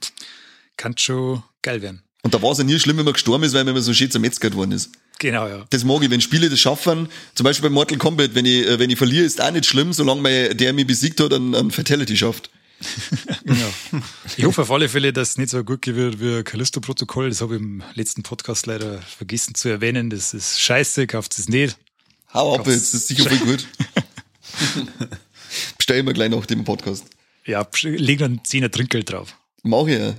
kann 0.76 0.96
schon 0.96 1.42
geil 1.62 1.82
werden. 1.82 2.02
Und 2.22 2.34
da 2.34 2.40
war 2.42 2.52
es 2.52 2.58
ja 2.58 2.64
nie 2.64 2.78
schlimm, 2.78 2.98
wenn 2.98 3.04
man 3.04 3.14
gestorben 3.14 3.44
ist, 3.44 3.54
weil 3.54 3.64
man 3.64 3.80
so 3.82 3.92
schön 3.94 4.10
zermetzgert 4.10 4.54
worden 4.54 4.72
ist. 4.72 4.90
Genau, 5.20 5.46
ja. 5.46 5.66
Das 5.68 5.84
mag 5.84 6.02
ich, 6.02 6.10
wenn 6.10 6.22
Spiele 6.22 6.48
das 6.48 6.58
schaffen. 6.58 7.08
Zum 7.34 7.44
Beispiel 7.44 7.68
bei 7.68 7.74
Mortal 7.74 7.98
Kombat, 7.98 8.34
wenn 8.34 8.46
ich, 8.46 8.66
äh, 8.66 8.78
wenn 8.78 8.88
ich 8.88 8.96
verliere, 8.96 9.24
ist 9.24 9.40
auch 9.40 9.50
nicht 9.50 9.66
schlimm, 9.66 9.92
solange 9.92 10.22
mein, 10.22 10.56
der 10.56 10.72
mich 10.72 10.86
besiegt 10.86 11.20
hat, 11.20 11.34
einen, 11.34 11.54
einen 11.54 11.70
Fatality 11.70 12.16
schafft. 12.16 12.50
genau. 13.44 14.00
Ich 14.38 14.44
hoffe 14.46 14.62
auf 14.62 14.70
alle 14.70 14.88
Fälle, 14.88 15.12
dass 15.12 15.30
es 15.30 15.38
nicht 15.38 15.50
so 15.50 15.62
gut 15.62 15.86
wird 15.86 16.20
wie 16.20 16.42
Callisto-Protokoll. 16.42 17.28
Das 17.28 17.42
habe 17.42 17.56
ich 17.56 17.60
im 17.60 17.82
letzten 17.92 18.22
Podcast 18.22 18.64
leider 18.64 19.02
vergessen 19.02 19.54
zu 19.54 19.68
erwähnen. 19.68 20.08
Das 20.08 20.32
ist 20.32 20.58
scheiße, 20.58 21.06
kauft 21.06 21.38
es 21.38 21.50
nicht. 21.50 21.76
Hau 22.32 22.54
ab 22.54 22.66
jetzt, 22.66 22.94
ist 22.94 23.08
sicher 23.08 23.28
voll 23.28 23.38
gut. 23.40 23.66
Bestell 25.76 26.02
mir 26.02 26.14
gleich 26.14 26.30
nach 26.30 26.46
dem 26.46 26.64
Podcast. 26.64 27.04
Ja, 27.44 27.68
leg 27.82 28.20
dann 28.20 28.40
10er 28.40 28.70
Trinkgeld 28.70 29.10
drauf. 29.10 29.36
Mach 29.62 29.86
ich 29.86 29.98
ja. 29.98 30.14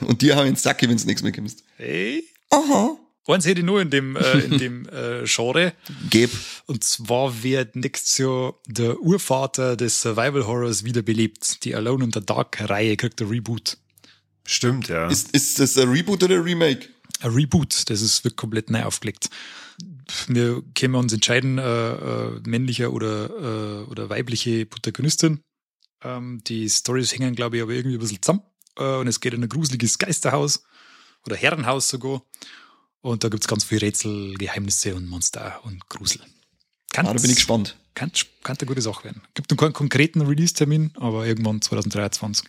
Und 0.00 0.20
dir 0.20 0.36
ich 0.42 0.48
ins 0.48 0.64
Sack, 0.64 0.82
wenn 0.82 0.96
du 0.96 1.06
nichts 1.06 1.22
mehr 1.22 1.32
kommst. 1.32 1.62
Hey. 1.76 2.24
Aha. 2.50 2.98
Eins 3.34 3.44
hätte 3.44 3.60
ich 3.60 3.66
nur 3.66 3.80
in 3.80 3.90
dem, 3.90 4.16
äh, 4.16 4.38
in 4.40 4.58
dem 4.58 4.88
äh, 4.88 5.24
Genre. 5.24 5.72
Geb. 6.10 6.30
Und 6.66 6.84
zwar 6.84 7.42
wird 7.42 7.74
nächstes 7.76 8.18
Jahr 8.18 8.54
der 8.66 9.00
Urvater 9.00 9.76
des 9.76 10.00
Survival 10.00 10.46
Horrors 10.46 10.84
wiederbelebt. 10.84 11.64
Die 11.64 11.74
Alone 11.74 12.04
in 12.04 12.12
the 12.12 12.24
Dark 12.24 12.58
Reihe 12.60 12.96
kriegt 12.96 13.20
ein 13.20 13.28
Reboot. 13.28 13.78
Stimmt, 14.44 14.88
ja. 14.88 15.08
Ist, 15.08 15.32
ist 15.32 15.58
das 15.58 15.76
ein 15.76 15.88
Reboot 15.88 16.22
oder 16.22 16.36
ein 16.36 16.42
Remake? 16.42 16.88
Ein 17.20 17.32
Reboot, 17.32 17.90
das 17.90 18.00
ist 18.00 18.22
wird 18.24 18.36
komplett 18.36 18.70
neu 18.70 18.84
aufgelegt. 18.84 19.28
Wir 20.28 20.62
können 20.74 20.94
uns 20.94 21.12
entscheiden, 21.12 21.58
äh, 21.58 21.62
äh, 21.62 22.40
männlicher 22.46 22.92
oder, 22.92 23.30
äh, 23.30 23.90
oder 23.90 24.08
weibliche 24.08 24.64
Protagonistin. 24.64 25.40
Ähm, 26.02 26.42
die 26.46 26.68
Stories 26.70 27.12
hängen, 27.12 27.34
glaube 27.34 27.56
ich, 27.56 27.62
aber 27.62 27.72
irgendwie 27.72 27.96
ein 27.96 28.00
bisschen 28.00 28.22
zusammen. 28.22 28.42
Äh, 28.78 28.96
und 28.96 29.08
es 29.08 29.20
geht 29.20 29.34
in 29.34 29.42
ein 29.42 29.48
gruseliges 29.48 29.98
Geisterhaus 29.98 30.62
oder 31.26 31.36
Herrenhaus 31.36 31.88
sogar. 31.88 32.22
Und 33.06 33.22
da 33.22 33.28
gibt's 33.28 33.46
ganz 33.46 33.62
viele 33.62 33.82
Rätsel, 33.82 34.34
Geheimnisse 34.34 34.96
und 34.96 35.06
Monster 35.06 35.60
und 35.62 35.88
Grusel. 35.88 36.20
Kann, 36.92 37.06
Ah, 37.06 37.14
da 37.14 37.20
bin 37.20 37.30
ich 37.30 37.36
gespannt. 37.36 37.76
kann, 37.94 38.10
kann 38.42 38.56
eine 38.58 38.66
gute 38.66 38.82
Sache 38.82 39.04
werden. 39.04 39.22
Gibt 39.34 39.48
noch 39.48 39.56
keinen 39.56 39.72
konkreten 39.72 40.22
Release-Termin, 40.22 40.90
aber 40.96 41.24
irgendwann 41.24 41.62
2023. 41.62 42.44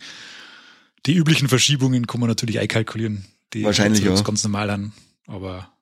Die 1.06 1.14
üblichen 1.14 1.48
Verschiebungen 1.48 2.08
kann 2.08 2.18
man 2.18 2.28
natürlich 2.28 2.58
einkalkulieren. 2.58 3.24
Die 3.52 3.62
Wahrscheinlich, 3.62 4.02
ja. 4.02 4.20
ganz 4.20 4.42
normal 4.42 4.68
an, 4.70 4.92
aber 5.28 5.72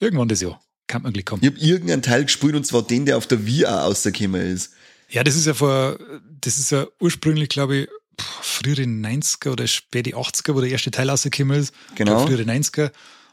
irgendwann 0.00 0.28
das 0.28 0.42
Jahr. 0.42 0.60
Kann 0.86 1.00
man 1.00 1.14
Glück 1.14 1.30
haben. 1.30 1.40
Ich 1.42 1.48
habe 1.48 1.58
irgendeinen 1.58 2.02
Teil 2.02 2.24
gespielt 2.24 2.54
und 2.56 2.66
zwar 2.66 2.82
den, 2.82 3.06
der 3.06 3.16
auf 3.16 3.26
der 3.26 3.38
auch 3.38 3.86
rausgekommen 3.86 4.42
ist. 4.42 4.74
Ja, 5.08 5.24
das 5.24 5.34
ist 5.34 5.46
ja 5.46 5.54
vor, 5.54 5.98
das 6.42 6.58
ist 6.58 6.72
ja 6.72 6.86
ursprünglich, 7.00 7.48
glaube 7.48 7.76
ich, 7.76 7.88
frühere 8.18 8.82
90er 8.82 9.48
oder 9.52 9.66
späte 9.66 10.10
80er, 10.10 10.54
wo 10.54 10.60
der 10.60 10.68
erste 10.68 10.90
Teil 10.90 11.08
rausgekommen 11.08 11.58
ist. 11.58 11.72
Genau. 11.94 12.26
Frühere 12.26 12.42
90er. 12.42 12.90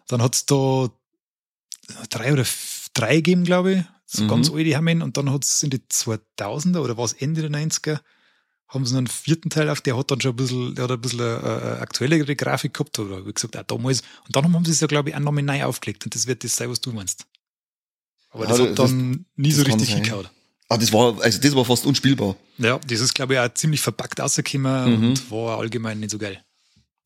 Dann 0.08 0.22
hat's 0.22 0.46
da 0.46 0.90
drei 2.10 2.34
oder 2.34 2.46
drei 2.94 3.16
gegeben, 3.18 3.44
glaube 3.44 3.74
ich. 3.74 3.84
So 4.06 4.24
Mhm. 4.24 4.28
ganz 4.30 4.50
alte 4.50 4.76
haben 4.76 5.02
und 5.02 5.18
dann 5.18 5.32
hat's 5.32 5.64
in 5.64 5.70
die 5.70 5.82
2000er 5.90 6.80
oder 6.82 6.96
war 6.98 7.04
es 7.06 7.12
Ende 7.14 7.42
der 7.42 7.50
90er, 7.50 8.00
haben 8.70 8.86
sie 8.86 8.98
einen 8.98 9.08
vierten 9.08 9.50
Teil 9.50 9.70
auf, 9.70 9.82
der 9.82 9.98
hat 9.98 10.10
dann 10.12 10.22
schon 10.22 10.32
ein 10.32 10.36
bisschen, 10.38 10.76
der 10.76 10.86
hat 10.86 10.92
ein 10.92 11.02
bisschen 11.02 11.20
eine, 11.22 11.44
eine 11.44 11.80
aktuellere 11.82 12.36
Grafik 12.38 12.74
gehabt, 12.74 12.98
oder 13.00 13.26
wie 13.26 13.34
gesagt, 13.34 13.58
auch 13.58 13.64
damals. 13.64 14.02
Und 14.26 14.34
dann 14.36 14.54
haben 14.54 14.64
sie 14.66 14.72
es 14.72 14.80
ja, 14.80 14.88
glaube 14.88 15.10
ich, 15.10 15.16
auch 15.16 15.20
nochmal 15.20 15.44
neu 15.44 15.64
aufgelegt 15.66 16.06
und 16.06 16.16
das 16.16 16.26
wird 16.26 16.44
das 16.46 16.56
sein, 16.56 16.70
was 16.70 16.80
du 16.80 16.94
meinst. 16.94 17.26
Aber 18.30 18.44
Ja, 18.44 18.50
das 18.50 18.58
das- 18.60 18.70
hat 18.70 18.80
dann 18.80 19.26
nie 19.36 19.52
so 19.52 19.64
das 19.64 19.74
richtig 19.74 19.94
hingehauen. 19.94 20.28
Ah, 20.70 20.78
das 20.78 20.92
war, 20.94 21.20
also 21.22 21.40
das 21.42 21.56
war 21.56 21.64
fast 21.66 21.86
unspielbar. 21.86 22.36
Ja, 22.58 22.78
das 22.80 23.00
ist, 23.02 23.14
glaube 23.14 23.34
ich, 23.34 23.40
auch 23.40 23.54
ziemlich 23.54 23.82
verpackt 23.82 24.20
rausgekommen 24.22 25.00
Mhm. 25.00 25.10
und 25.10 25.32
war 25.32 25.60
allgemein 25.60 26.00
nicht 26.00 26.12
so 26.12 26.18
geil. 26.18 26.44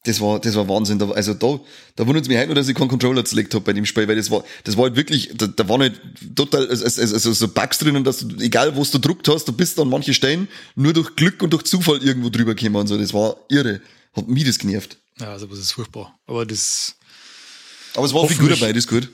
Das 0.04 0.20
war, 0.20 0.40
das 0.40 0.56
war 0.56 0.68
Wahnsinn. 0.68 0.98
Da, 0.98 1.10
also 1.12 1.36
da, 1.36 1.60
da 1.96 2.08
wundert 2.08 2.24
es 2.24 2.28
mich 2.28 2.38
heute 2.38 2.48
nur, 2.48 2.56
dass 2.56 2.68
ich 2.68 2.76
keinen 2.76 2.88
Controller 2.88 3.24
zerlegt 3.24 3.54
habe 3.54 3.64
bei 3.64 3.74
dem 3.74 3.86
Spiel, 3.86 4.08
weil 4.08 4.16
das 4.16 4.32
war, 4.32 4.44
das 4.64 4.76
war 4.76 4.86
halt 4.86 4.96
wirklich, 4.96 5.32
da, 5.36 5.46
da 5.46 5.70
waren 5.70 5.82
halt 5.82 6.02
total, 6.36 6.68
also, 6.68 6.84
also, 6.86 7.34
so 7.34 7.48
Bugs 7.48 7.78
drinnen, 7.78 8.04
dass 8.04 8.20
du, 8.20 8.36
egal 8.40 8.76
wo 8.76 8.84
du 8.84 8.98
druckt 8.98 9.28
hast, 9.28 9.48
du 9.48 9.54
bist 9.54 9.80
an 9.80 9.90
manche 9.90 10.16
Stellen 10.16 10.48
nur 10.76 10.94
durch 10.94 11.16
Glück 11.16 11.44
und 11.44 11.52
durch 11.54 11.64
Zufall 11.64 12.02
irgendwo 12.04 12.30
drüber 12.30 12.56
gekommen 12.56 12.78
und 12.78 12.88
so. 12.88 12.98
Das 12.98 13.14
war 13.14 13.36
irre. 13.50 13.80
Hat 14.14 14.28
mich 14.28 14.44
das 14.44 14.58
genervt. 14.58 14.98
Ja, 15.20 15.34
also 15.34 15.46
das 15.46 15.60
ist 15.60 15.74
furchtbar. 15.74 16.18
Aber 16.26 16.48
das, 16.48 16.96
Aber 17.94 18.06
es 18.08 18.14
war 18.14 18.22
eine 18.22 18.30
Figur 18.30 18.50
dabei, 18.50 18.74
das 18.74 18.86
ist 18.86 18.90
gut. 18.90 19.08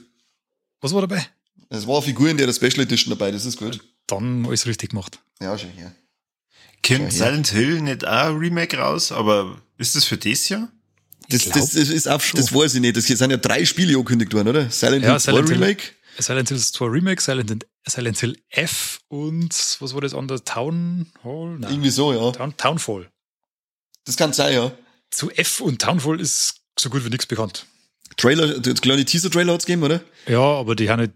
was 0.80 0.94
war 0.94 1.02
dabei? 1.02 1.28
Es 1.70 1.86
war 1.86 1.98
eine 1.98 2.06
Figur 2.06 2.30
in 2.30 2.38
der 2.38 2.52
Special 2.54 2.80
Edition 2.80 3.10
dabei, 3.10 3.32
das 3.32 3.46
ist 3.46 3.58
gut. 3.58 3.84
Dann 4.08 4.46
alles 4.46 4.66
richtig 4.66 4.92
gemacht. 4.92 5.20
Ja, 5.42 5.58
schon, 5.58 5.72
ja. 5.78 5.92
Kommt. 6.86 7.12
Silent 7.12 7.48
Hill 7.50 7.82
nicht 7.82 8.06
auch 8.08 8.28
ein 8.28 8.38
Remake 8.38 8.78
raus, 8.78 9.12
aber 9.12 9.62
ist 9.78 9.98
das 9.98 10.06
für 10.06 10.18
das 10.18 10.48
Jahr? 10.48 10.70
Das, 11.30 11.44
glaub 11.44 11.56
das 11.56 11.76
ist 11.76 12.04
schon. 12.06 12.40
das 12.40 12.54
weiß 12.54 12.76
ich 12.76 12.82
nicht. 12.82 12.96
Das 12.98 13.06
hier 13.06 13.18
sind 13.18 13.32
ja 13.32 13.38
drei 13.38 13.66
Spiele 13.66 13.94
angekündigt 13.98 14.34
worden, 14.34 14.48
oder? 14.50 14.70
Silent 14.70 15.04
Ja, 15.04 15.12
Hill 15.12 15.20
2 15.20 15.32
Silent 15.32 15.50
Hill. 15.50 15.58
Remake. 15.64 15.84
Silent 16.20 16.50
Hill 16.50 16.58
2 16.60 16.86
Remake, 16.86 17.22
Silent, 17.22 17.50
Hill- 17.50 17.60
Silent 17.88 18.20
Hill 18.20 18.38
F 18.50 19.00
und 19.10 19.54
was 19.80 19.94
war 19.94 20.02
das 20.02 20.14
andere? 20.14 20.44
Town 20.44 21.08
Hall? 21.24 21.58
Nein. 21.60 21.72
Irgendwie 21.72 21.90
so, 21.90 22.12
ja. 22.14 22.32
Town, 22.32 22.56
Townfall. 22.58 23.10
Das 24.06 24.16
kann 24.18 24.34
sein, 24.34 24.54
ja. 24.54 24.72
Zu 25.12 25.30
F 25.32 25.62
und 25.62 25.82
Townfall 25.82 26.20
ist 26.20 26.56
so 26.80 26.90
gut 26.90 27.04
wie 27.06 27.10
nichts 27.10 27.26
bekannt. 27.26 27.66
Trailer, 28.18 28.60
kleine 28.76 29.06
Teaser-Trailer 29.06 29.54
hat's 29.54 29.66
gegeben, 29.66 29.84
oder? 29.84 30.02
Ja, 30.28 30.40
aber 30.40 30.76
die 30.76 30.90
haben 30.90 31.02
nicht 31.02 31.14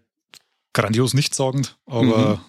grandios 0.74 1.14
nichtssagend, 1.14 1.78
aber 1.86 2.36
Mhm. 2.36 2.42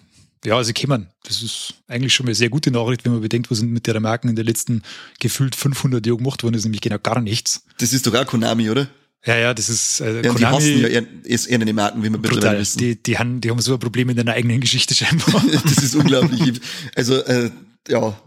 Ja, 0.45 0.63
sie 0.63 0.73
kommen. 0.73 1.07
Das 1.23 1.41
ist 1.41 1.75
eigentlich 1.87 2.13
schon 2.13 2.25
mal 2.25 2.29
eine 2.29 2.35
sehr 2.35 2.49
gute 2.49 2.71
Nachricht, 2.71 3.05
wenn 3.05 3.13
man 3.13 3.21
bedenkt, 3.21 3.49
was 3.51 3.61
mit 3.61 3.87
der 3.87 3.99
Marken 3.99 4.29
in 4.29 4.35
den 4.35 4.45
letzten 4.45 4.81
gefühlt 5.19 5.55
500 5.55 6.05
Jahren 6.05 6.17
gemacht 6.17 6.43
worden 6.43 6.55
ist, 6.55 6.63
nämlich 6.63 6.81
genau 6.81 6.99
gar 6.99 7.21
nichts. 7.21 7.63
Das 7.77 7.93
ist 7.93 8.05
doch 8.05 8.13
auch 8.13 8.25
Konami, 8.25 8.69
oder? 8.69 8.87
Ja, 9.25 9.37
ja, 9.37 9.53
das 9.53 9.69
ist 9.69 10.01
äh, 10.01 10.15
Ja, 10.15 10.21
die 10.21 10.27
Konami. 10.29 10.55
hassen 10.57 10.79
ja 10.81 10.87
eher, 10.89 11.03
ist 11.23 11.45
eher 11.45 11.61
eine 11.61 11.71
Marken, 11.73 12.03
wie 12.03 12.09
mittlerweile 12.09 12.39
brutal. 12.41 12.59
wissen. 12.59 12.79
Die, 12.79 13.01
die, 13.01 13.17
haben, 13.17 13.39
die 13.39 13.49
haben 13.49 13.61
so 13.61 13.73
ein 13.73 13.79
Problem 13.79 14.09
in 14.09 14.17
der 14.17 14.33
eigenen 14.33 14.59
Geschichte 14.59 14.93
scheinbar. 14.93 15.41
das 15.63 15.77
ist 15.83 15.95
unglaublich. 15.95 16.59
Also, 16.95 17.23
äh, 17.23 17.49
ja. 17.87 18.19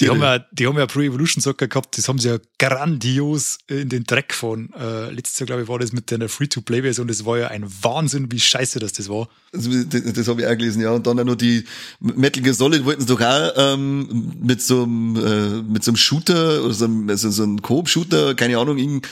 Die 0.00 0.10
haben, 0.10 0.20
ja, 0.20 0.38
die 0.50 0.66
haben 0.66 0.76
ja 0.76 0.86
Pro 0.86 1.00
Evolution 1.00 1.40
Soccer 1.40 1.68
gehabt, 1.68 1.96
das 1.96 2.06
haben 2.08 2.18
sie 2.18 2.28
ja 2.28 2.38
grandios 2.58 3.58
in 3.66 3.88
den 3.88 4.04
Dreck 4.04 4.28
gefahren. 4.28 4.70
Äh, 4.78 5.10
letztes 5.10 5.38
Jahr, 5.38 5.46
glaube 5.46 5.62
ich, 5.62 5.68
war 5.68 5.78
das 5.78 5.92
mit 5.92 6.10
der 6.10 6.28
Free-to-Play-Version. 6.28 7.08
Das 7.08 7.24
war 7.24 7.38
ja 7.38 7.48
ein 7.48 7.64
Wahnsinn, 7.82 8.30
wie 8.30 8.38
scheiße 8.38 8.78
das 8.78 8.92
das 8.92 9.08
war. 9.08 9.28
Also, 9.54 9.70
das, 9.84 10.12
das 10.12 10.28
habe 10.28 10.42
ich 10.42 10.46
auch 10.46 10.56
gelesen, 10.56 10.82
ja. 10.82 10.90
Und 10.90 11.06
dann 11.06 11.18
auch 11.18 11.24
noch 11.24 11.34
die 11.34 11.64
Metal 12.00 12.42
Gear 12.42 12.54
Solid 12.54 12.84
wollten 12.84 13.00
sie 13.00 13.06
doch 13.06 13.20
auch 13.22 13.52
ähm, 13.56 14.34
mit 14.42 14.60
so 14.60 14.82
einem 14.82 15.16
äh, 15.16 15.62
mit 15.62 15.82
so 15.82 15.92
einem 15.92 15.96
Shooter 15.96 16.62
oder 16.62 16.74
so 16.74 16.84
einem, 16.84 17.08
also 17.08 17.30
so 17.30 17.42
einem 17.44 17.62
Coop-Shooter, 17.62 18.34
keine 18.34 18.58
Ahnung, 18.58 18.76
irgend, 18.76 19.08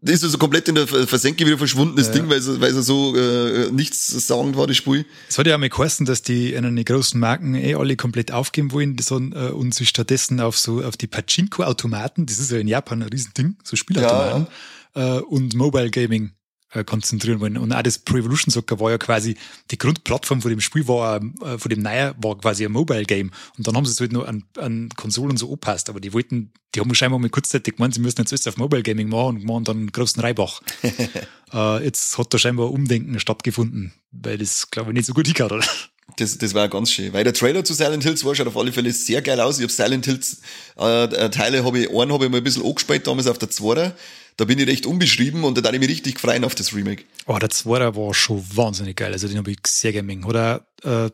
das 0.00 0.14
ist 0.16 0.24
also 0.24 0.38
komplett 0.38 0.66
in 0.68 0.76
der 0.76 0.86
Versenke 0.86 1.44
wieder 1.46 1.58
verschwunden, 1.58 1.96
das 1.96 2.10
Ding, 2.10 2.30
weil 2.30 2.38
es, 2.38 2.60
weil 2.60 2.74
es 2.74 2.86
so 2.86 3.14
äh, 3.14 3.70
nichts 3.70 4.08
sagend 4.26 4.56
war, 4.56 4.66
das 4.66 4.78
Spiel. 4.78 5.04
Es 5.28 5.36
hat 5.36 5.46
ja 5.46 5.54
auch 5.54 5.58
mal 5.58 5.68
geheißen, 5.68 6.06
dass 6.06 6.22
die 6.22 6.56
einen 6.56 6.74
die 6.74 6.84
großen 6.84 7.20
Marken 7.20 7.54
eh 7.54 7.74
alle 7.74 7.96
komplett 7.96 8.32
aufgeben 8.32 8.72
wollen. 8.72 8.96
So, 8.98 9.18
äh, 9.18 9.50
und 9.50 9.74
sich 9.74 9.90
stattdessen 9.90 10.40
auf 10.40 10.58
so 10.58 10.82
auf 10.82 10.96
die 10.96 11.06
Pachinko-Automaten, 11.06 12.24
das 12.24 12.38
ist 12.38 12.50
ja 12.50 12.58
in 12.58 12.68
Japan 12.68 13.02
ein 13.02 13.08
Riesending, 13.10 13.56
so 13.62 13.76
Spielautomaten, 13.76 14.46
äh, 14.94 15.18
und 15.20 15.54
Mobile 15.54 15.90
Gaming 15.90 16.32
äh, 16.74 16.84
konzentrieren 16.84 17.40
wollen. 17.40 17.56
Und 17.56 17.72
auch 17.72 17.82
das 17.82 17.98
Pro 17.98 18.16
Evolution 18.16 18.50
Soccer 18.50 18.80
war 18.80 18.90
ja 18.90 18.98
quasi, 18.98 19.36
die 19.70 19.78
Grundplattform 19.78 20.42
von 20.42 20.50
dem 20.50 20.60
Spiel 20.60 20.86
war, 20.88 21.22
äh, 21.42 21.58
von 21.58 21.68
dem 21.70 21.82
Neuer 21.82 22.14
war 22.18 22.36
quasi 22.38 22.64
ein 22.64 22.72
Mobile 22.72 23.04
Game. 23.04 23.30
Und 23.56 23.66
dann 23.66 23.76
haben 23.76 23.86
sie 23.86 23.92
es 23.92 24.00
halt 24.00 24.12
noch 24.12 24.26
an, 24.26 24.44
an 24.58 24.88
Konsolen 24.96 25.36
so 25.36 25.46
angepasst. 25.46 25.88
Aber 25.88 26.00
die 26.00 26.12
wollten, 26.12 26.52
die 26.74 26.80
haben 26.80 26.94
scheinbar 26.94 27.18
mal 27.18 27.30
kurzzeitig 27.30 27.76
gemeint, 27.76 27.94
sie 27.94 28.00
müssen 28.00 28.20
jetzt 28.20 28.32
alles 28.32 28.46
auf 28.46 28.56
Mobile 28.56 28.82
Gaming 28.82 29.08
machen 29.08 29.36
und 29.36 29.44
machen 29.44 29.64
dann 29.64 29.76
einen 29.78 29.92
großen 29.92 30.20
Reibach. 30.20 30.60
äh, 31.52 31.84
jetzt 31.84 32.18
hat 32.18 32.34
da 32.34 32.38
scheinbar 32.38 32.70
Umdenken 32.70 33.18
stattgefunden, 33.20 33.92
weil 34.10 34.38
das, 34.38 34.70
glaube 34.70 34.90
ich, 34.90 34.94
nicht 34.94 35.06
so 35.06 35.14
gut 35.14 35.26
hingehört 35.26 35.52
hat. 35.52 35.90
Das, 36.16 36.38
das 36.38 36.54
war 36.54 36.68
ganz 36.68 36.92
schön. 36.92 37.12
Weil 37.12 37.24
der 37.24 37.32
Trailer 37.32 37.64
zu 37.64 37.74
Silent 37.74 38.04
Hills 38.04 38.24
war, 38.24 38.34
schaut 38.34 38.46
auf 38.46 38.56
alle 38.56 38.72
Fälle 38.72 38.92
sehr 38.92 39.22
geil 39.22 39.40
aus. 39.40 39.58
Ich 39.58 39.62
habe 39.62 39.72
Silent 39.72 40.04
Hills 40.04 40.42
äh, 40.76 41.30
Teile, 41.30 41.64
habe 41.64 41.78
ich, 41.80 41.90
einen 41.90 42.12
habe 42.12 42.26
ich 42.26 42.30
mal 42.30 42.38
ein 42.38 42.44
bisschen 42.44 42.64
angespielt, 42.64 43.06
damals 43.06 43.26
auf 43.26 43.38
der 43.38 43.50
2. 43.50 43.92
Da 44.36 44.44
bin 44.44 44.58
ich 44.58 44.66
recht 44.66 44.86
unbeschrieben 44.86 45.44
und 45.44 45.56
da 45.56 45.60
darf 45.60 45.72
ich 45.74 45.80
mich 45.80 45.88
richtig 45.88 46.18
freuen 46.18 46.44
auf 46.44 46.54
das 46.54 46.74
Remake. 46.74 47.04
Oh, 47.26 47.38
der 47.38 47.50
zweite 47.50 47.94
war 47.94 48.14
schon 48.14 48.44
wahnsinnig 48.54 48.96
geil. 48.96 49.12
Also 49.12 49.28
den 49.28 49.38
habe 49.38 49.50
ich 49.50 49.58
sehr 49.66 49.92
gerne. 49.92 50.20
Hat 50.26 50.66
er 50.82 51.06
äh, 51.06 51.10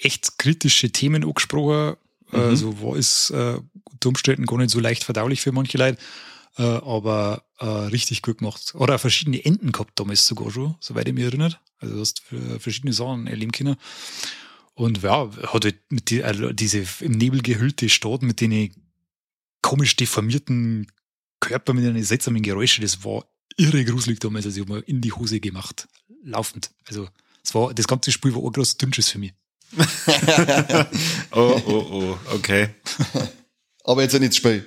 echt 0.00 0.38
kritische 0.38 0.90
Themen 0.90 1.24
angesprochen. 1.24 1.96
Mhm. 2.30 2.38
Also 2.38 2.82
war 2.82 2.96
ist 2.96 3.30
äh, 3.30 3.58
unter 3.84 4.08
Umständen 4.08 4.46
gar 4.46 4.58
nicht 4.58 4.70
so 4.70 4.80
leicht 4.80 5.04
verdaulich 5.04 5.40
für 5.40 5.52
manche 5.52 5.78
Leute. 5.78 5.98
Äh, 6.58 6.62
aber 6.62 7.44
äh, 7.58 7.64
richtig 7.64 8.22
gut 8.22 8.38
gemacht. 8.38 8.74
Oder 8.74 8.98
verschiedene 8.98 9.44
Enden 9.44 9.72
gehabt 9.72 9.98
damals 9.98 10.26
sogar 10.26 10.50
schon, 10.50 10.74
soweit 10.80 11.08
ich 11.08 11.14
mich 11.14 11.24
erinnert. 11.24 11.60
Also 11.78 11.94
du 11.94 12.00
hast 12.00 12.22
verschiedene 12.58 12.92
Sachen 12.92 13.26
erleben 13.26 13.52
können. 13.52 13.76
Und 14.74 15.02
ja, 15.02 15.30
hat 15.52 15.64
halt 15.64 15.78
mit 15.90 16.10
die, 16.10 16.22
also 16.22 16.52
diese 16.52 16.84
im 17.00 17.12
Nebel 17.12 17.40
gehüllte 17.42 17.88
Stadt 17.88 18.22
mit 18.22 18.40
den 18.40 18.74
komisch 19.62 19.96
deformierten 19.96 20.86
Körper 21.40 21.72
mit 21.72 21.84
den 21.84 22.02
seltsamen 22.02 22.42
Geräuschen, 22.42 22.82
das 22.82 23.04
war 23.04 23.24
irre 23.56 23.84
gruselig 23.84 24.20
damals. 24.20 24.46
Also 24.46 24.60
ich 24.60 24.66
habe 24.66 24.78
mir 24.78 24.88
in 24.88 25.00
die 25.00 25.12
Hose 25.12 25.40
gemacht. 25.40 25.88
Laufend. 26.24 26.70
Also 26.86 27.08
das, 27.42 27.54
war, 27.54 27.74
das 27.74 27.86
ganze 27.86 28.12
Spiel 28.12 28.34
war 28.34 28.42
ein 28.42 28.52
großes 28.52 28.76
Dünnschiss 28.76 29.10
für 29.10 29.18
mich. 29.18 29.32
oh, 31.32 31.62
oh, 31.66 31.86
oh, 31.90 32.18
okay. 32.34 32.70
Aber 33.84 34.02
jetzt 34.02 34.18
nicht 34.18 34.30
das 34.30 34.36
Spiel. 34.36 34.66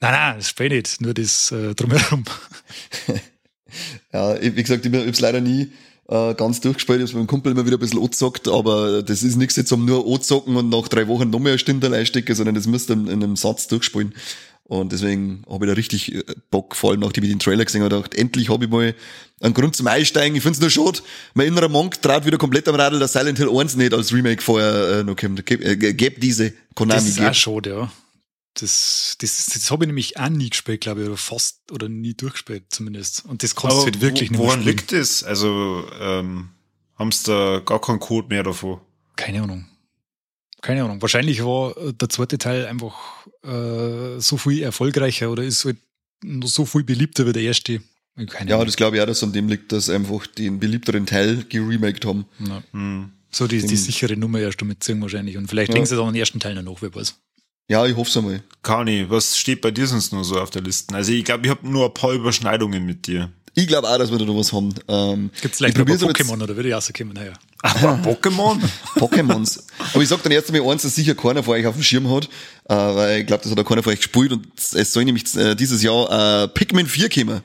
Nein, 0.00 0.12
nein, 0.12 0.36
das 0.38 0.48
Spiel 0.48 0.70
nicht, 0.70 1.00
nur 1.00 1.12
das 1.12 1.52
äh, 1.52 1.74
drumherum. 1.74 2.24
ja, 4.12 4.40
wie 4.40 4.62
gesagt, 4.62 4.86
ich 4.86 4.92
habe 4.92 5.10
es 5.10 5.20
leider 5.20 5.42
nie 5.42 5.72
äh, 6.08 6.34
ganz 6.34 6.60
durchgespielt. 6.60 7.02
Ich 7.02 7.10
habe 7.10 7.20
mit 7.20 7.28
dem 7.28 7.30
Kumpel 7.30 7.52
immer 7.52 7.66
wieder 7.66 7.76
ein 7.76 7.80
bisschen 7.80 8.00
angezockt, 8.00 8.48
aber 8.48 9.02
das 9.02 9.22
ist 9.22 9.36
nichts 9.36 9.56
jetzt 9.56 9.72
um 9.72 9.84
nur 9.84 10.06
anzocken 10.06 10.56
und 10.56 10.70
nach 10.70 10.88
drei 10.88 11.06
Wochen 11.06 11.28
noch 11.28 11.38
mehr 11.38 11.58
Stunde 11.58 11.94
einstecken, 11.94 12.34
sondern 12.34 12.54
das 12.54 12.66
müsst 12.66 12.90
ihr 12.90 12.94
in, 12.94 13.06
in 13.08 13.22
einem 13.22 13.36
Satz 13.36 13.68
durchspielen. 13.68 14.14
Und 14.70 14.92
deswegen 14.92 15.42
habe 15.50 15.66
ich 15.66 15.68
da 15.68 15.74
richtig 15.74 16.14
äh, 16.14 16.22
Bock, 16.48 16.76
vor 16.76 16.92
allem 16.92 17.00
nachdem 17.00 17.24
ich 17.24 17.30
den 17.30 17.40
Trailer 17.40 17.64
gesehen 17.64 17.82
habe, 17.82 17.92
gedacht, 17.92 18.14
endlich 18.14 18.50
habe 18.50 18.66
ich 18.66 18.70
mal 18.70 18.94
einen 19.40 19.52
Grund 19.52 19.74
zum 19.74 19.88
Einsteigen. 19.88 20.36
Ich 20.36 20.44
finde 20.44 20.54
es 20.54 20.60
nur 20.60 20.70
schade, 20.70 21.00
mein 21.34 21.48
innerer 21.48 21.68
Monk 21.68 22.00
trat 22.00 22.24
wieder 22.24 22.38
komplett 22.38 22.68
am 22.68 22.76
Radl, 22.76 23.00
dass 23.00 23.12
Silent 23.12 23.38
Hill 23.38 23.50
1 23.50 23.74
nicht 23.74 23.92
als 23.92 24.12
Remake 24.12 24.40
vorher 24.40 25.00
äh, 25.00 25.02
noch 25.02 25.16
kommt. 25.16 25.44
Gäb 25.44 25.60
äh, 25.60 25.74
gäb 25.74 26.20
diese 26.20 26.52
Konami. 26.76 27.00
Das 27.00 27.08
ist 27.08 27.20
auch 27.20 27.34
schade, 27.34 27.70
ja. 27.70 27.92
Das, 28.54 29.16
das, 29.20 29.46
das 29.46 29.70
habe 29.72 29.86
ich 29.86 29.88
nämlich 29.88 30.20
auch 30.20 30.28
nie 30.28 30.50
gespielt, 30.50 30.82
glaube 30.82 31.00
ich, 31.00 31.08
oder 31.08 31.16
fast, 31.16 31.72
oder 31.72 31.88
nie 31.88 32.14
durchgespielt 32.14 32.66
zumindest. 32.68 33.24
Und 33.24 33.42
das 33.42 33.56
kannst 33.56 33.76
du 33.76 33.82
halt 33.82 34.00
wirklich 34.00 34.30
wo, 34.30 34.34
nicht 34.34 34.42
Woran 34.44 34.62
liegt 34.62 34.92
das? 34.92 35.24
Also, 35.24 35.84
ähm, 36.00 36.50
haben 36.94 37.10
sie 37.10 37.24
da 37.24 37.58
gar 37.58 37.80
keinen 37.80 37.98
Code 37.98 38.28
mehr 38.28 38.44
davor? 38.44 38.86
Keine 39.16 39.42
Ahnung. 39.42 39.66
Keine 40.62 40.84
Ahnung. 40.84 41.00
Wahrscheinlich 41.00 41.44
war 41.44 41.74
der 41.92 42.08
zweite 42.08 42.38
Teil 42.38 42.66
einfach 42.66 42.94
äh, 43.42 44.20
so 44.20 44.36
viel 44.36 44.62
erfolgreicher 44.62 45.30
oder 45.30 45.42
ist 45.42 45.64
halt 45.64 45.78
noch 46.22 46.48
so 46.48 46.66
viel 46.66 46.84
beliebter 46.84 47.26
wie 47.26 47.32
der 47.32 47.42
erste. 47.42 47.80
Keine 48.28 48.50
ja, 48.50 48.56
Ahnung. 48.56 48.66
das 48.66 48.76
glaube 48.76 48.96
ich 48.96 49.02
auch, 49.02 49.06
dass 49.06 49.18
es 49.18 49.22
an 49.22 49.32
dem 49.32 49.48
liegt, 49.48 49.72
dass 49.72 49.88
einfach 49.88 50.26
den 50.26 50.60
beliebteren 50.60 51.06
Teil 51.06 51.44
geremaked 51.48 52.04
haben. 52.04 52.26
Ja. 52.40 52.62
Hm. 52.72 53.12
So 53.30 53.46
die, 53.46 53.64
die 53.64 53.76
sichere 53.76 54.16
Nummer 54.16 54.40
erst 54.40 54.60
damit 54.60 54.82
ziehen 54.82 55.00
wahrscheinlich. 55.00 55.36
Und 55.36 55.46
vielleicht 55.46 55.70
ja. 55.70 55.74
legen 55.76 55.86
sie 55.86 55.96
dann 55.96 56.06
den 56.06 56.16
ersten 56.16 56.40
Teil 56.40 56.54
noch 56.54 56.62
nach, 56.62 56.82
wer 56.82 56.94
weiß. 56.94 57.14
Ja, 57.68 57.86
ich 57.86 57.94
hoffe 57.94 58.10
es 58.10 58.16
einmal. 58.16 58.42
Kani, 58.62 59.08
was 59.08 59.38
steht 59.38 59.60
bei 59.60 59.70
dir 59.70 59.86
sonst 59.86 60.12
nur 60.12 60.24
so 60.24 60.40
auf 60.40 60.50
der 60.50 60.62
Liste? 60.62 60.92
Also 60.92 61.12
ich 61.12 61.24
glaube, 61.24 61.46
ich 61.46 61.50
habe 61.50 61.68
nur 61.68 61.86
ein 61.86 61.94
paar 61.94 62.12
Überschneidungen 62.12 62.84
mit 62.84 63.06
dir. 63.06 63.30
Ich 63.60 63.66
glaube 63.66 63.88
auch, 63.88 63.98
dass 63.98 64.10
wir 64.10 64.18
da 64.18 64.24
noch 64.24 64.36
was 64.36 64.52
haben. 64.54 64.74
Ähm, 64.88 65.30
Gibt 65.42 65.52
es 65.52 65.58
vielleicht 65.58 65.76
noch 65.76 65.84
Pokémon 65.84 66.42
oder 66.42 66.56
würde 66.56 66.70
ich 66.70 66.74
rauskommen? 66.74 67.12
Naja. 67.12 67.34
Pokémon? 67.62 68.58
Pokémons. 68.96 69.64
Aber 69.92 70.02
ich 70.02 70.08
sag 70.08 70.22
dann 70.22 70.32
erst 70.32 70.50
einmal 70.50 70.72
eins, 70.72 70.82
dass 70.82 70.94
sicher 70.94 71.14
keiner 71.14 71.42
von 71.42 71.54
euch 71.54 71.66
auf 71.66 71.74
dem 71.74 71.82
Schirm 71.82 72.10
hat, 72.10 72.24
äh, 72.24 72.74
weil 72.74 73.20
ich 73.20 73.26
glaube, 73.26 73.42
das 73.42 73.52
hat 73.52 73.60
auch 73.60 73.68
keiner 73.68 73.82
von 73.82 73.92
euch 73.92 73.98
gespielt 73.98 74.32
und 74.32 74.46
es 74.56 74.92
soll 74.92 75.04
nämlich 75.04 75.34
äh, 75.36 75.54
dieses 75.54 75.82
Jahr 75.82 76.44
äh, 76.44 76.48
Pikmin 76.48 76.86
4 76.86 77.10
kommen. 77.10 77.42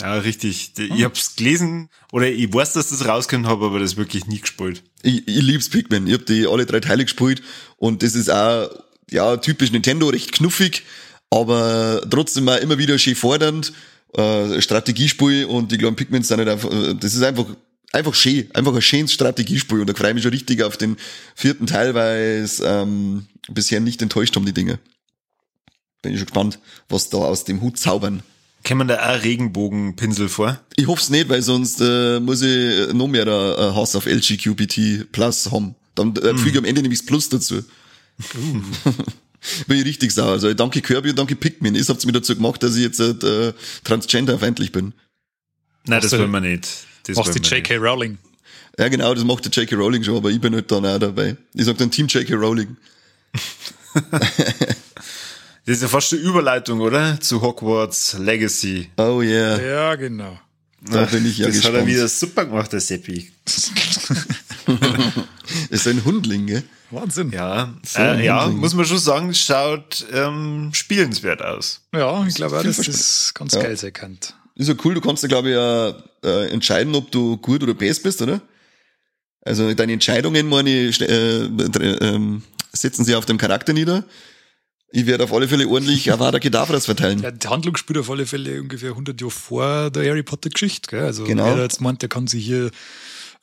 Ja, 0.00 0.14
richtig. 0.14 0.72
Ich 0.76 1.04
hab's 1.04 1.36
gelesen 1.36 1.90
oder 2.12 2.28
ich 2.28 2.52
weiß, 2.52 2.72
dass 2.72 2.90
das 2.90 3.06
rauskommt, 3.06 3.46
habe 3.46 3.66
aber 3.66 3.78
das 3.78 3.96
wirklich 3.96 4.26
nie 4.26 4.40
gespielt. 4.40 4.82
Ich, 5.02 5.26
ich 5.28 5.42
lieb's 5.42 5.68
Pikmin. 5.68 6.08
Ich 6.08 6.14
hab 6.14 6.26
die 6.26 6.46
alle 6.46 6.66
drei 6.66 6.80
Teile 6.80 7.04
gespielt 7.04 7.42
und 7.76 8.02
das 8.02 8.16
ist 8.16 8.30
auch 8.30 8.68
ja 9.10 9.36
typisch 9.36 9.70
Nintendo, 9.70 10.08
recht 10.08 10.32
knuffig, 10.32 10.82
aber 11.30 12.02
trotzdem 12.10 12.48
auch 12.48 12.58
immer 12.58 12.78
wieder 12.78 12.98
schön 12.98 13.14
fordernd. 13.14 13.72
Äh, 14.14 14.60
Strategiespiel 14.62 15.44
und 15.44 15.70
die 15.70 15.78
glaube 15.78 15.96
Pikmin 15.96 16.22
sind 16.22 16.38
nicht 16.38 16.48
einfach, 16.48 16.70
das 16.98 17.14
ist 17.14 17.22
einfach 17.22 17.46
einfach 17.92 18.14
schön, 18.14 18.48
einfach 18.54 18.74
ein 18.74 18.82
schönes 18.82 19.12
Strategiespiel 19.12 19.80
und 19.80 19.88
da 19.88 19.94
freue 19.94 20.10
ich 20.10 20.14
mich 20.14 20.22
schon 20.22 20.32
richtig 20.32 20.62
auf 20.62 20.76
den 20.76 20.96
vierten 21.34 21.66
Teil, 21.66 21.94
weil 21.94 22.40
es 22.42 22.60
ähm, 22.64 23.26
bisher 23.48 23.80
nicht 23.80 24.02
enttäuscht 24.02 24.36
haben, 24.36 24.46
die 24.46 24.52
Dinge. 24.52 24.78
Bin 26.02 26.12
ich 26.12 26.18
schon 26.18 26.26
gespannt, 26.26 26.58
was 26.88 27.10
da 27.10 27.18
aus 27.18 27.44
dem 27.44 27.60
Hut 27.60 27.78
zaubern. 27.78 28.22
Kämen 28.64 28.88
da 28.88 28.96
auch 28.96 29.22
Regenbogenpinsel 29.22 30.28
vor? 30.28 30.60
Ich 30.76 30.86
hoffe 30.86 31.02
es 31.02 31.10
nicht, 31.10 31.28
weil 31.28 31.42
sonst 31.42 31.80
äh, 31.80 32.20
muss 32.20 32.42
ich 32.42 32.92
noch 32.92 33.08
mehr 33.08 33.24
da, 33.24 33.70
äh, 33.70 33.74
Hass 33.74 33.96
auf 33.96 34.06
LGQPT 34.06 35.10
Plus 35.12 35.50
haben. 35.50 35.74
Dann 35.94 36.14
äh, 36.16 36.32
mm. 36.32 36.38
füge 36.38 36.50
ich 36.50 36.58
am 36.58 36.64
Ende 36.64 36.82
nämlich 36.82 37.00
das 37.00 37.06
Plus 37.06 37.28
dazu. 37.28 37.56
Uh. 38.34 38.62
bin 39.66 39.78
ich 39.78 39.84
richtig 39.84 40.12
sauer. 40.12 40.32
Also 40.32 40.52
danke 40.54 40.82
Kirby 40.82 41.10
und 41.10 41.18
danke 41.18 41.36
Pikmin. 41.36 41.74
Ihr 41.74 41.84
habt 41.86 42.04
mir 42.04 42.12
dazu 42.12 42.34
gemacht, 42.34 42.62
dass 42.62 42.76
ich 42.76 42.82
jetzt 42.82 43.00
äh, 43.00 43.52
transgenderfeindlich 43.84 44.72
bin. 44.72 44.92
Nein, 45.86 46.00
das 46.02 46.12
wollen 46.12 46.30
wir 46.30 46.40
nicht. 46.40 46.68
Das 47.04 47.16
machst 47.16 47.34
die 47.34 47.40
J.K. 47.40 47.76
Rowling. 47.76 48.18
Ja, 48.78 48.88
genau, 48.88 49.14
das 49.14 49.24
macht 49.24 49.44
die 49.44 49.60
J.K. 49.60 49.74
Rowling 49.76 50.04
schon, 50.04 50.16
aber 50.16 50.30
ich 50.30 50.40
bin 50.40 50.54
halt 50.54 50.70
dann 50.70 50.86
auch 50.86 50.98
dabei. 50.98 51.36
Ich 51.54 51.64
sag 51.64 51.78
dann 51.78 51.90
Team 51.90 52.06
J.K. 52.06 52.34
Rowling. 52.34 52.76
das 54.10 54.16
ist 55.64 55.82
ja 55.82 55.88
fast 55.88 56.12
eine 56.12 56.22
Überleitung, 56.22 56.80
oder? 56.80 57.20
Zu 57.20 57.40
Hogwarts 57.40 58.16
Legacy. 58.18 58.90
Oh 58.96 59.22
yeah. 59.22 59.60
Ja, 59.60 59.94
genau. 59.96 60.38
Da 60.80 61.04
Ach, 61.04 61.10
bin 61.10 61.26
ich 61.26 61.38
ja 61.38 61.46
das 61.46 61.56
gespannt. 61.56 61.76
hat 61.76 61.82
er 61.82 61.86
wieder 61.86 62.08
super 62.08 62.44
gemacht, 62.44 62.72
der 62.72 62.80
Seppi. 62.80 63.32
ist 65.70 65.86
ein 65.86 66.04
Hundling, 66.04 66.46
gell? 66.46 66.64
Wahnsinn. 66.90 67.30
Ja, 67.32 67.74
äh, 67.96 68.24
ja, 68.24 68.48
muss 68.48 68.74
man 68.74 68.86
schon 68.86 68.98
sagen, 68.98 69.34
schaut 69.34 70.06
ähm, 70.12 70.70
spielenswert 70.72 71.42
aus. 71.42 71.82
Ja, 71.94 72.26
ich 72.26 72.34
glaube 72.34 72.58
auch, 72.58 72.62
dass 72.62 72.78
das 72.78 73.32
ganz 73.34 73.54
ja. 73.54 73.62
geil 73.62 73.76
sein 73.76 73.92
kann. 73.92 74.18
Ist 74.54 74.68
ja 74.68 74.74
cool, 74.84 74.94
du 74.94 75.00
kannst 75.00 75.22
ja, 75.22 75.28
glaube 75.28 75.48
ich, 75.50 75.54
ja, 75.54 75.94
äh, 76.24 76.50
entscheiden, 76.50 76.94
ob 76.94 77.10
du 77.10 77.36
gut 77.36 77.62
oder 77.62 77.74
best 77.74 78.02
bist, 78.02 78.22
oder? 78.22 78.40
Also 79.42 79.72
deine 79.74 79.92
Entscheidungen, 79.92 80.48
meine 80.48 80.88
ich, 80.88 81.00
äh, 81.00 81.44
äh, 81.44 82.40
setzen 82.72 83.04
sie 83.04 83.14
auf 83.14 83.26
dem 83.26 83.38
Charakter 83.38 83.72
nieder. 83.72 84.04
Ich 84.90 85.06
werde 85.06 85.24
auf 85.24 85.32
alle 85.32 85.48
Fälle 85.48 85.68
ordentlich 85.68 86.10
Avada 86.12 86.38
Kedavras 86.38 86.86
verteilen. 86.86 87.20
Ja, 87.20 87.30
die 87.30 87.46
Handlung 87.46 87.76
spielt 87.76 87.98
auf 87.98 88.10
alle 88.10 88.26
Fälle 88.26 88.60
ungefähr 88.60 88.90
100 88.90 89.20
Jahre 89.20 89.30
vor 89.30 89.90
der 89.90 90.08
Harry 90.08 90.22
Potter 90.22 90.50
Geschichte. 90.50 90.98
Also 91.00 91.24
genau. 91.24 91.44
wer 91.56 91.62
jetzt 91.62 91.80
meint, 91.80 92.02
der 92.02 92.08
kann 92.08 92.26
sich 92.26 92.44
hier 92.44 92.70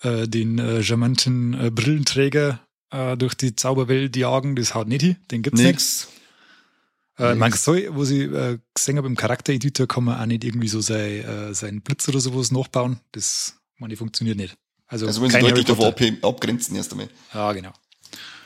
äh, 0.05 0.27
den 0.27 0.59
äh, 0.59 0.83
charmanten 0.83 1.53
äh, 1.59 1.71
Brillenträger 1.71 2.59
äh, 2.91 3.17
durch 3.17 3.33
die 3.35 3.55
Zauberwelt 3.55 4.15
jagen, 4.15 4.55
das 4.55 4.73
haut 4.75 4.87
nicht 4.87 5.01
hin, 5.01 5.15
den 5.31 5.41
gibt's 5.41 5.61
Nix. 5.61 6.07
nicht. 6.07 7.27
Äh, 7.27 7.35
man 7.35 7.51
soll, 7.53 7.87
wo 7.91 8.03
sie 8.03 8.23
äh, 8.23 8.57
gesehen 8.73 8.97
habe, 8.97 9.07
im 9.07 9.15
Charaktereditor 9.15 9.87
kann 9.87 10.03
man 10.03 10.19
auch 10.19 10.25
nicht 10.25 10.43
irgendwie 10.43 10.67
so 10.67 10.81
sein, 10.81 11.23
äh, 11.23 11.53
seinen 11.53 11.81
Blitz 11.81 12.07
oder 12.09 12.19
sowas 12.19 12.51
nachbauen. 12.51 12.99
Das, 13.13 13.55
meine, 13.77 13.95
funktioniert 13.95 14.37
nicht. 14.37 14.57
Also, 14.87 15.07
Also 15.07 15.21
wenn 15.21 15.29
sie 15.31 15.39
deutlich 15.39 15.65
Potter. 15.65 15.87
ab, 15.87 15.99
abgrenzen 16.23 16.75
erst 16.75 16.91
einmal. 16.91 17.09
Ja, 17.33 17.51
genau. 17.53 17.71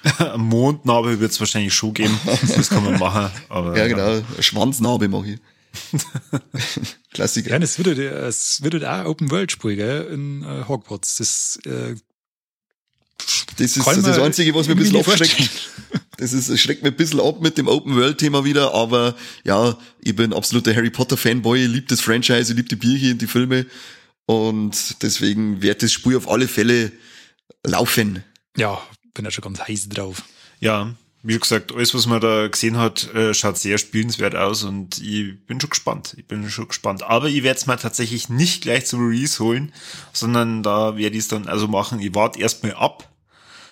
Mondnarbe 0.38 1.20
wird 1.20 1.32
es 1.32 1.40
wahrscheinlich 1.40 1.74
schon 1.74 1.94
geben. 1.94 2.18
Das 2.56 2.70
kann 2.70 2.84
man 2.84 2.98
machen. 3.00 3.32
Aber 3.50 3.78
Ja, 3.78 3.88
genau. 3.88 4.08
Eine 4.08 4.24
Schwanznarbe 4.44 5.08
mache 5.10 5.28
ich. 5.32 5.40
Klassiker. 7.14 7.52
Ja, 7.52 7.60
das 7.60 7.78
wird, 7.84 7.98
es 7.98 8.62
wird 8.62 8.74
halt 8.76 8.86
auch 8.86 9.12
Open 9.12 9.32
World 9.32 9.52
Spiel, 9.52 9.76
gell, 9.76 10.08
in 10.12 10.44
äh, 10.44 10.66
Hogwarts. 10.68 11.18
Das, 11.18 11.60
äh, 11.66 11.96
Das 13.58 13.78
ist 13.78 13.86
das 13.86 13.86
man 13.86 14.20
Einzige, 14.22 14.54
was 14.56 14.68
mir 14.68 14.74
ein 14.74 14.78
bisschen 14.78 14.98
nicht 14.98 15.08
abschreckt. 15.08 15.50
Das 16.18 16.34
ist, 16.34 16.50
es 16.50 16.60
schreckt 16.60 16.84
mir 16.84 16.90
ein 16.90 16.98
bisschen 16.98 17.22
ab 17.22 17.40
mit 17.40 17.58
dem 17.58 17.70
Open 17.70 17.96
World 17.96 18.18
Thema 18.18 18.44
wieder, 18.44 18.74
aber 18.74 19.16
ja, 19.46 19.78
ich 20.02 20.14
bin 20.18 20.34
absoluter 20.34 20.76
Harry 20.76 20.90
Potter 20.90 21.16
Fanboy, 21.16 21.64
ich 21.64 21.72
liebe 21.72 21.88
das 21.88 22.02
Franchise, 22.02 22.52
ich 22.52 22.58
liebe 22.58 22.68
die 22.68 22.76
Bierchen 22.76 23.14
und 23.14 23.22
die 23.22 23.28
Filme 23.28 23.66
und 24.26 25.02
deswegen 25.02 25.62
wird 25.62 25.82
das 25.82 25.94
Spiel 25.94 26.18
auf 26.18 26.30
alle 26.30 26.50
Fälle 26.50 26.92
laufen. 27.66 28.22
ja, 28.58 28.82
bin 29.14 29.24
ja 29.24 29.32
schon 29.32 29.44
ganz 29.46 29.62
heiß 29.62 29.88
drauf. 29.88 30.24
Ja, 30.60 30.94
wie 31.22 31.38
gesagt, 31.38 31.74
alles, 31.74 31.94
was 31.94 32.06
man 32.06 32.22
da 32.22 32.48
gesehen 32.48 32.78
hat, 32.78 33.14
äh, 33.14 33.34
schaut 33.34 33.58
sehr 33.58 33.78
spielenswert 33.78 34.36
aus 34.36 34.64
und 34.64 35.00
ich 35.00 35.46
bin 35.46 35.60
schon 35.60 35.70
gespannt. 35.70 36.16
Ich 36.18 36.26
bin 36.26 36.50
schon 36.50 36.70
gespannt. 36.70 37.04
Aber 37.04 37.28
ich 37.28 37.44
werde 37.44 37.60
es 37.60 37.66
mal 37.66 37.76
tatsächlich 37.76 38.30
nicht 38.30 38.62
gleich 38.62 38.86
zum 38.86 39.06
Release 39.06 39.44
holen, 39.44 39.74
sondern 40.14 40.64
da 40.64 40.96
werde 40.96 41.18
ich 41.18 41.24
es 41.24 41.28
dann 41.28 41.48
also 41.48 41.68
machen. 41.68 42.00
Ich 42.00 42.16
warte 42.16 42.40
erstmal 42.40 42.74
ab, 42.74 43.10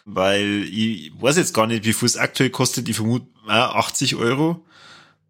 weil 0.04 0.64
ich 0.70 1.14
weiß 1.20 1.38
jetzt 1.38 1.54
gar 1.54 1.68
nicht, 1.68 1.86
wie 1.86 1.94
viel 1.94 2.08
es 2.08 2.18
aktuell 2.18 2.50
kostet. 2.50 2.90
Ich 2.90 2.98
vermute 2.98 3.28
äh, 3.48 3.52
80 3.52 4.16
Euro. 4.16 4.66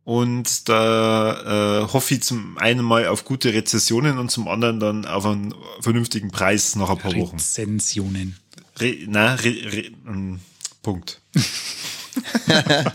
Und 0.04 0.70
da 0.70 1.82
äh, 1.84 1.88
hoffe 1.92 2.14
ich 2.14 2.24
zum 2.24 2.58
einen 2.58 2.84
mal 2.84 3.08
auf 3.08 3.26
gute 3.26 3.54
Rezessionen 3.54 4.18
und 4.18 4.32
zum 4.32 4.48
anderen 4.48 4.80
dann 4.80 5.06
auf 5.06 5.26
einen 5.26 5.54
vernünftigen 5.82 6.32
Preis 6.32 6.78
nach 6.78 6.90
ein 6.90 6.98
paar 6.98 7.14
Wochen. 7.16 7.36
Rezensionen. 7.36 8.38
Re, 8.80 8.98
na, 9.06 9.36
re, 9.36 9.50
re, 9.66 9.92
ähm, 10.08 10.40
Punkt. 10.82 11.22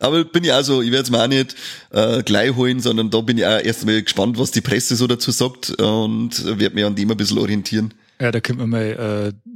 Aber 0.00 0.24
bin 0.24 0.44
ich 0.44 0.52
also, 0.52 0.82
ich 0.82 0.90
werde 0.90 1.04
es 1.04 1.10
mir 1.10 1.22
auch 1.22 1.28
nicht 1.28 1.56
äh, 1.90 2.22
gleich 2.22 2.54
holen, 2.54 2.80
sondern 2.80 3.10
da 3.10 3.20
bin 3.20 3.38
ich 3.38 3.46
auch 3.46 3.60
erst 3.60 3.80
einmal 3.80 4.02
gespannt, 4.02 4.38
was 4.38 4.50
die 4.50 4.60
Presse 4.60 4.96
so 4.96 5.06
dazu 5.06 5.30
sagt 5.30 5.70
und 5.80 6.44
werde 6.44 6.74
mich 6.74 6.84
an 6.84 6.94
dem 6.94 7.10
ein 7.10 7.16
bisschen 7.16 7.38
orientieren. 7.38 7.94
Ja, 8.20 8.30
da 8.30 8.40
kommt 8.40 8.58
mir 8.58 8.66
mal 8.66 9.32
äh, 9.34 9.52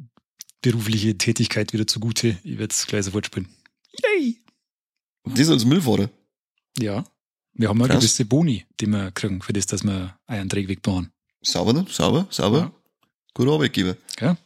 berufliche 0.62 1.18
Tätigkeit 1.18 1.72
wieder 1.72 1.86
zugute. 1.86 2.38
Ich 2.42 2.58
werde 2.58 2.72
es 2.72 2.86
gleich 2.86 3.04
sofort 3.04 3.26
spielen. 3.26 3.48
Yay! 4.02 4.38
Und 5.24 5.38
das 5.38 5.50
als 5.50 5.64
Müllfahrer. 5.64 6.08
Ja. 6.78 7.04
Wir 7.52 7.68
haben 7.68 7.80
ja 7.80 7.88
gewisse 7.88 8.24
Boni, 8.24 8.64
die 8.80 8.86
wir 8.86 9.10
kriegen, 9.10 9.42
für 9.42 9.52
das, 9.52 9.66
dass 9.66 9.82
wir 9.82 10.16
einen 10.26 10.48
Träg 10.48 10.68
wegbauen. 10.68 11.10
Sauber, 11.42 11.72
ne? 11.72 11.86
Sauber, 11.90 12.26
sauber. 12.30 12.58
Ja. 12.58 12.72
Guter 13.34 13.52
Arbeitgeber. 13.52 13.96
Ja? 14.20 14.36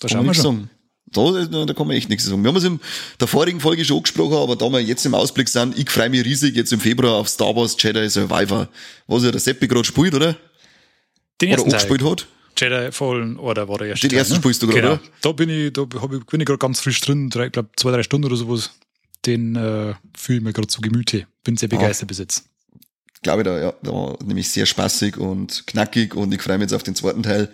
Da 0.00 0.08
schauen 0.08 0.26
wir 0.26 0.34
schon. 0.34 0.70
Da, 1.12 1.64
da 1.64 1.74
kann 1.74 1.86
man 1.86 1.96
echt 1.96 2.08
nichts 2.08 2.24
sagen. 2.24 2.42
Wir 2.42 2.48
haben 2.48 2.56
es 2.56 2.64
in 2.64 2.80
der 3.18 3.28
vorigen 3.28 3.60
Folge 3.60 3.84
schon 3.84 3.98
angesprochen, 3.98 4.36
aber 4.36 4.56
da 4.56 4.68
wir 4.68 4.80
jetzt 4.80 5.06
im 5.06 5.14
Ausblick 5.14 5.48
sind, 5.48 5.78
ich 5.78 5.90
freue 5.90 6.10
mich 6.10 6.24
riesig 6.24 6.54
jetzt 6.54 6.72
im 6.72 6.80
Februar 6.80 7.14
auf 7.14 7.28
Star 7.28 7.54
Wars 7.56 7.76
Jedi 7.78 8.08
Survivor, 8.08 8.68
was 9.06 9.24
ja 9.24 9.30
der 9.30 9.40
Seppi 9.40 9.68
gerade 9.68 9.84
spielt, 9.84 10.14
oder? 10.14 10.36
Den 11.40 11.48
Oder 11.48 11.58
ersten 11.58 11.72
angespielt 11.72 12.04
hat. 12.04 12.26
Jedi 12.58 12.92
Fallen 12.92 13.38
Order 13.38 13.68
war 13.68 13.78
der 13.78 13.88
erste 13.88 14.08
Den 14.08 14.18
ersten 14.18 14.34
Teil, 14.34 14.38
ne? 14.38 14.42
spielst 14.42 14.62
du 14.62 14.66
gerade, 14.66 14.80
genau. 14.80 14.92
oder? 14.94 15.02
Da 15.22 15.32
bin 15.32 15.48
ich, 15.48 15.72
da 15.72 15.82
ich, 15.82 16.26
bin 16.26 16.40
ich 16.40 16.46
gerade 16.46 16.58
ganz 16.58 16.80
frisch 16.80 17.00
drin, 17.00 17.30
drei, 17.30 17.48
glaub, 17.48 17.68
zwei, 17.76 17.92
drei 17.92 18.02
Stunden 18.02 18.26
oder 18.26 18.36
sowas. 18.36 18.72
Den 19.24 19.56
äh, 19.56 19.94
fühle 20.16 20.38
ich 20.38 20.44
mir 20.44 20.52
gerade 20.52 20.68
zu 20.68 20.80
Gemüte. 20.80 21.26
Bin 21.44 21.56
sehr 21.56 21.68
begeistert 21.68 22.08
bis 22.08 22.18
jetzt. 22.18 22.44
Glaube 23.22 23.42
ich 23.42 23.44
da, 23.46 23.58
ja, 23.58 23.74
da 23.82 23.92
war 23.92 24.18
nämlich 24.24 24.48
sehr 24.50 24.66
spaßig 24.66 25.16
und 25.16 25.66
knackig 25.66 26.14
und 26.14 26.32
ich 26.32 26.40
freue 26.40 26.58
mich 26.58 26.66
jetzt 26.66 26.74
auf 26.74 26.84
den 26.84 26.94
zweiten 26.94 27.22
Teil. 27.22 27.52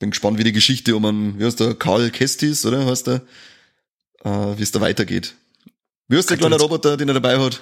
Bin 0.00 0.10
gespannt, 0.10 0.38
wie 0.38 0.44
die 0.44 0.52
Geschichte 0.52 0.96
um 0.96 1.04
einen, 1.04 1.38
wie 1.38 1.44
heißt 1.44 1.60
der, 1.60 1.74
Karl 1.74 2.10
Kestis, 2.10 2.64
oder? 2.66 2.86
Heißt 2.86 3.06
der? 3.06 3.20
Äh, 4.24 4.58
wie 4.58 4.62
es 4.62 4.72
da 4.72 4.80
weitergeht. 4.80 5.34
Wie 6.08 6.16
heißt 6.16 6.30
der 6.30 6.38
kleine 6.38 6.56
ich 6.56 6.62
Roboter, 6.62 6.96
den 6.96 7.08
er 7.08 7.14
dabei 7.14 7.38
hat? 7.38 7.60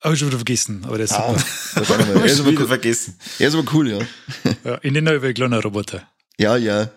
Habe 0.00 0.14
ich 0.14 0.20
schon 0.20 0.28
wieder 0.28 0.38
vergessen, 0.38 0.84
aber 0.84 0.96
der 0.96 1.04
ist 1.04 1.12
Ah, 1.12 1.36
super. 1.74 1.98
er, 2.14 2.24
ist 2.24 2.40
aber 2.40 2.50
cool, 2.50 2.66
vergessen. 2.66 3.14
er 3.38 3.48
ist 3.48 3.54
aber 3.54 3.72
cool, 3.74 3.90
ja. 3.90 3.98
Ja, 4.64 4.74
in 4.76 4.94
den 4.94 5.04
neuen 5.04 5.34
kleiner 5.34 5.60
Roboter. 5.60 6.08
Ja, 6.38 6.56
ja. 6.56 6.90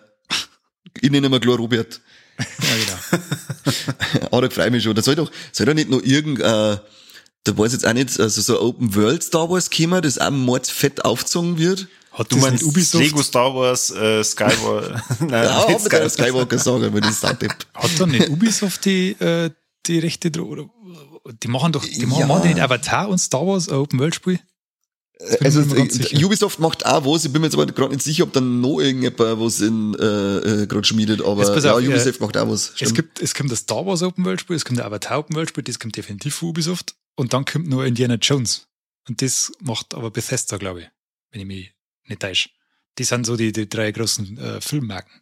Ich 1.00 1.10
nenne 1.10 1.26
ihn 1.26 1.30
mal 1.30 1.40
klar 1.40 1.56
Robert. 1.56 2.00
Ja, 2.38 2.44
genau. 2.76 4.28
Aber 4.30 4.42
da 4.42 4.50
freue 4.54 4.66
ich 4.66 4.72
mich 4.72 4.82
schon. 4.84 4.94
Da 4.94 5.02
soll 5.02 5.14
doch, 5.14 5.30
soll 5.52 5.66
doch 5.66 5.74
nicht 5.74 5.90
noch 5.90 6.02
irgend, 6.02 6.38
äh, 6.38 6.42
da 6.42 7.58
weiß 7.58 7.72
jetzt 7.72 7.86
auch 7.86 7.92
nicht, 7.92 8.18
also 8.20 8.40
so 8.40 8.58
ein 8.58 8.66
Open 8.66 8.94
World 8.94 9.22
Star 9.22 9.50
Wars 9.50 9.70
kommen, 9.70 10.00
das 10.02 10.18
auch 10.18 10.30
mordsfett 10.30 11.04
aufgezogen 11.04 11.58
wird. 11.58 11.88
Hat 12.16 12.32
Du 12.32 12.36
meinst 12.38 12.64
Ubisoft? 12.64 13.04
Lego 13.04 13.22
Star 13.22 13.54
Wars, 13.54 13.90
äh, 13.90 14.24
Skywalker. 14.24 15.02
Nein, 15.20 15.30
Ja, 15.30 15.66
aber 15.68 15.88
der 15.88 16.08
Skywalker 16.08 16.58
sagen, 16.58 16.94
wenn 16.94 17.02
das 17.02 17.20
sagt. 17.20 17.42
Hat 17.74 18.00
dann 18.00 18.10
nicht 18.10 18.28
Ubisoft 18.30 18.86
die, 18.86 19.10
äh, 19.20 19.50
die 19.86 19.98
Rechte 19.98 20.30
oder 20.42 20.64
die 21.42 21.48
machen 21.48 21.72
doch, 21.72 21.84
die 21.84 22.06
machen, 22.06 22.20
Ja. 22.20 22.26
machen 22.26 22.42
die 22.42 22.48
nicht 22.54 22.62
Avatar 22.62 23.08
und 23.10 23.18
Star 23.18 23.46
Wars 23.46 23.68
Open 23.68 23.98
World 23.98 24.14
Spiel? 24.14 24.40
Also 25.40 25.62
ich 25.62 26.14
äh. 26.14 26.24
Ubisoft 26.24 26.58
macht 26.58 26.86
auch 26.86 27.04
was, 27.04 27.24
ich 27.26 27.32
bin 27.32 27.40
mir 27.42 27.48
jetzt 27.48 27.54
aber 27.54 27.66
gerade 27.66 27.92
nicht 27.92 28.02
sicher, 28.02 28.24
ob 28.24 28.32
dann 28.32 28.60
noch 28.60 28.80
irgendjemand 28.80 29.40
was 29.40 29.60
in 29.60 29.94
äh, 29.94 30.04
äh, 30.04 30.66
gerade 30.66 30.84
schmiedet, 30.84 31.22
aber 31.22 31.42
pass 31.52 31.64
ja, 31.64 31.74
auf, 31.74 31.82
äh, 31.82 31.88
Ubisoft 31.88 32.20
macht 32.20 32.36
auch 32.36 32.48
was. 32.48 32.70
Es 32.70 32.76
stimmt. 32.76 32.94
gibt, 32.94 33.22
es 33.22 33.34
kommt 33.34 33.50
das 33.50 33.60
Star 33.60 33.84
Wars 33.86 34.02
Open 34.02 34.24
World 34.24 34.40
Spiel, 34.40 34.56
es 34.56 34.64
kommt 34.64 34.78
der 34.78 34.86
Avatar 34.86 35.18
Open 35.18 35.36
World 35.36 35.48
Spiel, 35.50 35.64
das 35.64 35.78
kommt 35.78 35.96
definitiv 35.96 36.34
von 36.34 36.50
Ubisoft 36.50 36.94
und 37.14 37.32
dann 37.32 37.44
kommt 37.44 37.66
nur 37.68 37.84
Indiana 37.86 38.14
Jones. 38.14 38.68
Und 39.08 39.22
das 39.22 39.52
macht 39.60 39.94
aber 39.94 40.10
Bethesda, 40.10 40.58
glaube 40.58 40.82
ich, 40.82 40.86
wenn 41.30 41.40
ich 41.40 41.46
mich 41.46 41.75
nicht 42.08 42.20
täusche. 42.20 42.50
Die 42.98 43.04
sind 43.04 43.26
so 43.26 43.36
die, 43.36 43.52
die 43.52 43.68
drei 43.68 43.92
großen 43.92 44.38
äh, 44.38 44.60
Filmmarken. 44.60 45.20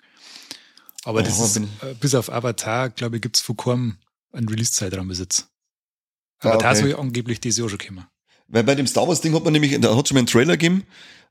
Aber 1.05 1.22
das 1.22 1.39
ist, 1.39 1.57
äh, 1.57 1.95
bis 2.01 2.14
auf 2.14 2.32
Avatar, 2.32 2.91
glaube 2.91 3.16
ich, 3.16 3.22
gibt's 3.22 3.41
von 3.41 3.57
keinem 3.57 3.99
einen 4.32 4.49
Release-Zeitraum 4.49 5.09
besitz. 5.09 5.49
Ah, 6.41 6.51
Avatar 6.51 6.72
okay. 6.72 6.80
soll 6.80 6.97
angeblich 6.97 7.41
dieses 7.41 7.59
Jahr 7.59 7.68
schon 7.68 7.78
kommen. 7.78 8.07
Weil 8.49 8.64
bei 8.64 8.74
dem 8.74 8.87
Star 8.87 9.07
Wars 9.07 9.20
Ding 9.20 9.35
hat 9.35 9.45
man 9.45 9.53
nämlich, 9.53 9.78
da 9.80 9.97
hat 9.97 10.09
schon 10.09 10.14
mal 10.14 10.20
einen 10.20 10.26
Trailer 10.26 10.57
gegeben, 10.57 10.85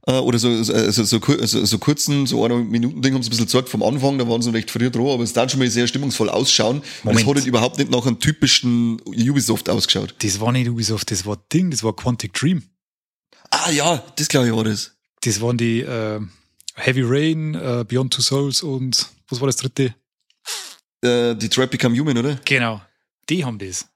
äh, 0.05 0.13
oder 0.13 0.37
so, 0.37 0.63
so, 0.63 0.91
so, 0.91 1.03
so, 1.03 1.19
so, 1.45 1.65
so 1.65 1.77
kurzen, 1.79 2.25
so 2.25 2.43
eine 2.43 2.55
Minuten 2.55 3.01
Ding 3.01 3.13
haben 3.13 3.23
sie 3.23 3.27
ein 3.27 3.31
bisschen 3.31 3.45
gezeigt 3.45 3.69
vom 3.69 3.83
Anfang, 3.83 4.17
da 4.17 4.27
waren 4.27 4.41
sie 4.41 4.51
recht 4.51 4.69
früh 4.69 4.89
dran, 4.89 5.07
aber 5.07 5.23
es 5.23 5.33
darf 5.33 5.49
schon 5.49 5.59
mal 5.59 5.69
sehr 5.69 5.87
stimmungsvoll 5.87 6.29
ausschauen. 6.29 6.81
Und 7.03 7.15
es 7.15 7.25
hat 7.25 7.35
halt 7.35 7.45
überhaupt 7.45 7.77
nicht 7.77 7.89
nach 7.89 8.05
einem 8.05 8.19
typischen 8.19 8.99
Ubisoft 9.01 9.69
ausgeschaut. 9.69 10.15
Das 10.19 10.39
war 10.39 10.51
nicht 10.51 10.69
Ubisoft, 10.69 11.11
das 11.11 11.25
war 11.25 11.37
Ding, 11.51 11.71
das 11.71 11.83
war 11.83 11.95
Quantic 11.95 12.33
Dream. 12.33 12.63
Ah 13.49 13.69
ja, 13.71 14.03
das 14.15 14.27
glaube 14.27 14.47
ich 14.47 14.53
war 14.53 14.63
das. 14.63 14.91
Das 15.24 15.39
waren 15.41 15.57
die 15.57 15.82
äh, 15.82 16.19
Heavy 16.76 17.01
Rain, 17.03 17.55
äh, 17.55 17.86
Beyond 17.88 18.13
Two 18.13 18.21
Souls 18.21 18.61
und 18.61 19.07
was 19.30 19.39
war 19.39 19.47
das 19.47 19.57
dritte? 19.57 19.95
Äh, 21.01 21.36
Detroit 21.36 21.71
Become 21.71 21.97
Human, 21.97 22.17
oder? 22.17 22.39
Genau. 22.45 22.82
Die 23.30 23.43
haben 23.45 23.57
das. 23.57 23.88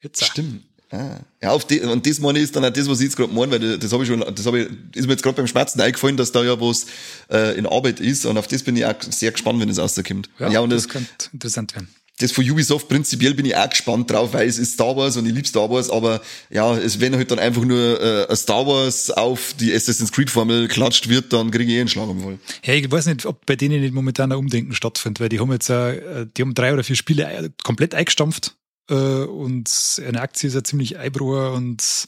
Jetzt 0.00 0.22
auch. 0.22 0.26
Stimmt. 0.26 0.64
Ah. 0.90 1.20
Ja, 1.40 1.50
auf 1.52 1.64
die, 1.64 1.80
und 1.80 2.06
das 2.06 2.20
meine 2.20 2.38
ich 2.38 2.44
ist 2.44 2.54
dann 2.54 2.64
auch 2.66 2.70
das, 2.70 2.86
was 2.86 3.00
ich 3.00 3.04
jetzt 3.04 3.16
gerade 3.16 3.32
meine, 3.32 3.52
weil 3.52 3.78
das 3.78 3.92
habe 3.92 4.02
ich 4.02 4.10
schon, 4.10 4.20
das 4.20 4.44
habe 4.44 4.60
ich, 4.60 4.68
ist 4.94 5.06
mir 5.06 5.12
jetzt 5.12 5.22
gerade 5.22 5.36
beim 5.36 5.46
Schmerzen 5.46 5.80
eingefallen, 5.80 6.18
dass 6.18 6.32
da 6.32 6.44
ja 6.44 6.60
was 6.60 6.84
äh, 7.30 7.56
in 7.56 7.64
Arbeit 7.64 7.98
ist 7.98 8.26
und 8.26 8.36
auf 8.36 8.46
das 8.46 8.62
bin 8.62 8.76
ich 8.76 8.84
auch 8.84 8.94
sehr 9.00 9.32
gespannt, 9.32 9.58
wenn 9.60 9.70
es 9.70 9.78
rauskommt. 9.78 10.28
Ja, 10.38 10.50
Ja, 10.50 10.60
und 10.60 10.68
das, 10.68 10.82
das, 10.82 10.92
könnte 10.92 11.30
interessant 11.32 11.74
werden. 11.74 11.88
Das 12.18 12.32
von 12.32 12.48
Ubisoft 12.48 12.88
prinzipiell 12.88 13.34
bin 13.34 13.46
ich 13.46 13.56
auch 13.56 13.68
gespannt 13.68 14.10
drauf, 14.10 14.32
weil 14.32 14.46
es 14.46 14.58
ist 14.58 14.74
Star 14.74 14.96
Wars 14.96 15.16
und 15.16 15.26
ich 15.26 15.34
liebe 15.34 15.48
Star 15.48 15.68
Wars, 15.70 15.90
aber 15.90 16.20
ja, 16.50 16.76
es 16.76 17.00
wenn 17.00 17.16
halt 17.16 17.30
dann 17.30 17.38
einfach 17.38 17.64
nur 17.64 18.00
äh, 18.00 18.28
ein 18.28 18.36
Star 18.36 18.66
Wars 18.66 19.10
auf 19.10 19.54
die 19.58 19.72
Assassin's 19.72 20.12
Creed 20.12 20.30
Formel 20.30 20.68
klatscht 20.68 21.08
wird, 21.08 21.32
dann 21.32 21.50
kriege 21.50 21.70
ich 21.70 21.78
eh 21.78 21.80
einen 21.80 21.88
Schlag 21.88 22.08
am 22.08 22.22
Wohl. 22.22 22.38
Ja, 22.64 22.74
ich 22.74 22.90
weiß 22.90 23.06
nicht, 23.06 23.26
ob 23.26 23.44
bei 23.46 23.56
denen 23.56 23.80
nicht 23.80 23.94
momentan 23.94 24.30
ein 24.30 24.38
Umdenken 24.38 24.74
stattfindet, 24.74 25.20
weil 25.20 25.28
die 25.30 25.40
haben 25.40 25.50
jetzt, 25.52 25.70
äh, 25.70 26.26
die 26.36 26.42
haben 26.42 26.54
drei 26.54 26.72
oder 26.72 26.84
vier 26.84 26.96
Spiele 26.96 27.24
äh, 27.24 27.50
komplett 27.64 27.94
eingestampft 27.94 28.56
äh, 28.90 28.94
und 28.94 29.70
eine 30.06 30.20
Aktie 30.20 30.48
ist 30.48 30.54
ja 30.54 30.62
ziemlich 30.62 30.98
einbrucher 30.98 31.52
und 31.52 32.06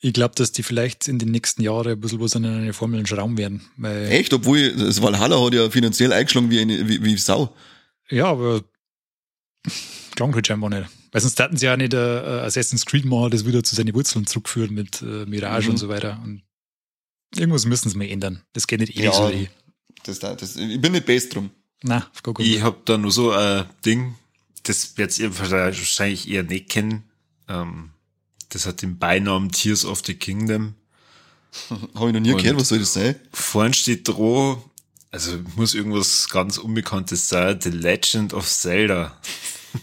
ich 0.00 0.12
glaube, 0.12 0.34
dass 0.36 0.52
die 0.52 0.62
vielleicht 0.62 1.08
in 1.08 1.18
den 1.18 1.30
nächsten 1.30 1.62
Jahren 1.62 1.92
ein 1.92 2.00
bisschen 2.00 2.20
was 2.20 2.36
an 2.36 2.44
eine 2.44 2.72
Formel 2.72 3.02
Raum 3.12 3.38
werden. 3.38 3.62
Echt, 3.82 4.32
obwohl 4.34 4.72
das 4.72 5.00
Valhalla 5.00 5.42
hat 5.42 5.54
ja 5.54 5.70
finanziell 5.70 6.12
eingeschlagen 6.12 6.50
wie, 6.50 6.60
eine, 6.60 6.86
wie, 6.88 7.02
wie 7.02 7.16
Sau. 7.16 7.54
Ja, 8.10 8.26
aber 8.26 8.62
klang 10.14 10.34
halt 10.34 10.46
scheinbar 10.46 10.70
nicht. 10.70 10.88
Weil 11.12 11.20
sonst 11.20 11.38
hätten 11.38 11.56
sie 11.56 11.66
ja 11.66 11.76
nicht 11.76 11.94
äh, 11.94 11.96
Assassin's 11.98 12.84
Creed 12.86 13.04
machen, 13.04 13.30
das 13.30 13.44
wieder 13.46 13.62
zu 13.62 13.74
seinen 13.74 13.94
Wurzeln 13.94 14.26
zurückführen 14.26 14.74
mit 14.74 15.02
äh, 15.02 15.26
Mirage 15.26 15.66
Mhm. 15.66 15.70
und 15.72 15.76
so 15.78 15.88
weiter. 15.88 16.20
Und 16.22 16.42
irgendwas 17.34 17.64
müssen 17.66 17.88
sie 17.90 17.96
mal 17.96 18.08
ändern. 18.08 18.42
Das 18.52 18.66
geht 18.66 18.80
nicht 18.80 18.92
ewig 18.96 19.04
Ja. 19.04 19.12
so. 19.12 19.28
eh. 19.30 19.48
Das, 20.04 20.18
das, 20.20 20.56
ich 20.56 20.80
bin 20.80 20.92
nicht 20.92 21.06
best 21.06 21.34
drum. 21.34 21.50
Na, 21.82 22.08
auf 22.24 22.38
Ich 22.38 22.62
hab 22.62 22.86
da 22.86 22.96
nur 22.96 23.10
so 23.10 23.32
ein 23.32 23.66
Ding, 23.84 24.14
das 24.62 24.96
werdet 24.96 25.18
ihr 25.18 25.36
wahrscheinlich 25.38 26.28
eher 26.28 26.42
nicht 26.42 26.68
kennen. 26.68 27.04
Ähm, 27.48 27.90
das 28.50 28.66
hat 28.66 28.82
den 28.82 28.98
Beinamen 28.98 29.50
Tears 29.50 29.84
of 29.84 30.02
the 30.06 30.14
Kingdom. 30.14 30.74
Habe 31.94 32.08
ich 32.08 32.12
noch 32.14 32.20
nie 32.20 32.32
Und- 32.32 32.42
gehört, 32.42 32.60
was 32.60 32.68
soll 32.68 32.78
das 32.78 32.92
sein? 32.94 33.16
Vorn 33.32 33.72
steht 33.74 34.06
droh, 34.08 34.62
also 35.10 35.38
muss 35.56 35.74
irgendwas 35.74 36.28
ganz 36.28 36.58
Unbekanntes 36.58 37.28
sein, 37.28 37.58
The 37.60 37.70
Legend 37.70 38.32
of 38.34 38.46
Zelda. 38.48 39.16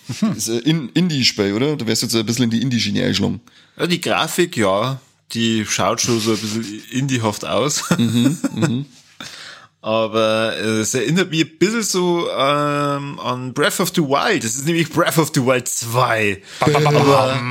Ist 0.36 0.50
ein 0.50 0.90
Indie-Spiel, 0.94 1.54
oder? 1.54 1.76
Da 1.76 1.88
wärst 1.88 2.02
du 2.02 2.08
jetzt 2.08 2.16
ein 2.16 2.26
bisschen 2.26 2.46
in 2.46 2.50
die 2.50 2.62
Indie-Schiene 2.62 3.02
eingeschlagen. 3.02 3.42
Ja, 3.78 3.88
die 3.88 4.02
Grafik, 4.02 4.58
ja, 4.58 5.00
die 5.34 5.66
schaut 5.66 6.02
schon 6.02 6.20
so 6.20 6.32
ein 6.32 6.38
bisschen 6.38 6.84
indiehaft 6.92 7.46
aus. 7.46 7.84
Aber 9.82 10.56
äh, 10.56 10.80
es 10.80 10.94
erinnert 10.94 11.30
mich 11.30 11.42
ein 11.42 11.58
bisschen 11.58 11.84
so 11.84 12.30
ähm, 12.30 13.20
an 13.20 13.54
Breath 13.54 13.82
of 13.82 13.92
the 13.94 14.02
Wild. 14.02 14.44
Das 14.44 14.56
ist 14.56 14.66
nämlich 14.66 14.90
Breath 14.90 15.18
of 15.18 15.32
the 15.34 15.42
Wild 15.42 15.68
2. 15.68 16.42
Aber 16.62 17.42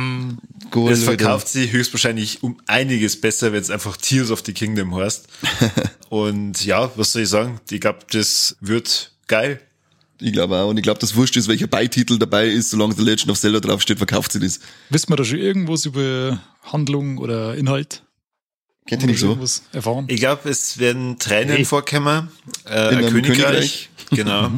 Cool, 0.74 0.90
es 0.90 1.04
verkauft 1.04 1.48
sich 1.48 1.72
höchstwahrscheinlich 1.72 2.42
um 2.42 2.58
einiges 2.66 3.20
besser, 3.20 3.52
wenn 3.52 3.60
es 3.60 3.68
einfach 3.68 3.98
Tears 3.98 4.30
of 4.30 4.42
the 4.46 4.54
Kingdom 4.54 4.94
heißt. 4.96 5.28
Und 6.08 6.64
ja, 6.64 6.90
was 6.96 7.12
soll 7.12 7.22
ich 7.22 7.28
sagen? 7.28 7.60
Ich 7.70 7.80
glaube, 7.80 8.00
das 8.10 8.56
wird 8.60 9.12
geil. 9.26 9.60
Ich 10.22 10.32
glaube 10.32 10.56
auch. 10.56 10.70
Und 10.70 10.76
ich 10.76 10.82
glaube, 10.82 11.00
das 11.00 11.14
wurscht 11.16 11.36
ist, 11.36 11.48
welcher 11.48 11.66
Beititel 11.66 12.18
dabei 12.18 12.46
ist, 12.48 12.70
solange 12.70 12.94
The 12.94 13.02
Legend 13.02 13.30
of 13.30 13.38
Zelda 13.40 13.60
draufsteht, 13.60 13.98
verkauft 13.98 14.32
sie 14.32 14.40
das. 14.40 14.60
Wissen 14.90 15.10
wir 15.10 15.16
da 15.16 15.24
schon 15.24 15.38
irgendwas 15.38 15.84
über 15.86 16.40
Handlung 16.62 17.18
oder 17.18 17.54
Inhalt? 17.56 18.02
Kennt 18.86 19.02
ihr 19.02 19.08
nicht 19.08 19.20
so? 19.20 19.38
Erfahren? 19.72 20.06
Ich 20.08 20.18
glaube, 20.20 20.48
es 20.48 20.78
werden 20.78 21.18
Tränen 21.18 21.56
Hey. 21.56 21.64
vorkommen. 21.64 22.28
Äh, 22.66 22.70
In 22.70 22.76
ein 22.76 23.04
einem 23.04 23.08
Königreich. 23.12 23.36
Königreich. 23.36 23.88
Genau. 24.12 24.50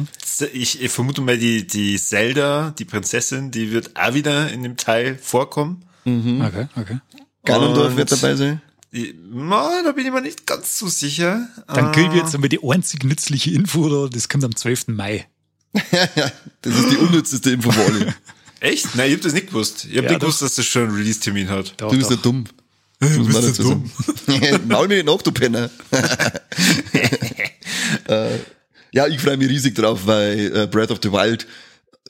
Ich, 0.51 0.81
ich 0.81 0.91
vermute 0.91 1.21
mal, 1.21 1.37
die, 1.37 1.65
die 1.65 1.97
Zelda, 1.97 2.73
die 2.77 2.83
Prinzessin, 2.83 3.51
die 3.51 3.71
wird 3.71 3.91
auch 3.95 4.13
wieder 4.13 4.51
in 4.51 4.63
dem 4.63 4.75
Teil 4.75 5.17
vorkommen. 5.17 5.85
Okay, 6.03 6.67
okay. 6.75 6.99
Ganondorf 7.45 7.95
wird 7.95 8.11
dabei 8.11 8.35
sein. 8.35 8.61
Ich- 8.91 9.13
Na, 9.31 9.81
da 9.83 9.93
bin 9.93 10.05
ich 10.05 10.11
mir 10.11 10.19
nicht 10.21 10.45
ganz 10.45 10.77
so 10.77 10.87
sicher. 10.89 11.47
Dann 11.67 11.85
Ah, 11.85 11.91
kriege 11.91 12.09
ich 12.09 12.15
jetzt 12.21 12.35
einmal 12.35 12.49
die 12.49 12.59
einzig 12.61 13.05
nützliche 13.05 13.51
Info, 13.51 13.87
da, 13.87 14.09
das 14.13 14.27
kommt 14.27 14.43
am 14.43 14.53
12. 14.55 14.87
Mai. 14.89 15.25
das 16.61 16.75
ist 16.75 16.91
die 16.91 16.97
unnützeste 16.97 17.51
Info 17.51 17.71
für 17.71 17.83
alle. 17.85 18.15
Echt? 18.61 18.95
Nein, 18.95 19.09
ich 19.09 19.15
hab 19.15 19.21
das 19.21 19.33
nicht 19.33 19.47
gewusst. 19.47 19.85
Ich 19.89 19.97
hab 19.97 20.05
Ja, 20.05 20.09
nicht 20.11 20.13
doch. 20.21 20.27
gewusst, 20.27 20.41
dass 20.41 20.55
das 20.55 20.65
schon 20.65 20.83
einen 20.87 20.95
Release-Termin 20.97 21.49
hat. 21.49 21.73
Da, 21.77 21.89
Du 21.89 21.97
bist 21.97 22.09
ja 22.09 22.15
da. 22.15 22.21
dumm. 22.21 22.45
Man 22.99 23.25
bist 23.25 23.43
dazu 23.43 23.63
du 23.63 23.67
sagen. 24.27 24.67
Maul 24.67 24.87
mir 24.87 24.95
nicht 24.95 25.05
nach, 25.05 25.21
du 25.21 25.31
Penner. 25.31 25.69
äh, 28.07 28.37
ja, 28.91 29.07
ich 29.07 29.19
freue 29.19 29.37
mich 29.37 29.49
riesig 29.49 29.75
drauf, 29.75 30.01
weil 30.05 30.55
äh, 30.55 30.67
Breath 30.67 30.91
of 30.91 30.99
the 31.03 31.11
Wild 31.11 31.45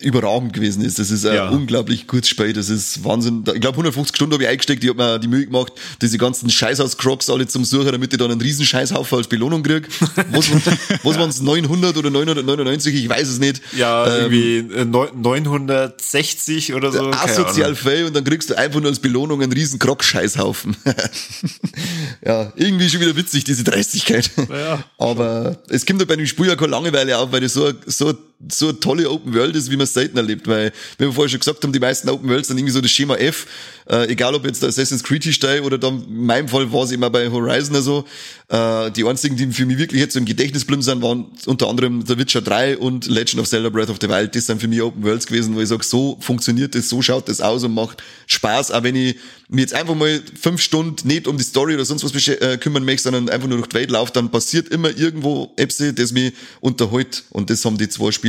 überragend 0.02 0.52
gewesen 0.52 0.84
ist. 0.84 1.00
Das 1.00 1.10
ist 1.10 1.26
ein 1.26 1.36
Ja. 1.36 1.50
unglaublich 1.50 2.06
gutes 2.06 2.28
Spiel. 2.28 2.52
Das 2.52 2.68
ist 2.70 3.06
Wahnsinn. 3.06 3.46
Ich 3.54 3.62
glaube, 3.62 3.78
150 3.78 4.14
Stunden 4.14 4.34
habe 4.34 4.44
ich 4.44 4.50
eingesteckt. 4.50 4.84
Ich 4.84 4.90
habe 4.90 5.02
mir 5.02 5.20
die 5.20 5.30
Mühe 5.30 5.46
gemacht, 5.46 5.72
diese 6.02 6.18
ganzen 6.18 6.50
Scheißhaus-Crocs 6.50 7.30
alle 7.30 7.48
zum 7.48 7.64
Suchen, 7.64 7.94
damit 7.94 8.12
ich 8.12 8.20
dann 8.20 8.30
einen 8.30 8.42
riesen 8.42 8.66
Scheißhaufen 8.66 9.18
als 9.18 9.28
Belohnung 9.28 9.64
krieg. 9.64 9.88
Was, 10.32 10.50
was 11.04 11.18
waren 11.18 11.30
es, 11.30 11.40
900 11.42 11.96
oder 11.96 12.10
999? 12.10 12.94
Ich 12.94 13.08
weiß 13.08 13.30
es 13.30 13.40
nicht. 13.40 13.62
Ja, 13.78 14.06
Ähm, 14.06 14.34
irgendwie 14.34 14.76
äh, 14.76 14.84
neun- 14.84 15.22
960 15.22 16.74
oder 16.74 16.92
so. 16.92 17.12
asozial 17.12 17.74
fail 17.76 18.04
und 18.06 18.16
dann 18.18 18.26
kriegst 18.26 18.50
du 18.50 18.58
einfach 18.58 18.82
nur 18.82 18.90
als 18.90 19.00
Belohnung 19.00 19.42
einen 19.42 19.54
riesen 19.54 19.80
Krog-Scheißhaufen. 19.80 20.76
ja, 22.26 22.52
irgendwie 22.58 22.90
schon 22.90 23.00
wieder 23.00 23.16
witzig, 23.16 23.46
diese 23.46 23.64
Dreistigkeit. 23.64 24.30
Ja. 24.50 24.84
Aber 24.98 25.58
es 25.70 25.86
kommt 25.86 26.02
ja 26.02 26.06
bei 26.06 26.18
dem 26.18 26.28
Spiel 26.28 26.48
ja 26.48 26.56
keine 26.58 26.72
Langeweile 26.72 27.18
auf, 27.18 27.32
weil 27.32 27.40
das 27.42 27.54
so, 27.54 27.72
so, 27.86 28.14
so 28.50 28.70
eine 28.70 28.80
tolle 28.80 29.10
Open 29.10 29.34
World 29.34 29.56
ist, 29.56 29.72
wie 29.72 29.76
man 29.78 29.86
es 29.86 29.94
selten 29.94 30.18
erlebt. 30.18 30.48
Weil, 30.48 30.72
wie 30.98 31.06
wir 31.06 31.14
vorher 31.14 31.30
schon 31.30 31.40
gesagt 31.40 31.64
haben, 31.64 31.74
die 31.74 31.80
meisten 31.80 32.10
Open 32.10 32.30
Worlds 32.30 32.48
sind 32.50 32.58
irgendwie 32.58 32.74
so 32.74 32.82
das 32.82 32.92
Schema 32.92 33.16
F. 33.16 33.48
Äh, 33.88 34.10
egal 34.12 34.34
ob 34.36 34.46
jetzt 34.46 34.62
der 34.62 34.70
Assassin's 34.70 35.04
Creed 35.04 35.24
steht 35.26 35.62
oder 35.62 35.78
dann, 35.78 36.04
in 36.04 36.26
meinem 36.26 36.48
Fall 36.48 36.72
war 36.72 36.84
es 36.84 36.92
immer 36.92 37.10
bei 37.10 37.30
Horizon 37.30 37.82
so. 37.82 38.06
Äh, 38.50 38.92
die 38.92 39.06
einzigen, 39.06 39.36
die 39.38 39.48
für 39.52 39.66
mich 39.66 39.78
wirklich 39.78 40.02
jetzt 40.02 40.14
so 40.14 40.20
im 40.20 40.26
Gedächtnis 40.26 40.64
geblieben 40.64 40.82
sind, 40.82 41.02
waren 41.02 41.26
unter 41.46 41.68
anderem 41.68 42.04
The 42.06 42.18
Witcher 42.18 42.42
3 42.42 42.78
und 42.78 43.08
Legend 43.08 43.42
of 43.42 43.48
Zelda 43.48 43.70
Breath 43.70 43.90
of 43.90 43.98
the 44.02 44.10
Wild. 44.10 44.36
Das 44.36 44.48
sind 44.48 44.60
für 44.60 44.68
mich 44.68 44.82
Open 44.82 45.04
Worlds 45.04 45.28
gewesen, 45.28 45.56
wo 45.56 45.62
ich 45.62 45.70
sage, 45.70 45.84
so 45.84 46.18
funktioniert 46.20 46.76
das, 46.76 46.90
so 46.90 47.02
schaut 47.02 47.30
das 47.30 47.42
aus 47.42 47.64
und 47.64 47.74
macht 47.74 48.04
Spaß, 48.28 48.72
auch 48.72 48.84
wenn 48.84 48.96
ich 48.96 49.16
mir 49.50 49.62
jetzt 49.62 49.74
einfach 49.76 49.94
mal 49.96 50.22
fünf 50.40 50.62
Stunden 50.62 51.08
nicht 51.08 51.28
um 51.28 51.38
die 51.38 51.44
Story 51.44 51.76
oder 51.76 51.86
sonst 51.86 52.04
was 52.04 52.14
besch- 52.14 52.42
äh, 52.42 52.58
kümmern 52.58 52.84
möchte, 52.84 53.04
sondern 53.04 53.30
einfach 53.30 53.48
nur 53.48 53.58
durch 53.60 53.70
die 53.70 53.76
Welt 53.76 53.92
laufe, 53.92 54.12
dann 54.12 54.32
passiert 54.32 54.70
immer 54.70 54.90
irgendwo 54.96 55.54
Epsi, 55.58 55.94
das 55.94 56.12
mich 56.12 56.34
unterhält. 56.62 57.24
Und 57.30 57.52
das 57.52 57.64
haben 57.64 57.78
die 57.78 57.88
zwei 57.88 58.12
Spiele 58.12 58.25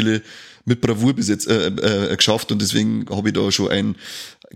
mit 0.67 0.81
Bravour 0.81 1.15
bis 1.15 1.29
jetzt 1.29 1.47
äh, 1.47 1.69
äh, 1.69 2.17
geschafft 2.17 2.51
und 2.51 2.61
deswegen 2.61 3.07
habe 3.09 3.29
ich 3.29 3.35
da 3.35 3.51
schon 3.53 3.71
ein 3.71 3.97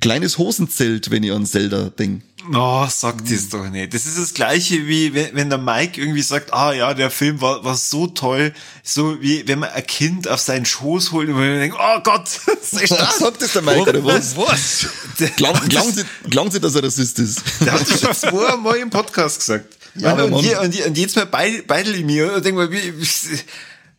kleines 0.01 0.38
Hosenzelt, 0.38 1.11
wenn 1.11 1.22
ich 1.22 1.32
an 1.32 1.47
Zelda 1.47 1.91
denke. 1.91 2.24
Oh, 2.53 2.86
sag 2.88 3.24
das 3.28 3.49
doch 3.51 3.68
nicht. 3.68 3.93
Das 3.93 4.07
ist 4.07 4.18
das 4.18 4.34
gleiche 4.34 4.86
wie 4.88 5.14
wenn, 5.14 5.34
wenn 5.34 5.51
der 5.51 5.59
Mike 5.59 6.01
irgendwie 6.01 6.22
sagt, 6.22 6.53
ah 6.53 6.72
ja, 6.72 6.95
der 6.95 7.11
Film 7.11 7.41
war, 7.41 7.64
war 7.64 7.76
so 7.76 8.07
toll, 8.07 8.55
so 8.82 9.20
wie 9.20 9.47
wenn 9.47 9.59
man 9.59 9.70
ein 9.70 9.86
Kind 9.86 10.26
auf 10.26 10.41
seinen 10.41 10.64
Schoß 10.64 11.12
holt 11.12 11.28
und 11.28 11.34
man 11.34 11.59
denkt, 11.59 11.76
oh 11.78 12.01
Gott, 12.03 12.24
das 12.47 12.82
ist 12.82 12.91
Was 12.91 12.99
das. 12.99 13.18
sagt 13.18 13.43
das 13.43 13.53
der 13.53 13.62
Mike, 13.62 13.82
oder 13.82 14.05
was? 14.05 14.36
Was? 14.36 14.86
Klang, 15.36 15.55
klang, 15.68 15.93
sie, 15.93 16.05
klang 16.30 16.51
sie, 16.51 16.61
dass 16.61 16.74
er 16.74 16.82
Rassist 16.82 17.18
ist? 17.18 17.43
Der 17.61 17.72
hat 17.72 17.82
das 17.82 18.01
schon 18.01 18.14
zweimal 18.14 18.76
im 18.76 18.91
Podcast 18.91 19.38
gesagt. 19.38 19.76
Ja, 19.97 20.14
und, 20.14 20.20
aber 20.20 20.36
und, 20.36 20.45
je, 20.45 20.55
Mann. 20.55 20.64
und, 20.66 20.74
je, 20.74 20.84
und 20.84 20.97
jetzt 20.97 21.16
mal 21.16 21.26
beid, 21.26 21.66
beidel 21.66 21.95
in 21.97 22.07
mir 22.07 22.32
und 22.32 22.45
denk 22.45 22.57
mal, 22.57 22.70
wie, 22.70 22.95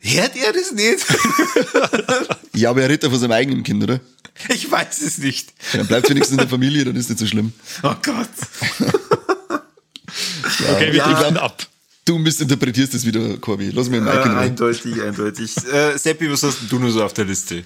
hört 0.02 0.36
er 0.36 0.54
das 0.54 0.72
nicht? 0.74 1.06
Ja, 2.54 2.70
aber 2.72 2.82
er 2.82 2.89
redet 2.89 3.04
ja 3.04 3.10
von 3.10 3.18
seinem 3.18 3.32
eigenen 3.32 3.64
Kind, 3.64 3.82
oder? 3.84 4.02
ich 4.49 4.70
weiß 4.70 5.02
es 5.02 5.18
nicht. 5.20 5.54
Ja, 5.72 5.78
dann 5.80 5.88
bleibt 5.88 6.10
wenigstens 6.10 6.34
in 6.34 6.39
der 6.39 6.49
Familie, 6.49 6.84
dann 6.84 6.95
ist 6.97 7.10
nicht 7.10 7.18
so 7.20 7.26
schlimm. 7.26 7.54
Oh 7.84 7.95
Gott. 8.04 8.28
Okay, 10.70 10.88
wir 10.91 10.95
Ja. 10.95 11.14
driften 11.14 11.38
ab. 11.38 11.66
Du 12.06 12.18
missinterpretierst 12.18 12.93
das 12.93 13.06
wieder, 13.06 13.38
Corby. 13.38 13.70
Lass 13.70 13.89
mich 13.89 14.02
Mike 14.02 14.18
Äh, 14.18 14.36
eindeutig, 14.36 15.02
eindeutig. 15.02 15.56
Äh, 15.72 15.97
Seppi, 15.97 16.30
was 16.32 16.43
hast 16.43 16.60
du 16.70 16.80
nur 16.80 16.91
so 16.91 17.04
auf 17.04 17.14
der 17.14 17.26
Liste? 17.26 17.64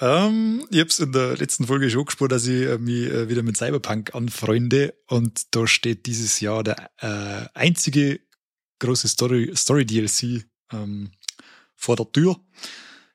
Ähm, 0.00 0.66
ich 0.70 0.80
hab's 0.80 0.98
in 0.98 1.12
der 1.12 1.36
letzten 1.36 1.66
Folge 1.66 1.88
schon 1.90 2.04
gespürt, 2.04 2.32
dass 2.32 2.46
ich 2.46 2.66
äh, 2.66 2.78
mich 2.78 3.06
äh, 3.08 3.28
wieder 3.28 3.42
mit 3.42 3.56
Cyberpunk 3.56 4.14
anfreunde 4.14 4.94
und 5.06 5.42
da 5.52 5.66
steht 5.66 6.06
dieses 6.06 6.38
Jahr 6.40 6.62
der 6.62 6.90
äh, 7.00 7.46
einzige 7.54 8.20
große 8.80 9.08
Story, 9.08 9.52
Story 9.56 9.84
DLC 9.86 10.44
ähm, 10.72 11.10
vor 11.78 11.96
der 11.96 12.10
Tür. 12.12 12.36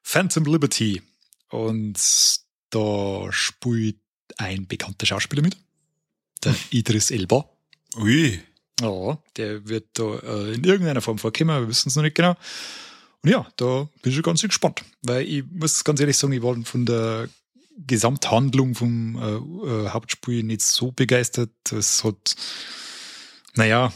Phantom 0.02 0.46
Liberty. 0.46 1.04
Und 1.50 2.00
da 2.72 3.28
spielt 3.32 4.00
ein 4.38 4.66
bekannter 4.68 5.06
Schauspieler 5.06 5.44
mit. 5.44 5.58
Der 6.44 6.56
Idris 6.72 7.12
Elba. 7.12 7.48
Ui. 7.98 8.42
Ja, 8.82 9.20
der 9.38 9.68
wird 9.68 9.90
da 9.94 10.16
äh, 10.18 10.54
in 10.56 10.64
irgendeiner 10.64 11.02
Form 11.02 11.20
vorkommen, 11.20 11.62
wir 11.62 11.68
wissen 11.68 11.90
es 11.90 11.96
noch 11.96 12.02
nicht 12.02 12.16
genau. 12.16 12.36
Und 13.22 13.30
ja, 13.30 13.48
da 13.56 13.88
bin 14.02 14.10
ich 14.10 14.16
schon 14.16 14.24
ganz 14.24 14.42
gespannt, 14.42 14.84
weil 15.04 15.28
ich 15.28 15.44
muss 15.46 15.84
ganz 15.84 16.00
ehrlich 16.00 16.18
sagen, 16.18 16.34
ich 16.34 16.42
war 16.42 16.56
von 16.64 16.86
der 16.86 17.30
Gesamthandlung 17.78 18.76
vom 18.76 19.16
äh, 19.16 19.68
äh, 19.68 19.90
Hauptspiel 19.90 20.44
nicht 20.44 20.62
so 20.62 20.92
begeistert. 20.92 21.52
Es 21.72 22.04
hat, 22.04 22.36
naja, 23.56 23.94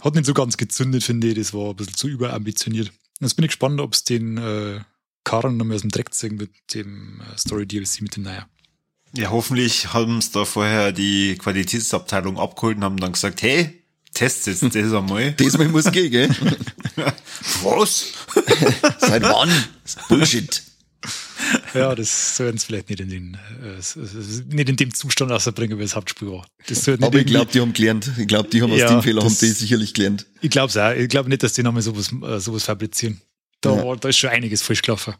hat 0.00 0.14
nicht 0.14 0.26
so 0.26 0.34
ganz 0.34 0.56
gezündet, 0.56 1.02
finde 1.02 1.28
ich. 1.28 1.34
Das 1.34 1.52
war 1.52 1.70
ein 1.70 1.76
bisschen 1.76 1.94
zu 1.94 2.08
überambitioniert. 2.08 2.92
Jetzt 3.20 3.34
bin 3.34 3.44
ich 3.44 3.50
gespannt, 3.50 3.80
ob 3.80 3.94
es 3.94 4.04
den 4.04 4.38
äh, 4.38 4.80
Karren 5.24 5.56
noch 5.56 5.64
mal 5.64 5.74
aus 5.74 5.80
dem 5.80 5.90
Dreck 5.90 6.14
ziehen 6.14 6.36
mit 6.36 6.50
dem 6.74 7.20
äh, 7.20 7.38
Story 7.38 7.66
DLC 7.66 8.00
mit 8.00 8.16
dem 8.16 8.22
Naja. 8.24 8.46
Ja, 9.16 9.30
hoffentlich 9.30 9.92
haben 9.92 10.20
sie 10.20 10.30
da 10.32 10.44
vorher 10.44 10.92
die 10.92 11.36
Qualitätsabteilung 11.36 12.38
abgeholt 12.38 12.76
und 12.76 12.84
haben 12.84 12.98
dann 12.98 13.12
gesagt, 13.12 13.42
hey, 13.42 13.82
testet 14.14 14.60
jetzt 14.62 14.74
das 14.74 14.92
einmal. 14.92 15.32
Diesmal 15.32 15.68
muss 15.68 15.90
gehen, 15.90 16.10
gell? 16.10 16.28
Was? 17.62 18.12
Seit 18.98 19.22
wann? 19.22 19.50
Das 19.82 19.96
ist 19.96 20.08
Bullshit. 20.08 20.62
Ja, 21.74 21.94
das 21.94 22.36
sollten 22.36 22.58
sie 22.58 22.66
vielleicht 22.66 22.88
nicht 22.90 23.00
in, 23.00 23.08
den, 23.10 23.34
äh, 23.62 24.54
nicht 24.54 24.68
in 24.68 24.76
dem 24.76 24.94
Zustand 24.94 25.30
rausbringen, 25.30 25.78
wie 25.78 25.82
das 25.82 25.94
Hauptspiel 25.96 26.28
war. 26.28 26.46
Aber 27.00 27.18
ich 27.18 27.26
glaube, 27.26 27.50
die 27.52 27.60
haben 27.60 27.72
gelernt. 27.72 28.10
Ich 28.18 28.26
glaube, 28.26 28.48
die 28.48 28.60
haben 28.62 28.72
aus 28.72 28.78
Ja, 28.78 28.88
dem 28.88 29.02
Fehler 29.02 29.22
haben 29.22 29.36
die 29.38 29.46
sicherlich 29.50 29.94
gelernt. 29.94 30.26
Ich 30.40 30.50
glaube 30.50 30.68
es 30.70 30.76
auch. 30.76 30.92
Ich 30.92 31.08
glaube 31.08 31.28
nicht, 31.28 31.42
dass 31.42 31.52
die 31.54 31.62
nochmal 31.62 31.82
sowas, 31.82 32.10
äh, 32.22 32.38
sowas 32.40 32.64
fabrizieren. 32.64 33.20
Da, 33.60 33.74
Ja. 33.76 33.84
war, 33.84 33.96
da 33.96 34.08
ist 34.08 34.18
schon 34.18 34.30
einiges 34.30 34.62
falsch 34.62 34.82
gelaufen. 34.82 35.14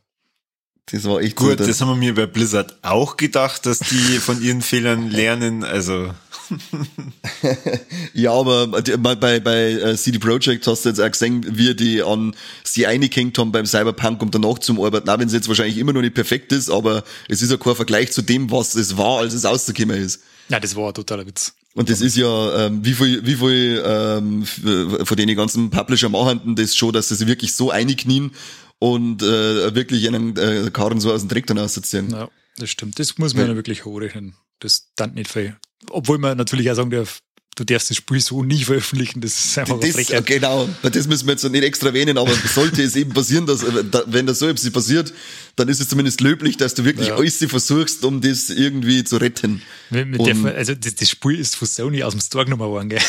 Das 0.91 1.05
war 1.05 1.21
echt 1.21 1.37
Gut, 1.37 1.59
so. 1.59 1.67
das 1.67 1.81
haben 1.81 1.89
wir 1.89 1.97
mir 1.97 2.15
bei 2.15 2.27
Blizzard 2.27 2.79
auch 2.83 3.17
gedacht, 3.19 3.67
dass 3.67 3.79
die 3.81 4.19
von 4.19 4.41
ihren 4.43 4.63
Fehlern 4.63 5.11
lernen. 5.11 5.63
Also, 5.63 6.15
Ja, 8.15 8.33
aber 8.33 8.67
bei, 8.69 9.41
bei, 9.41 9.71
äh, 9.73 9.97
CD 9.97 10.19
Projekt 10.19 10.67
hast 10.67 10.85
du 10.85 10.89
jetzt 10.89 11.01
auch 11.01 11.11
gesehen, 11.11 11.45
wie 11.57 11.75
die 11.75 12.03
an 12.03 12.35
sie 12.65 12.87
eingehängt 12.87 13.39
haben 13.39 13.53
beim 13.53 13.67
Cyberpunk, 13.67 14.23
um 14.23 14.31
danach 14.31 14.59
zum 14.59 14.81
Arbeiten. 14.81 15.09
Auch 15.09 15.19
wenn 15.19 15.29
es 15.29 15.35
jetzt 15.35 15.49
wahrscheinlich 15.49 15.79
immer 15.79 15.93
noch 15.93 16.01
nicht 16.01 16.15
perfekt 16.15 16.53
ist, 16.53 16.71
aber 16.71 17.05
es 17.29 17.43
ist 17.43 17.51
ja 17.51 17.57
kein 17.57 17.75
Vergleich 17.77 18.13
zu 18.13 18.23
dem, 18.23 18.51
was 18.51 18.75
es 18.75 18.97
war, 18.97 19.19
als 19.19 19.35
es 19.35 19.45
rausgekommen 19.45 19.97
ist. 20.03 20.21
Ja, 20.49 20.59
das 20.59 20.75
war 20.75 20.89
ein 20.89 20.95
totaler 20.95 21.27
Witz. 21.27 21.53
Und 21.75 21.91
das 21.91 22.01
ist 22.01 22.17
ja, 22.17 22.67
ähm, 22.67 22.85
wie 22.85 22.95
viel, 22.95 23.25
wie 23.25 23.35
viel 23.37 23.83
ähm, 23.87 24.43
f- 24.43 25.07
von 25.07 25.17
den 25.17 25.37
ganzen 25.37 25.71
Publisher 25.71 26.09
machen 26.09 26.57
das 26.57 26.75
schon, 26.75 26.93
dass 26.93 27.09
sie 27.09 27.15
sich 27.15 27.27
wirklich 27.29 27.55
so 27.55 27.71
einknien 27.71 28.33
und 28.81 29.23
äh, 29.23 29.75
wirklich 29.75 30.09
einen 30.09 30.37
äh, 30.37 30.71
Karren 30.73 31.01
so 31.01 31.13
aus 31.13 31.21
dem 31.21 31.29
Dreck 31.29 31.47
dann 31.47 31.59
ausziehen. 31.59 32.11
Ja, 32.11 32.29
das 32.59 32.71
stimmt. 32.71 32.99
Das 32.99 33.19
muss 33.19 33.35
man 33.35 33.45
Ja. 33.47 33.51
ja. 33.53 33.57
wirklich 33.57 33.85
hochrechnen. 33.85 34.35
Das 34.61 34.89
dann 34.97 35.15
nicht 35.15 35.31
viel. 35.31 35.57
Obwohl 35.91 36.19
man 36.19 36.37
natürlich 36.37 36.71
auch 36.71 36.75
sagen 36.75 36.91
darf, 36.91 37.21
du 37.57 37.65
darfst 37.65 37.91
das 37.91 37.97
Spiel 37.97 38.21
so 38.21 38.43
nie 38.45 38.63
veröffentlichen, 38.63 39.21
das 39.21 39.37
ist 39.39 39.59
einfach 39.59 39.81
das, 39.81 39.91
Frechheit. 39.91 40.27
Genau, 40.27 40.69
das 40.83 41.09
müssen 41.09 41.27
wir 41.27 41.33
jetzt 41.33 41.43
nicht 41.49 41.65
extra 41.65 41.89
erwähnen, 41.89 42.17
aber 42.19 42.33
sollte 42.33 42.83
es 42.83 42.95
eben 42.95 43.13
passieren, 43.13 43.47
dass, 43.47 43.63
äh, 43.65 43.85
wenn 44.07 44.27
das 44.27 44.39
so 44.41 44.47
etwas 44.49 44.71
passiert, 44.71 45.13
dann 45.57 45.69
ist 45.69 45.81
es 45.81 45.89
zumindest 45.89 46.21
löblich, 46.21 46.57
dass 46.57 46.75
du 46.75 46.85
wirklich 46.85 47.09
Ja. 47.09 47.17
alles 47.17 47.39
versuchst, 47.49 48.05
um 48.05 48.21
das 48.21 48.51
irgendwie 48.51 49.03
zu 49.03 49.17
retten. 49.17 49.63
Wir, 49.91 50.07
wir 50.09 50.21
Und- 50.21 50.27
dürfen, 50.27 50.47
also 50.47 50.75
das, 50.75 50.95
das 50.95 51.11
Spiel 51.11 51.39
ist 51.39 51.57
von 51.57 51.67
Sony 51.67 52.03
aus 52.05 52.13
dem 52.15 52.21
Store 52.21 52.45
genommen 52.45 52.63
worden, 52.69 52.91
gell? 52.91 53.01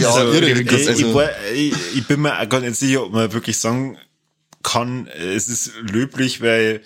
Ja, 0.00 0.10
Also, 0.14 0.32
irre, 0.32 0.50
ich, 0.50 0.66
das, 0.66 0.80
ich, 0.80 0.88
also, 0.88 1.14
war, 1.14 1.30
ich, 1.54 1.72
ich 1.94 2.06
bin 2.06 2.22
mir 2.22 2.40
auch 2.40 2.48
gar 2.48 2.60
nicht 2.60 2.74
sicher, 2.76 3.04
ob 3.04 3.12
man 3.12 3.32
wirklich 3.32 3.56
sagen 3.58 3.98
kann, 4.64 5.06
es 5.08 5.48
ist 5.48 5.72
löblich, 5.80 6.40
weil 6.40 6.82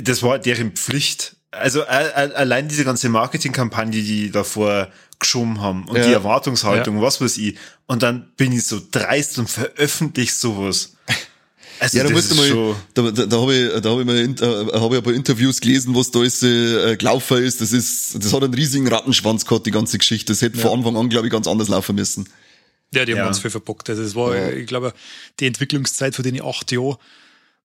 das 0.00 0.22
war 0.22 0.38
deren 0.38 0.72
Pflicht. 0.72 1.36
Also 1.58 1.82
allein 1.84 2.68
diese 2.68 2.84
ganze 2.84 3.08
Marketingkampagne, 3.08 4.02
die 4.02 4.30
davor 4.30 4.88
geschoben 5.18 5.60
haben 5.60 5.86
und 5.88 5.96
Ja. 5.96 6.06
die 6.06 6.12
Erwartungshaltung, 6.12 7.00
was 7.00 7.20
weiß 7.20 7.38
ich. 7.38 7.56
Und 7.86 8.02
dann 8.02 8.32
bin 8.36 8.52
ich 8.52 8.64
so 8.66 8.80
dreist 8.90 9.38
und 9.38 9.48
veröffentliche 9.48 10.32
sowas. 10.32 10.94
Also 11.80 11.98
ja, 11.98 12.04
da 12.04 12.10
das 12.10 12.16
musst 12.16 12.30
du 12.30 12.34
ist 12.34 12.40
mal, 12.40 12.48
schon, 12.48 12.76
da, 12.94 13.10
da, 13.10 13.26
da 13.26 13.40
habe 13.40 13.52
ich, 13.54 13.80
da 13.82 13.90
habe 13.90 14.00
ich 14.02 14.06
mal, 14.06 14.16
in- 14.16 14.36
äh, 14.38 14.42
habe 14.80 14.94
ich 14.94 14.98
ein 15.00 15.02
paar 15.02 15.12
Interviews 15.12 15.60
gelesen, 15.60 15.92
was 15.96 16.08
da 16.12 16.20
alles 16.20 16.40
äh, 16.44 16.96
gelaufen 16.96 17.42
ist. 17.42 17.60
Das 17.60 17.72
ist, 17.72 18.14
das 18.24 18.32
hat 18.32 18.44
einen 18.44 18.54
riesigen 18.54 18.86
Rattenschwanz 18.86 19.44
gehabt, 19.44 19.66
die 19.66 19.72
ganze 19.72 19.98
Geschichte. 19.98 20.32
Das 20.32 20.40
hätte 20.40 20.56
von 20.56 20.70
Anfang 20.78 20.96
an, 20.96 21.08
glaube 21.08 21.26
ich, 21.26 21.32
ganz 21.32 21.48
anders 21.48 21.66
laufen 21.68 21.96
müssen. 21.96 22.28
Ja, 22.94 23.04
die 23.04 23.12
haben 23.12 23.18
Ja. 23.18 23.26
uns 23.26 23.40
viel 23.40 23.50
verbockt. 23.50 23.90
Also 23.90 24.04
das 24.04 24.14
war, 24.14 24.36
Ja. 24.36 24.50
ich 24.50 24.68
glaube, 24.68 24.94
die 25.40 25.46
Entwicklungszeit 25.46 26.14
von 26.14 26.22
den 26.22 26.40
acht 26.40 26.70
Jahren, 26.70 26.96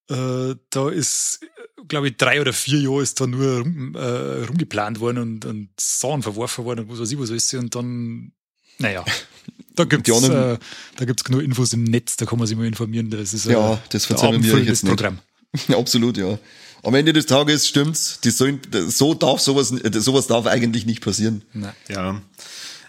äh, 0.09 0.55
da 0.71 0.89
ist, 0.89 1.41
glaube 1.87 2.09
ich, 2.09 2.17
drei 2.17 2.41
oder 2.41 2.53
vier 2.53 2.79
Jahre 2.79 3.01
ist 3.01 3.19
da 3.21 3.27
nur 3.27 3.59
rum, 3.59 3.95
äh, 3.95 4.43
rumgeplant 4.45 4.99
worden 4.99 5.17
und, 5.19 5.45
und 5.45 5.69
Sachen 5.79 6.21
verworfen 6.23 6.65
worden 6.65 6.81
und 6.81 6.91
was 6.91 6.99
weiß 6.99 7.11
ich, 7.11 7.19
was 7.19 7.31
alles. 7.31 7.53
Und 7.53 7.73
dann, 7.75 8.31
naja, 8.77 9.03
da 9.75 9.85
gibt's, 9.85 10.05
Die 10.09 10.11
anderen- 10.15 10.55
äh, 10.55 10.59
da 10.97 11.05
gibt's 11.05 11.23
genug 11.23 11.41
Infos 11.41 11.73
im 11.73 11.83
Netz, 11.83 12.17
da 12.17 12.25
kann 12.25 12.37
man 12.39 12.47
sich 12.47 12.57
mal 12.57 12.65
informieren. 12.67 13.09
Das 13.09 13.33
ist 13.33 13.45
Ja, 13.45 13.73
äh, 13.73 13.77
das 13.89 14.03
ein 14.05 14.07
verzeihen 14.07 14.43
wir 14.43 14.53
euch 14.55 14.65
jetzt 14.67 14.83
nicht. 14.83 14.95
Programm. 14.95 15.19
Absolut, 15.69 16.17
ja. 16.17 16.37
Am 16.83 16.95
Ende 16.95 17.11
des 17.11 17.25
Tages 17.25 17.67
stimmt's. 17.67 18.19
Die 18.21 18.29
sollen, 18.31 18.61
so 18.87 19.13
darf 19.13 19.41
sowas, 19.41 19.71
äh, 19.71 19.99
sowas 19.99 20.27
darf 20.27 20.45
eigentlich 20.45 20.85
nicht 20.85 21.01
passieren. 21.01 21.43
Nein. 21.53 21.73
ja. 21.89 22.21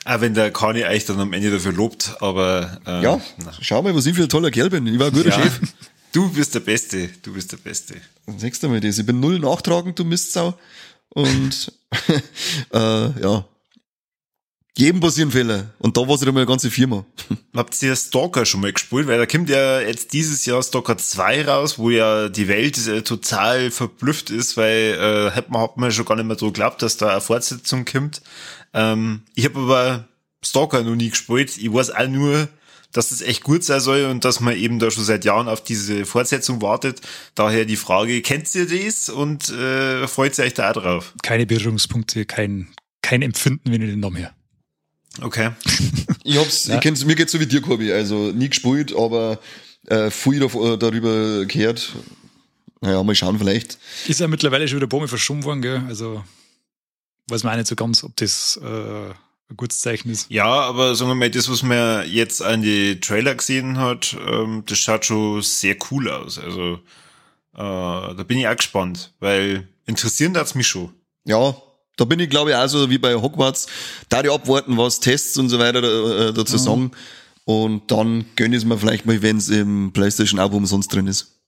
Auch 0.06 0.20
wenn 0.22 0.32
der 0.32 0.50
Kani 0.50 0.84
eigentlich 0.84 1.04
dann 1.04 1.20
am 1.20 1.32
Ende 1.34 1.50
dafür 1.50 1.72
lobt, 1.72 2.14
aber 2.20 2.80
äh, 2.86 3.02
Ja, 3.02 3.20
na. 3.44 3.52
schau 3.60 3.82
mal, 3.82 3.94
was 3.94 4.06
ich 4.06 4.14
für 4.16 4.22
ein 4.22 4.28
toller 4.30 4.50
Kerl 4.50 4.70
bin. 4.70 4.86
Ich 4.86 4.98
war 4.98 5.08
ein 5.08 5.12
guter 5.12 5.28
ja. 5.28 5.42
Chef. 5.42 5.60
Du 6.12 6.28
bist 6.28 6.54
der 6.54 6.60
Beste, 6.60 7.08
du 7.22 7.32
bist 7.32 7.52
der 7.52 7.58
Beste. 7.58 7.94
Sechster 8.36 8.68
mal 8.68 8.80
das. 8.80 8.98
Ich 8.98 9.06
bin 9.06 9.20
null 9.20 9.38
nachtragend, 9.38 9.98
du 9.98 10.04
Mistsau. 10.04 10.58
Und 11.10 11.72
äh, 12.72 13.20
ja. 13.20 13.44
Jedem 14.76 15.00
passieren 15.00 15.30
Fehler. 15.30 15.74
Und 15.78 15.96
da 15.96 16.02
war 16.02 16.14
es 16.14 16.22
einmal 16.22 16.42
eine 16.42 16.46
ganze 16.46 16.70
Firma. 16.70 17.04
Habt 17.54 17.80
ihr 17.82 17.94
Stalker 17.94 18.44
schon 18.46 18.60
mal 18.60 18.72
gespielt? 18.72 19.06
Weil 19.06 19.18
da 19.18 19.26
kommt 19.26 19.50
ja 19.50 19.80
jetzt 19.80 20.12
dieses 20.12 20.46
Jahr 20.46 20.62
Stalker 20.62 20.96
2 20.96 21.44
raus, 21.46 21.78
wo 21.78 21.90
ja 21.90 22.28
die 22.28 22.48
Welt 22.48 22.78
äh, 22.88 23.02
total 23.02 23.70
verblüfft 23.70 24.30
ist, 24.30 24.56
weil 24.56 24.96
äh, 24.98 25.30
hat 25.32 25.50
man, 25.50 25.62
hat 25.62 25.76
man 25.76 25.92
schon 25.92 26.06
gar 26.06 26.16
nicht 26.16 26.26
mehr 26.26 26.38
so 26.38 26.46
geglaubt, 26.46 26.82
dass 26.82 26.96
da 26.96 27.10
eine 27.10 27.20
Fortsetzung 27.20 27.84
kommt. 27.84 28.22
Ähm, 28.72 29.22
ich 29.34 29.44
habe 29.44 29.60
aber 29.60 30.08
Stalker 30.42 30.82
noch 30.82 30.96
nie 30.96 31.10
gespielt. 31.10 31.56
Ich 31.58 31.72
weiß 31.72 31.90
auch 31.90 32.08
nur, 32.08 32.48
dass 32.92 33.10
es 33.12 33.20
echt 33.22 33.42
gut 33.44 33.62
sein 33.64 33.80
soll 33.80 34.04
und 34.06 34.24
dass 34.24 34.40
man 34.40 34.56
eben 34.56 34.78
da 34.78 34.90
schon 34.90 35.04
seit 35.04 35.24
Jahren 35.24 35.48
auf 35.48 35.62
diese 35.62 36.04
Fortsetzung 36.06 36.60
wartet. 36.62 37.00
Daher 37.34 37.64
die 37.64 37.76
Frage, 37.76 38.20
kennt 38.22 38.52
ihr 38.54 38.66
das 38.66 39.08
und 39.08 39.48
äh, 39.50 40.08
freut 40.08 40.36
ihr 40.38 40.44
euch 40.44 40.54
da 40.54 40.70
auch 40.70 40.74
drauf? 40.74 41.14
Keine 41.22 41.46
Berührungspunkte, 41.46 42.24
kein, 42.26 42.68
kein 43.02 43.22
Empfinden, 43.22 43.70
wenn 43.72 43.82
ich 43.82 43.90
den 43.90 44.00
Namen 44.00 44.16
her. 44.16 44.32
Okay. 45.20 45.50
Ich 46.22 46.36
hab's, 46.36 46.66
Ja. 46.66 46.74
ich 46.74 46.80
kenn's, 46.82 47.04
mir 47.04 47.14
geht's 47.16 47.32
so 47.32 47.40
wie 47.40 47.46
dir, 47.46 47.62
Corby. 47.62 47.90
Also 47.92 48.30
nie 48.30 48.50
gespielt, 48.50 48.94
aber 48.94 49.40
äh, 49.86 50.10
viel 50.10 50.38
dav- 50.38 50.76
darüber 50.78 51.46
gehört. 51.46 51.94
Naja, 52.82 53.02
mal 53.02 53.14
schauen 53.14 53.38
vielleicht. 53.38 53.78
Ist 54.06 54.20
ja 54.20 54.28
mittlerweile 54.28 54.68
schon 54.68 54.76
wieder 54.76 54.86
ein 54.86 54.90
paar 54.90 55.00
Mal 55.00 55.08
verschoben 55.08 55.42
worden, 55.44 55.62
gell? 55.62 55.82
Also 55.88 56.22
weiß 57.28 57.42
man 57.42 57.54
auch 57.54 57.56
nicht 57.56 57.68
so 57.68 57.74
ganz, 57.74 58.04
ob 58.04 58.14
das 58.16 58.60
äh, 58.62 59.14
ein 59.50 59.56
gutes 59.56 59.80
Zeichen 59.80 60.10
ist. 60.10 60.30
Ja, 60.30 60.46
aber 60.46 60.94
sagen 60.94 61.10
wir 61.10 61.14
mal, 61.14 61.30
das, 61.30 61.50
was 61.50 61.62
man 61.62 62.08
jetzt 62.08 62.42
an 62.42 62.62
die 62.62 63.00
Trailer 63.00 63.34
gesehen 63.34 63.78
hat, 63.78 64.16
ähm, 64.26 64.62
das 64.66 64.78
schaut 64.78 65.04
schon 65.04 65.42
sehr 65.42 65.76
cool 65.90 66.08
aus. 66.10 66.38
Also 66.38 66.74
äh, 67.54 67.58
da 68.14 68.22
bin 68.26 68.38
ich 68.38 68.46
auch 68.48 68.56
gespannt, 68.56 69.12
weil 69.20 69.68
interessieren 69.86 70.36
hat's 70.36 70.54
mich 70.54 70.68
schon. 70.68 70.92
Ja, 71.24 71.54
da 71.96 72.04
bin 72.04 72.20
ich 72.20 72.30
glaube 72.30 72.50
ich 72.50 72.56
auch 72.56 72.68
so 72.68 72.88
wie 72.88 72.98
bei 72.98 73.14
Hogwarts. 73.14 73.66
Da 74.08 74.22
die 74.22 74.30
abwarten, 74.30 74.76
was 74.78 75.00
Tests 75.00 75.36
und 75.36 75.48
so 75.48 75.58
weiter 75.58 75.82
äh, 76.28 76.32
dazu 76.32 76.56
sagen. 76.56 76.92
Und 77.44 77.90
dann 77.90 78.26
gönn 78.36 78.52
ich 78.52 78.58
es 78.58 78.64
mir 78.64 78.78
vielleicht 78.78 79.06
mal, 79.06 79.20
wenn 79.22 79.38
es 79.38 79.48
im 79.48 79.92
PlayStation 79.92 80.38
Abo 80.38 80.56
umsonst 80.56 80.94
drin 80.94 81.08
ist. 81.08 81.40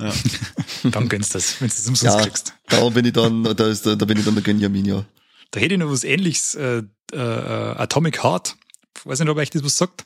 Ja. 0.00 0.12
Dann 0.90 1.08
gönnst 1.08 1.34
du 1.34 1.38
das, 1.38 1.60
wenn 1.60 1.68
du 1.68 1.74
das 1.74 1.86
umsonst 1.86 2.16
Ja, 2.16 2.22
kriegst. 2.22 2.54
da 2.68 2.88
bin 2.88 3.04
ich 3.04 3.12
dann, 3.12 3.44
da 3.44 3.68
ist, 3.68 3.86
da 3.86 3.94
bin 3.94 4.18
ich 4.18 4.24
dann 4.24 4.34
der 4.34 4.42
Gönjamin, 4.42 4.84
ja. 4.86 5.04
Da 5.52 5.60
hätte 5.60 5.74
ich 5.74 5.80
noch 5.80 5.88
was 5.90 6.02
ähnliches, 6.02 6.54
äh, 6.56 6.82
äh, 7.14 7.18
äh, 7.18 7.76
Atomic 7.78 8.22
Heart. 8.22 8.56
Weiß 9.04 9.18
nicht, 9.20 9.28
ob 9.28 9.36
euch 9.38 9.50
das 9.50 9.64
was 9.64 9.76
sagt. 9.76 10.04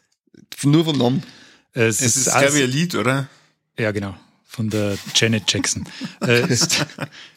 Nur 0.65 0.85
vom 0.85 0.97
Namen. 0.99 1.23
Äh, 1.75 1.83
Es 1.87 2.01
ist, 2.01 2.29
auch- 2.29 2.41
glaube 2.41 2.59
ich, 2.59 2.65
ein 2.65 2.71
Lied, 2.71 2.95
oder? 2.95 3.29
Ja, 3.79 3.93
genau. 3.93 4.15
Von 4.47 4.71
der 4.71 4.99
Janet 5.15 5.45
Jackson. 5.53 5.87
äh, 6.23 6.41
es, 6.49 6.69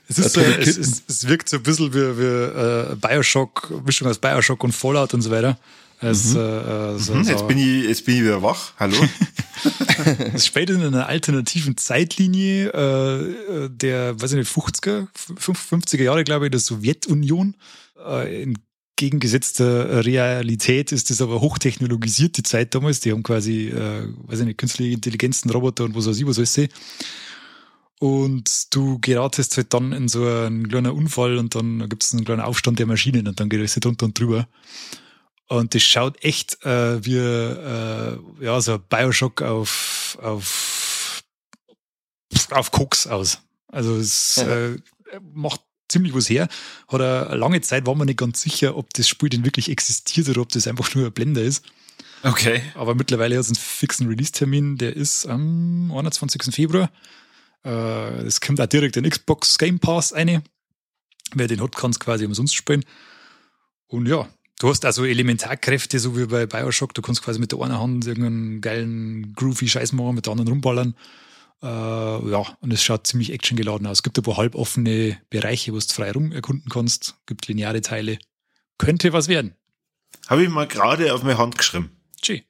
es, 0.07 0.17
ist 0.17 0.33
so, 0.33 0.41
es, 0.41 0.77
es, 0.77 1.03
es 1.07 1.27
wirkt 1.27 1.49
so 1.49 1.57
ein 1.57 1.63
bisschen 1.63 1.93
wie, 1.93 2.17
wie 2.17 2.23
äh, 2.23 2.95
Bioshock, 2.95 3.71
Mischung 3.85 4.07
aus 4.07 4.17
Bioshock 4.17 4.63
und 4.63 4.71
Fallout 4.71 5.13
und 5.13 5.21
so 5.21 5.29
weiter. 5.29 5.57
Es, 5.99 6.33
äh, 6.33 6.39
äh, 6.39 6.97
so, 6.97 7.13
Hm, 7.13 7.23
so, 7.23 7.31
jetzt, 7.31 7.47
bin 7.47 7.59
ich, 7.59 7.85
jetzt 7.87 8.05
bin 8.05 8.15
ich 8.15 8.21
wieder 8.23 8.41
wach. 8.41 8.73
Hallo? 8.79 8.97
es 10.33 10.47
spielt 10.47 10.71
in 10.71 10.81
einer 10.81 11.05
alternativen 11.07 11.77
Zeitlinie 11.77 12.69
äh, 12.69 13.69
der, 13.69 14.19
weiß 14.19 14.31
ich 14.31 14.37
nicht, 14.39 14.51
50er, 14.51 15.07
50er 15.37 16.01
Jahre, 16.01 16.23
glaube 16.23 16.45
ich, 16.47 16.51
der 16.51 16.59
Sowjetunion. 16.59 17.55
Äh, 18.03 18.43
in 18.43 18.57
gegengesetzter 19.01 20.05
Realität 20.05 20.91
ist 20.91 21.09
das 21.09 21.21
aber 21.21 21.41
hochtechnologisierte 21.41 22.43
Zeit 22.43 22.75
damals. 22.75 22.99
Die 22.99 23.11
haben 23.11 23.23
quasi, 23.23 23.69
äh, 23.69 24.07
weiß 24.27 24.41
ich 24.41 24.45
nicht, 24.45 24.59
künstliche 24.59 24.93
Intelligenzen, 24.93 25.49
Roboter 25.49 25.85
und 25.85 25.95
was 25.95 26.05
weiß 26.05 26.19
ich, 26.19 26.27
was 26.27 26.37
alles. 26.37 26.69
Und 27.99 28.75
du 28.75 28.99
geratest 28.99 29.57
halt 29.57 29.73
dann 29.73 29.91
in 29.91 30.07
so 30.07 30.23
einen 30.27 30.69
kleinen 30.69 30.91
Unfall 30.91 31.39
und 31.39 31.55
dann 31.55 31.89
gibt 31.89 32.03
es 32.03 32.13
einen 32.13 32.25
kleinen 32.25 32.41
Aufstand 32.41 32.77
der 32.77 32.85
Maschinen 32.85 33.27
und 33.27 33.39
dann 33.39 33.49
geht 33.49 33.59
alles 33.59 33.73
drunter 33.73 34.05
und 34.05 34.19
drüber. 34.19 34.47
Und 35.47 35.73
das 35.73 35.81
schaut 35.81 36.23
echt 36.23 36.63
äh, 36.63 37.03
wie 37.03 37.17
äh, 37.17 38.19
ja, 38.39 38.61
so 38.61 38.73
ein 38.73 38.83
Bioshock 38.87 39.41
auf, 39.41 40.17
auf, 40.21 41.23
auf 42.51 42.71
Koks 42.71 43.07
aus. 43.07 43.41
Also 43.67 43.95
es 43.95 44.37
äh, 44.37 44.77
macht 45.33 45.61
ziemlich 45.91 46.13
was 46.13 46.29
her. 46.29 46.47
Hat 46.87 47.01
eine 47.01 47.35
lange 47.35 47.61
Zeit 47.61 47.85
war 47.85 47.95
man 47.95 48.07
nicht 48.07 48.19
ganz 48.19 48.41
sicher, 48.41 48.75
ob 48.77 48.93
das 48.93 49.07
Spiel 49.07 49.29
denn 49.29 49.45
wirklich 49.45 49.69
existiert 49.69 50.29
oder 50.29 50.41
ob 50.41 50.49
das 50.49 50.67
einfach 50.67 50.93
nur 50.95 51.05
ein 51.05 51.11
Blender 51.13 51.41
ist. 51.41 51.63
Okay. 52.23 52.61
Aber 52.75 52.95
mittlerweile 52.95 53.35
hat 53.35 53.41
es 53.41 53.49
einen 53.49 53.55
fixen 53.55 54.07
Release-Termin, 54.07 54.77
der 54.77 54.95
ist 54.95 55.25
am 55.25 55.91
21. 55.91 56.53
Februar. 56.53 56.91
Äh, 57.65 58.23
Es 58.25 58.41
kommt 58.41 58.61
auch 58.61 58.67
direkt 58.67 58.97
in 58.97 59.09
Xbox 59.09 59.57
Game 59.57 59.79
Pass 59.79 60.13
eine. 60.13 60.43
Wer 61.33 61.47
den 61.47 61.61
hat, 61.61 61.75
kann 61.75 61.91
es 61.91 61.99
quasi 61.99 62.25
umsonst 62.25 62.55
spielen. 62.55 62.83
Und 63.87 64.07
ja, 64.07 64.27
du 64.59 64.69
hast 64.69 64.85
also 64.85 65.05
Elementarkräfte, 65.05 65.99
so 65.99 66.17
wie 66.17 66.25
bei 66.25 66.45
Bioshock. 66.45 66.93
Du 66.93 67.01
kannst 67.01 67.23
quasi 67.23 67.39
mit 67.39 67.51
der 67.51 67.61
einen 67.61 67.79
Hand 67.79 68.05
irgendeinen 68.05 68.61
geilen, 68.61 69.33
groovy 69.33 69.67
Scheiß 69.67 69.93
machen, 69.93 70.15
mit 70.15 70.25
der 70.25 70.31
anderen 70.31 70.49
rumballern. 70.49 70.95
Äh, 71.63 71.67
ja, 71.67 72.57
und 72.59 72.73
es 72.73 72.83
schaut 72.83 73.07
ziemlich 73.07 73.31
actiongeladen 73.31 73.87
aus. 73.87 73.99
Es 73.99 74.03
gibt 74.03 74.17
ein 74.17 74.23
paar 74.23 74.37
halboffene 74.37 75.17
Bereiche, 75.29 75.73
wo 75.73 75.79
du 75.79 75.85
frei 75.85 76.11
rum 76.11 76.31
erkunden 76.31 76.69
kannst. 76.69 77.15
gibt 77.25 77.47
lineare 77.47 77.81
Teile. 77.81 78.19
Könnte 78.77 79.13
was 79.13 79.27
werden. 79.27 79.55
Habe 80.27 80.43
ich 80.43 80.49
mal 80.49 80.67
gerade 80.67 81.13
auf 81.13 81.23
meine 81.23 81.37
Hand 81.37 81.57
geschrieben. 81.57 81.91
Tschee. 82.21 82.43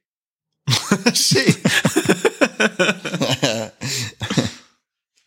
Schön. 1.14 1.55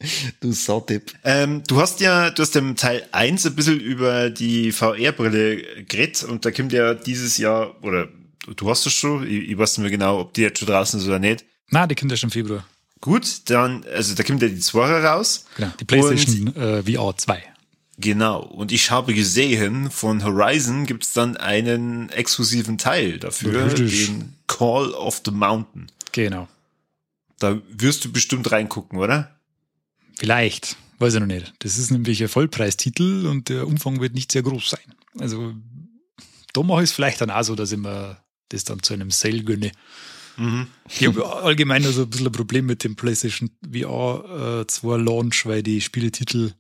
Du 0.40 0.52
Sautipp. 0.52 1.12
Ähm, 1.24 1.62
du 1.66 1.80
hast 1.80 2.00
ja, 2.00 2.30
du 2.30 2.42
hast 2.42 2.56
im 2.56 2.76
Teil 2.76 3.06
1 3.12 3.46
ein 3.46 3.54
bisschen 3.54 3.80
über 3.80 4.30
die 4.30 4.72
VR-Brille 4.72 5.84
geredet 5.84 6.24
und 6.24 6.44
da 6.44 6.50
kommt 6.50 6.72
ja 6.72 6.94
dieses 6.94 7.38
Jahr, 7.38 7.82
oder 7.82 8.08
du 8.54 8.70
hast 8.70 8.86
es 8.86 8.92
schon, 8.92 9.26
ich, 9.26 9.50
ich 9.50 9.58
weiß 9.58 9.78
nicht 9.78 9.82
mehr 9.82 9.90
genau, 9.90 10.20
ob 10.20 10.34
die 10.34 10.42
jetzt 10.42 10.58
schon 10.58 10.68
draußen 10.68 11.00
ist 11.00 11.06
oder 11.06 11.18
nicht. 11.18 11.44
Na, 11.70 11.86
die 11.86 11.94
kommt 11.94 12.12
erst 12.12 12.24
im 12.24 12.30
Februar. 12.30 12.66
Gut, 13.04 13.50
dann, 13.50 13.84
also 13.92 14.14
da 14.14 14.22
kommt 14.22 14.40
ja 14.40 14.48
die 14.48 14.58
2 14.58 15.02
raus. 15.02 15.44
Genau, 15.58 15.72
die 15.78 15.84
PlayStation 15.84 16.56
äh, 16.56 16.82
VR 16.82 17.14
2. 17.14 17.42
Genau. 17.98 18.40
Und 18.40 18.72
ich 18.72 18.90
habe 18.90 19.12
gesehen, 19.12 19.90
von 19.90 20.24
Horizon 20.24 20.86
gibt's 20.86 21.12
dann 21.12 21.36
einen 21.36 22.08
exklusiven 22.08 22.78
Teil 22.78 23.18
dafür, 23.18 23.66
Richtig. 23.66 24.06
den 24.06 24.32
Call 24.46 24.92
of 24.92 25.20
the 25.22 25.32
Mountain. 25.32 25.92
Genau. 26.12 26.48
Da 27.40 27.60
wirst 27.68 28.06
du 28.06 28.10
bestimmt 28.10 28.50
reingucken, 28.50 28.98
oder? 28.98 29.38
Vielleicht, 30.14 30.74
weiß 30.98 31.12
ich 31.12 31.20
noch 31.20 31.26
nicht. 31.26 31.52
Das 31.58 31.76
ist 31.76 31.90
nämlich 31.90 32.22
ein 32.22 32.30
Vollpreistitel 32.30 33.26
und 33.26 33.50
der 33.50 33.66
Umfang 33.66 34.00
wird 34.00 34.14
nicht 34.14 34.32
sehr 34.32 34.42
groß 34.42 34.70
sein. 34.70 34.94
Also 35.18 35.52
da 36.54 36.62
mache 36.62 36.84
ich 36.84 36.88
es 36.88 36.92
vielleicht 36.94 37.20
dann 37.20 37.30
auch 37.30 37.42
so, 37.42 37.54
dass 37.54 37.70
ich 37.70 37.76
mir 37.76 38.16
das 38.48 38.64
dann 38.64 38.82
zu 38.82 38.94
einem 38.94 39.10
Sale 39.10 39.42
gönne. 39.42 39.72
Mhm. 40.36 40.66
Ich 40.88 41.06
habe 41.06 41.24
allgemein 41.42 41.84
also 41.84 42.02
ein 42.02 42.10
bisschen 42.10 42.26
ein 42.26 42.32
Problem 42.32 42.66
mit 42.66 42.84
dem 42.84 42.96
PlayStation 42.96 43.50
VR 43.70 44.62
äh, 44.62 44.66
2 44.66 44.96
Launch, 44.98 45.46
weil 45.46 45.62
die 45.62 45.80
Spieletitel, 45.80 46.52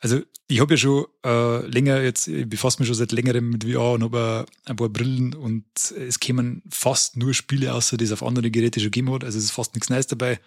also 0.00 0.20
ich 0.48 0.60
habe 0.60 0.74
ja 0.74 0.78
schon 0.78 1.06
äh, 1.24 1.66
länger 1.66 2.02
jetzt, 2.02 2.28
ich 2.28 2.48
befasse 2.48 2.80
mich 2.80 2.86
schon 2.86 2.96
seit 2.96 3.12
längerem 3.12 3.50
mit 3.50 3.64
VR 3.64 3.92
und 3.92 4.02
habe 4.02 4.46
ein 4.66 4.76
paar 4.76 4.88
Brillen 4.88 5.34
und 5.34 5.64
es 5.74 6.20
kämen 6.20 6.62
fast 6.70 7.16
nur 7.16 7.32
Spiele 7.32 7.72
außer 7.72 7.96
die 7.96 8.04
es 8.04 8.12
auf 8.12 8.22
andere 8.22 8.50
Geräte 8.50 8.80
schon 8.80 8.90
gegeben 8.90 9.12
hat. 9.12 9.24
Also 9.24 9.38
es 9.38 9.44
ist 9.44 9.52
fast 9.52 9.74
nichts 9.74 9.88
Neues 9.88 10.06
dabei. 10.06 10.40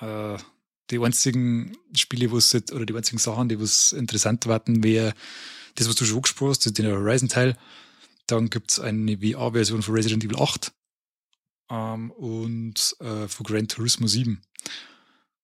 Äh, 0.00 0.38
die 0.90 1.00
einzigen 1.00 1.76
Spiele, 1.94 2.30
wo 2.30 2.38
es 2.38 2.54
oder 2.54 2.86
die 2.86 2.94
einzigen 2.94 3.18
Sachen, 3.18 3.48
die 3.48 3.60
was 3.60 3.92
interessant 3.92 4.46
warten, 4.46 4.84
wäre 4.84 5.14
das, 5.74 5.88
was 5.88 5.96
du 5.96 6.04
schon 6.04 6.16
angesprochen 6.16 6.50
hast, 6.50 6.78
den 6.78 6.86
Horizon-Teil. 6.86 7.56
Dann 8.26 8.50
gibt 8.50 8.70
es 8.70 8.80
eine 8.80 9.18
VR-Version 9.18 9.82
von 9.82 9.94
Resident 9.94 10.24
Evil 10.24 10.38
8 10.38 10.72
ähm, 11.70 12.10
und 12.12 12.96
äh, 13.00 13.28
von 13.28 13.44
Gran 13.44 13.68
Turismo 13.68 14.06
7. 14.06 14.40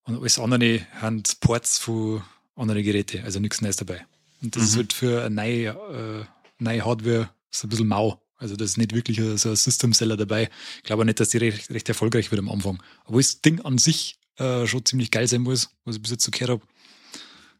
Und 0.04 0.16
alles 0.16 0.38
andere 0.38 0.86
haben 1.00 1.22
Ports 1.40 1.78
von 1.78 2.22
anderen 2.56 2.82
Geräten, 2.82 3.24
also 3.24 3.40
nichts 3.40 3.60
Neues 3.60 3.76
dabei. 3.76 4.04
Und 4.42 4.56
das 4.56 4.62
mhm. 4.62 4.68
ist 4.68 4.76
halt 4.76 4.92
für 4.92 5.24
eine 5.24 5.34
neue, 5.34 5.68
äh, 5.68 6.24
neue 6.58 6.84
Hardware 6.84 7.30
so 7.50 7.66
ein 7.66 7.70
bisschen 7.70 7.88
mau. 7.88 8.20
Also 8.36 8.56
das 8.56 8.70
ist 8.70 8.76
nicht 8.78 8.92
wirklich 8.92 9.20
so 9.40 9.50
ein 9.50 9.56
System-Seller 9.56 10.16
dabei. 10.16 10.50
Ich 10.78 10.82
glaube 10.82 11.02
auch 11.02 11.06
nicht, 11.06 11.20
dass 11.20 11.28
die 11.28 11.38
recht, 11.38 11.70
recht 11.70 11.88
erfolgreich 11.88 12.32
wird 12.32 12.40
am 12.40 12.50
Anfang. 12.50 12.82
Obwohl 13.04 13.22
das 13.22 13.40
Ding 13.40 13.60
an 13.60 13.78
sich 13.78 14.18
äh, 14.36 14.66
schon 14.66 14.84
ziemlich 14.84 15.12
geil 15.12 15.28
sein 15.28 15.42
muss, 15.42 15.70
was 15.84 15.96
ich 15.96 16.02
bis 16.02 16.10
jetzt 16.10 16.24
so 16.24 16.32
gehört 16.32 16.50
habe. 16.50 16.62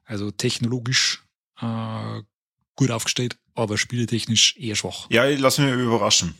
Also 0.05 0.33
technologisch 0.33 1.23
äh, 1.61 2.23
gut 2.75 2.91
aufgestellt, 2.91 3.37
aber 3.55 3.79
spieletechnisch 3.79 4.57
eher 4.57 4.75
schwach. 4.75 5.07
Ja, 5.09 5.29
ich 5.29 5.39
lass 5.39 5.59
mich 5.59 5.73
überraschen. 5.73 6.35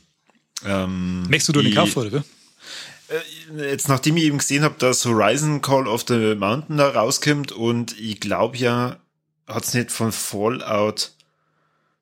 Ähm, 0.65 1.23
Möchtest 1.29 1.49
du 1.49 1.63
den 1.63 1.75
Kauf, 1.75 1.97
oder? 1.97 2.25
Äh, 3.09 3.71
jetzt, 3.71 3.89
nachdem 3.89 4.17
ich 4.17 4.25
eben 4.25 4.39
gesehen 4.39 4.63
habe, 4.63 4.77
dass 4.79 5.05
Horizon 5.05 5.61
Call 5.63 5.87
of 5.87 6.05
the 6.09 6.35
Mountain 6.35 6.79
da 6.79 6.89
rauskommt 6.89 7.53
und 7.53 7.99
ich 7.99 8.21
glaube 8.21 8.57
ja, 8.57 8.97
hat 9.47 9.65
es 9.65 9.75
nicht 9.75 9.91
von 9.91 10.13
Fallout 10.13 11.13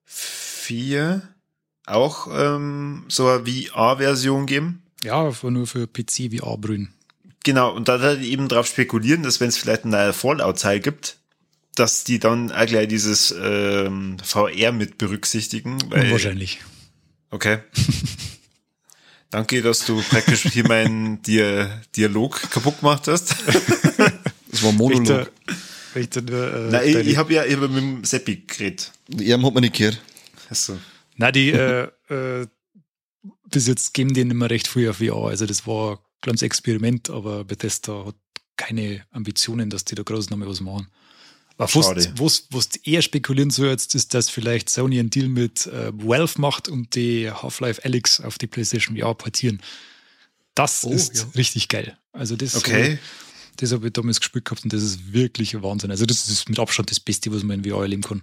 4 0.05 1.23
auch 1.87 2.29
ähm, 2.33 3.05
so 3.09 3.27
eine 3.27 3.45
VR-Version 3.45 4.47
geben? 4.47 4.83
Ja, 5.03 5.33
nur 5.43 5.67
für 5.67 5.87
PC 5.87 6.31
VR-Brühen. 6.37 6.93
Genau, 7.43 7.75
und 7.75 7.89
da 7.89 7.99
halt 8.01 8.23
eben 8.23 8.49
drauf 8.49 8.67
spekulieren, 8.67 9.23
dass 9.23 9.41
wenn 9.41 9.49
es 9.49 9.57
vielleicht 9.57 9.85
ein 9.85 9.91
neuer 9.91 10.13
Fallout-Teil 10.13 10.81
gibt, 10.81 11.17
dass 11.75 12.05
die 12.05 12.19
dann 12.19 12.53
auch 12.53 12.67
gleich 12.67 12.89
dieses 12.89 13.35
ähm, 13.41 14.19
VR 14.23 14.73
mit 14.73 14.99
berücksichtitigen. 14.99 15.79
Weil, 15.89 16.11
Wahrscheinlich. 16.11 16.61
Okay. 17.31 17.61
Danke, 19.31 19.63
dass 19.63 19.87
du 19.87 20.03
praktisch 20.03 20.43
hier 20.43 20.67
meinen 20.67 21.23
Dia 21.23 21.81
Dialog 21.97 22.51
kaputt 22.51 22.81
gemacht 22.81 23.09
hast. 23.09 23.35
Das 24.53 24.65
war 24.65 24.73
Monolog. 24.73 25.31
Richter, 25.95 26.21
äh, 26.29 26.71
Nein, 26.73 26.89
ich, 26.89 26.97
ich 27.07 27.17
habe 27.17 27.33
ja 27.33 27.45
ich 27.45 27.55
hab 27.55 27.71
mit 27.71 27.77
dem 27.77 28.05
Seppi 28.05 28.43
geredet. 28.45 28.91
Ja, 29.09 29.41
hat 29.41 29.55
man 29.55 29.63
nicht 29.63 29.77
gehört. 29.77 30.01
Achso. 30.49 30.77
Na, 31.17 31.31
die 31.31 31.51
äh, 31.51 31.89
äh, 32.09 32.47
bis 33.49 33.69
jetzt 33.69 33.95
geben 33.95 34.13
die 34.13 34.25
nicht 34.25 34.35
mehr 34.35 34.51
recht 34.51 34.67
früh 34.67 34.89
auf 34.89 34.97
VR. 34.97 35.29
Also 35.29 35.47
das 35.47 35.67
war 35.69 35.93
ein 35.93 35.99
kleines 36.21 36.43
Experiment, 36.43 37.11
aber 37.11 37.45
Bethesda 37.45 38.07
hat 38.07 38.17
keine 38.57 39.05
Ambitionen, 39.13 39.71
dass 39.71 39.85
die 39.85 39.95
da 39.95 40.03
groß 40.03 40.31
nochmal 40.31 40.49
was 40.49 40.61
machen. 40.61 40.89
Was, 42.17 42.47
was 42.51 42.69
eher 42.85 43.03
spekulieren 43.03 43.51
so 43.51 43.67
jetzt 43.67 43.95
ist, 43.95 44.15
dass 44.15 44.31
vielleicht 44.31 44.71
Sony 44.71 44.99
einen 44.99 45.11
Deal 45.11 45.29
mit 45.29 45.67
äh, 45.67 45.93
Valve 45.93 46.41
macht 46.41 46.69
und 46.69 46.95
die 46.95 47.31
Half-Life 47.31 47.85
Alyx 47.85 48.21
auf 48.21 48.39
die 48.39 48.47
PlayStation 48.47 48.97
VR 48.97 49.15
portieren. 49.15 49.61
Das 50.55 50.85
oh, 50.85 50.93
ist 50.93 51.17
ja. 51.17 51.27
richtig 51.37 51.69
geil. 51.69 51.99
Also 52.13 52.37
das, 52.37 52.55
okay. 52.57 52.93
äh, 52.93 52.99
das 53.57 53.73
habe 53.73 53.89
ich 53.89 53.93
damals 53.93 54.21
gespielt 54.21 54.47
gehabt 54.47 54.65
und 54.65 54.73
das 54.73 54.83
ist 54.83 55.13
wirklich 55.13 55.55
ein 55.55 55.63
Wahnsinn. 55.63 55.91
Also 55.91 56.07
das 56.07 56.29
ist 56.29 56.49
mit 56.49 56.59
Abstand 56.59 56.91
das 56.91 57.01
Beste, 57.01 57.31
was 57.33 57.43
man 57.43 57.63
in 57.63 57.71
VR 57.71 57.83
erleben 57.83 58.03
kann. 58.03 58.23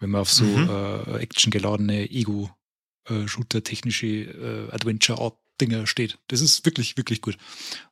Wenn 0.00 0.10
man 0.10 0.22
auf 0.22 0.32
so 0.32 0.44
mhm. 0.44 0.68
äh, 0.68 1.18
actiongeladene 1.18 2.10
Ego-Shooter-technische 2.10 4.06
äh, 4.06 4.66
äh, 4.66 4.70
Adventure-Art-Dinger 4.72 5.86
steht. 5.86 6.18
Das 6.28 6.40
ist 6.40 6.64
wirklich, 6.64 6.96
wirklich 6.96 7.20
gut. 7.20 7.36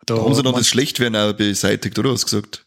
Da, 0.06 0.16
da 0.16 0.22
haben 0.22 0.34
sie 0.34 0.42
dann 0.42 0.54
das 0.54 0.66
Schlechtwerden 0.68 1.14
auch 1.16 1.34
beseitigt, 1.34 1.98
oder? 1.98 2.12
Hast 2.12 2.22
du 2.22 2.26
gesagt? 2.26 2.66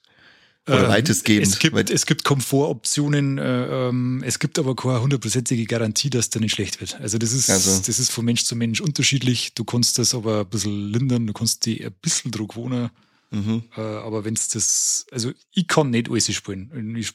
Oder 0.67 0.83
ähm, 0.83 0.89
weitestgehend. 0.89 1.47
Es 1.47 1.57
gibt, 1.57 1.89
es 1.89 2.05
gibt 2.05 2.23
Komfortoptionen, 2.23 3.39
äh, 3.39 3.87
ähm, 3.89 4.23
es 4.23 4.37
gibt 4.37 4.59
aber 4.59 4.75
keine 4.75 5.01
hundertprozentige 5.01 5.65
Garantie, 5.65 6.11
dass 6.11 6.29
der 6.29 6.41
nicht 6.41 6.53
schlecht 6.53 6.79
wird. 6.79 6.99
Also 7.01 7.17
das 7.17 7.31
ist, 7.31 7.49
also. 7.49 7.81
das 7.85 7.99
ist 7.99 8.11
von 8.11 8.25
Mensch 8.25 8.43
zu 8.43 8.55
Mensch 8.55 8.79
unterschiedlich. 8.79 9.53
Du 9.55 9.63
kannst 9.63 9.97
das 9.97 10.13
aber 10.13 10.41
ein 10.41 10.49
bisschen 10.49 10.91
lindern, 10.91 11.25
du 11.25 11.33
kannst 11.33 11.65
die 11.65 11.83
ein 11.83 11.93
bisschen 12.01 12.31
Druck 12.31 12.55
wohnen. 12.55 12.91
Mhm. 13.31 13.63
Äh, 13.75 13.81
aber 13.81 14.23
wenn 14.23 14.35
es 14.35 14.49
das, 14.49 15.05
also 15.11 15.31
ich 15.51 15.67
kann 15.67 15.89
nicht 15.89 16.09
alles 16.09 16.31
spielen. 16.33 16.95
Ich 16.95 17.13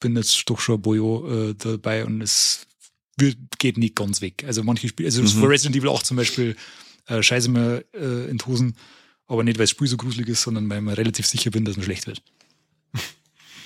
bin 0.00 0.16
jetzt 0.16 0.48
doch 0.48 0.60
schon 0.60 0.76
ein 0.76 0.82
Bojo 0.82 1.50
äh, 1.50 1.54
dabei 1.54 2.06
und 2.06 2.22
es 2.22 2.66
wird, 3.18 3.36
geht 3.58 3.76
nicht 3.76 3.96
ganz 3.96 4.22
weg. 4.22 4.44
Also 4.46 4.62
manche 4.62 4.88
Spiele, 4.88 5.08
also 5.08 5.20
mhm. 5.20 5.26
für 5.26 5.48
Resident 5.48 5.76
Evil 5.76 5.90
8 5.90 6.06
zum 6.06 6.16
Beispiel, 6.16 6.56
äh, 7.06 7.22
scheiße 7.22 7.50
mir 7.50 7.84
äh, 7.92 8.30
in 8.30 8.38
Hosen, 8.46 8.76
aber 9.26 9.44
nicht, 9.44 9.58
weil 9.58 9.64
das 9.64 9.70
Spiel 9.70 9.88
so 9.88 9.98
gruselig 9.98 10.28
ist, 10.28 10.42
sondern 10.42 10.70
weil 10.70 10.78
ich 10.78 10.84
mir 10.84 10.96
relativ 10.96 11.26
sicher 11.26 11.50
bin, 11.50 11.64
dass 11.64 11.76
man 11.76 11.84
schlecht 11.84 12.06
wird. 12.06 12.22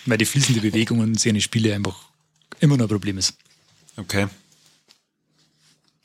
Weil 0.07 0.19
die 0.19 0.25
fließende 0.25 0.61
Bewegung 0.61 1.03
in 1.03 1.15
seine 1.15 1.41
Spiele 1.41 1.75
einfach 1.75 2.09
immer 2.61 2.77
noch 2.77 2.87
ein 2.87 2.89
Problem 2.89 3.19
ist. 3.19 3.35
Okay. 3.97 4.29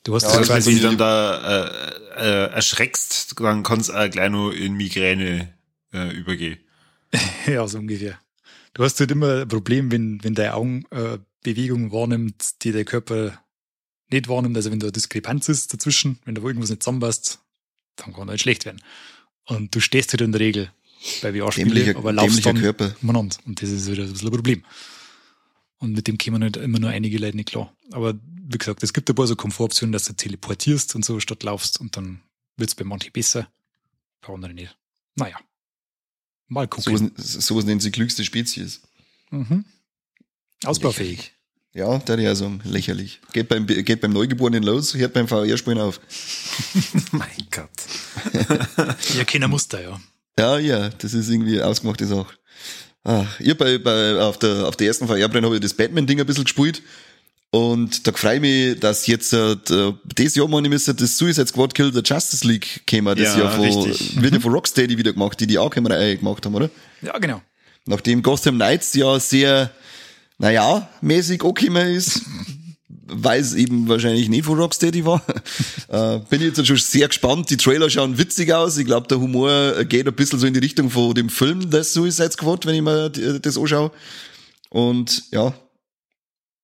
Du 0.03 0.15
hast 0.15 0.23
ja, 0.23 0.29
also 0.29 0.53
quasi, 0.53 0.71
wenn 0.71 0.77
du 0.77 0.83
dann 0.83 0.97
da 0.97 1.65
äh, 1.65 2.49
äh, 2.49 2.53
erschreckst, 2.53 3.39
dann 3.39 3.63
kannst 3.63 3.89
du 3.89 3.93
auch 3.93 4.09
gleich 4.09 4.29
nur 4.29 4.55
in 4.55 4.73
Migräne 4.73 5.53
äh, 5.93 6.15
übergehen. 6.15 6.59
ja, 7.47 7.67
so 7.67 7.77
ungefähr. 7.79 8.19
Du 8.73 8.83
hast 8.83 8.99
halt 8.99 9.11
immer 9.11 9.41
ein 9.41 9.47
Problem, 9.47 9.91
wenn, 9.91 10.23
wenn 10.23 10.35
deine 10.35 10.53
Augen 10.53 10.85
äh, 10.91 11.17
Bewegungen 11.43 11.91
wahrnimmt, 11.91 12.63
die 12.63 12.71
der 12.71 12.85
Körper 12.85 13.41
nicht 14.09 14.27
wahrnimmt. 14.27 14.55
Also 14.55 14.71
wenn 14.71 14.79
da 14.79 14.91
Diskrepanz 14.91 15.49
ist 15.49 15.73
dazwischen, 15.73 16.19
wenn 16.25 16.35
da 16.35 16.41
irgendwas 16.41 16.69
nicht 16.69 16.83
zusammenpasst, 16.83 17.39
dann 17.95 18.13
kann 18.13 18.29
halt 18.29 18.39
schlecht 18.39 18.65
werden. 18.65 18.81
Und 19.45 19.73
du 19.75 19.79
stehst 19.79 20.13
halt 20.13 20.21
in 20.21 20.31
der 20.31 20.41
Regel 20.41 20.71
bei 21.21 21.33
VR-Spielen, 21.33 21.95
aber 21.95 22.13
laufst 22.13 22.45
dann 22.45 22.59
Körper. 22.59 22.95
umeinander. 23.01 23.37
Und 23.45 23.61
das 23.61 23.69
ist 23.69 23.89
wieder 23.89 24.03
ein 24.03 24.11
bisschen 24.11 24.27
ein 24.27 24.33
Problem. 24.33 24.63
Und 25.79 25.93
mit 25.93 26.07
dem 26.07 26.17
kommen 26.17 26.41
halt 26.41 26.57
immer 26.57 26.79
nur 26.79 26.89
einige 26.89 27.17
Leute 27.17 27.37
nicht 27.37 27.49
klar. 27.49 27.73
Aber 27.91 28.15
wie 28.49 28.57
gesagt, 28.57 28.81
es 28.83 28.93
gibt 28.93 29.09
ein 29.09 29.15
paar 29.15 29.27
so 29.27 29.35
Komfortoptionen, 29.35 29.91
dass 29.91 30.05
du 30.05 30.13
teleportierst 30.13 30.95
und 30.95 31.05
so 31.05 31.19
statt 31.19 31.43
laufst 31.43 31.79
und 31.79 31.97
dann 31.97 32.21
wird 32.55 32.69
es 32.69 32.75
bei 32.75 32.83
manchen 32.83 33.11
besser, 33.11 33.47
bei 34.21 34.33
anderen 34.33 34.55
nicht. 34.55 34.75
Naja. 35.15 35.37
Mal 36.47 36.67
gucken. 36.67 37.11
So, 37.17 37.39
sowas 37.39 37.65
nennen 37.65 37.81
sie 37.81 37.91
klügste 37.91 38.23
Spezies. 38.23 38.81
Mhm. 39.31 39.65
Ausbaufähig. 40.63 41.33
Ja, 41.73 41.99
der 41.99 42.19
ja 42.19 42.33
so 42.33 42.59
lächerlich. 42.63 43.19
Geht 43.33 43.49
beim, 43.49 43.67
geht 43.67 44.01
beim 44.01 44.11
Neugeborenen 44.11 44.63
los, 44.63 44.95
hört 44.95 45.13
beim 45.13 45.27
VR-Spielen 45.27 45.77
auf. 45.77 45.99
mein 47.11 47.47
Gott. 47.51 47.69
ja, 49.15 49.23
keiner 49.25 49.47
muss 49.47 49.67
da, 49.67 49.79
ja. 49.81 50.01
Ja, 50.39 50.59
ja, 50.59 50.89
das 50.89 51.13
ist 51.13 51.29
irgendwie 51.29 51.61
ausgemachte 51.61 52.05
Sache. 52.05 52.33
Ach, 53.03 53.39
ich 53.39 53.57
bei, 53.57 53.77
bei, 53.77 54.19
auf 54.19 54.37
der, 54.37 54.67
auf 54.67 54.75
der 54.75 54.87
ersten 54.87 55.07
VR-Brenn 55.07 55.45
habe 55.45 55.55
ich 55.55 55.61
das 55.61 55.73
Batman-Ding 55.73 56.19
ein 56.19 56.25
bisschen 56.25 56.43
gespielt. 56.43 56.81
Und 57.49 58.05
da 58.05 58.11
freue 58.11 58.35
ich 58.35 58.41
mich, 58.41 58.79
dass 58.79 59.07
jetzt 59.07 59.31
äh, 59.31 59.55
das 60.15 60.35
Jahr 60.35 60.47
meine 60.49 60.67
müsste 60.67 60.93
das 60.93 61.17
Suicide 61.17 61.47
Squad 61.47 61.73
Kill 61.73 61.93
the 61.93 62.01
Justice 62.03 62.45
League 62.45 62.85
käme. 62.85 63.15
Das 63.15 63.35
ja, 63.35 63.45
ja 63.45 63.49
von, 63.49 63.63
richtig. 63.63 64.21
wird 64.21 64.33
ja 64.33 64.39
von 64.41 64.51
Rocksteady 64.51 64.97
wieder 64.97 65.13
gemacht, 65.13 65.39
die 65.39 65.47
die 65.47 65.57
auch 65.57 65.71
gemacht 66.17 66.45
haben, 66.45 66.55
oder? 66.55 66.69
Ja, 67.01 67.17
genau. 67.17 67.41
Nachdem 67.85 68.21
Gotham 68.21 68.55
Knights 68.55 68.93
ja 68.93 69.17
sehr, 69.19 69.71
naja, 70.37 70.89
mäßig 70.99 71.43
okay 71.43 71.69
ist, 71.95 72.21
weil 73.07 73.41
es 73.41 73.53
eben 73.53 73.87
wahrscheinlich 73.87 74.29
nicht 74.29 74.45
von 74.45 74.59
Rocksteady 74.59 75.05
war. 75.05 75.23
äh, 75.89 76.19
bin 76.29 76.41
ich 76.41 76.47
jetzt 76.47 76.65
schon 76.65 76.77
sehr 76.77 77.07
gespannt. 77.07 77.49
Die 77.49 77.57
Trailer 77.57 77.89
schauen 77.89 78.17
witzig 78.17 78.53
aus. 78.53 78.77
Ich 78.77 78.85
glaube, 78.85 79.07
der 79.07 79.19
Humor 79.19 79.83
geht 79.85 80.07
ein 80.07 80.13
bisschen 80.13 80.39
so 80.39 80.47
in 80.47 80.53
die 80.53 80.59
Richtung 80.59 80.89
von 80.89 81.13
dem 81.13 81.29
Film 81.29 81.69
des 81.69 81.93
Suicide 81.93 82.31
Squad, 82.31 82.65
wenn 82.65 82.75
ich 82.75 82.81
mir 82.81 83.09
das 83.09 83.57
anschaue. 83.57 83.91
Und 84.69 85.23
ja, 85.31 85.53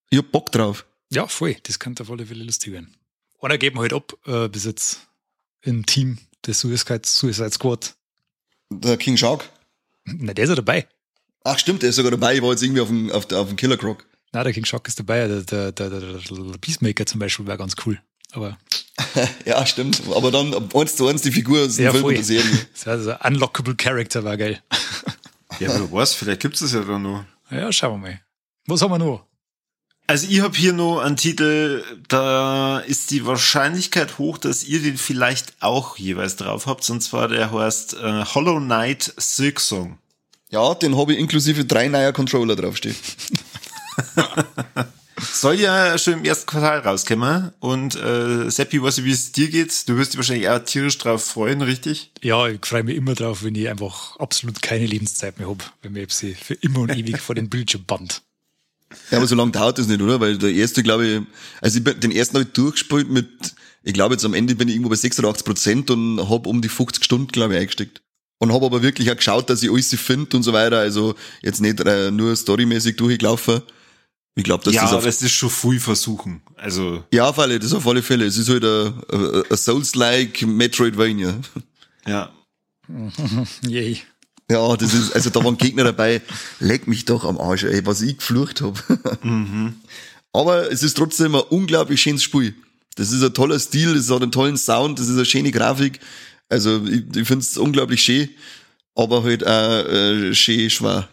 ich 0.09 0.17
hab 0.17 0.31
Bock 0.31 0.51
drauf. 0.51 0.85
Ja, 1.11 1.27
voll. 1.27 1.55
Das 1.63 1.79
könnte 1.79 2.03
auf 2.03 2.11
alle 2.11 2.25
Fälle 2.25 2.43
lustig 2.43 2.71
werden. 2.71 2.95
Einer 3.41 3.57
geben 3.57 3.79
halt 3.79 3.93
ab, 3.93 4.13
äh, 4.25 4.47
bis 4.47 4.65
jetzt 4.65 5.07
im 5.61 5.85
Team 5.85 6.17
des 6.45 6.59
Suicide, 6.59 7.01
Suicide 7.03 7.51
Squad. 7.51 7.95
Der 8.69 8.97
King 8.97 9.17
Shark. 9.17 9.49
Na, 10.05 10.33
der 10.33 10.43
ist 10.45 10.49
ja 10.49 10.55
dabei. 10.55 10.87
Ach 11.43 11.59
stimmt, 11.59 11.81
der 11.81 11.89
ist 11.89 11.97
sogar 11.97 12.11
dabei. 12.11 12.35
Ich 12.35 12.41
war 12.41 12.51
jetzt 12.51 12.63
irgendwie 12.63 12.81
auf 12.81 12.87
dem, 12.87 13.11
auf, 13.11 13.31
auf 13.31 13.47
dem 13.47 13.57
Killer 13.57 13.77
Croc. 13.77 14.05
Na, 14.33 14.43
der 14.43 14.51
King 14.51 14.65
Shock 14.65 14.87
ist 14.87 14.99
dabei. 14.99 15.27
Der, 15.27 15.41
der, 15.41 15.71
der, 15.71 15.89
der 15.89 16.57
Peacemaker 16.59 17.05
zum 17.05 17.19
Beispiel 17.19 17.45
wäre 17.45 17.57
ganz 17.57 17.75
cool. 17.85 17.99
Aber 18.31 18.57
ja, 19.45 19.63
stimmt. 19.65 20.01
Aber 20.13 20.31
dann 20.31 20.53
eins 20.73 20.95
zu 20.95 21.07
eins 21.07 21.21
die 21.21 21.31
Figur 21.31 21.65
aus 21.65 21.75
dem 21.75 21.85
ja, 21.85 21.91
Film 21.91 22.09
der 22.09 22.23
Serie. 22.23 22.67
Das 22.73 22.87
war 22.87 22.99
so 22.99 23.11
ein 23.11 23.33
unlockable 23.33 23.75
Character, 23.75 24.23
war 24.23 24.35
geil. 24.35 24.61
ja, 25.59 25.69
wer 25.69 25.91
weiß, 25.91 26.15
vielleicht 26.15 26.41
gibt 26.41 26.59
es 26.59 26.73
ja 26.73 26.81
dann 26.81 27.03
noch. 27.03 27.25
Ja, 27.51 27.71
schauen 27.71 28.01
wir 28.01 28.09
mal. 28.09 28.21
Was 28.65 28.81
haben 28.81 28.91
wir 28.91 28.97
noch? 28.97 29.25
Also 30.07 30.27
ich 30.27 30.41
habe 30.41 30.57
hier 30.57 30.73
noch 30.73 30.99
einen 30.99 31.15
Titel, 31.15 31.83
da 32.09 32.79
ist 32.79 33.11
die 33.11 33.25
Wahrscheinlichkeit 33.25 34.17
hoch, 34.17 34.37
dass 34.37 34.63
ihr 34.63 34.81
den 34.81 34.97
vielleicht 34.97 35.53
auch 35.61 35.97
jeweils 35.97 36.35
drauf 36.35 36.65
habt, 36.65 36.89
und 36.89 37.01
zwar 37.01 37.29
der 37.29 37.51
heißt 37.51 37.93
äh, 37.93 38.25
Hollow 38.25 38.59
Knight 38.59 39.13
Silk 39.15 39.61
Song. 39.61 39.99
Ja, 40.49 40.73
den 40.75 40.97
habe 40.97 41.13
ich 41.13 41.19
inklusive 41.19 41.65
drei 41.65 41.87
neuer 41.87 42.11
Controller 42.11 42.55
draufstehen. 42.55 42.95
Soll 45.31 45.59
ja 45.59 45.97
schon 45.97 46.15
im 46.15 46.25
ersten 46.25 46.45
Quartal 46.45 46.79
rauskommen. 46.79 47.51
Und 47.59 47.95
äh, 47.95 48.49
Seppi, 48.49 48.81
weißt 48.81 48.99
du, 48.99 49.03
wie 49.05 49.11
es 49.11 49.31
dir 49.31 49.49
geht? 49.49 49.87
Du 49.87 49.97
wirst 49.97 50.13
dich 50.13 50.17
wahrscheinlich 50.17 50.49
auch 50.49 50.59
tierisch 50.59 50.97
drauf 50.97 51.23
freuen, 51.23 51.61
richtig? 51.61 52.11
Ja, 52.21 52.47
ich 52.47 52.65
freue 52.65 52.83
mich 52.83 52.95
immer 52.95 53.13
drauf, 53.13 53.43
wenn 53.43 53.55
ich 53.55 53.69
einfach 53.69 54.17
absolut 54.17 54.61
keine 54.61 54.85
Lebenszeit 54.85 55.37
mehr 55.39 55.49
habe, 55.49 55.63
wenn 55.81 55.93
mir 55.93 56.07
sie 56.09 56.33
für 56.33 56.55
immer 56.55 56.79
und 56.79 56.95
ewig 56.95 57.19
vor 57.19 57.35
den 57.35 57.49
Bildschirm 57.49 57.83
band. 57.85 58.21
Ja, 59.09 59.17
aber 59.17 59.25
so 59.25 59.33
lange 59.33 59.51
dauert 59.51 59.79
das 59.79 59.87
nicht, 59.87 60.03
oder? 60.03 60.19
Weil 60.19 60.37
der 60.37 60.51
erste, 60.51 60.83
glaube 60.83 61.07
ich, 61.07 61.21
also 61.61 61.79
ich, 61.79 61.99
den 61.99 62.11
ersten 62.11 62.35
habe 62.35 62.45
ich 62.45 62.53
durchgespielt 62.53 63.09
mit, 63.09 63.27
ich 63.81 63.91
glaube 63.91 64.13
jetzt 64.13 64.23
am 64.23 64.35
Ende 64.35 64.53
bin 64.53 64.67
ich 64.67 64.75
irgendwo 64.75 64.91
bei 64.91 64.95
86 64.95 65.43
Prozent 65.43 65.89
und 65.89 66.29
habe 66.29 66.47
um 66.47 66.61
die 66.61 66.69
50 66.69 67.03
Stunden, 67.03 67.27
glaube 67.27 67.55
ich, 67.55 67.61
eingesteckt. 67.61 68.03
Und 68.37 68.53
habe 68.53 68.67
aber 68.67 68.83
wirklich 68.83 69.09
auch 69.09 69.15
geschaut, 69.15 69.49
dass 69.49 69.63
ich 69.63 69.71
alles 69.71 69.95
finde 69.95 70.37
und 70.37 70.43
so 70.43 70.53
weiter. 70.53 70.77
Also 70.77 71.15
jetzt 71.41 71.59
nicht 71.59 71.79
äh, 71.79 72.11
nur 72.11 72.35
storymäßig 72.35 72.97
durchgelaufen. 72.97 73.63
Ich 74.35 74.43
glaube, 74.43 74.63
dass 74.63 74.73
ja, 74.73 74.81
das 74.81 74.93
auf, 74.93 75.03
das 75.03 75.21
ist 75.21 75.31
schon 75.31 75.49
früh 75.49 75.79
versuchen. 75.79 76.41
Also 76.55 77.03
ja, 77.11 77.29
auf 77.29 77.37
alle, 77.37 77.59
das 77.59 77.73
auf 77.73 77.85
alle 77.87 78.01
Fälle. 78.01 78.25
Es 78.25 78.37
ist 78.37 78.49
halt 78.49 78.63
ein, 78.63 79.55
Souls-like 79.55 80.41
Metroidvania. 80.41 81.35
ja, 82.07 82.31
Yay. 83.67 84.01
Ja, 84.49 84.75
das 84.75 84.93
ist, 84.93 85.13
also 85.13 85.29
da 85.29 85.43
waren 85.43 85.57
Gegner 85.57 85.85
dabei, 85.85 86.21
leck 86.59 86.87
mich 86.87 87.05
doch 87.05 87.23
am 87.23 87.39
Arsch, 87.39 87.63
ey, 87.63 87.85
was 87.85 88.01
ich 88.01 88.17
geflucht 88.17 88.61
hab. 88.61 88.83
Aber 90.33 90.71
es 90.71 90.83
ist 90.83 90.97
trotzdem 90.97 91.35
ein 91.35 91.41
unglaublich 91.49 92.01
schönes 92.01 92.23
Spiel. 92.23 92.53
Das 92.95 93.11
ist 93.11 93.23
ein 93.23 93.33
toller 93.33 93.57
Stil, 93.57 93.93
das 93.95 94.09
hat 94.09 94.21
einen 94.21 94.31
tollen 94.31 94.57
Sound, 94.57 94.99
das 94.99 95.07
ist 95.07 95.15
eine 95.15 95.25
schöne 95.25 95.51
Grafik. 95.51 95.99
Also 96.49 96.83
ich, 96.85 97.03
ich 97.15 97.27
finde 97.27 97.39
es 97.39 97.57
unglaublich 97.57 98.03
schön, 98.03 98.29
aber 98.95 99.23
halt 99.23 99.47
auch 99.47 99.85
äh, 99.85 100.35
schön 100.35 100.69
schwer. 100.69 101.07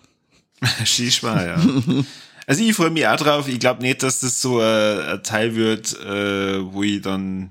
Skischwar, 0.85 1.47
ja. 1.47 1.63
Also 2.51 2.65
ich 2.65 2.75
freue 2.75 2.91
mich 2.91 3.07
auch 3.07 3.15
drauf. 3.17 3.47
Ich 3.47 3.61
glaube 3.61 3.81
nicht, 3.81 4.03
dass 4.03 4.19
das 4.19 4.43
so 4.43 4.61
äh, 4.61 5.13
ein 5.13 5.23
Teil 5.23 5.55
wird, 5.55 5.93
äh, 6.01 6.61
wo 6.73 6.83
ich 6.83 7.01
dann 7.01 7.51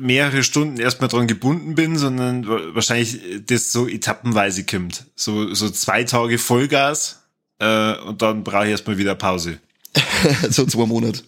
mehrere 0.00 0.42
Stunden 0.42 0.78
erstmal 0.78 1.10
dran 1.10 1.26
gebunden 1.26 1.74
bin, 1.74 1.98
sondern 1.98 2.48
wa- 2.48 2.74
wahrscheinlich 2.74 3.18
das 3.46 3.72
so 3.72 3.86
etappenweise 3.86 4.64
kommt. 4.64 5.04
So, 5.16 5.52
so 5.52 5.68
zwei 5.68 6.04
Tage 6.04 6.38
Vollgas 6.38 7.24
äh, 7.58 7.92
und 7.98 8.22
dann 8.22 8.42
brauche 8.42 8.64
ich 8.64 8.70
erstmal 8.70 8.96
wieder 8.96 9.16
Pause. 9.16 9.58
so 10.48 10.64
zwei 10.64 10.86
Monate. 10.86 11.20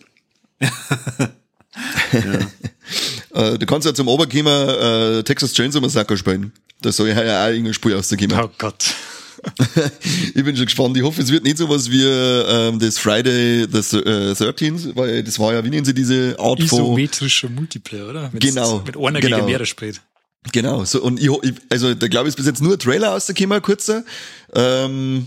äh, 3.35 3.59
du 3.59 3.67
kannst 3.67 3.87
ja 3.87 3.93
zum 3.93 4.09
Oberkämmer 4.09 5.19
äh, 5.19 5.23
Texas 5.25 5.53
Chainsaw 5.53 5.83
Massacre 5.83 6.17
spielen. 6.17 6.53
Da 6.81 6.91
soll 6.91 7.09
ja 7.09 7.45
auch 7.45 7.49
irgendein 7.51 7.75
Spiel 7.75 7.95
rauskommen. 7.95 8.33
Oh 8.33 8.49
Gott. 8.57 8.95
Ich 10.35 10.45
bin 10.45 10.57
schon 10.57 10.67
gespannt. 10.67 10.97
Ich 10.97 11.03
hoffe, 11.03 11.23
es 11.23 11.31
wird 11.31 11.45
nicht 11.45 11.59
sowas 11.59 11.91
wie 11.91 12.03
ähm, 12.03 12.79
das 12.79 12.99
Friday 12.99 13.67
the 13.71 13.99
äh, 13.99 14.33
13th, 14.33 14.95
weil 14.95 15.23
das 15.23 15.39
war 15.39 15.55
ja, 15.55 15.65
wie 15.65 15.71
nennen 15.71 15.85
sie 15.85 15.95
diese 15.95 16.37
Art 16.39 16.63
von... 16.63 16.79
Isometrischer 16.79 17.49
Multiplayer, 17.49 18.09
oder? 18.09 18.33
Wenn's 18.33 18.45
Genau, 18.45 18.83
Mit 18.85 18.97
einer 18.97 19.21
genau. 19.21 19.37
gegen 19.37 19.47
mehrere 19.47 19.67
spielt. 19.67 20.01
Genau, 20.53 20.85
so, 20.85 21.03
und 21.03 21.21
ich, 21.21 21.29
also 21.71 21.95
da 21.95 22.09
glaube 22.09 22.29
ich, 22.29 22.33
ist 22.33 22.37
bis 22.37 22.47
jetzt 22.47 22.63
nur 22.63 22.75
ein 22.75 22.79
Trailer 22.79 23.09
rausgekommen, 23.09 23.61
kurzer. 23.63 24.05
Ähm, 24.55 25.27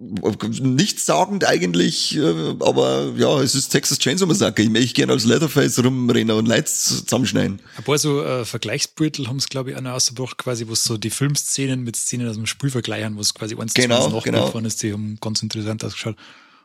nichts 0.00 1.04
sagend 1.04 1.44
eigentlich, 1.44 2.16
äh, 2.16 2.54
aber 2.60 3.12
ja, 3.16 3.40
es 3.42 3.54
ist 3.54 3.68
Texas 3.68 3.98
Chainsaw 3.98 4.26
Massacre. 4.26 4.62
Ich 4.62 4.70
möchte 4.70 4.94
gerne 4.94 5.12
als 5.12 5.24
Leatherface 5.24 5.84
rumrennen 5.84 6.34
und 6.36 6.48
Leute 6.48 6.64
zusammenschneiden. 6.64 7.60
Ein 7.76 7.84
paar 7.84 7.98
so 7.98 8.22
äh, 8.24 8.46
Vergleichsbeutel 8.46 9.28
haben 9.28 9.36
es, 9.36 9.48
glaube 9.48 9.70
ich, 9.70 9.76
einer 9.76 9.94
ausgebracht, 9.94 10.38
quasi, 10.38 10.66
wo 10.68 10.74
so 10.74 10.96
die 10.96 11.10
Filmszenen 11.10 11.82
mit 11.82 11.96
Szenen 11.96 12.28
aus 12.28 12.36
dem 12.36 12.46
Spiel 12.46 12.70
vergleichen, 12.70 13.16
wo 13.16 13.20
es 13.20 13.34
quasi 13.34 13.56
eins 13.56 13.74
zu 13.74 13.82
Genau, 13.82 14.04
eins 14.04 14.14
nachgemacht 14.14 14.52
genau. 14.54 14.66
ist. 14.66 14.82
Die 14.82 14.92
haben 14.92 15.18
ganz 15.20 15.42
interessant 15.42 15.84
ausgeschaut. 15.84 16.16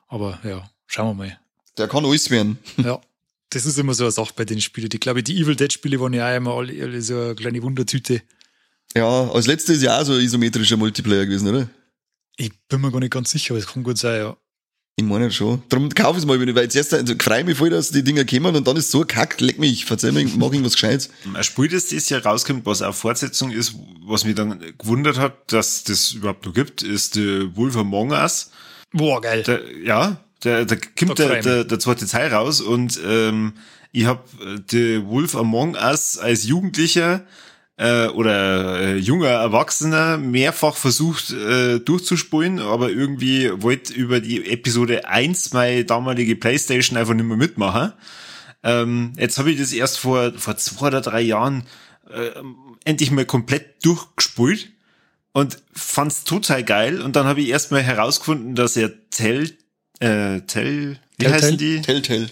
Aber 0.08 0.40
ja, 0.44 0.70
schauen 0.88 1.10
wir 1.10 1.26
mal. 1.26 1.40
Der 1.78 1.90
kann 1.90 2.06
alles 2.06 2.30
werden. 2.30 2.58
Ja, 2.78 3.02
das 3.50 3.66
ist 3.66 3.78
immer 3.78 3.94
so 3.94 4.06
eine 4.06 4.12
Sache 4.12 4.34
bei 4.36 4.46
den 4.46 4.62
Spielen. 4.62 4.88
Die, 4.88 5.00
glaube 5.00 5.20
ich, 5.20 5.26
die 5.26 5.38
Evil 5.38 5.58
Dead 5.58 5.72
Spiele 5.72 6.00
waren 6.00 6.14
ja 6.14 6.32
auch 6.32 6.38
immer 6.38 6.54
alle, 6.54 6.82
alle 6.82 7.02
so 7.02 7.16
eine 7.16 7.36
kleine 7.36 7.62
Wundertüte. 7.62 8.22
Ja, 8.96 9.30
als 9.30 9.46
letztes 9.46 9.82
Jahr 9.82 10.02
auch 10.02 10.06
so 10.06 10.14
ein 10.14 10.22
isometrischer 10.22 10.78
Multiplayer 10.78 11.26
gewesen, 11.26 11.50
oder? 11.50 11.70
Ich 12.38 12.52
bin 12.68 12.82
mir 12.82 12.92
gar 12.92 13.00
nicht 13.00 13.14
ganz 13.14 13.32
sicher, 13.32 13.54
aber 13.54 13.60
es 13.60 13.68
kann 13.68 13.84
gut 13.84 13.98
sein, 13.98 14.20
ja. 14.20 14.38
Ich 14.98 15.04
meine 15.04 15.30
schon. 15.30 15.62
Darum 15.68 15.90
kauf 15.90 16.16
es 16.16 16.26
mal, 16.26 16.40
wenn 16.40 16.48
ich, 16.48 16.56
weil 16.56 16.64
jetzt 16.64 16.76
erst, 16.76 16.94
also, 16.94 17.14
ich 17.14 17.22
freue 17.22 17.44
mich 17.44 17.58
voll, 17.58 17.70
dass 17.70 17.92
die 17.92 18.02
Dinger 18.02 18.24
kommen 18.24 18.56
und 18.56 18.66
dann 18.66 18.78
ist 18.78 18.92
so 18.92 19.04
kackt, 19.04 19.42
leck 19.42 19.60
mich, 19.60 19.84
verzeih 19.84 20.14
mir, 20.14 20.26
mach 20.38 20.48
irgendwas 20.48 20.74
Gescheites. 20.74 21.10
Ein 21.34 21.44
Spiel, 21.44 21.68
das 21.68 21.88
dieses 21.88 22.08
Jahr 22.08 22.26
rauskommt, 22.26 22.66
was 22.66 22.82
auch 22.82 22.96
Fortsetzung 22.96 23.52
ist, 23.52 23.76
was 24.06 24.24
mich 24.24 24.36
dann 24.36 24.64
gewundert 24.78 25.18
hat, 25.18 25.52
dass 25.52 25.84
das 25.84 26.14
überhaupt 26.14 26.46
noch 26.46 26.54
gibt, 26.54 26.82
ist 26.82 27.18
äh, 27.18 27.54
Wolf 27.58 27.76
Among 27.76 28.12
Us. 28.12 28.52
Boah, 28.94 29.22
geil. 29.22 29.44
Der, 29.44 29.62
ja, 29.84 30.24
der, 30.46 30.64
da 30.64 30.76
kommt 30.76 31.20
der, 31.20 31.40
ich 31.40 31.44
der, 31.44 31.66
der 31.66 31.80
zweite 31.80 32.08
Teil 32.08 32.34
raus 32.34 32.62
und 32.62 32.98
ähm, 33.06 33.54
ich 33.92 34.06
habe 34.06 34.24
The 34.70 35.02
Wolf 35.06 35.36
Among 35.36 35.76
Us 35.76 36.18
als 36.18 36.46
Jugendlicher 36.46 37.26
äh, 37.78 38.08
oder 38.08 38.80
äh, 38.80 38.98
junger 38.98 39.30
Erwachsener 39.30 40.18
mehrfach 40.18 40.76
versucht 40.76 41.32
äh, 41.32 41.80
durchzuspulen, 41.80 42.60
aber 42.60 42.90
irgendwie 42.90 43.52
wollte 43.62 43.94
über 43.94 44.22
die 44.22 44.50
Episode 44.50 45.08
1 45.08 45.54
meine 45.54 45.84
damalige 45.86 46.36
Playstation 46.36 46.98
einfach 46.98 47.14
nicht 47.14 47.26
mehr 47.26 47.38
mitmachen. 47.38 47.94
Ähm, 48.64 49.14
jetzt 49.18 49.38
habe 49.38 49.52
ich 49.52 49.60
das 49.60 49.74
erst 49.74 50.00
vor, 50.00 50.34
vor 50.38 50.58
zwei 50.58 50.88
oder 50.88 51.02
drei 51.02 51.22
Jahren 51.22 51.64
äh, 52.10 52.32
endlich 52.86 53.12
mal 53.12 53.26
komplett 53.26 53.86
durchgespult 53.86 54.70
und 55.34 55.58
fand's 55.74 56.24
total 56.24 56.64
geil. 56.64 57.02
Und 57.02 57.16
dann 57.16 57.26
habe 57.26 57.42
ich 57.42 57.50
erstmal 57.50 57.84
herausgefunden, 57.84 58.56
dass 58.56 58.78
er 58.78 58.92
Tell, 59.10 59.52
äh, 60.00 60.42
Tell, 60.42 60.98
wie 61.18 61.26
Telltale? 61.26 61.34
heißen 61.44 61.58
die? 61.58 61.82
Telltale. 61.82 62.30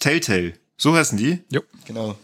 Telltale. 0.00 0.52
So 0.76 0.96
heißen 0.96 1.16
die? 1.16 1.38
Genau. 1.50 1.62
Genau. 1.86 2.18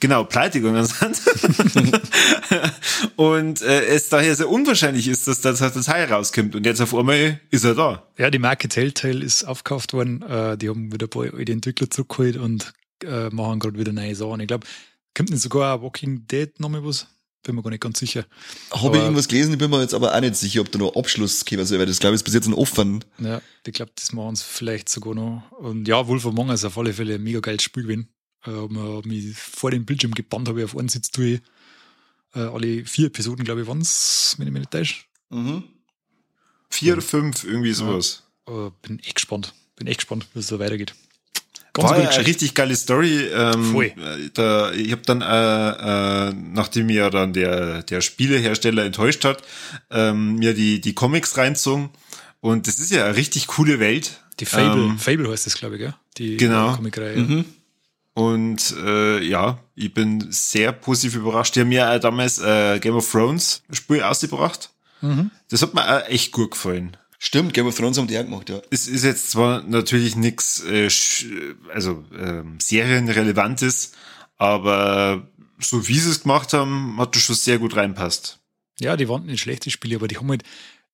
Genau, 0.00 0.24
pleite 0.24 0.60
gegangen 0.60 0.84
sind. 0.84 1.20
und 3.16 3.62
äh, 3.62 3.86
es 3.86 4.08
daher 4.08 4.34
sehr 4.34 4.48
unwahrscheinlich 4.48 5.08
ist, 5.08 5.26
dass 5.26 5.40
das 5.40 5.58
das 5.58 5.86
Teil 5.86 6.12
rauskommt. 6.12 6.54
Und 6.54 6.66
jetzt 6.66 6.80
auf 6.80 6.94
einmal 6.94 7.40
ist 7.50 7.64
er 7.64 7.74
da. 7.74 8.06
Ja, 8.18 8.30
die 8.30 8.38
Marke 8.38 8.68
Telltale 8.68 9.24
ist 9.24 9.44
aufgekauft 9.44 9.92
worden. 9.92 10.22
Äh, 10.22 10.58
die 10.58 10.68
haben 10.68 10.92
wieder 10.92 11.06
ein 11.06 11.10
paar 11.10 11.22
alte 11.24 11.52
Entwickler 11.52 11.90
zurückgeholt 11.90 12.36
und 12.36 12.72
äh, 13.02 13.30
machen 13.30 13.60
gerade 13.60 13.78
wieder 13.78 13.92
neue 13.92 14.14
Sachen. 14.14 14.40
Ich 14.40 14.48
glaube, 14.48 14.66
kommt 15.14 15.30
nicht 15.30 15.42
sogar 15.42 15.74
auch 15.74 15.82
Walking 15.82 16.26
Dead 16.26 16.58
nochmal 16.60 16.84
was? 16.84 17.06
Bin 17.42 17.56
mir 17.56 17.62
gar 17.62 17.70
nicht 17.70 17.82
ganz 17.82 17.98
sicher. 17.98 18.24
Habe 18.70 18.96
ich 18.96 19.02
irgendwas 19.02 19.28
gelesen, 19.28 19.52
ich 19.52 19.58
bin 19.58 19.70
mir 19.70 19.82
jetzt 19.82 19.92
aber 19.92 20.14
auch 20.14 20.20
nicht 20.20 20.34
sicher, 20.34 20.62
ob 20.62 20.72
da 20.72 20.78
noch 20.78 20.96
Abschluss 20.96 21.44
geben 21.44 21.66
soll, 21.66 21.78
weil 21.78 21.84
das 21.84 21.98
glaube 21.98 22.14
ich 22.14 22.20
ist 22.20 22.24
bis 22.24 22.32
jetzt 22.32 22.46
ein 22.46 22.54
offen. 22.54 23.04
Ja, 23.18 23.42
ich 23.66 23.72
glaube, 23.74 23.92
das 23.96 24.12
machen 24.14 24.34
sie 24.36 24.44
vielleicht 24.46 24.88
sogar 24.88 25.14
noch. 25.14 25.42
Und 25.58 25.86
ja, 25.86 26.06
Wolf 26.08 26.24
Among 26.24 26.48
Us 26.48 26.64
auf 26.64 26.78
alle 26.78 26.94
Fälle 26.94 27.16
ein 27.16 27.22
mega 27.22 27.40
geiles 27.40 27.62
Spiel 27.62 27.82
gewesen. 27.82 28.08
Äh, 28.46 28.50
mir- 28.50 28.96
hab 28.96 29.06
mich 29.06 29.36
vor 29.36 29.70
dem 29.70 29.84
Bildschirm 29.84 30.12
gebannt, 30.12 30.48
habe 30.48 30.60
ich 30.60 30.64
auf 30.64 30.76
einen 30.76 30.88
Sitz 30.88 31.10
durch. 31.10 31.40
Äh, 32.34 32.40
alle 32.40 32.84
vier 32.84 33.06
Episoden, 33.06 33.44
glaube 33.44 33.62
ich, 33.62 33.66
waren 33.66 33.80
es, 33.80 34.34
wenn 34.38 34.46
ich 34.46 34.52
mich 34.52 34.60
nicht 34.60 34.70
täusche. 34.72 34.96
Mhm. 35.30 35.62
Vier 36.68 36.94
oder 36.94 37.02
fünf, 37.02 37.44
irgendwie 37.44 37.72
sowas. 37.72 38.22
Aber 38.46 38.72
bin 38.82 38.98
echt 39.00 39.14
gespannt. 39.16 39.54
Bin 39.76 39.86
echt 39.86 40.00
gespannt, 40.00 40.26
wie 40.34 40.40
es 40.40 40.46
so 40.48 40.58
weitergeht. 40.58 40.94
Ganz 41.72 41.90
War 41.90 42.00
ja 42.00 42.08
eine 42.10 42.26
richtig 42.26 42.54
geile 42.54 42.76
Story. 42.76 43.26
Ähm, 43.32 43.72
Voll. 43.72 43.86
äh, 43.86 44.30
Da, 44.34 44.72
ich 44.72 44.92
habe 44.92 45.02
dann, 45.02 45.22
äh, 45.22 46.28
äh, 46.28 46.32
nachdem 46.32 46.86
mir 46.86 47.10
dann 47.10 47.32
der, 47.32 47.82
der 47.82 48.00
Spielehersteller 48.00 48.84
enttäuscht 48.84 49.24
hat, 49.24 49.42
ähm, 49.90 50.36
mir 50.36 50.54
die, 50.54 50.80
die 50.80 50.94
Comics 50.94 51.36
reinzogen. 51.36 51.90
Und 52.40 52.66
das 52.68 52.78
ist 52.78 52.90
ja 52.92 53.06
eine 53.06 53.16
richtig 53.16 53.46
coole 53.48 53.80
Welt. 53.80 54.20
Die 54.40 54.44
Fable, 54.46 54.84
Ähm, 54.84 54.98
Fable 54.98 55.30
heißt 55.30 55.46
das, 55.46 55.54
glaube 55.56 55.76
ich, 55.76 55.80
gell? 55.80 55.94
Die 56.18 56.36
Genau. 56.36 56.76
Comicreihe. 56.76 57.16
Mhm. 57.16 57.44
Und 58.14 58.74
äh, 58.78 59.22
ja, 59.22 59.58
ich 59.74 59.92
bin 59.92 60.30
sehr 60.30 60.72
positiv 60.72 61.16
überrascht. 61.16 61.56
Die 61.56 61.60
haben 61.60 61.72
ja 61.72 61.98
damals 61.98 62.38
äh, 62.38 62.78
Game 62.78 62.94
of 62.94 63.10
Thrones 63.10 63.62
Spiel 63.72 64.02
ausgebracht. 64.02 64.70
Mhm. 65.00 65.30
Das 65.50 65.62
hat 65.62 65.74
mir 65.74 65.82
auch 65.82 66.08
echt 66.08 66.32
gut 66.32 66.52
gefallen. 66.52 66.96
Stimmt, 67.18 67.54
Game 67.54 67.66
of 67.66 67.76
Thrones 67.76 67.98
haben 67.98 68.06
die 68.06 68.18
auch 68.18 68.24
gemacht, 68.24 68.50
ja. 68.50 68.60
Es 68.70 68.86
ist 68.86 69.02
jetzt 69.02 69.30
zwar 69.30 69.62
natürlich 69.62 70.14
nichts, 70.14 70.62
äh, 70.64 70.88
also 71.72 72.04
ähm, 72.16 72.58
serienrelevantes, 72.60 73.92
aber 74.36 75.26
so 75.58 75.88
wie 75.88 75.98
sie 75.98 76.10
es 76.10 76.22
gemacht 76.22 76.52
haben, 76.52 76.98
hat 76.98 77.16
das 77.16 77.22
schon 77.22 77.34
sehr 77.34 77.58
gut 77.58 77.76
reinpasst. 77.76 78.40
Ja, 78.78 78.96
die 78.96 79.08
waren 79.08 79.26
nicht 79.26 79.40
schlechte 79.40 79.70
Spiele, 79.70 79.96
aber 79.96 80.08
die 80.08 80.18
haben 80.18 80.28
halt, 80.28 80.42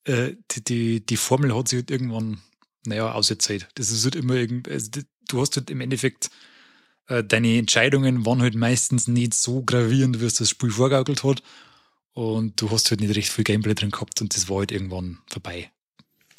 äh, 0.04 0.34
die, 0.52 0.64
die, 0.64 1.06
die 1.06 1.16
Formel 1.16 1.54
hat 1.56 1.68
sich 1.68 1.78
halt 1.78 1.90
irgendwann, 1.90 2.40
naja, 2.86 3.12
ausgezahlt. 3.12 3.68
Das 3.74 3.90
ist 3.90 4.04
halt 4.04 4.16
immer 4.16 4.34
irgendwie, 4.34 4.70
also 4.70 4.90
du 5.28 5.40
hast 5.40 5.56
halt 5.56 5.70
im 5.70 5.80
Endeffekt, 5.80 6.30
äh, 7.10 7.22
deine 7.24 7.58
Entscheidungen 7.58 8.24
waren 8.24 8.40
halt 8.40 8.54
meistens 8.54 9.08
nicht 9.08 9.34
so 9.34 9.62
gravierend, 9.62 10.20
wie 10.20 10.24
es 10.26 10.34
das 10.34 10.48
Spiel 10.50 10.70
vorgaukelt 10.70 11.22
hat. 11.24 11.42
Und 12.12 12.60
du 12.60 12.70
hast 12.70 12.90
halt 12.90 13.00
nicht 13.00 13.14
recht 13.14 13.28
viel 13.28 13.44
Gameplay 13.44 13.74
drin 13.74 13.90
gehabt 13.90 14.20
und 14.20 14.34
das 14.34 14.48
war 14.48 14.58
halt 14.58 14.72
irgendwann 14.72 15.18
vorbei. 15.28 15.70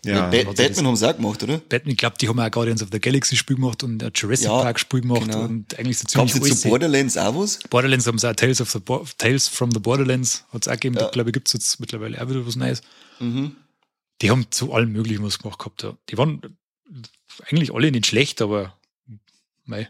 Ja, 0.03 0.29
Ba- 0.31 0.37
hat 0.45 0.57
sie 0.57 0.63
Batman 0.63 0.87
haben 0.87 0.95
sie 0.95 1.07
auch 1.07 1.15
gemacht, 1.15 1.43
oder? 1.43 1.59
Batman, 1.59 1.91
ich 1.91 1.97
glaube, 1.97 2.15
die 2.19 2.27
haben 2.27 2.39
auch 2.39 2.49
Guardians 2.49 2.81
of 2.81 2.89
the 2.91 2.99
Galaxy 2.99 3.37
Spiel 3.37 3.55
gemacht 3.57 3.83
und 3.83 4.01
ein 4.03 4.11
Jurassic 4.15 4.47
Ja, 4.47 4.61
Park 4.63 4.79
Spiel 4.79 5.01
gemacht 5.01 5.21
genau. 5.21 5.43
und 5.43 5.77
eigentlich 5.77 5.99
so 5.99 6.07
ziemlich 6.07 6.41
alles. 6.41 6.61
zu 6.61 6.69
Borderlands 6.69 7.17
auch 7.17 7.35
was? 7.35 7.59
Borderlands 7.69 8.07
haben 8.07 8.17
sie 8.17 8.27
auch 8.27 8.35
Tales, 8.35 8.59
of 8.61 8.71
the 8.71 8.79
Bo 8.79 9.05
Tales 9.19 9.47
from 9.47 9.69
the 9.71 9.79
Borderlands 9.79 10.43
hat 10.51 10.63
es 10.63 10.67
auch 10.67 10.73
gegeben. 10.73 10.95
Ja. 10.95 11.03
Da 11.03 11.09
glaube 11.11 11.29
ich, 11.29 11.33
gibt 11.33 11.47
es 11.49 11.53
jetzt 11.53 11.79
mittlerweile 11.79 12.19
auch 12.21 12.27
wieder 12.29 12.45
was 12.47 12.55
Neues. 12.55 12.81
Mhm. 13.19 13.55
Die 14.23 14.31
haben 14.31 14.47
zu 14.49 14.73
allem 14.73 14.91
Möglichen 14.91 15.23
was 15.23 15.37
gemacht 15.39 15.59
gehabt. 15.59 15.83
Ja. 15.83 15.95
Die 16.09 16.17
waren 16.17 16.41
eigentlich 17.49 17.71
alle 17.73 17.91
nicht 17.91 18.07
schlecht, 18.07 18.41
aber 18.41 18.75
mei. 19.65 19.87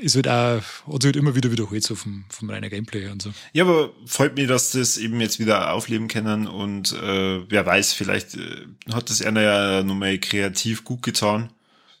Ist 0.00 0.14
halt 0.14 0.28
auch, 0.28 0.62
hat 0.92 1.02
sich 1.02 1.08
halt 1.08 1.16
immer 1.16 1.34
wieder 1.34 1.50
wiederholt, 1.50 1.82
so 1.82 1.96
vom, 1.96 2.24
vom 2.28 2.50
reinen 2.50 2.70
Gameplay 2.70 3.08
und 3.08 3.20
so. 3.20 3.32
Ja, 3.52 3.64
aber 3.64 3.90
freut 4.06 4.36
mich, 4.36 4.46
dass 4.46 4.70
das 4.70 4.96
eben 4.96 5.20
jetzt 5.20 5.40
wieder 5.40 5.72
aufleben 5.72 6.06
können 6.06 6.46
und 6.46 6.92
äh, 6.92 7.50
wer 7.50 7.66
weiß, 7.66 7.94
vielleicht 7.94 8.36
äh, 8.36 8.66
hat 8.92 9.10
das 9.10 9.22
einer 9.22 9.42
ja 9.42 9.82
nochmal 9.82 10.18
kreativ 10.18 10.84
gut 10.84 11.02
getan. 11.02 11.50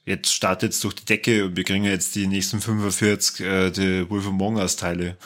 Jetzt 0.04 0.32
startet 0.32 0.72
es 0.72 0.80
durch 0.80 0.94
die 0.94 1.04
Decke 1.04 1.44
und 1.44 1.56
wir 1.56 1.64
kriegen 1.64 1.84
ja 1.84 1.90
jetzt 1.90 2.14
die 2.14 2.26
nächsten 2.26 2.60
45 2.60 3.40
äh, 3.40 3.70
die 3.70 4.08
Wolf 4.08 4.26
Among 4.26 4.56
Us 4.56 4.76
Teile. 4.76 5.16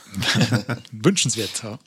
Wünschenswert, 0.93 1.63
ja. 1.63 1.79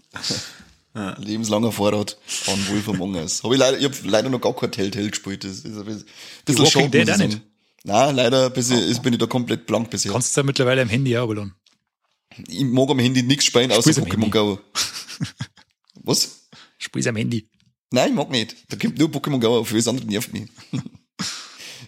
Lebenslanger 1.17 1.73
Vorrat 1.73 2.17
an 2.47 2.67
Wolf 2.69 2.87
Among 2.87 3.15
Us. 3.15 3.43
Hab 3.43 3.51
ich 3.51 3.57
leider, 3.57 3.77
ich 3.77 3.85
hab 3.85 3.93
leider 4.05 4.29
noch 4.29 4.39
gar 4.39 4.55
kein 4.55 4.71
Telltale 4.71 5.09
gespielt. 5.09 5.43
Das 5.43 5.51
ist 5.51 5.65
ein 5.65 5.83
bisschen, 5.83 6.05
bisschen 6.45 6.65
Walking 6.65 6.91
Dead 6.91 7.11
auch 7.11 7.17
nicht? 7.17 7.41
Nein, 7.85 8.15
leider 8.15 8.49
bis 8.49 8.71
ich, 8.71 8.99
bin 9.01 9.13
ich 9.13 9.19
da 9.19 9.27
komplett 9.27 9.67
blank 9.67 9.91
bisher. 9.91 10.11
Kannst 10.11 10.35
du 10.35 10.41
ja 10.41 10.45
mittlerweile 10.45 10.81
am 10.81 10.89
Handy 10.89 11.15
auch 11.17 11.31
laden. 11.31 11.53
Ich 12.47 12.63
mag 12.63 12.89
am 12.89 12.97
Handy 12.97 13.21
nichts 13.21 13.45
spielen, 13.45 13.71
außer 13.71 13.91
Pokémon. 13.91 14.31
Go. 14.31 14.59
Was? 16.03 16.47
Spiel's 16.79 17.05
am 17.05 17.15
Handy. 17.15 17.47
Nein, 17.91 18.09
ich 18.09 18.15
mag 18.15 18.31
nicht. 18.31 18.55
Da 18.69 18.77
kommt 18.77 18.97
nur 18.97 19.09
Pokémon 19.09 19.39
Go 19.39 19.59
auf, 19.59 19.71
alles 19.71 19.87
andere 19.87 20.07
nervt 20.07 20.33
mich. 20.33 20.49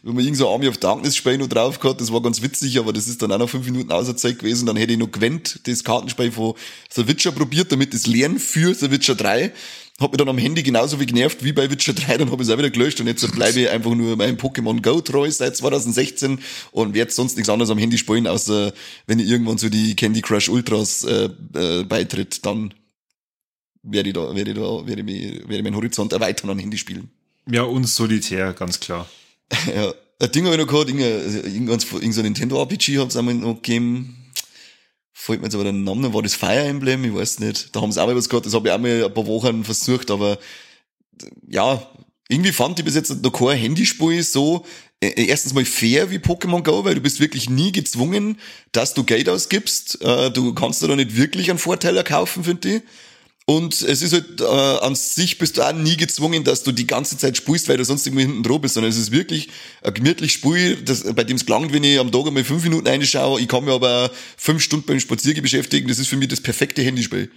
Wenn 0.03 0.13
man 0.13 0.23
irgend 0.23 0.37
so 0.37 0.47
Army 0.47 0.67
of 0.67 0.77
Darkness 0.77 1.15
Spiel 1.15 1.39
noch 1.39 1.47
drauf 1.47 1.79
gehabt, 1.79 1.99
das 1.99 2.13
war 2.13 2.21
ganz 2.21 2.43
witzig, 2.43 2.77
aber 2.77 2.93
das 2.93 3.07
ist 3.07 3.21
dann 3.23 3.31
auch 3.31 3.39
noch 3.39 3.49
fünf 3.49 3.65
Minuten 3.65 3.91
außer 3.91 4.15
Zeit 4.15 4.37
gewesen. 4.37 4.67
Dann 4.67 4.77
hätte 4.77 4.93
ich 4.93 4.99
noch 4.99 5.11
gewinnt, 5.11 5.61
das 5.63 5.83
Kartenspiel 5.83 6.31
von 6.31 6.53
The 6.91 7.07
Witcher 7.07 7.31
probiert, 7.31 7.71
damit 7.71 7.95
es 7.95 8.05
lernen 8.05 8.37
für 8.37 8.75
The 8.75 8.91
Witcher 8.91 9.15
3. 9.15 9.51
Hat 9.99 10.11
mich 10.11 10.17
dann 10.17 10.29
am 10.29 10.37
Handy 10.37 10.61
genauso 10.61 10.99
wie 10.99 11.07
genervt 11.07 11.43
wie 11.43 11.53
bei 11.53 11.71
Witcher 11.71 11.93
3, 11.93 12.17
dann 12.17 12.31
habe 12.31 12.43
ich 12.43 12.47
es 12.47 12.53
auch 12.53 12.57
wieder 12.59 12.69
gelöscht 12.69 12.99
und 12.99 13.07
jetzt 13.07 13.31
bleibe 13.31 13.61
ich 13.61 13.69
einfach 13.69 13.95
nur 13.95 14.15
meinem 14.15 14.37
Pokémon 14.37 14.79
Go 14.81 15.01
treu 15.01 15.29
seit 15.31 15.57
2016 15.57 16.39
und 16.71 16.93
werde 16.93 17.11
sonst 17.11 17.35
nichts 17.35 17.49
anderes 17.49 17.71
am 17.71 17.79
Handy 17.79 17.97
spielen, 17.97 18.27
außer 18.27 18.73
wenn 19.07 19.17
ich 19.17 19.27
irgendwann 19.27 19.57
zu 19.57 19.69
die 19.69 19.95
Candy 19.95 20.21
Crush 20.21 20.49
Ultras 20.49 21.03
äh, 21.03 21.29
äh, 21.55 21.83
beitritt, 21.83 22.45
dann 22.45 22.75
werde 23.81 24.09
ich 24.09 24.13
da, 24.13 24.35
werde 24.35 24.51
ich 24.51 24.57
da, 24.57 24.87
werde 24.87 25.01
ich, 25.01 25.05
mich, 25.05 25.33
werde 25.41 25.57
ich 25.57 25.63
meinen 25.63 25.75
Horizont 25.75 26.13
erweitern 26.13 26.51
an 26.51 26.59
Handyspielen. 26.59 27.09
Ja, 27.49 27.63
und 27.63 27.85
Solitär, 27.87 28.53
ganz 28.53 28.79
klar. 28.79 29.09
Ja, 29.73 29.93
ein 30.19 30.31
Ding 30.31 30.45
habe 30.45 30.55
ich 30.55 30.61
noch 30.61 30.67
gehabt, 30.67 30.89
irgendein, 30.89 31.43
irgendein, 31.43 31.79
irgendein 31.79 32.11
so 32.11 32.21
Nintendo 32.21 32.61
RPG 32.61 32.99
hat 32.99 33.09
es 33.09 33.17
einmal 33.17 33.33
noch 33.33 33.55
gegeben. 33.55 34.26
Fällt 35.19 35.41
mir 35.41 35.47
jetzt 35.47 35.55
aber 35.55 35.63
der 35.63 35.73
Name, 35.73 36.13
war 36.13 36.21
das 36.21 36.35
Fire 36.35 36.59
Emblem? 36.59 37.03
Ich 37.03 37.13
weiß 37.13 37.39
nicht. 37.39 37.75
Da 37.75 37.81
haben 37.81 37.91
sie 37.91 37.99
auch 37.99 38.05
mal 38.05 38.15
was 38.15 38.29
gehabt, 38.29 38.45
das 38.45 38.53
habe 38.53 38.67
ich 38.67 38.73
auch 38.73 38.77
mal 38.77 39.03
ein 39.03 39.13
paar 39.13 39.25
Wochen 39.25 39.63
versucht, 39.63 40.11
aber 40.11 40.37
ja, 41.49 41.81
irgendwie 42.29 42.51
fand 42.51 42.77
ich 42.77 42.85
bis 42.85 42.93
jetzt 42.93 43.23
noch 43.23 43.31
kein 43.31 43.57
Handyspiel 43.57 44.21
so 44.21 44.63
äh, 45.01 45.25
erstens 45.25 45.55
mal 45.55 45.65
fair 45.65 46.11
wie 46.11 46.19
Pokémon 46.19 46.61
Go, 46.61 46.85
weil 46.85 46.93
du 46.93 47.01
bist 47.01 47.19
wirklich 47.19 47.49
nie 47.49 47.71
gezwungen, 47.71 48.37
dass 48.71 48.93
du 48.93 49.03
Geld 49.03 49.27
ausgibst. 49.27 49.99
Äh, 50.03 50.29
du 50.29 50.53
kannst 50.53 50.83
dir 50.83 50.87
da 50.87 50.95
nicht 50.95 51.17
wirklich 51.17 51.49
einen 51.49 51.57
Vorteil 51.57 51.97
erkaufen, 51.97 52.43
finde 52.43 52.75
ich. 52.75 52.81
Und 53.49 53.81
es 53.81 54.01
ist 54.01 54.11
halt, 54.11 54.41
äh, 54.41 54.43
an 54.43 54.93
sich 54.95 55.37
bist 55.37 55.55
du 55.55 55.61
auch 55.61 55.71
nie 55.71 55.95
gezwungen, 55.95 56.43
dass 56.43 56.63
du 56.63 56.73
die 56.73 56.85
ganze 56.85 57.17
Zeit 57.17 57.37
spielst, 57.37 57.69
weil 57.69 57.77
du 57.77 57.85
sonst 57.85 58.05
irgendwie 58.05 58.23
hinten 58.23 58.43
dran 58.43 58.59
bist, 58.59 58.73
sondern 58.73 58.89
es 58.89 58.97
ist 58.97 59.11
wirklich 59.11 59.47
ein 59.83 59.93
gemütlich 59.93 60.33
Spiel, 60.33 60.75
das, 60.83 61.03
bei 61.15 61.23
dem 61.23 61.37
es 61.37 61.45
gelangt, 61.45 61.71
wenn 61.71 61.85
ich 61.85 61.97
am 61.97 62.11
Tag 62.11 62.27
einmal 62.27 62.43
fünf 62.43 62.63
Minuten 62.63 62.85
reinschaue. 62.85 63.39
Ich 63.39 63.47
kann 63.47 63.63
mich 63.63 63.73
aber 63.73 64.11
fünf 64.35 64.61
Stunden 64.61 64.85
beim 64.85 64.99
Spaziergehen 64.99 65.43
beschäftigen. 65.43 65.87
Das 65.87 65.97
ist 65.97 66.09
für 66.09 66.17
mich 66.17 66.27
das 66.27 66.41
perfekte 66.41 66.81
Handyspiel. 66.81 67.31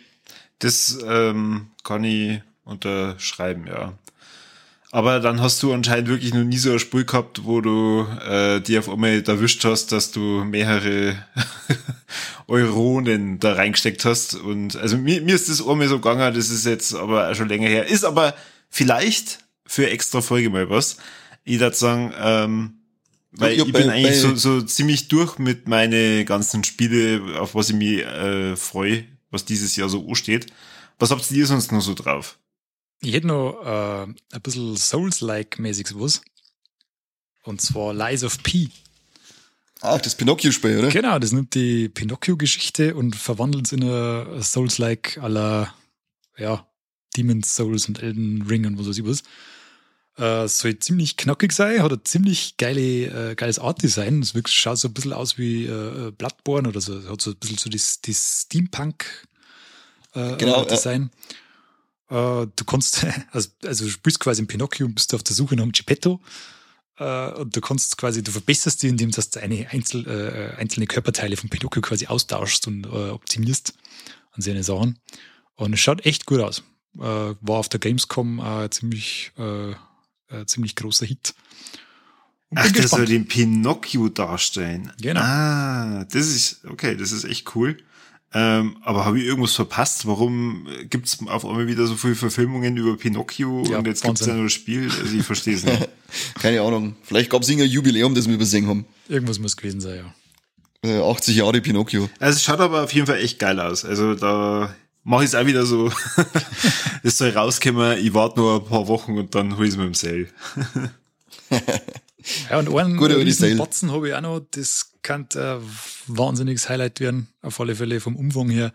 Das 0.59 0.99
ähm, 1.07 1.69
kann 1.85 2.03
ich 2.03 2.41
unterschreiben, 2.65 3.69
ja. 3.69 3.97
Aber 4.93 5.21
dann 5.21 5.41
hast 5.41 5.63
du 5.63 5.73
anscheinend 5.73 6.09
wirklich 6.09 6.35
noch 6.35 6.43
nie 6.43 6.59
so 6.59 6.73
ein 6.73 6.79
Spiel 6.81 7.05
gehabt, 7.05 7.45
wo 7.45 7.61
du 7.61 8.07
äh, 8.29 8.61
dir 8.61 8.81
auf 8.81 8.89
einmal 8.89 9.23
erwischt 9.25 9.65
hast, 9.65 9.93
dass 9.93 10.11
du 10.11 10.45
mehrere 10.45 11.17
Euronen 12.49 13.39
da 13.39 13.53
reingesteckt 13.53 14.05
hast. 14.05 14.35
Und 14.35 14.77
also 14.77 14.97
mir, 14.97 15.21
mir 15.23 15.35
ist 15.35 15.49
das 15.49 15.65
einmal 15.67 15.89
so 15.89 15.97
gegangen, 16.01 16.35
das 16.35 16.51
ist 16.51 16.67
jetzt 16.67 16.95
aber 16.95 17.33
schon 17.35 17.49
länger 17.49 17.69
her. 17.69 17.87
Ist 17.87 18.05
aber 18.05 18.35
vielleicht 18.69 19.39
für 19.67 19.89
extra 19.89 20.21
Folge 20.21 20.51
mal 20.51 20.69
was. 20.71 20.97
Ich 21.45 21.61
würde 21.61 21.77
sagen, 21.77 22.13
ähm, 22.21 22.75
weil 23.33 23.57
Ja, 23.57 23.65
ich 23.65 23.73
bei- 23.73 23.81
bin 23.83 23.91
eigentlich 23.91 24.19
so, 24.19 24.35
so 24.35 24.61
ziemlich 24.61 25.07
durch 25.07 25.39
mit 25.39 25.69
meine 25.69 26.25
ganzen 26.25 26.65
Spiele, 26.65 27.39
auf 27.39 27.55
was 27.55 27.71
ich 27.71 27.77
mich 27.77 28.01
äh, 28.01 28.57
freue, 28.57 29.05
was 29.31 29.45
dieses 29.45 29.77
Jahr 29.77 29.89
so 29.89 30.05
ansteht. 30.09 30.47
Was 30.99 31.13
habt 31.13 31.31
ihr 31.31 31.47
sonst 31.47 31.71
noch 31.71 31.81
so 31.81 31.95
drauf? 31.95 32.39
Ich 33.01 33.15
hätte 33.15 33.27
noch 33.27 33.63
äh, 33.65 34.03
ein 34.05 34.43
bisschen 34.43 34.77
Souls-like-mäßig 34.77 35.89
was. 35.95 36.23
Und 37.43 37.61
zwar 37.61 37.95
Lies 37.95 38.25
of 38.25 38.43
P. 38.43 38.69
Ach, 39.81 40.01
das 40.01 40.15
Pinocchio-Spiel, 40.15 40.79
oder? 40.79 40.89
Genau, 40.89 41.19
das 41.19 41.33
nimmt 41.33 41.55
die 41.55 41.89
Pinocchio-Geschichte 41.89 42.95
und 42.95 43.17
verwandelt 43.17 43.67
es 43.67 43.73
in 43.73 43.83
eine 43.83 44.43
Souls-like 44.43 45.19
la, 45.23 45.75
ja, 46.37 46.67
Demon's 47.17 47.57
Souls 47.57 47.89
und 47.89 48.03
Elden 48.03 48.43
Ring 48.43 48.67
und 48.67 48.79
was 48.79 48.89
weiß 48.89 48.99
ich 48.99 49.07
was. 49.07 49.23
Äh, 50.19 50.49
soll 50.49 50.79
ziemlich 50.79 51.17
knackig 51.17 51.53
sein, 51.53 51.83
hat 51.83 51.93
ein 51.93 52.05
ziemlich 52.05 52.59
geile, 52.59 53.31
äh, 53.31 53.35
geiles 53.35 53.59
Art-Design. 53.59 54.21
Es 54.21 54.35
wirkt, 54.35 54.51
schaut 54.51 54.77
so 54.77 54.89
ein 54.89 54.95
bisschen 54.95 55.15
aus 55.15 55.39
wie 55.39 55.65
äh, 55.65 56.11
Bloodborne 56.11 56.69
oder 56.69 56.83
so. 56.83 57.09
Hat 57.09 57.23
so 57.23 57.31
ein 57.31 57.37
bisschen 57.37 57.57
so 57.57 57.71
das, 57.71 58.03
das 58.03 58.43
Steampunk 58.43 59.27
äh, 60.15 60.37
Genau, 60.37 60.63
äh, 60.63 60.67
Design. 60.67 61.11
Äh, 62.11 62.47
du 62.55 62.65
kannst, 62.67 63.07
also, 63.33 63.49
also 63.65 63.85
du 63.85 63.91
spielst 63.91 64.21
quasi 64.21 64.43
in 64.43 64.49
Pinocchio 64.49 64.87
und 64.87 64.95
bist 64.95 65.15
auf 65.15 65.23
der 65.23 65.35
Suche 65.35 65.57
nach 65.57 65.63
einem 65.63 65.73
Geppetto. 65.73 66.21
Äh, 66.99 67.33
und 67.33 67.57
du 67.57 67.61
kannst 67.61 67.97
quasi, 67.97 68.23
du 68.23 68.33
verbesserst 68.33 68.83
die, 68.83 68.89
indem 68.89 69.11
du 69.11 69.23
eine 69.41 69.71
Einzel, 69.71 70.07
äh, 70.07 70.57
einzelne 70.61 70.87
Körperteile 70.87 71.37
von 71.37 71.49
Pinocchio 71.49 71.81
quasi 71.81 72.07
austauschst 72.07 72.67
und 72.67 72.85
äh, 72.85 73.11
optimierst 73.11 73.75
an 74.33 74.43
seine 74.43 74.65
Sachen. 74.65 74.99
Und 75.55 75.73
es 75.73 75.81
schaut 75.81 76.05
echt 76.05 76.27
gut 76.27 76.41
aus. 76.41 76.63
Äh, 76.97 77.01
war 77.01 77.59
auf 77.59 77.69
der 77.69 77.81
Gamescom 77.81 78.69
ziemlich, 78.71 79.33
äh, 79.39 79.71
äh, 79.71 80.47
ziemlich 80.47 80.75
großer 80.75 81.07
Hit. 81.07 81.35
Ach, 82.53 82.65
bin 82.65 82.73
der 82.73 82.89
soll 82.89 83.01
gespannt. 83.01 83.09
den 83.09 83.29
Pinocchio 83.29 84.09
darstellen. 84.09 84.93
Genau. 85.01 85.21
Ah, 85.21 86.05
das 86.11 86.27
ist, 86.27 86.65
okay, 86.65 86.97
das 86.97 87.13
ist 87.13 87.25
echt 87.25 87.55
cool. 87.55 87.77
Ähm, 88.33 88.77
aber 88.83 89.05
habe 89.05 89.19
ich 89.19 89.25
irgendwas 89.27 89.55
verpasst? 89.55 90.07
Warum 90.07 90.67
gibt's 90.89 91.19
auf 91.27 91.45
einmal 91.45 91.67
wieder 91.67 91.87
so 91.87 91.97
viele 91.97 92.15
Verfilmungen 92.15 92.77
über 92.77 92.97
Pinocchio 92.97 93.65
Ja, 93.69 93.79
und 93.79 93.87
jetzt 93.89 94.03
gibt's 94.05 94.21
ja 94.21 94.27
Wahnsinn. 94.29 94.37
nur 94.37 94.45
das 94.45 94.53
Spiel? 94.53 94.89
Also 94.89 95.17
ich 95.17 95.25
verstehe 95.25 95.55
es 95.57 95.65
nicht. 95.65 95.89
Keine 96.41 96.61
Ahnung. 96.63 96.95
Vielleicht 97.03 97.31
gab 97.31 97.43
es 97.43 97.49
irgendein 97.49 97.71
Jubiläum, 97.73 98.15
das 98.15 98.29
wir 98.29 98.35
übersehen 98.35 98.69
haben. 98.69 98.87
Irgendwas 99.09 99.41
muss 99.41 99.57
gewesen 99.57 99.81
sein, 99.81 100.05
ja. 100.85 100.89
Äh, 100.89 101.01
80 101.03 101.37
Jahre 101.37 101.61
Pinocchio. 101.61 102.09
Also 102.21 102.37
es 102.37 102.45
schaut 102.45 102.61
aber 102.61 102.85
auf 102.85 102.93
jeden 102.93 103.07
Fall 103.07 103.19
echt 103.19 103.39
geil 103.41 103.59
aus. 103.59 103.85
Also 103.85 104.15
da 104.15 104.75
mache 105.03 105.25
ich 105.25 105.31
es 105.31 105.35
auch 105.35 105.47
wieder 105.47 105.67
so. 105.67 105.91
Es 107.03 107.17
soll 107.19 107.31
rauskommen, 107.31 107.99
ich 107.99 108.13
warte 108.15 108.39
nur 108.39 108.61
ein 108.61 108.65
paar 108.65 108.87
Wochen 108.87 109.17
und 109.19 109.35
dann 109.35 109.57
hol 109.57 109.65
ich 109.65 109.73
es 109.73 109.77
mir 109.77 109.87
im 109.87 109.95
Sale. 109.95 110.29
Ja, 112.51 112.59
und 112.59 112.69
einen 112.77 112.97
Gute 112.97 113.17
riesen 113.17 113.47
Sale. 113.47 113.57
Batzen 113.57 113.91
habe 113.93 114.09
ich 114.09 114.15
auch 114.15 114.21
noch. 114.21 114.41
Das 114.51 114.90
kann 115.03 115.27
ein 115.35 115.61
wahnsinniges 116.07 116.69
Highlight 116.69 117.01
werden, 117.01 117.29
auf 117.43 117.61
alle 117.61 117.75
Fälle 117.77 118.01
vom 118.01 118.17
Umfang 118.17 118.51
her. 118.51 118.73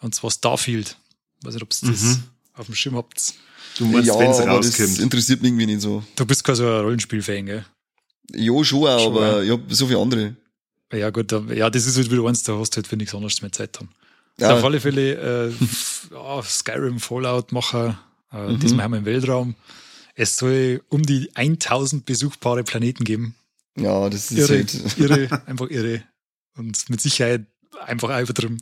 Und 0.00 0.14
zwar 0.14 0.30
Starfield. 0.30 0.96
Weiß 1.42 1.54
nicht, 1.54 1.62
ob 1.62 1.70
ihr 1.82 1.90
das 1.90 2.02
Mhm. 2.02 2.22
auf 2.54 2.66
dem 2.66 2.74
Schirm 2.74 2.96
habt. 2.96 3.34
Du 3.78 3.84
meinst, 3.86 4.08
ja, 4.08 4.18
wenn 4.18 4.30
es 4.30 4.38
aber 4.40 4.56
das 4.60 4.78
rauskommt. 4.80 4.98
interessiert 4.98 5.42
mich 5.42 5.50
irgendwie 5.50 5.66
nicht 5.66 5.80
so. 5.82 6.02
Du 6.16 6.26
bist 6.26 6.42
kein 6.44 6.56
so 6.56 6.64
ein 6.66 6.80
Rollenspiel-Fan, 6.80 7.46
gell? 7.46 7.64
Ja, 8.34 8.64
schon, 8.64 8.86
auch, 8.86 8.98
Schon, 9.04 9.16
aber 9.16 9.42
ich 9.42 9.50
hab 9.50 9.60
so 9.68 9.86
viele 9.86 9.98
andere. 10.00 10.36
Ja, 10.92 11.10
gut, 11.10 11.30
da, 11.30 11.40
ja, 11.54 11.70
das 11.70 11.86
ist 11.86 11.96
halt 11.96 12.10
wieder 12.10 12.24
eins, 12.26 12.42
da 12.42 12.58
hast 12.58 12.70
du 12.72 12.76
halt 12.76 12.86
für 12.88 12.96
nichts 12.96 13.14
anderes 13.14 13.40
mehr 13.42 13.52
Zeit 13.52 13.76
dann. 13.78 13.88
Ja, 14.38 14.56
Auf 14.56 14.64
alle 14.64 14.80
Fälle, 14.80 15.48
äh, 15.50 15.52
ja, 16.12 16.42
Skyrim, 16.42 16.98
Fallout-Macher, 16.98 17.98
äh, 18.32 18.48
Mhm. 18.52 18.58
diesmal 18.60 18.84
haben 18.84 18.92
wir 18.92 18.98
im 18.98 19.04
Weltraum. 19.04 19.54
Es 20.14 20.36
soll 20.36 20.82
um 20.88 21.02
die 21.02 21.30
1000 21.34 22.04
besuchbare 22.04 22.64
Planeten 22.64 23.04
geben. 23.04 23.34
Ja, 23.76 24.08
das 24.10 24.30
ist 24.30 24.38
irre, 24.38 24.56
halt. 24.58 24.98
irre, 24.98 25.42
einfach 25.46 25.68
irre. 25.70 26.02
Und 26.56 26.88
mit 26.90 27.00
Sicherheit 27.00 27.46
einfach 27.84 28.20
übertrieben. 28.20 28.58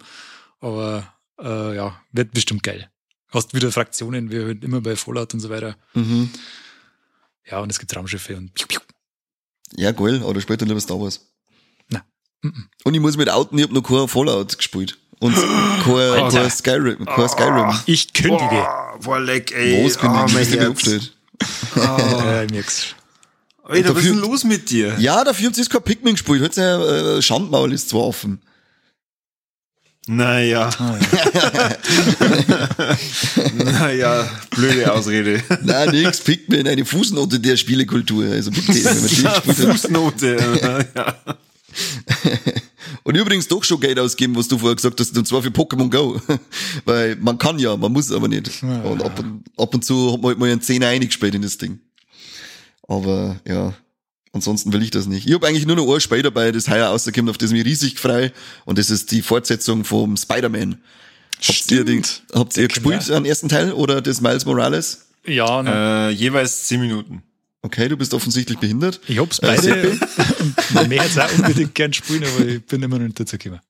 Aber 0.60 1.12
äh, 1.40 1.76
ja, 1.76 2.00
wird 2.12 2.32
bestimmt 2.32 2.62
geil. 2.62 2.90
Hast 3.30 3.54
wieder 3.54 3.70
Fraktionen, 3.72 4.30
wie 4.30 4.42
halt 4.42 4.64
immer 4.64 4.80
bei 4.80 4.96
Fallout 4.96 5.34
und 5.34 5.40
so 5.40 5.50
weiter. 5.50 5.76
Mhm. 5.94 6.30
Ja, 7.44 7.60
und 7.60 7.70
es 7.70 7.78
gibt 7.78 7.94
Raumschiffe 7.94 8.36
und 8.36 8.54
piu, 8.54 8.66
piu. 8.66 8.80
Ja, 9.76 9.92
geil, 9.92 10.22
aber 10.24 10.40
später 10.40 10.64
lieber 10.64 10.80
Star 10.80 11.00
Wars. 11.00 11.20
Mhm. 12.42 12.68
Und 12.84 12.94
ich 12.94 13.00
muss 13.00 13.16
mit 13.16 13.30
outen, 13.30 13.58
ich 13.58 13.64
hab 13.64 13.72
noch 13.72 13.82
kein 13.82 14.08
Fallout 14.08 14.56
gespielt. 14.56 14.98
Und 15.20 15.34
kein, 15.84 16.30
kein 16.30 16.50
Skyrim. 16.50 17.04
Kein 17.04 17.28
Skyrim. 17.28 17.74
ich 17.86 18.12
kündige. 18.12 18.66
Boah, 19.02 19.20
leck, 19.20 19.52
ey. 19.52 19.84
Was 19.84 19.96
bin 19.98 20.10
oh, 20.10 20.24
ich? 20.26 20.32
mein 20.32 20.34
Bist 20.34 20.52
du 20.52 20.56
mir 20.56 20.62
Herz. 20.62 20.70
aufgestellt? 20.70 21.14
Ja, 21.76 22.42
ich 22.42 22.50
merk's. 22.50 22.94
Alter, 23.68 23.94
was 23.94 24.02
ist 24.04 24.10
denn 24.10 24.18
los 24.20 24.44
mit 24.44 24.70
dir? 24.70 24.96
Ja, 24.98 25.22
dafür 25.24 25.46
haben 25.46 25.54
sie 25.54 25.60
jetzt 25.60 25.70
kein 25.70 25.82
Pikmin 25.82 26.14
gespielt. 26.14 26.42
Heute 26.42 27.16
äh, 27.18 27.22
Schandmaul 27.22 27.72
ist 27.72 27.90
zwar 27.90 28.02
offen. 28.02 28.40
Naja, 30.10 30.70
naja, 33.54 34.30
blöde 34.50 34.90
Ausrede. 34.90 35.42
Nein, 35.62 35.90
nix, 35.90 36.20
Pikmin, 36.20 36.66
eine 36.66 36.86
Fußnote 36.86 37.38
der 37.38 37.58
Spielekultur. 37.58 38.24
Also 38.24 38.50
bitte, 38.50 38.68
wenn 38.68 39.00
man 39.00 39.06
die 39.08 39.22
Ja. 39.22 39.40
Fußnote. 39.42 40.88
ja. 40.96 41.16
Und 43.02 43.16
übrigens 43.16 43.48
doch 43.48 43.62
schon 43.64 43.80
Geld 43.80 43.98
ausgeben, 43.98 44.34
was 44.36 44.48
du 44.48 44.56
vorher 44.58 44.76
gesagt 44.76 44.98
hast, 44.98 45.16
und 45.16 45.26
zwar 45.28 45.42
für 45.42 45.50
Pokémon 45.50 45.90
Go. 45.90 46.20
Weil 46.84 47.16
man 47.16 47.36
kann 47.38 47.58
ja, 47.58 47.76
man 47.76 47.92
muss 47.92 48.10
aber 48.10 48.28
nicht. 48.28 48.62
Und 48.62 49.02
ab 49.02 49.18
und, 49.18 49.44
ab 49.56 49.74
und 49.74 49.84
zu 49.84 50.12
hat 50.12 50.20
man 50.20 50.30
halt 50.30 50.38
mal 50.38 50.50
einen 50.50 50.60
Zehner 50.62 50.88
eingespielt 50.88 51.34
in 51.34 51.42
das 51.42 51.58
Ding. 51.58 51.80
Aber 52.88 53.36
ja, 53.46 53.74
ansonsten 54.32 54.72
will 54.72 54.82
ich 54.82 54.90
das 54.90 55.06
nicht. 55.06 55.26
Ich 55.26 55.34
habe 55.34 55.46
eigentlich 55.46 55.66
nur 55.66 55.76
noch 55.76 55.92
ein 55.94 56.00
Spiel 56.00 56.22
dabei, 56.22 56.50
das 56.52 56.68
heuer 56.68 56.88
rauskommt, 56.88 57.30
auf 57.30 57.38
das 57.38 57.50
ich 57.50 57.56
mich 57.58 57.64
riesig 57.64 57.98
frei. 57.98 58.32
Und 58.64 58.78
das 58.78 58.90
ist 58.90 59.10
die 59.12 59.22
Fortsetzung 59.22 59.84
vom 59.84 60.16
Spider-Man. 60.16 60.78
Habt 61.46 61.70
ihr, 61.70 61.84
den, 61.84 62.02
Stimmt. 62.02 62.22
habt 62.34 62.56
ihr 62.56 62.66
gespielt, 62.66 63.00
Kinder. 63.00 63.20
den 63.20 63.24
ersten 63.26 63.48
Teil, 63.48 63.72
oder 63.72 64.00
das 64.02 64.20
Miles 64.20 64.44
Morales? 64.44 65.06
Ja, 65.24 65.62
na, 65.62 66.08
Äh, 66.08 66.12
jeweils 66.12 66.66
zehn 66.66 66.80
Minuten. 66.80 67.22
Okay, 67.62 67.88
du 67.88 67.96
bist 67.96 68.12
offensichtlich 68.14 68.58
behindert. 68.58 69.00
ich 69.06 69.18
hab's 69.20 69.38
Äh, 69.40 69.46
beide. 69.46 69.90
Und 70.40 70.56
man 70.72 70.88
mehr 70.88 71.04
jetzt 71.04 71.18
auch 71.20 71.32
unbedingt 71.38 71.74
gern 71.74 71.92
spielen, 71.92 72.24
aber 72.24 72.46
ich 72.46 72.64
bin 72.64 72.82
immer 72.82 72.98
noch 72.98 73.04
nicht 73.06 73.20
dazu 73.20 73.36
gekommen. 73.38 73.60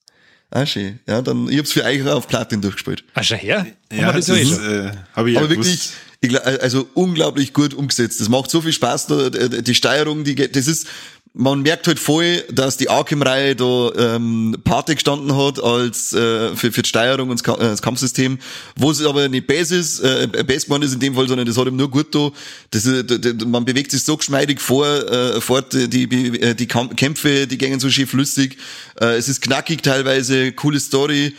Ah, 0.51 0.65
schön. 0.65 0.99
Ja, 1.07 1.21
dann, 1.21 1.49
ich 1.51 1.59
hab's 1.59 1.73
für 1.73 1.85
euch 1.85 2.03
auch 2.07 2.17
auf 2.17 2.29
Platin 2.29 2.63
durchgespielt. 2.63 3.05
Ah, 3.15 3.23
schau 3.23 3.37
her. 3.37 3.67
Wir 3.91 3.99
Ja, 4.01 4.13
das 4.13 4.27
das, 4.27 4.37
ja 4.39 4.43
eh 4.43 4.47
schon. 4.47 4.87
äh, 4.87 4.93
habe 5.15 5.29
ich 5.31 5.35
ja 5.35 5.41
Aber 5.43 5.49
gewusst. 5.51 5.93
Ich, 6.21 6.41
also 6.43 6.89
unglaublich 6.95 7.53
gut 7.53 7.75
umgesetzt. 7.75 8.21
Das 8.21 8.29
macht 8.29 8.51
so 8.51 8.61
viel 8.61 8.73
Spaß, 8.73 9.07
da, 9.07 9.31
die 9.31 9.63
die 9.63 9.75
Steuerung, 9.75 10.25
die, 10.25 10.35
das 10.35 10.67
ist, 10.67 10.87
man 11.35 11.61
merkt 11.63 11.87
halt 11.87 12.01
voll, 12.01 12.43
dass 12.51 12.79
die 12.79 12.89
Arkham-Reihe 12.89 13.55
da 13.55 13.93
ähm, 14.17 14.57
Pate 14.65 14.95
gestanden 14.95 15.37
hat 15.37 15.63
als 15.63 16.13
äh, 16.13 16.57
für, 16.57 16.73
für 16.73 16.83
die 16.83 16.89
Steuerung 16.89 17.29
und 17.31 17.47
das, 17.47 17.57
äh, 17.57 17.61
das 17.61 17.83
Kampfsystem, 17.83 18.39
wo 18.75 18.91
es 18.91 19.05
aber 19.05 19.29
nicht 19.29 19.47
besser 19.47 19.77
ist, 19.77 20.01
äh, 20.01 20.27
besser 20.45 20.65
geworden 20.67 20.83
ist 20.83 20.95
in 20.95 21.01
dem 21.01 21.15
Fall, 21.15 21.29
sondern 21.29 21.47
das 21.47 21.57
hat 21.57 21.69
ihm 21.69 21.77
nur 21.77 21.91
gut 21.91 22.13
da. 22.13 22.31
Das, 22.71 22.87
äh, 22.87 23.05
d- 23.05 23.19
d- 23.19 23.45
man 23.45 23.65
bewegt 23.65 23.93
sich 23.93 24.03
so 24.03 24.17
geschmeidig 24.17 24.61
vor, 24.61 24.87
äh, 24.87 25.41
fort, 25.41 25.73
die, 25.75 26.09
die, 26.09 26.41
äh, 26.41 26.55
die 26.55 26.67
Kamp- 26.67 26.97
Kämpfe, 26.97 27.47
die 27.47 27.59
gehen 27.59 27.79
so 27.79 27.91
schön 27.91 28.09
flüssig. 28.09 28.57
Äh, 29.01 29.17
es 29.19 29.29
ist 29.29 29.41
knackig 29.43 29.83
teilweise, 29.83 30.51
coole 30.53 30.81
Story. 30.81 31.37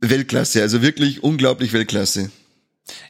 Weltklasse, 0.00 0.62
also 0.62 0.80
wirklich 0.82 1.22
unglaublich 1.22 1.72
Weltklasse. 1.72 2.30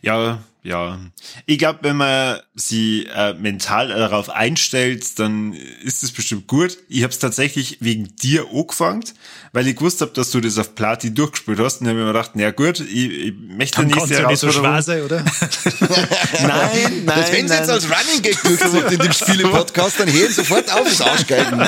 Ja, 0.03 0.42
ja. 0.63 0.99
Ich 1.47 1.59
glaube, 1.59 1.79
wenn 1.83 1.97
man 1.97 2.41
sie 2.55 3.07
äh, 3.15 3.33
mental 3.35 3.89
darauf 3.89 4.29
einstellt, 4.29 5.19
dann 5.19 5.53
ist 5.83 6.03
es 6.03 6.11
bestimmt 6.13 6.47
gut. 6.47 6.79
Ich 6.89 7.05
habe 7.05 7.13
es 7.13 7.19
tatsächlich 7.21 7.79
wegen 7.81 8.15
dir 8.17 8.47
angefangen, 8.53 9.05
weil 9.53 9.69
ich 9.69 9.77
gewusst 9.77 10.01
habe, 10.01 10.11
dass 10.13 10.31
du 10.31 10.41
das 10.41 10.59
auf 10.59 10.75
Platin 10.75 11.15
durchgespielt 11.15 11.61
hast. 11.61 11.81
Und 11.81 11.87
dann 11.87 11.95
habe 11.95 12.01
ich 12.01 12.07
mir 12.07 12.13
gedacht, 12.13 12.31
na 12.35 12.51
gut, 12.51 12.81
ich, 12.81 12.89
ich 12.91 13.35
möchte 13.35 13.79
Dann 13.79 13.87
nächste 13.87 14.15
ja 14.15 14.27
nicht 14.29 14.41
so 14.41 14.51
schwer 14.51 14.73
Herausforderung. 14.73 14.83
sein, 14.83 15.03
oder? 15.03 15.25
Nein, 16.43 17.05
nein, 17.05 17.07
Das 17.07 17.33
wenn 17.33 17.49
sie 17.49 17.55
jetzt 17.55 17.71
als 17.71 17.85
Running 17.85 18.23
Gag 18.23 18.43
durchgezogen 18.43 18.93
in 18.93 18.99
dem 18.99 19.13
Spiele-Podcast, 19.13 20.01
dann 20.01 20.13
hören 20.13 20.33
sofort 20.33 20.73
auf 20.73 20.85
das 20.85 21.01
Arschgeigen. 21.01 21.63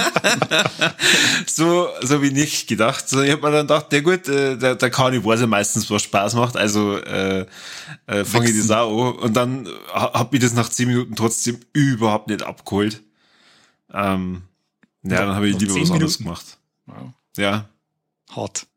so, 1.46 1.88
so 2.02 2.22
wie 2.22 2.30
nicht 2.30 2.66
gedacht. 2.66 3.08
So, 3.08 3.22
ich 3.22 3.30
habe 3.30 3.42
mir 3.42 3.52
dann 3.52 3.66
gedacht, 3.66 3.92
ja 3.92 4.00
gut, 4.00 4.28
äh, 4.28 4.56
der, 4.56 4.74
der 4.74 4.90
ja 4.90 5.46
meistens, 5.46 5.88
was 5.90 6.02
Spaß 6.02 6.34
macht, 6.34 6.56
also 6.56 6.96
äh, 6.98 7.46
äh, 8.06 8.24
fange 8.24 8.50
ich 8.50 8.58
das 8.58 8.70
auch 8.70 8.79
an. 8.82 9.14
Und 9.16 9.34
dann 9.34 9.68
ha- 9.92 10.12
hab 10.14 10.34
ich 10.34 10.40
das 10.40 10.52
nach 10.54 10.68
zehn 10.68 10.88
Minuten 10.88 11.16
trotzdem 11.16 11.60
überhaupt 11.72 12.28
nicht 12.28 12.42
abgeholt. 12.42 13.02
Ähm, 13.92 14.42
ja, 15.02 15.24
dann 15.26 15.34
habe 15.34 15.48
ich 15.48 15.58
lieber 15.58 15.74
was 15.74 15.90
anderes 15.90 16.18
Minuten? 16.18 16.24
gemacht. 16.24 16.58
Wow. 16.86 17.12
Ja. 17.36 17.68
Hart. 18.34 18.66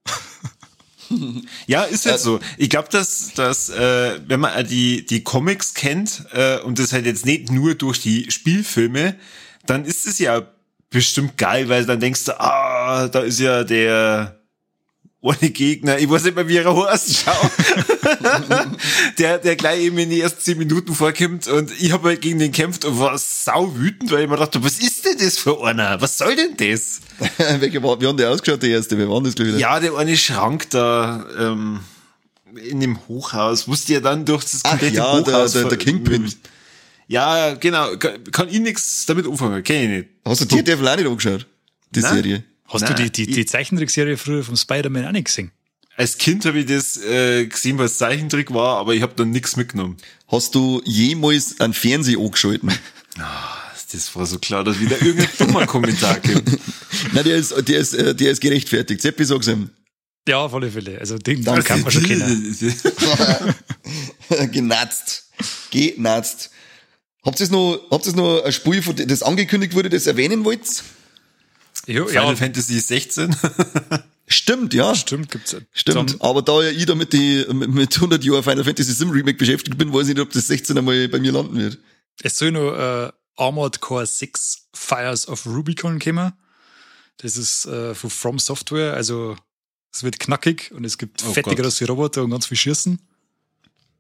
Ja, 1.67 1.83
ist 1.83 2.07
halt 2.07 2.19
so. 2.21 2.39
Ich 2.57 2.69
glaube, 2.71 2.87
dass, 2.89 3.33
dass 3.35 3.69
äh, 3.69 4.19
wenn 4.25 4.39
man 4.39 4.53
äh, 4.53 4.63
die, 4.63 5.05
die 5.05 5.21
Comics 5.23 5.75
kennt 5.75 6.25
äh, 6.31 6.57
und 6.61 6.79
das 6.79 6.91
halt 6.91 7.05
jetzt 7.05 7.25
nicht 7.25 7.51
nur 7.51 7.75
durch 7.75 8.01
die 8.01 8.31
Spielfilme, 8.31 9.15
dann 9.67 9.85
ist 9.85 10.07
es 10.07 10.17
ja 10.17 10.41
bestimmt 10.89 11.37
geil, 11.37 11.69
weil 11.69 11.85
dann 11.85 11.99
denkst 11.99 12.25
du, 12.25 12.39
ah, 12.39 13.07
da 13.09 13.19
ist 13.19 13.39
ja 13.39 13.63
der 13.63 14.39
ohne 15.23 15.49
Gegner, 15.51 15.97
ich 15.99 16.09
weiß 16.09 16.25
nicht 16.25 16.35
mehr, 16.35 16.49
wie 16.49 16.57
er 16.57 16.75
heißt, 16.89 17.23
schau. 17.23 17.31
der, 19.17 19.37
der 19.37 19.55
gleich 19.55 19.81
eben 19.83 19.97
in 19.97 20.09
die 20.09 20.19
ersten 20.19 20.41
zehn 20.41 20.57
Minuten 20.57 20.93
vorkommt 20.93 21.47
und 21.47 21.71
ich 21.79 21.93
habe 21.93 22.09
halt 22.09 22.21
gegen 22.21 22.39
den 22.39 22.51
gekämpft 22.51 22.83
und 22.83 22.99
war 22.99 23.17
sau 23.17 23.73
wütend, 23.73 24.11
weil 24.11 24.23
ich 24.23 24.29
mir 24.29 24.35
dachte, 24.35 24.61
was 24.65 24.79
ist 24.79 25.05
denn 25.05 25.17
das 25.17 25.37
für 25.37 25.63
einer? 25.65 26.01
Was 26.01 26.17
soll 26.17 26.35
denn 26.35 26.57
das? 26.57 26.99
Welche 27.61 27.81
war, 27.81 28.01
wie 28.01 28.07
haben 28.07 28.17
die 28.17 28.25
ausgeschaut, 28.25 28.61
die 28.63 28.71
erste? 28.71 28.97
Wer 28.97 29.09
waren 29.09 29.23
das, 29.23 29.33
glaube 29.35 29.51
ich? 29.51 29.59
Ja, 29.59 29.79
der 29.79 29.95
eine 29.95 30.17
Schrank 30.17 30.69
da 30.71 31.25
ähm, 31.39 31.79
in 32.55 32.81
dem 32.81 32.99
Hochhaus, 33.07 33.65
musste 33.67 33.93
ja 33.93 33.99
dann 34.01 34.25
durch 34.25 34.43
das 34.43 34.59
Ach 34.65 34.71
komplette 34.71 34.97
ja, 34.97 35.21
der, 35.21 35.33
Hochhaus. 35.33 35.53
der, 35.53 35.61
der 35.61 35.71
ver- 35.71 35.77
Kingpin. 35.77 36.33
Ja, 37.07 37.53
genau. 37.53 37.95
Kann, 37.95 38.23
kann 38.29 38.49
ich 38.49 38.59
nichts 38.59 39.05
damit 39.05 39.25
umfangen, 39.25 39.63
kenn 39.63 39.83
ich 39.83 39.89
nicht. 39.89 40.09
Hast 40.25 40.41
du 40.41 40.45
die 40.45 40.63
Devil 40.65 40.85
auch 40.85 40.97
nicht 40.97 41.07
angeschaut? 41.07 41.47
Die 41.91 42.01
Nein. 42.01 42.13
Serie. 42.13 42.43
Hast 42.73 42.81
Nein, 42.81 42.95
du 42.95 43.03
die, 43.03 43.25
die, 43.25 43.31
die 43.31 43.45
Zeichentrickserie 43.45 44.17
früher 44.17 44.43
vom 44.43 44.55
Spider-Man 44.55 45.05
auch 45.05 45.11
nicht 45.11 45.25
gesehen? 45.25 45.51
Als 45.95 46.17
Kind 46.17 46.45
habe 46.45 46.59
ich 46.59 46.65
das 46.65 46.97
äh, 46.97 47.45
gesehen, 47.45 47.77
weil 47.77 47.85
es 47.85 47.99
Zeichentrick 47.99 48.51
war, 48.51 48.77
aber 48.77 48.95
ich 48.95 49.03
habe 49.03 49.13
dann 49.15 49.29
nichts 49.29 49.55
mitgenommen. 49.55 49.97
Hast 50.27 50.55
du 50.55 50.81
jemals 50.85 51.59
einen 51.59 51.73
Fernseher 51.73 52.19
angeschalten? 52.19 52.71
Das 53.91 54.15
war 54.15 54.25
so 54.25 54.39
klar, 54.39 54.63
dass 54.63 54.79
wieder 54.79 54.99
irgendein 54.99 55.29
dummer 55.37 55.67
Kommentar 55.67 56.19
kommt. 56.19 56.59
Nein, 57.11 57.23
der 57.23 57.35
ist, 57.35 57.53
der 57.67 57.77
ist, 57.77 57.93
äh, 57.93 58.15
der 58.15 58.31
ist 58.31 58.41
gerechtfertigt. 58.41 59.01
Seppi, 59.01 59.23
sag's 59.23 59.47
ihm. 59.47 59.69
Ja, 60.27 60.37
auf 60.39 60.53
alle 60.55 60.71
Fälle. 60.71 60.97
Also 60.99 61.19
den 61.19 61.43
Danke. 61.43 61.63
kann 61.63 61.81
man 61.81 61.91
schon 61.91 62.03
kennen. 62.03 62.57
Genatzt. 64.51 65.29
Genatzt. 65.69 66.49
Habt 67.23 67.39
ihr 67.39 67.49
noch, 67.49 67.79
habt 67.91 68.07
ihr 68.07 68.13
noch 68.13 68.43
ein 68.43 68.51
Spiel, 68.51 68.81
das 68.81 69.21
angekündigt 69.21 69.75
wurde, 69.75 69.89
das 69.89 70.07
erwähnen 70.07 70.43
wollt? 70.43 70.83
Ja, 71.85 72.05
Final 72.05 72.25
ja 72.29 72.35
Fantasy 72.35 72.79
16. 72.79 73.35
Stimmt, 74.27 74.73
ja. 74.73 74.95
stimmt, 74.95 75.29
gibt's. 75.29 75.55
Stimmt, 75.73 76.21
aber 76.21 76.41
da 76.41 76.61
ja 76.63 76.69
ich 76.69 76.85
da 76.85 76.95
mit, 76.95 77.11
die, 77.11 77.45
mit, 77.51 77.69
mit 77.69 77.95
100 77.95 78.23
Jahren 78.23 78.41
Final 78.41 78.63
Fantasy 78.63 78.93
Sim 78.93 79.09
Remake 79.09 79.37
beschäftigt 79.37 79.77
bin, 79.77 79.93
weiß 79.93 80.07
ich 80.07 80.15
nicht, 80.15 80.23
ob 80.23 80.31
das 80.31 80.47
16 80.47 80.77
einmal 80.77 81.07
bei 81.09 81.19
mir 81.19 81.33
landen 81.33 81.57
wird. 81.57 81.77
Es 82.21 82.37
soll 82.37 82.51
noch 82.51 82.73
äh, 82.73 83.11
Armored 83.35 83.81
Core 83.81 84.05
6 84.05 84.69
Fires 84.73 85.27
of 85.27 85.45
Rubicon 85.45 85.99
kommen. 85.99 86.31
Das 87.17 87.37
ist 87.37 87.65
äh, 87.65 87.93
von 87.93 88.09
From 88.09 88.39
Software, 88.39 88.93
also 88.93 89.35
es 89.91 90.03
wird 90.03 90.19
knackig 90.19 90.71
und 90.73 90.85
es 90.85 90.97
gibt 90.97 91.23
Oh 91.23 91.33
große 91.33 91.85
Roboter 91.85 92.23
und 92.23 92.31
ganz 92.31 92.47
viel 92.47 92.57
Schießen. 92.57 92.99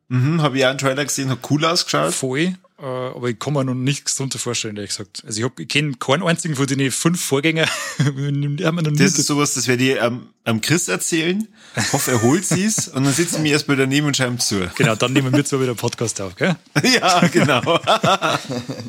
mhm, 0.07 0.41
habe 0.41 0.57
ich 0.57 0.65
auch 0.65 0.69
einen 0.69 0.79
Trailer 0.79 1.05
gesehen, 1.05 1.29
hat 1.29 1.39
cool 1.51 1.63
ausgeschaut. 1.65 2.13
Voll. 2.13 2.57
Äh, 2.79 2.85
aber 2.85 3.29
ich 3.29 3.39
kann 3.39 3.53
mir 3.53 3.63
noch 3.63 3.75
nichts 3.75 4.15
darunter 4.15 4.39
vorstellen, 4.39 4.75
ehrlich 4.75 4.89
gesagt. 4.89 5.23
Also 5.25 5.39
ich, 5.39 5.45
hab, 5.45 5.59
ich 5.59 5.67
kenne 5.67 5.93
keinen 5.93 6.23
einzigen 6.23 6.55
von 6.55 6.65
den 6.65 6.91
fünf 6.91 7.23
Vorgängern. 7.23 7.69
haben 7.99 8.17
wir 8.17 8.71
noch 8.71 8.91
nie 8.91 8.97
Das 8.97 9.17
ist 9.17 9.27
sowas, 9.27 9.53
das 9.53 9.67
werde 9.67 9.83
ich 9.83 10.01
am, 10.01 10.29
am 10.43 10.59
Chris 10.59 10.87
erzählen. 10.87 11.47
Hoffe, 11.91 12.11
er 12.11 12.21
holt 12.21 12.45
sie's 12.45 12.87
und 12.93 13.03
dann 13.03 13.13
sitzen 13.13 13.43
wir 13.43 13.51
erstmal 13.51 13.77
daneben 13.77 14.07
und 14.07 14.17
schreiben 14.17 14.39
zu. 14.39 14.69
genau, 14.75 14.95
dann 14.95 15.13
nehmen 15.13 15.33
wir 15.33 15.45
zwar 15.45 15.59
wieder 15.59 15.71
einen 15.71 15.77
Podcast 15.77 16.19
auf, 16.19 16.35
gell? 16.35 16.55
ja, 16.83 17.27
genau. 17.27 17.79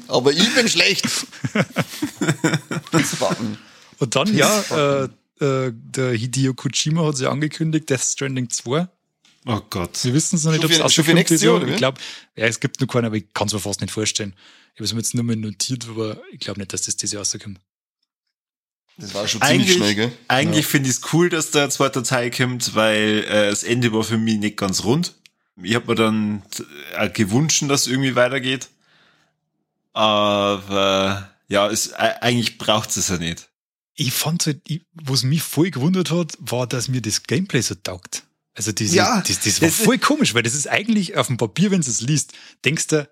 Aber 0.08 0.32
ich 0.32 0.54
bin 0.54 0.68
schlecht. 0.68 1.06
das. 2.90 3.16
Und 3.98 4.16
dann, 4.16 4.34
ja, 4.34 4.60
äh, 4.70 5.08
äh, 5.40 5.72
der 5.74 6.12
Hideo 6.12 6.54
Kojima 6.54 7.06
hat 7.06 7.16
sich 7.16 7.28
angekündigt, 7.28 7.90
Death 7.90 8.02
Stranding 8.02 8.50
2. 8.50 8.88
Oh 9.46 9.60
Gott. 9.68 9.96
Sie 9.96 10.14
wissen 10.14 10.36
es 10.36 10.44
noch 10.44 10.52
nicht, 10.52 10.64
ob 10.64 10.70
es 10.70 10.78
dieses 10.78 11.42
Jahr, 11.42 11.54
Jahr. 11.54 11.62
oder 11.62 11.72
Ich 11.72 11.76
glaube, 11.76 12.00
ja, 12.36 12.46
es 12.46 12.60
gibt 12.60 12.80
noch 12.80 12.86
keinen, 12.86 13.04
aber 13.04 13.16
ich 13.16 13.32
kann 13.34 13.46
es 13.46 13.52
mir 13.52 13.60
fast 13.60 13.80
nicht 13.80 13.90
vorstellen. 13.90 14.34
Ich 14.74 14.80
habe 14.80 14.84
es 14.84 14.92
mir 14.92 15.00
jetzt 15.00 15.14
nur 15.14 15.24
mal 15.24 15.36
notiert, 15.36 15.86
aber 15.88 16.20
ich 16.32 16.40
glaube 16.40 16.60
nicht, 16.60 16.72
dass 16.72 16.82
das 16.82 16.96
dieses 16.96 17.12
Jahr 17.12 17.20
rauskommt. 17.20 17.60
Das 18.96 19.12
war 19.12 19.26
schon 19.26 19.40
ziemlich 19.42 19.60
Eigentlich, 19.60 19.76
schnell, 19.76 19.94
gell? 19.94 20.12
eigentlich 20.28 20.66
finde 20.66 20.88
ich 20.88 20.96
es 20.96 21.12
cool, 21.12 21.28
dass 21.28 21.50
der 21.50 21.68
zweite 21.68 22.02
Teil 22.02 22.30
kommt, 22.30 22.74
weil 22.74 23.24
äh, 23.28 23.50
das 23.50 23.64
Ende 23.64 23.92
war 23.92 24.04
für 24.04 24.18
mich 24.18 24.38
nicht 24.38 24.56
ganz 24.56 24.84
rund. 24.84 25.14
Ich 25.62 25.74
habe 25.74 25.86
mir 25.86 25.94
dann 25.94 26.42
äh, 26.96 27.10
gewünscht, 27.10 27.62
dass 27.68 27.82
es 27.82 27.86
irgendwie 27.88 28.14
weitergeht. 28.14 28.68
Aber 29.92 31.30
ja, 31.48 31.68
es, 31.68 31.88
äh, 31.88 32.14
eigentlich 32.20 32.58
braucht 32.58 32.96
es 32.96 33.08
ja 33.08 33.18
nicht. 33.18 33.48
Ich 33.94 34.12
fand 34.12 34.46
halt, 34.46 34.60
ich, 34.66 34.82
was 34.92 35.22
mich 35.22 35.42
voll 35.42 35.70
gewundert 35.70 36.10
hat, 36.10 36.36
war, 36.40 36.66
dass 36.66 36.88
mir 36.88 37.00
das 37.00 37.22
Gameplay 37.24 37.60
so 37.60 37.74
taugt. 37.76 38.24
Also 38.54 38.72
diese, 38.72 38.96
Ja, 38.96 39.20
das, 39.20 39.40
das 39.40 39.60
war 39.60 39.68
das- 39.68 39.76
voll 39.78 39.98
komisch, 39.98 40.34
weil 40.34 40.42
das 40.42 40.54
ist 40.54 40.68
eigentlich 40.68 41.16
auf 41.16 41.26
dem 41.26 41.36
Papier, 41.36 41.70
wenn 41.70 41.80
du 41.80 41.90
es 41.90 42.00
liest, 42.00 42.32
denkst 42.64 42.86
du, 42.88 43.08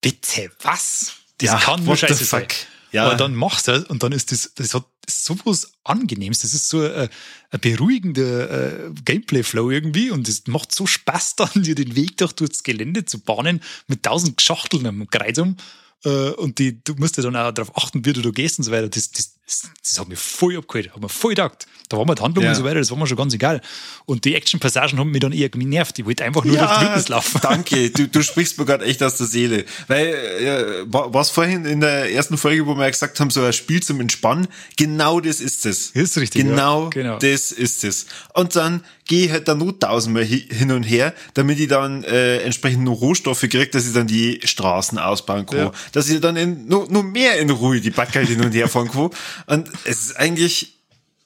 bitte 0.00 0.50
was? 0.62 1.12
Das 1.38 1.62
kann 1.62 1.84
nur 1.84 1.96
scheiße 1.96 2.24
sein. 2.24 2.46
Ja. 2.92 3.06
Aber 3.06 3.16
dann 3.16 3.34
machst 3.34 3.66
du 3.66 3.72
das 3.72 3.84
und 3.84 4.02
dann 4.04 4.12
ist 4.12 4.30
das, 4.30 4.52
das 4.54 4.72
hat 4.72 4.84
so 5.08 5.36
was 5.44 5.72
Angenehmes. 5.82 6.40
Das 6.40 6.54
ist 6.54 6.68
so 6.68 6.80
ein, 6.82 7.08
ein 7.50 7.60
beruhigender 7.60 8.86
äh, 8.86 8.90
Gameplay-Flow 9.04 9.70
irgendwie 9.70 10.10
und 10.10 10.28
es 10.28 10.46
macht 10.46 10.72
so 10.72 10.86
Spaß 10.86 11.34
dann, 11.36 11.62
dir 11.62 11.74
den 11.74 11.96
Weg 11.96 12.16
durch 12.18 12.32
durchs 12.32 12.62
Gelände 12.62 13.04
zu 13.04 13.18
bahnen 13.18 13.60
mit 13.88 14.02
tausend 14.04 14.40
Schachteln 14.40 14.86
am 14.86 15.08
Kreis 15.08 15.38
um. 15.38 15.56
Äh, 16.04 16.30
und 16.30 16.58
die, 16.58 16.82
du 16.84 16.94
musst 16.94 17.16
ja 17.16 17.22
dann 17.24 17.34
auch 17.36 17.50
darauf 17.52 17.76
achten, 17.76 18.04
wie 18.04 18.12
du 18.12 18.22
da 18.22 18.30
gehst 18.30 18.58
und 18.58 18.64
so 18.64 18.70
weiter. 18.70 18.88
Das, 18.88 19.10
das, 19.10 19.33
das, 19.46 19.62
das 19.82 19.98
hat 19.98 20.08
mir 20.08 20.16
voll 20.16 20.56
abgeholt, 20.56 20.92
hat 20.94 21.00
mir 21.00 21.08
voll 21.08 21.30
gedacht. 21.32 21.66
Da 21.90 21.98
war 21.98 22.06
mir 22.06 22.14
die 22.14 22.22
Handlung 22.22 22.44
Ja. 22.44 22.50
und 22.52 22.56
so 22.56 22.64
weiter, 22.64 22.78
das 22.78 22.90
war 22.90 22.96
mir 22.96 23.06
schon 23.06 23.18
ganz 23.18 23.34
egal. 23.34 23.60
Und 24.06 24.24
die 24.24 24.34
Action-Passagen 24.34 24.98
haben 24.98 25.10
mich 25.10 25.20
dann 25.20 25.32
eher 25.32 25.50
genervt. 25.50 25.98
Ich 25.98 26.06
wollte 26.06 26.24
einfach 26.24 26.42
nur 26.44 26.56
durch 26.56 26.70
die 26.78 26.80
Wildnis 26.86 27.08
laufen. 27.08 27.40
danke. 27.42 27.90
Du, 27.90 28.08
du 28.08 28.22
sprichst 28.22 28.58
mir 28.58 28.64
gerade 28.64 28.86
echt 28.86 29.02
aus 29.02 29.18
der 29.18 29.26
Seele. 29.26 29.66
Weil, 29.86 30.06
äh, 30.06 30.84
wa- 30.92 31.08
was 31.12 31.28
vorhin 31.30 31.66
in 31.66 31.80
der 31.80 32.10
ersten 32.10 32.38
Folge, 32.38 32.66
wo 32.66 32.74
wir 32.74 32.84
ja 32.84 32.90
gesagt 32.90 33.20
haben, 33.20 33.28
so 33.28 33.42
ein 33.42 33.52
Spiel 33.52 33.82
zum 33.82 34.00
Entspannen, 34.00 34.48
genau 34.78 35.20
das 35.20 35.40
ist 35.40 35.66
es. 35.66 35.90
Ist 35.90 36.16
richtig, 36.16 36.42
Genau, 36.42 36.84
ja. 36.84 36.88
Genau. 36.90 37.18
das 37.18 37.52
ist 37.52 37.84
es. 37.84 38.06
Und 38.32 38.56
dann 38.56 38.82
gehe 39.06 39.26
ich 39.26 39.32
halt 39.32 39.48
dann 39.48 39.58
nur 39.58 39.78
tausendmal 39.78 40.24
hi- 40.24 40.48
hin 40.50 40.70
und 40.72 40.82
her, 40.82 41.14
damit 41.34 41.60
ich 41.60 41.68
dann 41.68 42.04
äh, 42.04 42.38
entsprechend 42.38 42.84
nur 42.84 42.96
Rohstoffe 42.96 43.40
kriege, 43.40 43.66
dass 43.68 43.86
ich 43.86 43.92
dann 43.92 44.06
die 44.06 44.40
Straßen 44.44 44.98
ausbauen 44.98 45.46
kann. 45.46 45.58
Ja. 45.58 45.72
Dass 45.92 46.08
ich 46.08 46.20
dann 46.20 46.36
in, 46.36 46.66
nur, 46.66 46.90
nur 46.90 47.02
mehr 47.02 47.38
in 47.38 47.50
Ruhe 47.50 47.80
die 47.80 47.90
Backel 47.90 48.26
hin 48.26 48.40
und 48.42 48.52
her 48.52 48.68
fahren 48.68 48.90
kann. 48.90 49.10
Und 49.46 49.68
es 49.84 50.06
ist 50.06 50.16
eigentlich, 50.16 50.76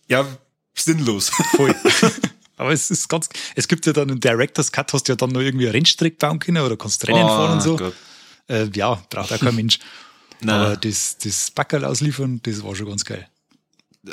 ja, 0.09 0.27
sinnlos. 0.75 1.31
Voll. 1.57 1.75
Aber 2.57 2.73
es 2.73 2.91
ist 2.91 3.09
ganz, 3.09 3.29
es 3.55 3.69
gibt 3.69 3.87
ja 3.87 3.93
dann 3.93 4.11
einen 4.11 4.21
Director's 4.21 4.73
Cut, 4.73 4.93
hast 4.93 5.07
du 5.09 5.13
ja 5.13 5.17
dann 5.17 5.31
noch 5.31 5.41
irgendwie 5.41 5.67
eine 5.67 5.75
Rennstrecke 5.75 6.17
bauen 6.17 6.41
können 6.41 6.63
oder 6.63 6.77
kannst 6.77 7.07
Rennen 7.07 7.23
Oh 7.25 7.29
fahren 7.29 7.53
und 7.53 7.61
so. 7.63 7.93
Äh, 8.49 8.69
ja, 8.75 9.01
braucht 9.11 9.33
auch 9.33 9.39
kein 9.39 9.55
Mensch. 9.55 9.79
Aber 10.47 10.77
das, 10.77 11.19
das 11.19 11.51
Backerl 11.53 11.85
ausliefern, 11.85 12.41
das 12.43 12.63
war 12.63 12.75
schon 12.75 12.89
ganz 12.89 13.05
geil. 13.05 13.29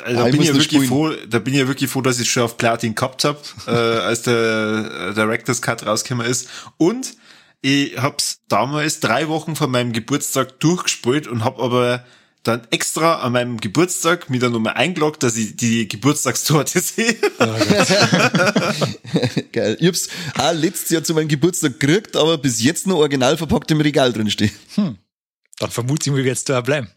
Also 0.04 0.20
Ah, 0.20 0.22
da 0.22 0.26
ich 0.26 0.32
bin 0.32 0.42
ich 0.42 0.48
ja 0.48 0.54
wirklich 0.54 0.88
froh, 0.88 1.10
da 1.28 1.38
bin 1.38 1.54
ich 1.54 1.60
ja 1.60 1.68
wirklich 1.68 1.90
froh, 1.90 2.02
dass 2.02 2.20
ich 2.20 2.30
schon 2.30 2.42
auf 2.42 2.56
Platin 2.56 2.94
gehabt 2.94 3.24
habe, 3.24 3.38
äh, 3.66 3.70
als 3.70 4.22
der 4.22 5.10
äh, 5.10 5.14
Director's 5.14 5.62
Cut 5.62 5.86
rausgekommen 5.86 6.26
ist. 6.26 6.48
Und 6.76 7.14
ich 7.62 7.96
hab's 7.98 8.40
damals 8.48 9.00
drei 9.00 9.28
Wochen 9.28 9.56
vor 9.56 9.68
meinem 9.68 9.92
Geburtstag 9.92 10.60
durchgespielt 10.60 11.26
und 11.26 11.44
hab 11.44 11.58
aber 11.58 12.04
dann 12.42 12.62
extra 12.70 13.16
an 13.20 13.32
meinem 13.32 13.60
Geburtstag 13.60 14.30
mir 14.30 14.38
dann 14.38 14.52
nochmal 14.52 14.74
eingeloggt, 14.74 15.22
dass 15.24 15.36
ich 15.36 15.56
die 15.56 15.88
Geburtstagstorte 15.88 16.80
sehe. 16.80 17.16
Geil. 19.52 19.76
Ich 19.80 19.86
hab's 19.88 20.08
auch 20.38 20.52
letztes 20.52 20.90
Jahr 20.90 21.02
zu 21.02 21.14
meinem 21.14 21.26
Geburtstag 21.28 21.80
gekriegt, 21.80 22.16
aber 22.16 22.38
bis 22.38 22.62
jetzt 22.62 22.86
noch 22.86 22.98
original 22.98 23.36
verpackt 23.36 23.70
im 23.72 23.80
Regal 23.80 24.12
drin 24.12 24.30
stehen. 24.30 24.52
Dann 24.76 25.70
vermute 25.70 26.08
ich 26.08 26.14
mal, 26.14 26.24
jetzt 26.24 26.48
da 26.48 26.60
bleiben. 26.60 26.88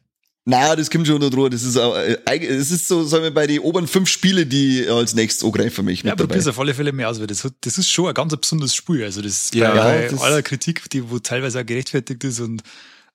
Na, 0.45 0.75
das 0.75 0.89
kommt 0.89 1.05
schon 1.05 1.19
noch 1.19 1.29
drüber. 1.29 1.49
Das 1.49 1.61
ist 1.63 1.77
auch, 1.77 1.95
äh, 1.95 2.17
es 2.47 2.71
ist 2.71 2.87
so, 2.87 3.03
sagen 3.03 3.23
wir, 3.23 3.31
bei 3.33 3.45
den 3.45 3.59
oberen 3.59 3.87
fünf 3.87 4.09
Spiele, 4.09 4.45
die 4.45 4.87
als 4.87 5.13
nächstes 5.13 5.43
angreifen 5.43 5.85
mich 5.85 5.99
Ja, 5.99 6.05
mit 6.05 6.11
aber 6.13 6.23
dabei. 6.23 6.27
probier's 6.35 6.47
auf 6.47 6.59
alle 6.59 6.73
Fälle 6.73 6.91
mehr 6.91 7.09
aus, 7.09 7.19
weil 7.19 7.27
das, 7.27 7.43
hat, 7.43 7.53
das 7.61 7.77
ist 7.77 7.89
schon 7.91 8.07
ein 8.07 8.13
ganz 8.13 8.35
besonderes 8.35 8.73
Spiel. 8.73 9.03
Also 9.03 9.21
das 9.21 9.51
Ja, 9.53 9.73
bei, 9.75 10.01
bei 10.03 10.07
das- 10.07 10.21
aller 10.21 10.41
Kritik, 10.41 10.89
die 10.89 11.09
wo 11.09 11.19
teilweise 11.19 11.59
auch 11.61 11.65
gerechtfertigt 11.65 12.23
ist 12.23 12.39
und 12.39 12.63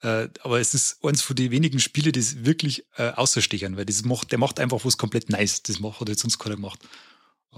äh, 0.02 0.28
aber 0.42 0.60
es 0.60 0.74
ist 0.74 0.98
eins 1.02 1.22
von 1.22 1.34
den 1.34 1.50
wenigen 1.50 1.80
Spiele, 1.80 2.12
die 2.12 2.20
es 2.20 2.44
wirklich 2.44 2.84
äh, 2.98 3.08
außerstechern, 3.12 3.76
weil 3.78 3.86
das 3.86 4.04
macht, 4.04 4.30
der 4.32 4.38
macht 4.38 4.60
einfach 4.60 4.84
was 4.84 4.98
komplett 4.98 5.30
nice. 5.30 5.62
Das 5.62 5.80
macht, 5.80 5.98
hat 6.00 6.08
jetzt 6.10 6.20
sonst 6.20 6.38
keiner 6.38 6.56
gemacht. 6.56 6.78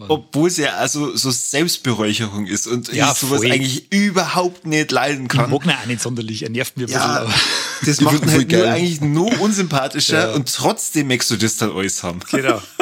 Obwohl 0.08 0.48
es 0.48 0.56
ja 0.58 0.74
also 0.76 1.16
so 1.16 1.30
Selbstberäucherung 1.30 2.46
ist 2.46 2.66
und 2.66 2.92
Ja, 2.92 3.12
ich 3.12 3.18
sowas 3.18 3.40
voll. 3.40 3.50
eigentlich 3.50 3.90
überhaupt 3.92 4.66
nicht 4.66 4.90
leiden 4.90 5.22
Ich 5.24 5.28
kann. 5.30 5.50
mag 5.50 5.64
ihn 5.64 5.70
auch 5.70 5.86
nicht 5.86 6.02
sonderlich, 6.02 6.42
er 6.42 6.50
nervt 6.50 6.76
mir 6.76 6.84
ein 6.86 6.90
Ja, 6.90 7.24
bisschen. 7.24 7.40
das 7.86 7.88
Ich 7.98 8.00
macht 8.02 8.22
ihn 8.22 8.30
halt 8.30 8.50
nur 8.52 8.68
eigentlich 8.68 9.00
nur 9.00 9.40
unsympathischer 9.40 10.28
Ja. 10.30 10.34
und 10.34 10.52
trotzdem 10.54 11.08
möchtest 11.08 11.30
du 11.30 11.36
das 11.36 11.56
dann 11.56 11.72
alles 11.72 12.02
haben. 12.02 12.20
Aber, 12.30 12.40
genau. 12.42 12.62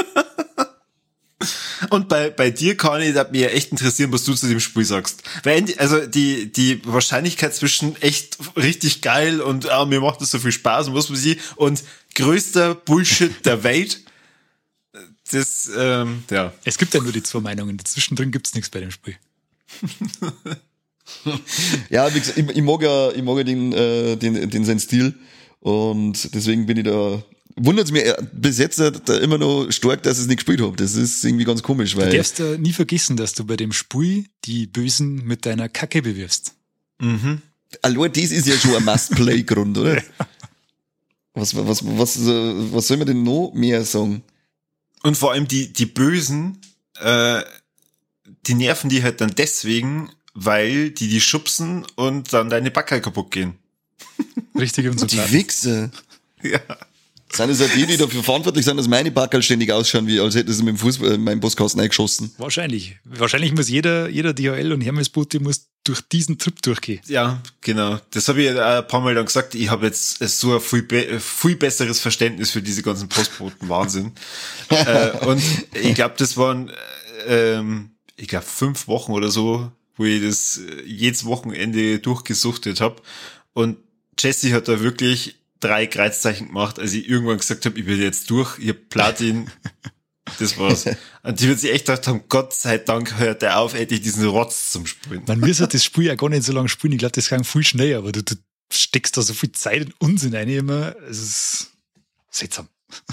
Und 1.91 2.09
bei, 2.09 2.31
bei 2.31 2.51
dir, 2.51 2.77
Conny, 2.77 3.13
da 3.13 3.21
hat 3.21 3.33
mich 3.33 3.43
ja 3.43 3.49
echt 3.49 3.71
interessieren, 3.71 4.11
was 4.13 4.25
du 4.25 4.33
zu 4.35 4.47
dem 4.49 4.61
Spiel 4.61 4.85
sagst. 4.87 5.23
Weil, 5.43 5.65
also 5.77 6.07
die, 6.07 6.51
die 6.51 6.81
Wahrscheinlichkeit 6.87 7.55
zwischen 7.55 8.01
echt 8.01 8.39
richtig 8.57 9.03
geil 9.03 9.43
und 9.43 9.69
ah, 9.69 9.85
mir 9.85 10.01
macht 10.01 10.23
das 10.23 10.31
so 10.31 10.39
viel 10.39 10.53
Spaß 10.53 10.89
und 10.89 10.95
was 10.95 11.11
weiß 11.11 11.25
ich 11.27 11.39
und 11.57 11.83
größter 12.15 12.75
Bullshit 12.75 13.45
der 13.45 13.65
Welt, 13.65 14.01
das, 15.31 15.71
ähm, 15.77 16.25
ja. 16.31 16.53
Es 16.65 16.79
gibt 16.79 16.95
ja 16.95 17.01
nur 17.01 17.13
die 17.13 17.23
zwei 17.23 17.41
Meinungen. 17.41 17.79
Zwischendrin 17.85 18.31
gibt's 18.31 18.55
nichts 18.55 18.71
bei 18.71 18.81
dem 18.81 18.91
Spiel. 18.91 19.17
Ja, 21.91 22.13
wie 22.15 22.19
gesagt, 22.19 22.39
ich, 22.39 22.49
ich 22.49 22.63
mag 22.63 22.83
ja, 22.83 23.11
ich 23.11 23.23
mag 23.23 23.37
ja 23.39 23.45
den, 23.45 23.73
äh, 23.73 24.17
den, 24.17 24.49
den 24.49 24.65
seinen 24.65 24.81
Stil 24.81 25.15
und 25.61 26.35
deswegen 26.35 26.67
bin 26.67 26.79
ich 26.79 26.85
da. 26.85 27.23
Wundert 27.57 27.93
mich 27.93 28.05
äh, 28.05 28.17
bis 28.33 28.59
jetzt 28.59 28.81
da 28.81 29.19
immer 29.19 29.39
noch 29.39 29.71
stark, 29.71 30.03
dass 30.03 30.17
ich 30.17 30.23
es 30.23 30.29
nicht 30.29 30.39
gespielt 30.39 30.61
habe. 30.61 30.77
Das 30.77 30.97
ist 30.97 31.25
irgendwie 31.25 31.45
ganz 31.45 31.63
komisch, 31.63 31.93
Du 31.93 32.01
weil 32.01 32.11
darfst 32.11 32.39
ja 32.39 32.57
nie 32.57 32.73
vergessen, 32.73 33.17
dass 33.17 33.33
du 33.35 33.45
bei 33.45 33.57
dem 33.57 33.73
Spiel 33.73 34.25
die 34.45 34.67
Bösen 34.67 35.25
mit 35.25 35.47
deiner 35.47 35.69
Kacke 35.69 36.03
bewirfst. 36.03 36.55
Mhm. 37.01 37.43
allein 37.83 38.13
das 38.13 38.31
ist 38.31 38.47
ja 38.47 38.57
schon 38.57 38.77
ein 38.77 38.85
Must-Play-Grund, 38.85 39.79
oder? 39.79 40.03
Was, 41.37 41.57
was, 41.57 41.85
was, 41.85 42.17
äh, 42.17 42.73
was 42.73 42.87
soll 42.87 42.97
man 42.97 43.09
denn 43.09 43.25
noch 43.25 43.51
mehr 43.55 43.85
sagen? 43.85 44.23
Und 45.05 45.17
vor 45.17 45.33
allem 45.33 45.47
die, 45.47 45.71
die 45.71 45.85
Bösen, 45.85 46.59
äh, 46.99 47.43
die 48.47 48.55
nerven 48.55 48.89
die 48.89 49.03
halt 49.03 49.21
dann 49.21 49.35
deswegen, 49.37 50.11
weil 50.33 50.91
die 50.91 51.09
die 51.09 51.21
schubsen 51.21 51.87
und 51.95 52.33
dann 52.33 52.49
deine 52.49 52.71
Backel 52.71 53.03
kaputt 53.03 53.31
gehen. 53.31 53.59
Richtig 54.59 54.89
und 54.89 54.99
so. 54.99 55.07
Die 55.07 55.31
Wichser. 55.31 55.91
Ja. 56.43 56.61
Sind 57.31 57.51
es 57.51 57.61
ja 57.61 57.67
die, 57.67 57.85
die 57.85 57.97
dafür 57.99 58.23
verantwortlich 58.23 58.65
sind, 58.65 58.79
dass 58.79 58.89
meine 58.89 59.11
Backerl 59.11 59.43
ständig 59.43 59.73
ausschauen, 59.73 60.07
wie 60.07 60.21
als 60.21 60.37
hätten 60.37 60.53
sie 60.53 60.63
mit 60.63 60.77
dem 60.77 60.79
Fußball 60.79 61.13
in 61.13 61.25
meinen 61.25 61.41
Postkasten 61.41 61.81
eingeschossen. 61.81 62.33
Wahrscheinlich. 62.39 62.97
Wahrscheinlich 63.05 63.53
muss 63.53 63.69
jeder, 63.69 64.09
jeder 64.09 64.33
DHL 64.33 64.73
und 64.73 64.81
Hermesbote 64.81 65.39
muss 65.39 65.67
durch 65.85 66.01
diesen 66.01 66.39
Trip 66.39 66.61
durchgehen. 66.63 67.01
Ja, 67.07 67.43
genau. 67.61 68.01
Das 68.11 68.29
habe 68.29 68.43
ich 68.43 68.47
ja 68.53 68.79
ein 68.79 68.89
paar 68.89 69.01
Mal 69.01 69.15
dann 69.15 69.27
gesagt. 69.27 69.55
Ich 69.55 69.71
habe 69.71 69.87
jetzt 69.87 70.19
so 70.19 70.55
ein 70.55 70.61
viel, 70.61 70.83
be 70.83 71.21
viel 71.21 71.57
besseres 71.57 72.01
Verständnis 72.01 72.51
für 72.51 72.63
diese 72.63 72.83
ganzen 72.83 73.09
Postboten. 73.09 73.69
Wahnsinn. 73.69 74.13
äh, 74.71 75.11
und 75.27 75.43
ich 75.75 75.95
glaube, 75.95 76.15
das 76.17 76.37
waren, 76.39 76.71
äh, 77.29 77.57
ähm, 77.57 77.91
ich 78.17 78.29
glaube, 78.29 78.47
fünf 78.47 78.89
Wochen 78.89 79.13
oder 79.13 79.31
so, 79.31 79.71
wo 79.97 80.05
ich 80.05 80.23
das 80.23 80.61
jedes 80.87 81.27
Wochenende 81.27 81.99
durchgesuchtet 81.99 82.81
habe. 82.81 83.03
Und 83.53 83.77
Jesse 84.19 84.55
hat 84.55 84.69
da 84.69 84.81
wirklich 84.81 85.37
drei 85.61 85.87
Kreuzzeichen 85.87 86.49
gemacht, 86.49 86.79
als 86.79 86.93
ich 86.95 87.09
irgendwann 87.09 87.39
gesagt 87.39 87.67
habe, 87.67 87.79
ich 87.79 87.87
will 87.87 88.03
jetzt 88.03 88.31
durch, 88.31 88.59
ich 88.59 88.71
hab 88.71 88.89
Platin. 88.89 89.51
Das 90.39 90.57
war's. 90.59 90.85
Und 91.23 91.41
die 91.41 91.49
wird 91.49 91.61
sich 91.61 91.71
echt 91.73 91.87
gedacht 91.87 92.07
haben, 92.07 92.23
Gott 92.29 92.55
sei 92.55 92.79
Dank 92.79 93.19
hört 93.19 93.43
er 93.43 93.59
auf, 93.59 93.75
endlich 93.75 94.01
diesen 94.03 94.27
Rotz 94.27 94.71
zum 94.71 94.87
Spielen. 94.87 95.23
Man 95.27 95.41
muss 95.41 95.61
halt 95.61 95.75
das 95.75 95.85
Spiel 95.85 96.05
ja 96.05 96.15
gar 96.15 96.29
nicht 96.31 96.45
so 96.45 96.53
lange 96.53 96.69
spielen. 96.69 96.93
Ich 96.95 96.99
glaube, 96.99 97.13
das 97.13 97.29
kann 97.29 97.45
viel 97.45 97.63
schneller, 97.65 97.99
aber 97.99 98.13
du, 98.13 98.23
du 98.23 98.35
steckst 98.73 99.17
da 99.17 99.23
so 99.23 99.35
viel 99.35 99.53
Zeit 99.53 99.83
und 99.87 99.95
Unsinn 100.01 100.35
rein 100.35 100.49
immer. 100.49 100.95
Es 101.09 101.19
ist 101.19 101.71
seltsam. 102.31 102.69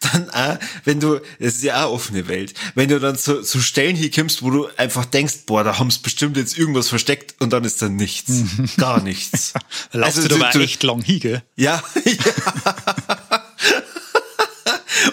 dann 0.00 0.30
auch, 0.30 0.58
wenn 0.84 0.98
du, 1.00 1.20
das 1.38 1.54
ist 1.56 1.62
ja 1.62 1.84
auch 1.84 1.92
offene 1.92 2.26
Welt, 2.28 2.54
wenn 2.74 2.88
du 2.88 2.98
dann 2.98 3.16
zu, 3.16 3.42
zu 3.42 3.60
Stellen 3.60 3.94
hier 3.94 4.10
kommst, 4.10 4.42
wo 4.42 4.50
du 4.50 4.66
einfach 4.76 5.04
denkst, 5.04 5.44
boah, 5.46 5.62
da 5.62 5.78
haben 5.78 5.90
sie 5.90 6.00
bestimmt 6.00 6.36
jetzt 6.36 6.58
irgendwas 6.58 6.88
versteckt 6.88 7.40
und 7.40 7.52
dann 7.52 7.64
ist 7.64 7.80
da 7.80 7.88
nichts. 7.88 8.32
Gar 8.76 9.02
nichts. 9.02 9.52
Laufst 9.92 10.16
Also 10.18 10.28
du 10.28 10.38
du- 10.38 10.44
aber 10.44 10.54
echt 10.60 10.82
lang 10.82 11.02
hin, 11.02 11.20
gell? 11.20 11.42
Ja, 11.56 11.82
ja. 12.04 12.14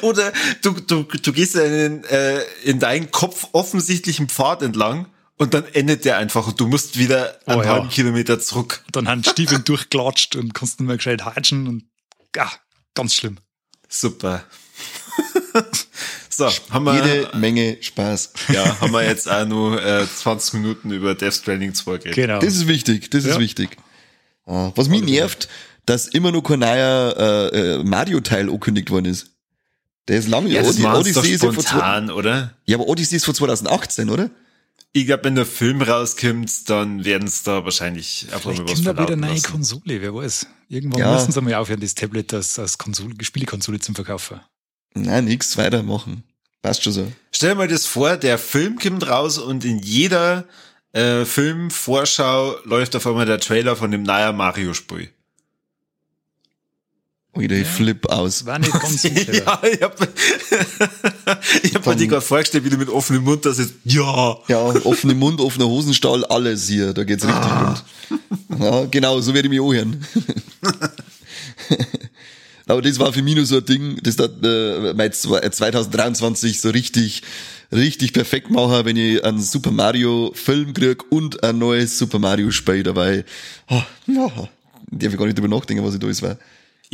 Oder 0.02 0.32
du, 0.62 0.72
du, 0.74 1.04
du 1.04 1.34
gehst 1.34 1.56
in, 1.56 2.04
äh, 2.06 2.42
in 2.64 2.80
deinen 2.80 3.12
Kopf 3.12 3.48
offensichtlichen 3.54 4.30
Pfad 4.30 4.62
entlang 4.62 5.08
und 5.38 5.54
dann 5.54 5.66
endet 5.74 6.06
der 6.06 6.18
einfach 6.18 6.48
und 6.48 6.60
du 6.60 6.68
musst 6.68 6.98
wieder 6.98 7.40
einen 7.46 7.60
Oh 7.60 7.64
ja. 7.64 7.70
halben 7.70 7.90
Kilometer 7.90 8.40
zurück. 8.40 8.84
Dann 8.92 9.08
haben 9.08 9.22
die 9.22 9.30
Stiefel 9.30 9.60
durchgelatscht 9.60 10.36
und 10.36 10.54
kannst 10.54 10.80
nicht 10.80 10.88
mehr 10.88 10.98
gescheit 10.98 11.26
hatschen 11.26 11.68
und 11.68 11.84
ja, 12.36 12.52
ganz 12.94 13.14
schlimm. 13.16 13.38
Super. 13.90 14.44
so, 16.30 16.50
haben 16.70 16.84
wir, 16.86 16.96
Jede 16.96 17.38
Menge 17.38 17.78
Spaß. 17.82 18.34
ja, 18.50 18.80
haben 18.82 18.92
wir 18.92 19.04
jetzt 19.06 19.30
auch 19.30 19.46
nur 19.46 19.82
äh, 19.84 20.06
20 20.06 20.54
Minuten 20.56 20.92
über 20.92 21.16
Death 21.16 21.34
Stranding 21.36 21.74
2 21.74 21.98
geredet. 21.98 22.16
Genau. 22.16 22.40
Das 22.40 22.56
ist 22.56 22.68
wichtig, 22.68 23.10
das 23.12 23.24
ist 23.26 23.32
Ja. 23.36 23.40
wichtig. 23.40 23.78
Ah, 24.46 24.72
Was 24.76 24.90
mich 24.90 25.04
nervt, 25.04 25.48
dass 25.86 26.08
immer 26.08 26.32
noch 26.32 26.42
kein 26.42 26.60
neuer 26.60 27.16
äh, 27.54 27.76
äh, 27.80 27.84
Mario-Teil 27.84 28.48
angekündigt 28.50 28.90
worden 28.92 29.06
ist. 29.06 29.32
Der 30.08 30.20
ist 30.20 30.28
lange, 30.28 30.50
Ja, 30.50 30.62
das 30.62 30.76
Odyssey, 30.78 30.86
Odyssey 30.88 31.32
ist 31.34 31.44
ja 31.44 31.52
vor 31.52 31.64
spontan, 31.64 32.12
oder? 32.12 32.54
ja, 32.66 32.78
aber 32.78 32.88
Odyssey 32.88 33.16
ist 33.18 33.26
vor 33.26 33.34
2018, 33.34 34.10
oder? 34.10 34.30
Ich 34.92 35.08
glaube, 35.08 35.26
wenn 35.26 35.36
der 35.36 35.46
Film 35.46 35.82
rauskommt, 35.82 36.70
dann 36.70 37.04
werden 37.04 37.28
es 37.28 37.44
da 37.44 37.66
wahrscheinlich 37.66 38.28
einfach 38.32 38.42
Vielleicht 38.42 38.60
mal 38.64 38.72
was 38.72 38.80
wieder 38.80 38.94
verlauten 38.94 39.24
eine 39.24 39.34
neue. 39.34 39.42
Konsole, 39.42 40.02
wer 40.02 40.14
weiß. 40.16 40.48
Irgendwann 40.70 41.00
Ja. 41.02 41.14
müssen 41.14 41.32
sie 41.32 41.42
mal 41.42 41.56
aufhören, 41.56 41.82
das 41.82 41.96
Tablet 41.96 42.34
als, 42.34 42.58
als 42.60 42.78
Konsole, 42.78 43.14
Spielekonsole 43.22 43.80
zum 43.80 43.94
Verkaufen. 43.96 44.40
Nein, 44.94 45.26
nix, 45.26 45.58
weitermachen. 45.58 46.24
Passt 46.62 46.84
schon 46.84 46.94
so. 46.94 47.12
Stell 47.32 47.50
dir 47.50 47.56
mal 47.56 47.68
das 47.68 47.86
vor, 47.86 48.16
der 48.18 48.38
Film 48.38 48.80
kommt 48.80 49.06
raus 49.08 49.38
und 49.38 49.66
in 49.66 49.80
jeder 49.80 50.46
äh, 50.94 51.26
Filmvorschau 51.26 52.56
läuft 52.64 52.96
auf 52.96 53.06
einmal 53.06 53.26
der 53.26 53.40
Trailer 53.40 53.76
von 53.76 53.92
dem 53.92 54.04
neuen 54.04 54.36
Mario-Spiel. 54.38 55.10
Wieder 57.38 57.58
ich 57.58 57.68
flip 57.68 58.06
aus. 58.08 58.46
War 58.46 58.60
nicht 58.60 58.72
ganz 58.72 59.02
sicher. 59.02 59.34
ja, 59.34 59.62
ich 59.70 59.82
hab, 59.82 59.98
ich 61.64 61.76
hab 61.76 61.86
mir 61.86 61.96
die 61.96 62.08
gerade 62.08 62.22
vorgestellt, 62.22 62.64
wie 62.64 62.70
du 62.70 62.78
mit 62.78 62.88
offenem 62.90 63.24
Mund 63.24 63.46
da 63.46 63.52
sitzt. 63.54 63.74
Ja. 63.84 64.38
Ja, 64.48 64.60
offener 64.86 65.14
Mund, 65.16 65.42
offener 65.42 65.68
Hosenstall, 65.68 66.24
alles 66.26 66.68
hier. 66.70 66.94
Da 66.94 67.04
geht's 67.04 67.26
richtig 67.26 67.44
Ah. 67.44 67.84
rund. 68.10 68.62
Ja, 68.62 68.86
genau, 68.86 69.20
so 69.20 69.34
werde 69.34 69.48
ich 69.48 69.50
mich 69.50 69.60
auch 69.60 69.74
hören. 69.74 70.06
Aber 72.68 72.82
das 72.82 72.98
war 72.98 73.14
für 73.14 73.22
mich 73.22 73.36
nur 73.36 73.46
so 73.46 73.58
ein 73.58 73.66
Ding, 73.66 74.00
das 74.02 74.18
hat 74.18 74.32
äh, 74.44 74.94
mein 74.96 75.12
zwei- 75.14 75.48
2023 75.48 76.60
so 76.60 76.70
richtig, 76.72 77.22
richtig 77.72 78.12
perfekt 78.14 78.50
machen, 78.50 78.86
wenn 78.86 78.98
ich 78.98 79.24
einen 79.24 79.40
Super 79.40 79.70
Mario 79.72 80.32
Film 80.34 80.74
krieg 80.74 81.04
und 81.12 81.44
ein 81.44 81.60
neues 81.60 81.98
Super 82.00 82.18
Mario 82.18 82.50
Spiel 82.50 82.82
dabei. 82.82 83.24
Oh, 83.70 83.82
ja, 84.08 84.28
darf 84.90 85.12
ich 85.14 85.18
gar 85.18 85.26
nicht 85.26 85.38
drüber 85.38 85.48
nachdenken, 85.56 85.86
was 85.86 85.94
ich 85.94 86.00
da 86.00 86.08
alles 86.08 86.22
war. 86.24 86.38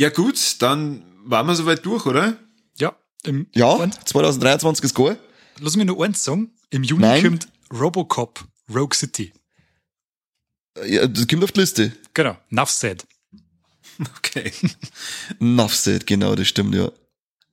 Ja 0.02 0.08
gut, 0.10 0.56
dann 0.58 1.04
waren 1.24 1.46
wir 1.46 1.54
soweit 1.54 1.86
durch, 1.86 2.06
oder? 2.06 2.36
Ja, 2.76 2.96
im, 3.22 3.46
Ja, 3.54 3.66
Und, 3.66 4.08
2023 4.08 4.84
ist 4.86 4.96
geil. 4.96 5.16
lass 5.60 5.76
mich 5.76 5.86
nur 5.86 6.04
eins 6.04 6.24
sagen. 6.24 6.50
Im 6.70 6.82
Juni 6.82 7.02
Nein. 7.02 7.22
kommt 7.22 7.48
Robocop 7.72 8.44
Rogue 8.68 8.96
City. 8.96 9.32
Ja, 10.84 11.06
das 11.06 11.28
kommt 11.28 11.44
auf 11.44 11.52
die 11.52 11.60
Liste. 11.60 11.92
Genau, 12.14 12.36
Nuff 12.50 12.70
said. 12.70 13.06
Okay. 14.18 14.50
Nuffset, 15.38 16.04
genau, 16.08 16.34
das 16.34 16.48
stimmt, 16.48 16.74
ja. 16.74 16.90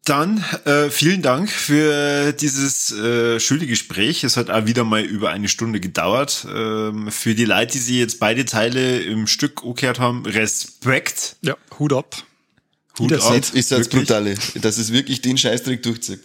Dann 0.05 0.43
äh, 0.65 0.89
vielen 0.89 1.21
Dank 1.21 1.51
für 1.51 2.31
dieses 2.33 2.91
äh, 2.91 3.39
schöne 3.39 3.67
Gespräch. 3.67 4.23
Es 4.23 4.37
hat 4.37 4.49
auch 4.49 4.65
wieder 4.65 4.83
mal 4.85 5.03
über 5.03 5.29
eine 5.29 5.49
Stunde 5.49 5.79
gedauert. 5.79 6.47
Ähm, 6.51 7.11
für 7.11 7.35
die 7.35 7.45
Leute, 7.45 7.73
die 7.73 7.77
sie 7.77 7.99
jetzt 7.99 8.19
beide 8.19 8.45
Teile 8.45 9.01
im 9.03 9.27
Stück 9.27 9.61
umgekehrt 9.63 9.99
haben, 9.99 10.25
Respekt. 10.25 11.35
Ja, 11.41 11.55
Hut 11.77 11.93
ab. 11.93 12.23
Hut 12.99 13.11
Wiedersehen. 13.11 13.43
ab. 13.43 13.53
Ist 13.53 13.71
Wirklich. 13.71 13.89
brutale. 13.89 14.35
Das 14.55 14.77
ist 14.77 14.91
wirklich 14.93 15.21
den 15.21 15.37
Scheißdreck 15.37 15.81
durchzieht. 15.83 16.19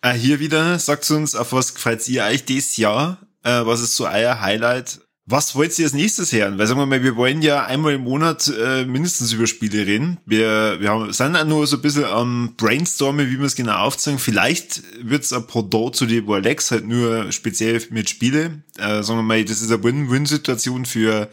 Ah, 0.00 0.12
hier 0.12 0.38
wieder, 0.38 0.78
sagt 0.78 1.10
uns, 1.10 1.34
auf 1.34 1.52
was 1.52 1.74
gefällt 1.74 2.06
ihr 2.08 2.24
euch 2.24 2.44
dieses 2.44 2.76
Jahr? 2.76 3.18
Äh, 3.42 3.66
was 3.66 3.80
ist 3.80 3.96
so 3.96 4.06
euer 4.06 4.40
Highlight? 4.40 5.00
Was 5.30 5.54
wollt 5.54 5.78
ihr 5.78 5.84
als 5.84 5.92
nächstes 5.92 6.32
hören? 6.32 6.56
Weil 6.56 6.66
sagen 6.66 6.80
wir 6.80 6.86
mal, 6.86 7.02
wir 7.02 7.14
wollen 7.16 7.42
ja 7.42 7.66
einmal 7.66 7.92
im 7.92 8.00
Monat 8.02 8.50
äh, 8.58 8.86
mindestens 8.86 9.32
über 9.34 9.46
Spiele 9.46 9.86
reden. 9.86 10.16
Wir, 10.24 10.76
wir 10.80 10.88
haben, 10.88 11.12
sind 11.12 11.36
auch 11.36 11.44
nur 11.44 11.66
so 11.66 11.76
ein 11.76 11.82
bisschen 11.82 12.04
am 12.04 12.54
Brainstormen, 12.56 13.28
wie 13.28 13.38
wir 13.38 13.44
es 13.44 13.54
genau 13.54 13.76
aufzeigen. 13.76 14.18
Vielleicht 14.18 14.82
wird's 15.02 15.32
ein 15.34 15.46
Pendant 15.46 15.94
zu 15.96 16.06
dem 16.06 16.30
Alex, 16.30 16.70
halt 16.70 16.86
nur 16.86 17.30
speziell 17.32 17.82
mit 17.90 18.08
Spiele. 18.08 18.62
Äh, 18.78 19.02
sagen 19.02 19.18
wir 19.18 19.22
mal, 19.22 19.44
das 19.44 19.60
ist 19.60 19.70
eine 19.70 19.84
Win-Win-Situation 19.84 20.86
für 20.86 21.28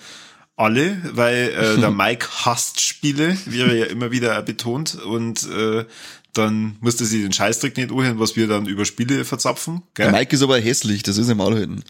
alle, 0.56 0.98
weil 1.14 1.54
äh, 1.58 1.78
der 1.80 1.92
Mike 1.92 2.28
hasst 2.46 2.82
Spiele, 2.82 3.38
wie 3.46 3.60
er 3.62 3.74
ja 3.74 3.86
immer 3.86 4.12
wieder 4.12 4.42
betont. 4.42 4.96
Und 4.96 5.48
äh, 5.50 5.86
dann 6.34 6.76
musste 6.82 7.06
sie 7.06 7.22
den 7.22 7.32
Scheißdreck 7.34 7.78
nicht 7.78 7.92
anhören, 7.92 8.20
was 8.20 8.36
wir 8.36 8.48
dann 8.48 8.66
über 8.66 8.86
Spiele 8.86 9.24
verzapfen. 9.26 9.82
Der 9.98 10.12
Gell? 10.12 10.20
Mike 10.20 10.36
ist 10.36 10.42
aber 10.42 10.60
hässlich, 10.60 11.04
das 11.04 11.18
ist 11.18 11.30
im 11.30 11.42
halten. 11.42 11.84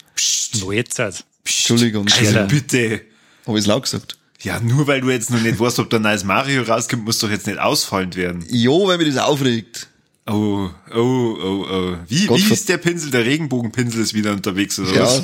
Neue 0.60 0.84
Zeit. 0.86 1.24
Entschuldigung, 1.44 2.06
Also 2.08 2.18
Entschuldigung. 2.20 2.48
bitte. 2.48 3.02
Habe 3.46 3.60
ich 3.60 3.66
laut 3.66 3.84
gesagt? 3.84 4.18
Ja, 4.42 4.60
nur 4.60 4.86
weil 4.88 5.02
du 5.02 5.10
jetzt 5.10 5.32
noch 5.32 5.42
nicht 5.42 5.60
weißt, 5.60 5.80
ob 5.80 5.90
da 5.90 5.98
ein 5.98 6.04
neues 6.04 6.24
Mario 6.24 6.62
rauskommt, 6.64 7.06
muss 7.06 7.20
doch 7.20 7.30
jetzt 7.30 7.48
nicht 7.48 7.58
ausfallend 7.60 8.16
werden. 8.16 8.46
Jo, 8.50 8.88
weil 8.88 8.98
mich 9.00 9.14
das 9.14 9.24
aufregt. 9.24 9.88
Oh, 10.28 10.70
oh, 10.92 10.98
oh, 10.98 11.66
oh. 11.70 11.98
Wie, 12.08 12.26
Gott 12.26 12.40
wie 12.40 12.54
ist 12.54 12.68
der 12.70 12.78
Pinsel? 12.78 13.12
Der 13.12 13.26
Regenbogenpinsel 13.26 14.02
ist 14.02 14.14
wieder 14.14 14.32
unterwegs, 14.34 14.78
oder 14.80 14.94
Ja, 14.94 15.04
was? 15.04 15.22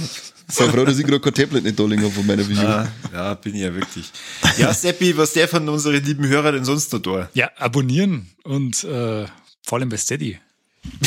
Sei 0.52 0.70
froh, 0.70 0.86
dass 0.86 1.00
ich 1.00 1.06
gerade 1.06 1.20
kein 1.20 1.34
Tablet 1.34 1.64
nicht 1.64 1.80
da 1.80 1.84
liegen 1.86 2.04
habe 2.04 2.12
von 2.14 2.26
meiner 2.26 2.44
U. 2.44 2.54
Ah, 2.58 2.88
ja, 3.14 3.34
bin 3.36 3.56
ich 3.56 3.62
ja 3.62 3.74
wirklich. 3.74 4.12
Ja, 4.58 4.74
Seppi, 4.74 5.16
was 5.18 5.34
der 5.34 5.48
von 5.48 5.68
unseren 5.70 6.04
lieben 6.04 6.28
Hörer 6.28 6.52
denn 6.52 6.66
sonst 6.66 6.92
noch 6.94 7.00
da? 7.00 7.30
Ja, 7.34 7.50
abonnieren 7.58 8.28
und 8.44 8.84
äh, 8.84 9.26
vor 9.64 9.80
allem 9.80 9.90
bei 9.90 9.98
Steady. 9.98 10.38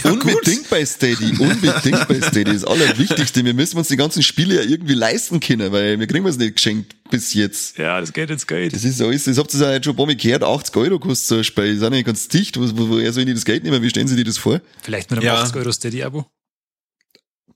Unbedingt 0.05 0.71
bei 0.71 0.85
Steady, 0.87 1.37
unbedingt 1.39 2.07
bei 2.07 2.21
Steady. 2.21 2.53
Das 2.53 2.65
Allerwichtigste. 2.65 3.45
Wir 3.45 3.55
müssen 3.55 3.77
uns 3.77 3.89
die 3.89 3.97
ganzen 3.97 4.23
Spiele 4.23 4.55
ja 4.57 4.63
irgendwie 4.63 4.95
leisten 4.95 5.41
können, 5.41 5.73
weil 5.73 5.99
wir 5.99 6.07
kriegen 6.07 6.25
es 6.27 6.37
nicht 6.39 6.57
geschenkt 6.57 6.95
bis 7.11 7.35
jetzt. 7.35 7.77
Ja, 7.79 8.01
das 8.01 8.13
geht 8.13 8.31
jetzt 8.31 8.47
Geld. 8.47 8.73
Das 8.73 8.85
ist 8.85 9.01
alles, 9.03 9.25
das 9.25 9.37
habt 9.37 9.53
ihr 9.53 9.61
ja 9.61 9.73
jetzt 9.73 9.85
schon 9.85 9.95
ein 9.95 9.97
paar 9.97 10.07
Mal 10.07 10.15
gehört, 10.15 10.45
80 10.45 10.77
Euro 10.77 10.99
kostet 11.01 11.27
so 11.29 11.37
ein 11.39 11.45
Spiel. 11.45 11.67
Das 11.69 11.77
ist 11.79 11.83
auch 11.83 11.91
nicht 11.91 12.07
ganz 12.07 12.29
dicht. 12.29 12.57
Wo, 12.57 12.63
wo, 12.77 12.89
woher 12.91 13.13
sollen 13.13 13.27
die 13.27 13.35
das 13.35 13.45
Geld 13.45 13.65
nehmen? 13.65 13.83
Wie 13.83 13.91
stellen 13.91 14.07
sie 14.07 14.15
dir 14.17 14.25
das 14.25 14.39
vor? 14.39 14.61
Vielleicht 14.83 15.11
mit 15.11 15.19
einem 15.19 15.27
Ja. 15.27 15.43
80 15.43 15.57
Euro 15.57 15.73
Steady-Abo. 15.73 16.25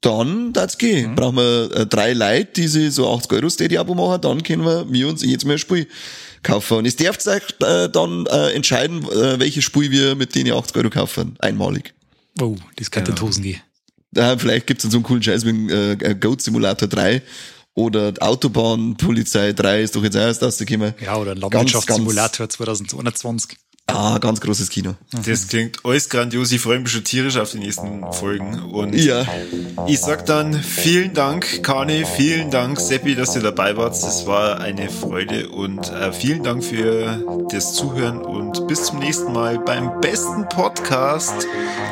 Dann, 0.01 0.53
das 0.53 0.79
gehen. 0.79 1.17
Brauchen 1.17 1.37
wir 1.37 1.71
äh, 1.75 1.87
drei 1.87 2.13
Leute, 2.13 2.53
die 2.57 2.69
sich 2.69 2.95
so 2.95 3.13
80 3.13 3.33
Euro 3.33 3.51
Steady-Abo 3.51 3.95
machen, 3.95 4.21
dann 4.21 4.43
können 4.43 4.65
wir, 4.65 4.87
wir 4.89 5.09
uns 5.09 5.25
jetzt 5.25 5.45
ein 5.45 5.59
Spiel 5.59 5.89
kaufen. 6.43 6.79
Und 6.79 6.87
es 6.87 6.97
dürft 6.97 7.27
euch 7.27 7.43
äh, 7.63 7.89
dann 7.89 8.27
äh, 8.27 8.53
entscheiden, 8.53 9.03
äh, 9.05 9.41
welches 9.41 9.65
Spiel 9.65 9.91
wir 9.91 10.15
mit 10.15 10.35
denen 10.35 10.53
80 10.53 10.77
Euro 10.77 10.91
kaufen. 10.91 11.37
Einmalig. 11.41 11.95
Oh, 12.41 12.57
das 12.77 12.91
kann 12.91 13.05
in 13.07 13.15
die 13.15 13.21
Hosen 13.21 13.43
gehen. 13.43 13.61
Äh, 14.15 14.39
vielleicht 14.39 14.67
gibt's 14.67 14.83
dann 14.83 14.91
so 14.91 14.99
einen 14.99 15.05
coolen 15.05 15.23
Scheiß 15.23 15.45
wie 15.45 15.73
äh, 15.73 16.15
Goat 16.15 16.43
Simulator 16.43 16.89
3 16.89 17.23
oder 17.75 18.13
Autobahn 18.21 18.97
Polizei 18.97 19.53
3 19.53 19.83
ist 19.83 19.95
doch 19.95 20.03
jetzt 20.03 20.17
auch 20.17 20.21
erst 20.21 20.43
rausgekommen. 20.43 20.95
Ja, 21.01 21.17
oder 21.17 21.35
Landwirtschaftssimulator 21.35 22.49
2021. 22.49 23.57
Ah, 23.91 24.19
ganz 24.19 24.41
großes 24.41 24.69
Kino. 24.69 24.95
Das 25.27 25.49
klingt 25.49 25.85
alles 25.85 26.09
grandios. 26.09 26.53
Ich 26.53 26.61
freue 26.61 26.79
mich 26.79 26.93
schon 26.93 27.03
tierisch 27.05 27.37
auf 27.39 27.51
die 27.51 27.59
nächsten 27.59 28.05
Folgen. 28.13 28.61
Und 28.71 28.95
Ja. 28.95 29.25
ich 29.87 29.99
sag 30.01 30.27
dann 30.27 30.53
vielen 30.55 31.15
Dank, 31.15 31.63
Kani, 31.65 32.05
vielen 32.05 32.51
Dank, 32.51 32.79
Seppi, 32.79 33.15
dass 33.17 33.35
ihr 33.35 33.43
dabei 33.43 33.77
wart. 33.77 33.95
Es 33.95 34.27
war 34.27 34.61
eine 34.61 34.89
Freude 34.91 35.49
und 35.49 35.91
äh, 35.91 36.13
vielen 36.13 36.45
Dank 36.45 36.63
für 36.65 37.25
das 37.51 37.75
Zuhören 37.75 38.21
und 38.21 38.67
bis 38.69 38.85
zum 38.85 38.99
nächsten 39.01 39.33
Mal 39.33 39.59
beim 39.59 40.01
besten 40.01 40.49
Podcast 40.49 41.47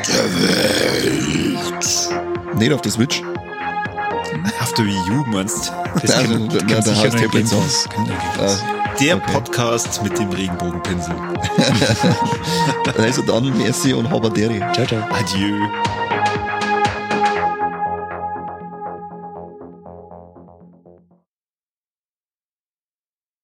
der 0.06 0.48
Welt. 0.48 2.56
Nicht 2.58 2.72
auf 2.72 2.82
der 2.82 2.92
Switch. 2.92 3.22
Auf 4.62 4.72
der 4.74 4.84
Wii 4.86 5.10
U 5.10 5.24
meinst 5.26 5.72
Das 6.02 6.10
Ja, 6.10 6.22
kommt- 6.26 6.52
da- 6.54 6.58
kommt 6.58 6.70
da- 6.70 6.76
da 6.76 6.82
sicher 6.82 7.10
Game 7.28 7.48
Pass. 7.48 7.88
Der 9.00 9.16
Okay. 9.16 9.32
Podcast 9.32 10.02
mit 10.02 10.18
dem 10.18 10.30
Regenbogenpinsel. 10.30 11.14
Also 12.98 13.22
dann, 13.22 13.56
merci 13.58 13.92
und 13.92 14.08
Haberderi. 14.10 14.58
Ciao, 14.72 14.86
ciao. 14.86 15.02
Adieu. 15.12 15.54